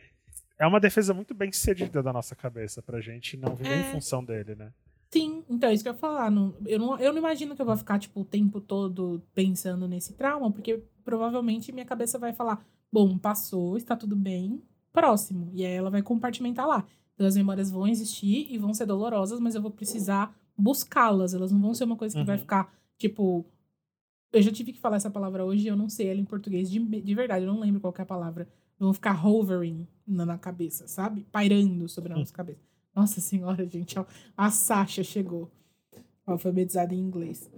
É 0.60 0.66
uma 0.66 0.78
defesa 0.78 1.14
muito 1.14 1.32
bem 1.32 1.50
sucedida 1.50 2.02
da 2.02 2.12
nossa 2.12 2.36
cabeça 2.36 2.82
pra 2.82 3.00
gente 3.00 3.34
não 3.34 3.54
viver 3.54 3.70
é... 3.70 3.88
em 3.88 3.92
função 3.92 4.22
dele, 4.22 4.54
né? 4.54 4.70
Sim, 5.10 5.42
então 5.48 5.70
é 5.70 5.74
isso 5.74 5.82
que 5.82 5.88
eu 5.88 5.94
ia 5.94 5.98
falar. 5.98 6.30
Não, 6.30 6.54
eu, 6.66 6.78
não, 6.78 6.98
eu 6.98 7.12
não 7.12 7.18
imagino 7.18 7.56
que 7.56 7.62
eu 7.62 7.66
vou 7.66 7.76
ficar, 7.76 7.98
tipo, 7.98 8.20
o 8.20 8.24
tempo 8.26 8.60
todo 8.60 9.22
pensando 9.34 9.88
nesse 9.88 10.12
trauma, 10.12 10.52
porque 10.52 10.84
provavelmente 11.02 11.72
minha 11.72 11.86
cabeça 11.86 12.18
vai 12.18 12.34
falar: 12.34 12.62
bom, 12.92 13.16
passou, 13.16 13.78
está 13.78 13.96
tudo 13.96 14.14
bem, 14.14 14.62
próximo. 14.92 15.50
E 15.54 15.64
aí 15.64 15.72
ela 15.72 15.90
vai 15.90 16.02
compartimentar 16.02 16.68
lá. 16.68 16.86
Então 17.14 17.26
as 17.26 17.36
memórias 17.36 17.70
vão 17.70 17.88
existir 17.88 18.46
e 18.50 18.58
vão 18.58 18.74
ser 18.74 18.84
dolorosas, 18.84 19.40
mas 19.40 19.54
eu 19.54 19.62
vou 19.62 19.70
precisar 19.70 20.36
buscá-las. 20.56 21.32
Elas 21.32 21.50
não 21.50 21.60
vão 21.60 21.72
ser 21.72 21.84
uma 21.84 21.96
coisa 21.96 22.14
que 22.14 22.20
uhum. 22.20 22.26
vai 22.26 22.38
ficar, 22.38 22.70
tipo, 22.98 23.46
eu 24.32 24.42
já 24.42 24.52
tive 24.52 24.72
que 24.72 24.78
falar 24.78 24.96
essa 24.96 25.10
palavra 25.10 25.44
hoje 25.44 25.66
eu 25.66 25.76
não 25.76 25.88
sei 25.88 26.08
ela 26.08 26.20
em 26.20 26.24
português 26.24 26.70
de, 26.70 26.78
de 26.78 27.14
verdade, 27.14 27.44
eu 27.44 27.52
não 27.52 27.60
lembro 27.60 27.80
qual 27.80 27.94
é 27.98 28.02
a 28.02 28.06
palavra. 28.06 28.46
Vão 28.78 28.94
ficar 28.94 29.26
hovering 29.26 29.88
na, 30.12 30.38
cabeça, 30.38 30.88
sabe? 30.88 31.26
Pairando 31.30 31.88
sobre 31.88 32.12
a 32.12 32.16
nossa 32.16 32.32
cabeça. 32.32 32.60
Nossa 32.94 33.20
senhora, 33.20 33.66
gente, 33.66 33.96
a 34.36 34.50
Sasha 34.50 35.02
chegou. 35.02 35.50
Alfabetizada 36.26 36.94
em 36.94 36.98
inglês. 36.98 37.50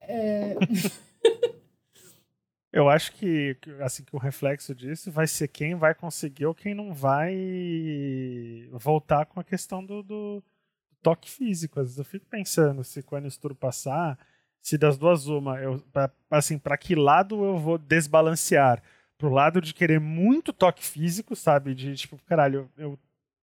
É... 0.00 0.56
eu 2.72 2.88
acho 2.88 3.12
que 3.12 3.56
assim 3.80 4.04
que 4.04 4.14
o 4.14 4.18
reflexo 4.18 4.74
disso 4.74 5.10
vai 5.10 5.26
ser 5.26 5.48
quem 5.48 5.74
vai 5.74 5.94
conseguir 5.94 6.46
ou 6.46 6.54
quem 6.54 6.74
não 6.74 6.94
vai 6.94 8.68
voltar 8.72 9.26
com 9.26 9.40
a 9.40 9.44
questão 9.44 9.84
do, 9.84 10.02
do 10.02 10.42
toque 11.02 11.30
físico. 11.30 11.80
Às 11.80 11.86
vezes 11.86 11.98
eu 11.98 12.04
fico 12.04 12.26
pensando 12.26 12.84
se 12.84 13.02
quando 13.02 13.26
isso 13.26 13.40
tudo 13.40 13.54
passar 13.54 14.18
se 14.60 14.76
das 14.76 14.98
duas 14.98 15.26
uma, 15.26 15.58
eu, 15.60 15.80
pra, 15.92 16.10
assim, 16.30 16.58
para 16.58 16.76
que 16.76 16.94
lado 16.94 17.44
eu 17.44 17.56
vou 17.56 17.78
desbalancear? 17.78 18.82
Pro 19.18 19.30
lado 19.30 19.60
de 19.60 19.74
querer 19.74 20.00
muito 20.00 20.52
toque 20.52 20.84
físico, 20.84 21.34
sabe? 21.34 21.74
De 21.74 21.94
tipo, 21.96 22.18
caralho, 22.26 22.70
eu 22.78 22.98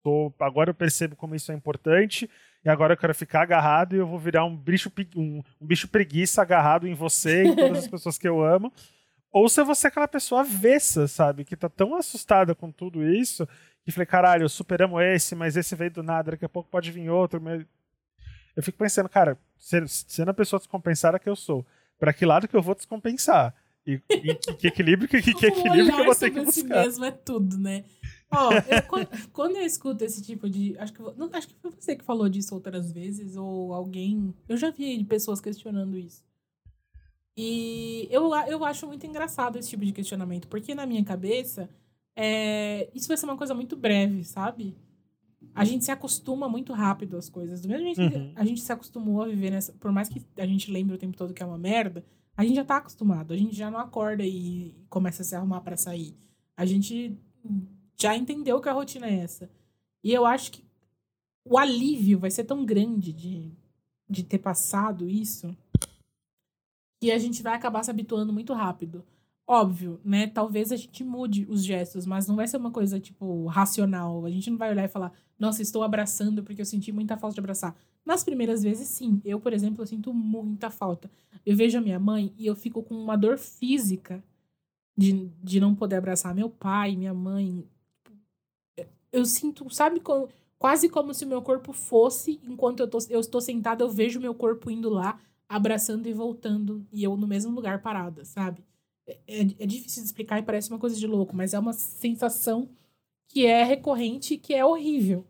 tô, 0.02 0.34
agora 0.40 0.70
eu 0.70 0.74
percebo 0.74 1.16
como 1.16 1.36
isso 1.36 1.52
é 1.52 1.56
importante 1.56 2.30
e 2.64 2.70
agora 2.70 2.94
eu 2.94 2.98
quero 2.98 3.14
ficar 3.14 3.42
agarrado 3.42 3.96
e 3.96 4.00
eu 4.00 4.08
vou 4.08 4.18
virar 4.18 4.46
um 4.46 4.56
bicho, 4.56 4.92
um, 5.16 5.44
um 5.60 5.68
bicho 5.68 5.88
preguiça 5.88 6.42
agarrado 6.42 6.88
em 6.88 6.94
você 6.94 7.44
e 7.44 7.48
em 7.50 7.56
todas 7.56 7.80
as 7.80 7.88
pessoas 7.92 8.18
que 8.18 8.28
eu 8.28 8.42
amo. 8.42 8.72
Ou 9.32 9.48
se 9.48 9.64
você 9.64 9.88
é 9.88 9.90
aquela 9.90 10.08
pessoa 10.08 10.42
avessa, 10.42 11.08
sabe? 11.08 11.46
Que 11.46 11.56
tá 11.56 11.70
tão 11.70 11.94
assustada 11.96 12.56
com 12.56 12.72
tudo 12.72 13.04
isso 13.04 13.48
que 13.90 13.92
falei, 13.92 14.06
caralho, 14.06 14.48
superamos 14.48 15.02
esse, 15.02 15.36
mas 15.36 15.58
esse 15.58 15.76
veio 15.76 15.92
do 15.92 16.04
nada, 16.04 16.32
daqui 16.32 16.46
a 16.46 16.50
pouco 16.50 16.70
pode 16.70 16.92
vir 16.92 17.10
outro. 17.10 17.42
Mas 17.42 17.66
eu 18.56 18.64
fico 18.64 18.78
pensando, 18.78 19.10
cara, 19.10 19.38
sendo 19.58 20.30
a 20.30 20.34
pessoa 20.34 20.60
descompensada 20.60 21.20
que 21.20 21.30
eu 21.30 21.36
sou, 21.36 21.66
para 21.98 22.14
que 22.14 22.26
lado 22.26 22.48
que 22.48 22.56
eu 22.56 22.62
vou 22.62 22.76
descompensar? 22.76 23.54
E, 23.90 24.02
e 24.10 24.36
que, 24.36 24.54
que, 24.54 24.68
equilíbrio, 24.68 25.08
que, 25.08 25.22
que, 25.22 25.46
equilíbrio 25.46 25.94
que 25.94 26.02
eu 26.02 26.06
vou 26.06 26.16
ter 26.16 26.32
que 26.32 26.40
buscar? 26.42 26.54
Si 26.54 26.64
mesmo 26.64 27.06
é 27.06 27.12
tudo, 27.12 27.58
né? 27.58 27.84
Ó, 28.32 28.52
eu, 28.54 29.08
quando, 29.34 29.56
eu 29.56 29.66
escuto 29.66 30.04
esse 30.04 30.22
tipo 30.22 30.50
de. 30.50 30.78
Acho 30.78 30.94
que, 30.94 31.02
não, 31.02 31.30
acho 31.34 31.48
que 31.48 31.56
foi 31.56 31.72
você 31.72 31.96
que 31.96 32.04
falou 32.04 32.30
disso 32.30 32.54
outras 32.54 32.92
vezes, 32.92 33.36
ou 33.36 33.74
alguém. 33.74 34.34
Eu 34.48 34.58
já 34.58 34.70
vi 34.70 35.04
pessoas 35.04 35.42
questionando 35.42 35.98
isso. 35.98 36.24
E 37.36 38.08
eu, 38.12 38.30
eu 38.48 38.64
acho 38.66 38.86
muito 38.86 39.08
engraçado 39.08 39.58
esse 39.58 39.70
tipo 39.70 39.86
de 39.86 39.94
questionamento, 39.94 40.48
porque 40.48 40.76
na 40.76 40.86
minha 40.86 41.04
cabeça, 41.04 41.70
é, 42.16 42.90
isso 42.94 43.08
vai 43.08 43.18
ser 43.18 43.26
uma 43.26 43.38
coisa 43.38 43.56
muito 43.56 43.76
breve, 43.76 44.24
sabe? 44.24 44.76
a 45.54 45.64
gente 45.64 45.86
se 45.86 45.92
acostuma 45.92 46.48
muito 46.48 46.74
rápido 46.74 47.18
às 47.18 47.30
coisas. 47.30 47.62
Do 47.62 47.70
mesmo 47.70 47.86
jeito 47.86 48.02
uhum. 48.02 48.34
que 48.34 48.34
a 48.36 48.46
gente 48.46 48.62
se 48.62 48.72
acostumou 48.72 49.22
a 49.22 49.28
viver 49.28 49.52
nessa. 49.52 49.74
Por 49.74 49.92
mais 49.92 50.10
que 50.10 50.22
a 50.38 50.46
gente 50.46 50.72
lembre 50.72 50.96
o 50.96 50.98
tempo 50.98 51.18
todo 51.18 51.34
que 51.34 51.44
é 51.44 51.46
uma 51.46 51.58
merda, 51.58 52.04
a 52.40 52.44
gente 52.46 52.56
já 52.56 52.64
tá 52.64 52.78
acostumado. 52.78 53.34
A 53.34 53.38
gente 53.38 53.54
já 53.54 53.70
não 53.70 53.78
acorda 53.78 54.24
e 54.26 54.74
começa 54.90 55.24
a 55.24 55.26
se 55.26 55.36
arrumar 55.36 55.60
para 55.60 55.76
sair. 55.76 56.16
A 56.56 56.66
gente 56.66 57.20
já 58.00 58.16
entendeu 58.16 58.62
que 58.62 58.70
a 58.70 58.72
rotina 58.72 59.08
é 59.08 59.20
essa. 59.20 59.52
E 60.02 60.14
eu 60.14 60.26
acho 60.26 60.54
que 60.54 60.64
o 61.44 61.58
alívio 61.58 62.18
vai 62.18 62.32
ser 62.32 62.46
tão 62.46 62.66
grande 62.66 63.12
de, 63.12 63.52
de 64.10 64.24
ter 64.24 64.38
passado 64.38 65.10
isso 65.10 65.54
que 67.02 67.12
a 67.12 67.18
gente 67.18 67.44
vai 67.44 67.56
acabar 67.56 67.84
se 67.84 67.92
habituando 67.92 68.32
muito 68.32 68.54
rápido. 68.54 69.04
Óbvio, 69.46 70.00
né? 70.02 70.26
Talvez 70.28 70.72
a 70.72 70.78
gente 70.78 71.04
mude 71.04 71.46
os 71.50 71.62
gestos, 71.62 72.06
mas 72.06 72.26
não 72.26 72.38
vai 72.38 72.48
ser 72.48 72.56
uma 72.56 72.72
coisa, 72.72 73.02
tipo, 73.02 73.48
racional. 73.48 74.26
A 74.26 74.30
gente 74.30 74.50
não 74.50 74.58
vai 74.58 74.72
olhar 74.72 74.86
e 74.86 74.88
falar, 74.88 75.12
nossa, 75.38 75.62
estou 75.62 75.84
abraçando 75.84 76.42
porque 76.42 76.62
eu 76.62 76.66
senti 76.66 76.90
muita 76.94 77.18
falta 77.18 77.34
de 77.34 77.42
abraçar. 77.42 77.76
Nas 78.10 78.24
primeiras 78.24 78.64
vezes, 78.64 78.88
sim. 78.88 79.22
Eu, 79.24 79.40
por 79.40 79.54
exemplo, 79.54 79.84
eu 79.84 79.86
sinto 79.86 80.12
muita 80.12 80.72
falta. 80.72 81.12
Eu 81.46 81.56
vejo 81.56 81.78
a 81.78 81.82
minha 81.82 82.00
mãe 82.00 82.34
e 82.40 82.48
eu 82.48 82.56
fico 82.56 82.82
com 82.82 82.96
uma 82.96 83.16
dor 83.16 83.38
física 83.38 84.24
de, 84.98 85.30
de 85.44 85.60
não 85.60 85.76
poder 85.76 85.98
abraçar 85.98 86.34
meu 86.34 86.50
pai, 86.50 86.96
minha 86.96 87.14
mãe. 87.14 87.64
Eu 89.12 89.26
sinto, 89.26 89.70
sabe, 89.70 90.02
quase 90.58 90.90
como 90.90 91.14
se 91.14 91.24
o 91.24 91.28
meu 91.28 91.44
corpo 91.44 91.72
fosse, 91.72 92.40
enquanto 92.44 92.80
eu, 92.80 92.88
tô, 92.88 92.98
eu 93.12 93.20
estou 93.20 93.40
sentada, 93.40 93.84
eu 93.84 93.90
vejo 93.90 94.20
meu 94.20 94.34
corpo 94.34 94.72
indo 94.72 94.90
lá, 94.90 95.20
abraçando 95.48 96.08
e 96.08 96.14
voltando, 96.14 96.84
e 96.92 97.04
eu 97.04 97.16
no 97.16 97.28
mesmo 97.28 97.54
lugar 97.54 97.80
parada, 97.84 98.26
sabe? 98.26 98.64
é, 99.28 99.42
é 99.42 99.66
difícil 99.66 100.02
de 100.02 100.08
explicar 100.08 100.40
e 100.40 100.44
parece 100.44 100.70
uma 100.70 100.80
coisa 100.80 100.96
de 100.96 101.08
louco, 101.08 101.36
mas 101.36 101.54
é 101.54 101.60
uma 101.60 101.74
sensação 101.74 102.70
que 103.28 103.46
é 103.46 103.64
recorrente 103.64 104.34
e 104.34 104.38
que 104.38 104.54
é 104.54 104.66
horrível. 104.66 105.26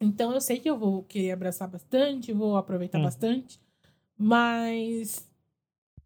Então 0.00 0.32
eu 0.32 0.40
sei 0.40 0.60
que 0.60 0.70
eu 0.70 0.78
vou 0.78 1.02
querer 1.02 1.32
abraçar 1.32 1.68
bastante, 1.68 2.32
vou 2.32 2.56
aproveitar 2.56 2.98
hum. 2.98 3.04
bastante, 3.04 3.60
mas 4.16 5.28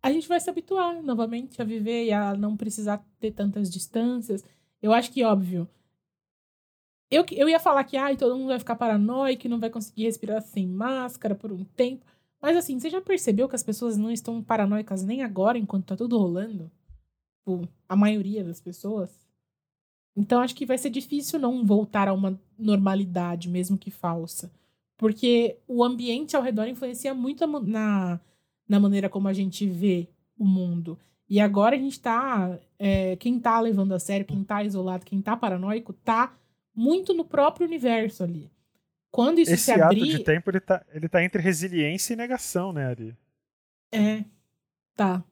a 0.03 0.11
gente 0.11 0.27
vai 0.27 0.41
se 0.41 0.51
habituar 0.51 1.03
novamente 1.03 1.61
a 1.61 1.65
viver 1.65 2.07
e 2.07 2.13
a 2.13 2.35
não 2.35 2.57
precisar 2.57 3.05
ter 3.21 3.33
tantas 3.33 3.71
distâncias. 3.71 4.45
Eu 4.83 4.93
acho 4.93 5.13
que, 5.13 5.23
óbvio, 5.23 5.69
eu, 7.11 7.27
eu 7.31 7.49
ia 7.49 7.61
falar 7.61 7.85
que 7.85 7.97
ai, 7.97 8.17
todo 8.17 8.37
mundo 8.37 8.49
vai 8.49 8.59
ficar 8.59 8.75
paranoico, 8.75 9.47
não 9.47 9.61
vai 9.61 9.69
conseguir 9.69 10.05
respirar 10.05 10.41
sem 10.41 10.67
máscara 10.67 11.35
por 11.35 11.53
um 11.53 11.63
tempo. 11.63 12.07
Mas 12.41 12.57
assim, 12.57 12.81
você 12.81 12.89
já 12.89 13.01
percebeu 13.01 13.49
que 13.49 13.55
as 13.55 13.63
pessoas 13.63 13.99
não 13.99 14.11
estão 14.11 14.43
paranoicas 14.43 15.05
nem 15.05 15.23
agora, 15.23 15.59
enquanto 15.59 15.87
tá 15.87 15.97
tudo 15.97 16.19
rolando? 16.19 16.71
Tipo, 17.39 17.69
a 17.89 17.95
maioria 17.95 18.43
das 18.43 18.61
pessoas? 18.61 19.22
Então 20.17 20.41
acho 20.41 20.55
que 20.55 20.67
vai 20.67 20.77
ser 20.77 20.91
difícil 20.91 21.39
não 21.39 21.65
voltar 21.65 22.09
a 22.09 22.13
uma 22.13 22.39
normalidade, 22.59 23.49
mesmo 23.49 23.79
que 23.79 23.91
falsa. 23.91 24.53
Porque 24.97 25.57
o 25.67 25.83
ambiente 25.83 26.37
ao 26.37 26.43
redor 26.43 26.67
influencia 26.67 27.15
muito 27.15 27.47
na, 27.47 28.21
na 28.69 28.81
maneira 28.81 29.09
como 29.09 29.27
a 29.29 29.33
gente 29.33 29.67
vê 29.67 30.09
o 30.39 30.45
mundo. 30.45 30.99
E 31.29 31.41
agora 31.41 31.77
a 31.77 31.79
gente 31.79 31.99
tá. 31.99 32.59
É, 32.79 33.17
quem 33.17 33.41
tá 33.41 33.59
levando 33.59 33.93
a 33.93 33.99
sério, 33.99 34.27
quem 34.27 34.45
tá 34.45 34.63
isolado, 34.63 35.07
quem 35.07 35.23
tá 35.23 35.37
paranoico, 35.37 35.93
tá 35.93 36.35
muito 36.75 37.15
no 37.15 37.25
próprio 37.25 37.67
universo 37.67 38.23
ali. 38.23 38.51
Quando 39.11 39.41
isso 39.41 39.53
Esse 39.53 39.65
se 39.65 39.73
abrir. 39.73 40.03
Esse 40.03 40.11
ato 40.11 40.19
de 40.19 40.25
tempo, 40.25 40.51
ele 40.51 40.61
tá, 40.61 40.85
ele 40.93 41.09
tá 41.09 41.25
entre 41.25 41.41
resiliência 41.43 42.15
e 42.15 42.17
negação, 42.17 42.73
né, 42.73 42.87
Ari? 42.87 43.17
É. 43.93 44.25
Tá. 44.95 45.25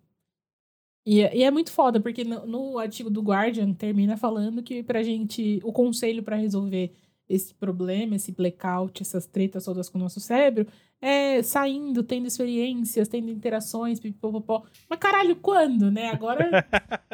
E, 1.11 1.23
e 1.39 1.43
é 1.43 1.51
muito 1.51 1.73
foda, 1.73 1.99
porque 1.99 2.23
no, 2.23 2.47
no, 2.47 2.79
artigo 2.79 3.11
do 3.11 3.21
Guardian 3.21 3.73
termina 3.75 4.17
falando 4.17 4.63
que 4.63 4.81
pra 4.81 5.03
gente. 5.03 5.59
O 5.65 5.73
conselho 5.73 6.23
para 6.23 6.37
resolver 6.37 6.93
esse 7.29 7.53
problema, 7.53 8.15
esse 8.15 8.31
blackout, 8.31 9.03
essas 9.03 9.27
tretas 9.27 9.65
todas 9.65 9.89
com 9.89 9.99
o 9.99 10.01
nosso 10.01 10.21
cérebro, 10.21 10.69
é 11.03 11.43
saindo, 11.43 12.05
tendo 12.05 12.29
experiências, 12.29 13.09
tendo 13.09 13.29
interações, 13.29 13.99
pipopopó. 13.99 14.63
Mas 14.89 15.01
caralho, 15.01 15.35
quando, 15.35 15.91
né? 15.91 16.11
Agora, 16.11 16.49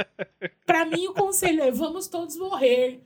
pra 0.66 0.84
mim 0.84 1.06
o 1.06 1.14
conselho 1.14 1.62
é 1.62 1.70
vamos 1.70 2.06
todos 2.06 2.36
morrer. 2.36 3.02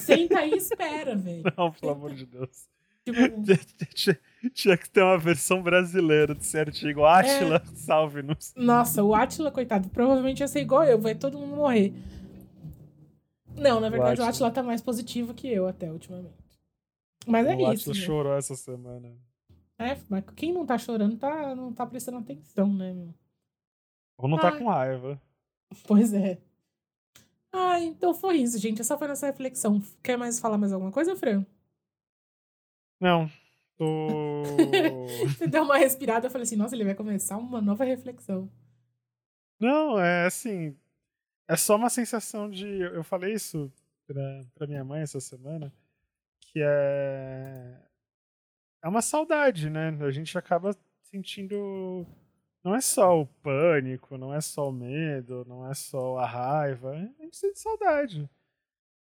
Senta 0.00 0.38
aí 0.38 0.52
e 0.52 0.58
espera, 0.58 1.16
velho. 1.16 1.42
Não, 1.56 1.72
pelo 1.72 1.90
amor 1.90 2.14
de 2.14 2.24
Deus. 2.24 2.68
Tipo... 3.12 4.18
Tinha 4.54 4.76
que 4.76 4.88
ter 4.88 5.02
uma 5.02 5.18
versão 5.18 5.62
brasileira 5.62 6.34
de 6.34 6.44
ser 6.44 6.68
artigo. 6.68 7.04
Átila, 7.04 7.56
é... 7.64 7.74
salve-nos. 7.74 8.52
Nossa, 8.56 9.02
o 9.02 9.14
Átila, 9.14 9.50
coitado, 9.50 9.88
provavelmente 9.88 10.40
ia 10.40 10.48
ser 10.48 10.60
igual 10.60 10.84
eu, 10.84 10.98
vai 10.98 11.14
todo 11.14 11.38
mundo 11.38 11.56
morrer. 11.56 11.92
Não, 13.56 13.80
na 13.80 13.88
verdade, 13.88 14.20
o 14.20 14.24
Átila 14.24 14.50
tá 14.50 14.62
mais 14.62 14.80
positivo 14.80 15.34
que 15.34 15.48
eu 15.48 15.66
até 15.66 15.90
ultimamente. 15.90 16.34
Mas 17.26 17.46
é 17.46 17.56
o 17.56 17.72
isso. 17.72 17.90
O 17.90 17.94
chorou 17.94 18.36
essa 18.36 18.54
semana. 18.54 19.12
É, 19.78 19.96
mas 20.08 20.24
quem 20.34 20.52
não 20.52 20.64
tá 20.64 20.78
chorando 20.78 21.16
tá, 21.16 21.54
não 21.54 21.72
tá 21.72 21.86
prestando 21.86 22.18
atenção, 22.18 22.72
né, 22.72 22.92
meu? 22.92 23.14
Ou 24.16 24.28
não 24.28 24.38
tá 24.38 24.56
com 24.56 24.68
raiva. 24.68 25.20
Pois 25.86 26.12
é. 26.12 26.38
Ah, 27.52 27.80
então 27.80 28.12
foi 28.12 28.38
isso, 28.38 28.58
gente. 28.58 28.80
Essa 28.80 28.98
foi 28.98 29.08
nossa 29.08 29.26
reflexão. 29.26 29.80
Quer 30.02 30.16
mais 30.16 30.40
falar 30.40 30.58
mais 30.58 30.72
alguma 30.72 30.90
coisa, 30.90 31.16
Fran? 31.16 31.44
Não. 33.00 33.30
Tô... 33.76 34.42
Você 35.28 35.46
deu 35.46 35.62
uma 35.62 35.78
respirada, 35.78 36.26
eu 36.26 36.30
falei 36.30 36.42
assim, 36.42 36.56
nossa, 36.56 36.74
ele 36.74 36.84
vai 36.84 36.94
começar 36.94 37.36
uma 37.36 37.60
nova 37.60 37.84
reflexão. 37.84 38.50
Não, 39.60 39.98
é 40.00 40.26
assim. 40.26 40.76
É 41.48 41.56
só 41.56 41.76
uma 41.76 41.90
sensação 41.90 42.50
de. 42.50 42.66
Eu 42.66 43.02
falei 43.02 43.32
isso 43.32 43.72
pra, 44.06 44.44
pra 44.54 44.66
minha 44.66 44.84
mãe 44.84 45.02
essa 45.02 45.20
semana, 45.20 45.72
que 46.40 46.60
é. 46.62 47.80
É 48.82 48.88
uma 48.88 49.02
saudade, 49.02 49.68
né? 49.70 49.96
A 50.00 50.10
gente 50.10 50.36
acaba 50.36 50.76
sentindo. 51.02 52.06
Não 52.62 52.74
é 52.74 52.80
só 52.80 53.20
o 53.20 53.26
pânico, 53.26 54.18
não 54.18 54.34
é 54.34 54.40
só 54.40 54.68
o 54.68 54.72
medo, 54.72 55.44
não 55.48 55.68
é 55.68 55.74
só 55.74 56.18
a 56.18 56.26
raiva. 56.26 56.92
A 56.92 57.22
gente 57.22 57.36
sente 57.36 57.58
saudade. 57.58 58.28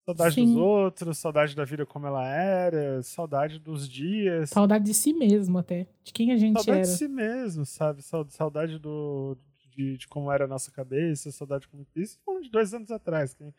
Saudade 0.05 0.34
Sim. 0.34 0.46
dos 0.46 0.57
outros, 0.57 1.18
saudade 1.18 1.55
da 1.55 1.64
vida 1.64 1.86
como 1.86 2.07
ela 2.09 2.26
era, 2.26 3.03
saudade 3.05 3.61
dos 3.61 3.88
dias. 3.88 4.50
Saudade 4.50 4.84
de 4.84 4.94
si 4.94 5.12
mesmo, 5.12 5.59
até. 5.59 5.86
De 6.03 6.12
quem 6.12 6.32
a 6.32 6.36
gente 6.36 6.55
saudade 6.55 6.78
era. 6.78 6.84
Saudade 6.84 6.92
de 6.92 6.98
si 6.98 7.09
mesmo, 7.09 7.64
sabe? 7.64 8.03
Saudade 8.03 8.78
do, 8.80 9.36
de, 9.70 9.96
de, 9.98 10.09
como 10.09 10.30
era 10.32 10.44
a 10.44 10.48
nossa 10.48 10.72
cabeça, 10.72 11.30
saudade 11.30 11.68
como. 11.68 11.86
Isso 11.94 12.18
de 12.42 12.50
dois 12.50 12.74
anos 12.74 12.90
atrás. 12.90 13.32
Quem, 13.32 13.55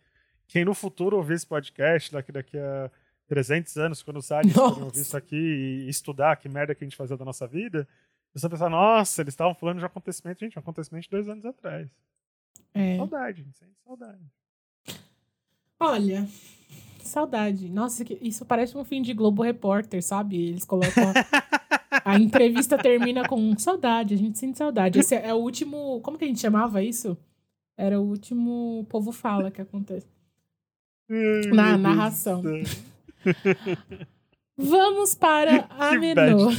quem 0.47 0.65
no 0.65 0.73
futuro 0.73 1.15
ouvir 1.15 1.35
esse 1.35 1.47
podcast, 1.47 2.11
daqui, 2.11 2.31
daqui 2.33 2.57
a 2.57 2.91
300 3.27 3.77
anos, 3.77 4.03
quando 4.03 4.17
os 4.17 4.29
aliens 4.29 4.53
forem 4.53 4.83
ouvir 4.83 4.99
isso 4.99 5.15
aqui 5.15 5.35
e 5.35 5.87
estudar 5.87 6.35
que 6.35 6.49
merda 6.49 6.75
que 6.75 6.83
a 6.83 6.87
gente 6.87 6.97
fazia 6.97 7.15
da 7.15 7.23
nossa 7.23 7.47
vida, 7.47 7.87
você 8.33 8.47
vai 8.47 8.57
pensar, 8.57 8.69
nossa, 8.69 9.21
eles 9.21 9.33
estavam 9.33 9.55
falando 9.55 9.77
de 9.77 9.83
um 9.83 9.87
acontecimento, 9.87 10.39
gente, 10.39 10.57
um 10.57 10.61
acontecimento 10.61 11.03
de 11.03 11.09
dois 11.09 11.29
anos 11.29 11.45
atrás. 11.45 11.89
É. 12.73 12.97
Saudade, 12.97 13.45
sente 13.53 13.79
saudade. 13.85 14.21
Olha, 15.79 16.27
saudade. 16.99 17.69
Nossa, 17.69 18.03
isso 18.21 18.45
parece 18.45 18.77
um 18.77 18.83
fim 18.83 19.01
de 19.01 19.13
Globo 19.13 19.43
Repórter, 19.43 20.01
sabe? 20.03 20.49
Eles 20.49 20.65
colocam. 20.65 21.13
A, 21.91 22.13
a 22.13 22.19
entrevista 22.19 22.77
termina 22.77 23.27
com 23.27 23.57
saudade, 23.57 24.13
a 24.13 24.17
gente 24.17 24.39
sente 24.39 24.57
saudade. 24.57 24.99
Esse 24.99 25.15
é 25.15 25.33
o 25.33 25.37
último. 25.37 25.99
Como 26.01 26.17
que 26.17 26.25
a 26.25 26.27
gente 26.27 26.39
chamava 26.39 26.81
isso? 26.81 27.17
Era 27.77 27.99
o 27.99 28.03
último 28.03 28.85
Povo 28.89 29.11
Fala 29.11 29.51
que 29.51 29.61
acontece. 29.61 30.07
Na 31.53 31.77
narração. 31.77 32.43
Vamos 34.55 35.15
para 35.15 35.65
a 35.69 35.95
menor. 35.95 36.53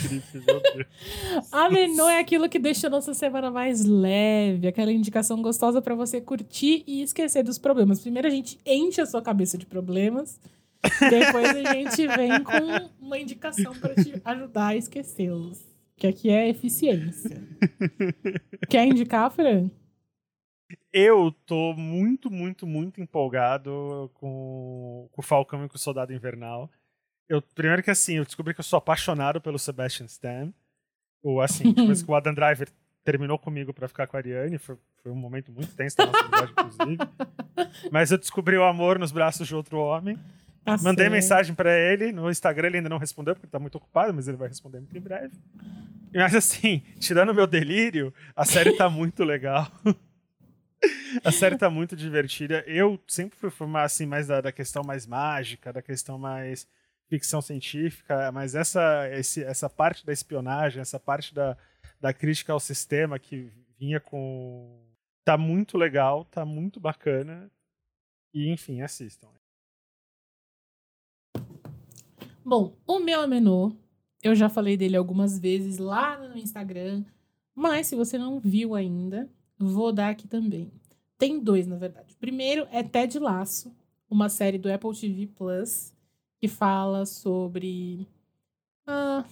a 1.53 1.71
menor 1.71 2.11
é 2.11 2.19
aquilo 2.19 2.49
que 2.49 2.59
deixa 2.59 2.89
a 2.89 2.91
nossa 2.91 3.15
semana 3.15 3.53
mais 3.53 3.85
leve, 3.85 4.67
aquela 4.67 4.91
indicação 4.91 5.41
gostosa 5.41 5.81
para 5.81 5.95
você 5.95 6.21
curtir 6.21 6.83
e 6.89 7.03
esquecer 7.03 7.45
dos 7.45 7.57
problemas. 7.57 8.01
Primeiro 8.01 8.27
a 8.27 8.31
gente 8.31 8.59
enche 8.67 9.01
a 9.01 9.07
sua 9.07 9.23
cabeça 9.23 9.57
de 9.57 9.65
problemas, 9.65 10.41
depois 11.09 11.51
a 11.51 11.73
gente 11.73 12.07
vem 12.09 12.43
com 12.43 12.91
uma 13.01 13.17
indicação 13.17 13.73
para 13.75 13.95
te 13.95 14.21
ajudar 14.25 14.69
a 14.69 14.77
esquecê-los. 14.77 15.63
Que 15.97 16.09
aqui 16.09 16.31
é 16.31 16.49
eficiência. 16.49 17.41
Quer 18.69 18.87
indicar, 18.87 19.31
Fran? 19.31 19.71
Eu 20.93 21.33
tô 21.47 21.75
muito, 21.75 22.29
muito, 22.29 22.67
muito 22.67 23.01
empolgado 23.01 24.11
com, 24.15 25.09
com 25.13 25.21
o 25.21 25.25
Falcão 25.25 25.65
e 25.65 25.69
com 25.69 25.77
o 25.77 25.79
Soldado 25.79 26.13
Invernal. 26.13 26.69
Eu, 27.29 27.41
primeiro 27.41 27.83
que 27.83 27.91
assim, 27.91 28.17
eu 28.17 28.25
descobri 28.25 28.55
que 28.55 28.61
eu 28.61 28.65
sou 28.65 28.77
apaixonado 28.77 29.41
pelo 29.41 29.59
Sebastian 29.59 30.07
Stan. 30.07 30.53
Ou 31.23 31.41
assim, 31.41 31.73
depois 31.75 32.03
que 32.03 32.11
o 32.11 32.15
Adam 32.15 32.35
Driver 32.35 32.69
terminou 33.03 33.39
comigo 33.39 33.73
para 33.73 33.89
ficar 33.89 34.07
com 34.07 34.17
a 34.17 34.21
Ariane, 34.21 34.59
foi, 34.59 34.77
foi 35.03 35.13
um 35.13 35.17
momento 35.17 35.53
muito 35.53 35.75
tenso 35.75 35.97
da 35.97 36.07
nossa 36.07 36.25
amizade, 36.25 36.53
inclusive. 36.53 36.99
Mas 37.91 38.11
eu 38.11 38.19
descobri 38.19 38.57
o 38.57 38.65
amor 38.65 38.99
nos 38.99 39.13
braços 39.13 39.47
de 39.47 39.55
outro 39.55 39.79
homem. 39.79 40.19
Tá 40.65 40.79
Mandei 40.79 41.11
mensagem 41.11 41.55
para 41.55 41.79
ele 41.79 42.11
no 42.11 42.31
Instagram, 42.31 42.69
ele 42.69 42.77
ainda 42.79 42.89
não 42.89 42.97
respondeu 42.97 43.35
porque 43.35 43.45
ele 43.45 43.53
tá 43.53 43.59
muito 43.59 43.75
ocupado, 43.77 44.15
mas 44.15 44.27
ele 44.27 44.39
vai 44.39 44.49
responder 44.49 44.79
muito 44.79 44.97
em 44.97 45.01
breve. 45.01 45.35
Mas 46.15 46.35
assim, 46.35 46.83
tirando 46.99 47.31
o 47.31 47.35
meu 47.35 47.47
delírio, 47.47 48.15
a 48.35 48.47
série 48.47 48.73
tá 48.73 48.89
muito 48.89 49.25
legal. 49.25 49.71
a 51.23 51.31
série 51.31 51.59
tá 51.59 51.69
muito 51.69 51.95
divertida. 51.95 52.65
Eu 52.67 52.99
sempre 53.07 53.39
fui 53.39 53.51
formar 53.51 53.83
assim 53.83 54.07
mais 54.07 54.27
da, 54.27 54.41
da 54.41 54.53
questão 54.53 54.83
mais 54.83 55.07
mágica, 55.07 55.71
da 55.71 55.83
questão 55.83 56.19
mais 56.19 56.67
ficção 57.09 57.41
científica, 57.41 58.31
mas 58.33 58.55
essa, 58.55 59.09
esse, 59.11 59.43
essa 59.43 59.69
parte 59.69 60.05
da 60.05 60.13
espionagem, 60.13 60.81
essa 60.81 60.99
parte 60.99 61.35
da, 61.35 61.57
da 62.01 62.13
crítica 62.13 62.53
ao 62.53 62.61
sistema 62.61 63.19
que 63.19 63.53
vinha 63.79 64.01
com. 64.01 64.83
Tá 65.25 65.39
muito 65.39 65.79
legal, 65.79 66.25
tá 66.25 66.45
muito 66.45 66.79
bacana. 66.79 67.51
E, 68.33 68.51
enfim, 68.51 68.83
assistam. 68.83 69.29
Bom, 72.45 72.77
o 72.87 72.99
meu 72.99 73.21
Amenô, 73.21 73.75
eu 74.23 74.35
já 74.35 74.51
falei 74.51 74.77
dele 74.77 74.97
algumas 74.97 75.39
vezes 75.39 75.79
lá 75.79 76.19
no 76.19 76.37
Instagram, 76.37 77.05
mas 77.55 77.87
se 77.87 77.97
você 77.97 78.19
não 78.19 78.39
viu 78.39 78.75
ainda, 78.75 79.31
vou 79.59 79.93
dar 79.93 80.11
aqui 80.11 80.29
também. 80.29 80.71
Tem 81.17 81.41
dois, 81.41 81.67
na 81.67 81.77
verdade. 81.77 82.15
O 82.15 82.19
primeiro 82.19 82.67
é 82.71 82.83
Ted 82.83 83.19
Laço, 83.19 83.75
uma 84.11 84.29
série 84.29 84.59
do 84.59 84.71
Apple 84.71 84.95
TV 84.95 85.27
Plus, 85.27 85.94
que 86.41 86.49
fala 86.49 87.07
sobre. 87.07 88.09
Ah... 88.87 89.25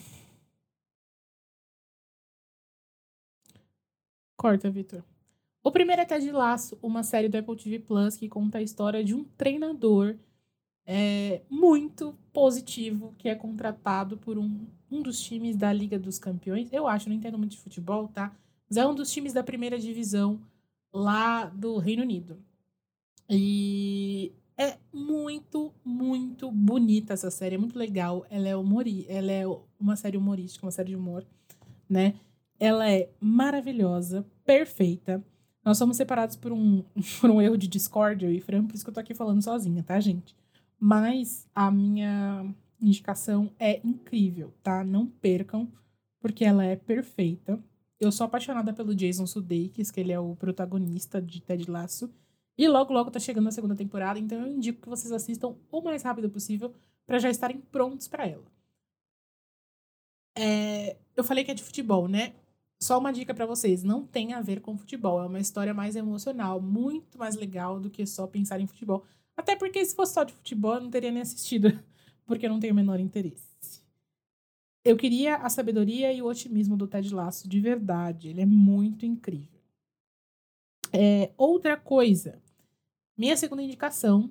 Corta, 4.36 4.70
Vitor. 4.70 5.05
O 5.62 5.70
primeiro 5.70 6.03
é 6.03 6.05
Ted 6.05 6.30
Laço, 6.32 6.76
uma 6.82 7.05
série 7.05 7.28
do 7.28 7.38
Apple 7.38 7.57
TV 7.57 7.78
Plus 7.78 8.16
que 8.16 8.28
conta 8.28 8.59
a 8.59 8.62
história 8.62 9.05
de 9.05 9.14
um 9.14 9.22
treinador 9.22 10.16
é, 10.84 11.42
muito 11.48 12.18
positivo 12.32 13.14
que 13.16 13.28
é 13.28 13.34
contratado 13.34 14.16
por 14.18 14.36
um, 14.38 14.66
um 14.90 15.00
dos 15.00 15.20
times 15.20 15.57
da 15.57 15.72
Liga 15.72 15.98
dos 15.98 16.18
Campeões. 16.18 16.72
Eu 16.72 16.88
acho, 16.88 17.09
não 17.09 17.14
entendo 17.14 17.38
muito 17.38 17.53
de 17.53 17.59
futebol, 17.59 18.09
tá? 18.09 18.34
Mas 18.68 18.76
é 18.76 18.86
um 18.86 18.94
dos 18.94 19.12
times 19.12 19.32
da 19.32 19.44
primeira 19.44 19.78
divisão 19.78 20.40
lá 20.92 21.44
do 21.46 21.78
Reino 21.78 22.03
Unido. 22.03 22.38
E 23.28 24.32
é 24.57 24.76
muito, 24.92 25.72
muito 25.84 26.50
bonita 26.50 27.14
essa 27.14 27.30
série, 27.30 27.55
é 27.55 27.59
muito 27.59 27.78
legal. 27.78 28.26
Ela 28.30 28.48
é 28.48 28.57
humori 28.57 29.07
ela 29.09 29.32
é 29.32 29.44
uma 29.78 29.96
série 29.96 30.16
humorística, 30.16 30.64
uma 30.64 30.72
série 30.72 30.90
de 30.90 30.96
humor, 30.96 31.26
né? 31.88 32.14
Ela 32.59 32.90
é 32.90 33.11
maravilhosa, 33.20 34.26
perfeita. 34.44 35.24
Nós 35.64 35.78
somos 35.78 35.96
separados 35.96 36.36
por 36.36 36.53
um, 36.53 36.84
por 37.20 37.30
um 37.30 37.40
erro 37.40 37.57
de 37.57 37.68
discórdia, 37.68 38.30
e 38.30 38.40
Fran, 38.40 38.66
por 38.66 38.74
isso 38.74 38.84
que 38.84 38.90
eu 38.90 38.94
tô 38.94 39.00
aqui 39.00 39.14
falando 39.14 39.42
sozinha, 39.42 39.82
tá, 39.82 39.98
gente? 40.00 40.34
Mas 40.78 41.46
a 41.55 41.70
minha 41.70 42.53
indicação 42.80 43.50
é 43.59 43.80
incrível, 43.84 44.53
tá? 44.62 44.82
Não 44.82 45.07
percam, 45.07 45.70
porque 46.20 46.44
ela 46.44 46.64
é 46.64 46.76
perfeita. 46.76 47.62
Eu 48.00 48.11
sou 48.11 48.24
apaixonada 48.24 48.72
pelo 48.72 48.94
Jason 48.94 49.26
Sudeikis, 49.26 49.90
que 49.90 50.00
ele 50.00 50.12
é 50.12 50.18
o 50.18 50.34
protagonista 50.34 51.22
de 51.22 51.40
Ted 51.40 51.70
Lasso. 51.70 52.11
E 52.57 52.68
logo, 52.68 52.92
logo 52.92 53.11
tá 53.11 53.18
chegando 53.18 53.48
a 53.48 53.53
segunda 53.53 53.74
temporada, 53.74 54.18
então 54.18 54.40
eu 54.40 54.46
indico 54.46 54.82
que 54.82 54.88
vocês 54.88 55.11
assistam 55.12 55.57
o 55.70 55.80
mais 55.80 56.03
rápido 56.03 56.28
possível 56.28 56.74
para 57.07 57.18
já 57.18 57.30
estarem 57.30 57.61
prontos 57.61 58.09
para 58.09 58.26
ela. 58.26 58.44
É, 60.36 60.96
eu 61.16 61.24
falei 61.24 61.44
que 61.44 61.50
é 61.50 61.55
de 61.55 61.62
futebol, 61.62 62.09
né? 62.09 62.34
Só 62.80 62.98
uma 62.98 63.12
dica 63.12 63.32
para 63.32 63.46
vocês, 63.46 63.82
não 63.82 64.05
tem 64.05 64.32
a 64.32 64.40
ver 64.40 64.61
com 64.61 64.76
futebol, 64.76 65.22
é 65.22 65.26
uma 65.26 65.38
história 65.38 65.72
mais 65.72 65.94
emocional, 65.94 66.61
muito 66.61 67.16
mais 67.16 67.36
legal 67.36 67.78
do 67.78 67.88
que 67.88 68.05
só 68.07 68.26
pensar 68.26 68.61
em 68.61 68.66
futebol. 68.66 69.05
Até 69.36 69.57
porque 69.57 69.84
se 69.84 69.94
fosse 69.94 70.14
só 70.14 70.24
de 70.24 70.32
futebol, 70.32 70.74
eu 70.74 70.80
não 70.80 70.90
teria 70.90 71.11
nem 71.11 71.22
assistido, 71.22 71.68
porque 72.26 72.46
eu 72.46 72.50
não 72.50 72.61
tenho 72.61 72.72
o 72.72 72.76
menor 72.76 72.98
interesse. 72.98 73.82
Eu 74.84 74.96
queria 74.96 75.36
a 75.36 75.48
sabedoria 75.48 76.12
e 76.12 76.20
o 76.20 76.26
otimismo 76.26 76.76
do 76.76 76.88
Ted 76.88 77.14
Lasso 77.14 77.48
de 77.48 77.61
verdade, 77.61 78.28
ele 78.28 78.40
é 78.40 78.46
muito 78.46 79.07
incrível. 79.07 79.51
É, 80.93 81.32
outra 81.36 81.76
coisa, 81.76 82.40
minha 83.16 83.36
segunda 83.36 83.62
indicação, 83.62 84.30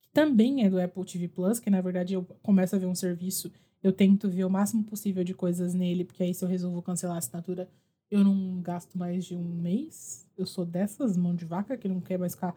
que 0.00 0.08
também 0.12 0.64
é 0.64 0.70
do 0.70 0.80
Apple 0.80 1.04
TV 1.04 1.28
Plus, 1.28 1.58
que 1.58 1.70
na 1.70 1.80
verdade 1.80 2.14
eu 2.14 2.24
começo 2.42 2.76
a 2.76 2.78
ver 2.78 2.86
um 2.86 2.94
serviço 2.94 3.50
eu 3.82 3.92
tento 3.92 4.28
ver 4.28 4.44
o 4.44 4.50
máximo 4.50 4.84
possível 4.84 5.24
de 5.24 5.34
coisas 5.34 5.74
nele, 5.74 6.04
porque 6.04 6.22
aí 6.22 6.34
se 6.34 6.44
eu 6.44 6.48
resolvo 6.48 6.82
cancelar 6.82 7.16
a 7.16 7.18
assinatura, 7.18 7.68
eu 8.10 8.22
não 8.22 8.60
gasto 8.60 8.98
mais 8.98 9.24
de 9.24 9.34
um 9.34 9.42
mês. 9.42 10.26
Eu 10.36 10.44
sou 10.44 10.64
dessas 10.64 11.16
mão 11.16 11.34
de 11.34 11.44
vaca 11.44 11.76
que 11.76 11.88
não 11.88 12.00
quer 12.00 12.18
mais 12.18 12.34
ficar. 12.34 12.54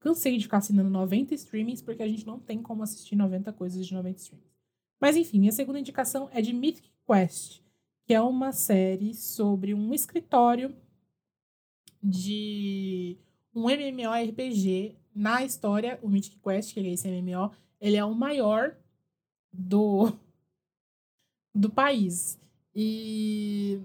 Cansei 0.00 0.36
de 0.36 0.44
ficar 0.44 0.58
assinando 0.58 0.90
90 0.90 1.34
streamings, 1.34 1.82
porque 1.82 2.02
a 2.02 2.08
gente 2.08 2.26
não 2.26 2.38
tem 2.38 2.62
como 2.62 2.82
assistir 2.82 3.16
90 3.16 3.52
coisas 3.52 3.86
de 3.86 3.92
90 3.92 4.18
streamings. 4.18 4.50
Mas 5.00 5.16
enfim, 5.16 5.40
minha 5.40 5.52
segunda 5.52 5.78
indicação 5.78 6.28
é 6.32 6.40
de 6.40 6.52
Mythic 6.52 6.90
Quest, 7.06 7.60
que 8.06 8.14
é 8.14 8.20
uma 8.20 8.52
série 8.52 9.14
sobre 9.14 9.74
um 9.74 9.92
escritório 9.92 10.74
de 12.02 13.16
um 13.54 13.68
MMORPG. 13.68 14.96
Na 15.14 15.44
história, 15.44 15.98
o 16.02 16.08
Mythic 16.08 16.38
Quest, 16.38 16.72
que 16.72 16.80
é 16.80 16.88
esse 16.88 17.08
MMO, 17.08 17.52
ele 17.80 17.96
é 17.96 18.04
o 18.04 18.14
maior 18.14 18.74
do 19.52 20.12
do 21.54 21.70
país. 21.70 22.38
E 22.74 23.80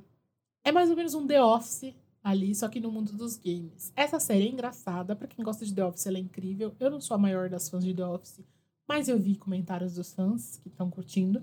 é 0.64 0.72
mais 0.72 0.90
ou 0.90 0.96
menos 0.96 1.14
um 1.14 1.28
The 1.28 1.44
Office 1.44 1.94
ali, 2.24 2.54
só 2.56 2.68
que 2.68 2.80
no 2.80 2.92
mundo 2.92 3.14
dos 3.14 3.38
games. 3.38 3.92
Essa 3.96 4.20
série 4.20 4.48
é 4.48 4.50
engraçada, 4.50 5.16
para 5.16 5.28
quem 5.28 5.44
gosta 5.44 5.66
de 5.66 5.74
The 5.74 5.86
Office, 5.86 6.08
ela 6.08 6.18
é 6.18 6.22
incrível. 6.22 6.76
Eu 6.80 6.90
não 6.90 7.00
sou 7.00 7.16
a 7.16 7.18
maior 7.18 7.50
das 7.50 7.70
fãs 7.70 7.84
de 7.84 7.94
The 7.94 8.06
Office, 8.06 8.42
mas 8.88 9.08
eu 9.08 9.20
vi 9.20 9.36
comentários 9.36 9.96
dos 9.96 10.14
fãs 10.14 10.58
que 10.58 10.70
estão 10.70 10.90
curtindo. 10.90 11.42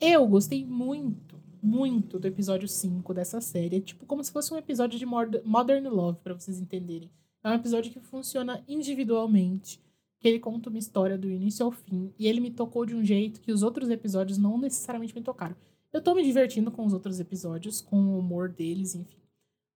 Eu 0.00 0.26
gostei 0.26 0.64
muito, 0.64 1.40
muito 1.66 2.18
do 2.18 2.28
episódio 2.28 2.68
5 2.68 3.12
dessa 3.12 3.40
série. 3.40 3.76
É 3.76 3.80
tipo 3.80 4.06
como 4.06 4.22
se 4.22 4.30
fosse 4.30 4.54
um 4.54 4.56
episódio 4.56 4.98
de 4.98 5.04
Modern 5.04 5.88
Love, 5.88 6.20
para 6.22 6.34
vocês 6.34 6.60
entenderem. 6.60 7.10
É 7.42 7.50
um 7.50 7.54
episódio 7.54 7.92
que 7.92 7.98
funciona 7.98 8.62
individualmente 8.68 9.80
que 10.18 10.28
ele 10.28 10.38
conta 10.38 10.70
uma 10.70 10.78
história 10.78 11.18
do 11.18 11.28
início 11.28 11.66
ao 11.66 11.72
fim 11.72 12.12
e 12.18 12.26
ele 12.26 12.40
me 12.40 12.50
tocou 12.50 12.86
de 12.86 12.94
um 12.94 13.04
jeito 13.04 13.40
que 13.40 13.52
os 13.52 13.62
outros 13.62 13.90
episódios 13.90 14.38
não 14.38 14.56
necessariamente 14.56 15.14
me 15.14 15.22
tocaram. 15.22 15.56
Eu 15.92 16.00
tô 16.00 16.14
me 16.14 16.22
divertindo 16.22 16.70
com 16.70 16.84
os 16.84 16.92
outros 16.92 17.18
episódios, 17.20 17.80
com 17.80 17.96
o 17.96 18.18
humor 18.18 18.48
deles, 18.48 18.94
enfim. 18.94 19.18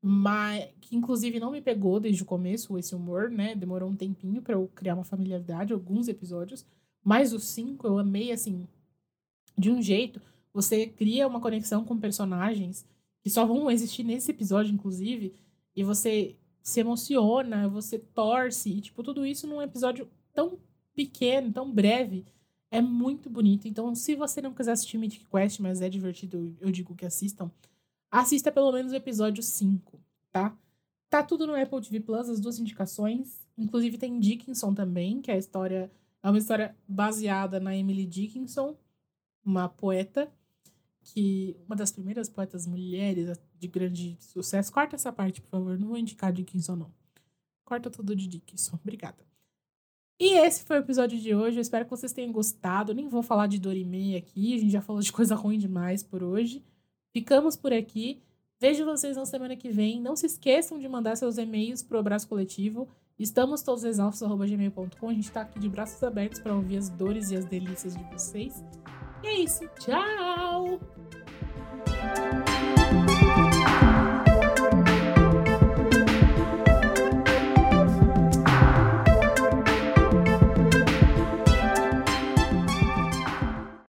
Mas 0.01 0.69
que 0.81 0.97
inclusive 0.97 1.41
não 1.41 1.51
me 1.51 1.61
pegou 1.61 2.01
desde 2.01 2.23
o 2.23 2.27
começo 2.27 2.79
esse 2.79 2.95
humor, 2.95 3.31
né? 3.31 3.55
Demorou 3.55 3.91
um 3.91 3.97
tempinho 3.97 4.41
para 4.41 4.55
eu 4.55 4.71
criar 4.75 4.95
uma 4.95 5.05
familiaridade, 5.05 5.73
alguns 5.73 6.09
episódios. 6.09 6.65
Mas 7.05 7.33
os 7.33 7.45
cinco 7.45 7.87
eu 7.87 7.99
amei 7.99 8.33
assim, 8.33 8.67
de 9.59 9.71
um 9.71 9.83
jeito. 9.83 10.21
Você 10.53 10.87
cria 10.87 11.27
uma 11.27 11.41
conexão 11.41 11.85
com 11.85 11.99
personagens 11.99 12.85
que 13.23 13.31
só 13.31 13.45
vão 13.45 13.71
existir 13.71 14.03
nesse 14.03 14.31
episódio, 14.31 14.73
inclusive, 14.73 15.35
e 15.77 15.85
você 15.85 16.37
se 16.63 16.81
emociona, 16.81 17.69
você 17.69 17.99
torce, 17.99 18.71
e 18.71 18.81
tipo, 18.81 19.03
tudo 19.03 19.25
isso 19.25 19.47
num 19.47 19.63
episódio 19.63 20.09
tão 20.33 20.59
pequeno, 20.95 21.53
tão 21.53 21.71
breve. 21.71 22.25
É 22.71 22.81
muito 22.81 23.29
bonito. 23.29 23.67
Então, 23.67 23.95
se 23.95 24.15
você 24.15 24.41
não 24.41 24.55
quiser 24.55 24.73
assistir 24.73 24.99
Mythic 24.99 25.27
Quest, 25.27 25.61
mas 25.61 25.81
é 25.81 25.89
divertido, 25.89 26.57
eu 26.61 26.71
digo 26.71 26.95
que 26.95 27.05
assistam. 27.05 27.51
Assista 28.11 28.53
pelo 28.53 28.73
menos 28.73 28.93
o 28.93 28.97
episódio 28.97 29.43
5, 29.43 30.01
tá? 30.31 30.57
Tá 31.09 31.23
tudo 31.23 31.47
no 31.47 31.55
Apple 31.55 31.81
TV 31.81 32.01
Plus, 32.01 32.29
as 32.29 32.41
duas 32.41 32.59
indicações. 32.59 33.41
Inclusive 33.59 33.99
tem 33.99 34.19
Dickinson 34.21 34.73
também, 34.73 35.21
que 35.21 35.31
é 35.31 35.35
a 35.35 35.39
história. 35.39 35.91
É 36.23 36.29
uma 36.29 36.39
história 36.39 36.77
baseada 36.87 37.59
na 37.59 37.75
Emily 37.75 38.07
Dickinson, 38.07 38.77
uma 39.45 39.69
poeta, 39.69 40.31
que. 41.03 41.57
Uma 41.67 41.77
das 41.77 41.93
primeiras 41.93 42.29
poetas 42.29 42.67
mulheres 42.67 43.39
de 43.59 43.69
grande 43.69 44.17
sucesso. 44.21 44.73
Corta 44.73 44.97
essa 44.97 45.13
parte, 45.13 45.41
por 45.41 45.51
favor. 45.51 45.79
Não 45.79 45.89
vou 45.89 45.99
indicar 45.99 46.33
Dickinson, 46.33 46.77
não. 46.77 46.93
Corta 47.65 47.91
tudo 47.91 48.15
de 48.17 48.27
Dickinson. 48.27 48.79
Obrigada. 48.83 49.25
E 50.19 50.35
esse 50.35 50.65
foi 50.65 50.77
o 50.77 50.81
episódio 50.81 51.19
de 51.19 51.35
hoje. 51.35 51.57
Eu 51.57 51.63
espero 51.63 51.85
que 51.85 51.91
vocês 51.91 52.13
tenham 52.13 52.31
gostado. 52.31 52.93
Nem 52.93 53.09
vou 53.09 53.23
falar 53.23 53.47
de 53.47 53.59
Dorime 53.59 54.17
aqui. 54.17 54.55
A 54.55 54.59
gente 54.59 54.71
já 54.71 54.83
falou 54.83 55.01
de 55.01 55.11
coisa 55.13 55.35
ruim 55.35 55.59
demais 55.59 56.03
por 56.03 56.23
hoje. 56.23 56.63
Ficamos 57.13 57.57
por 57.57 57.73
aqui. 57.73 58.23
Vejo 58.61 58.85
vocês 58.85 59.17
na 59.17 59.25
semana 59.25 59.57
que 59.57 59.71
vem. 59.71 60.01
Não 60.01 60.15
se 60.15 60.27
esqueçam 60.27 60.79
de 60.79 60.87
mandar 60.87 61.17
seus 61.17 61.39
e-mails 61.39 61.83
para 61.83 61.97
o 61.97 62.01
Abraço 62.01 62.29
Coletivo. 62.29 62.89
Estamos 63.21 63.61
todos 63.61 63.85
exaustos.gmail.com. 63.85 65.09
A 65.09 65.13
gente 65.13 65.25
está 65.25 65.43
aqui 65.43 65.61
de 65.61 65.69
braços 65.69 66.03
abertos 66.03 66.41
para 66.41 66.55
ouvir 66.55 66.79
as 66.79 66.89
dores 66.89 67.31
e 67.31 67.37
as 67.37 67.45
delícias 67.45 67.95
de 67.95 68.03
vocês. 68.05 68.65
E 69.23 69.27
é 69.27 69.41
isso. 69.41 69.69
Tchau! 69.79 70.81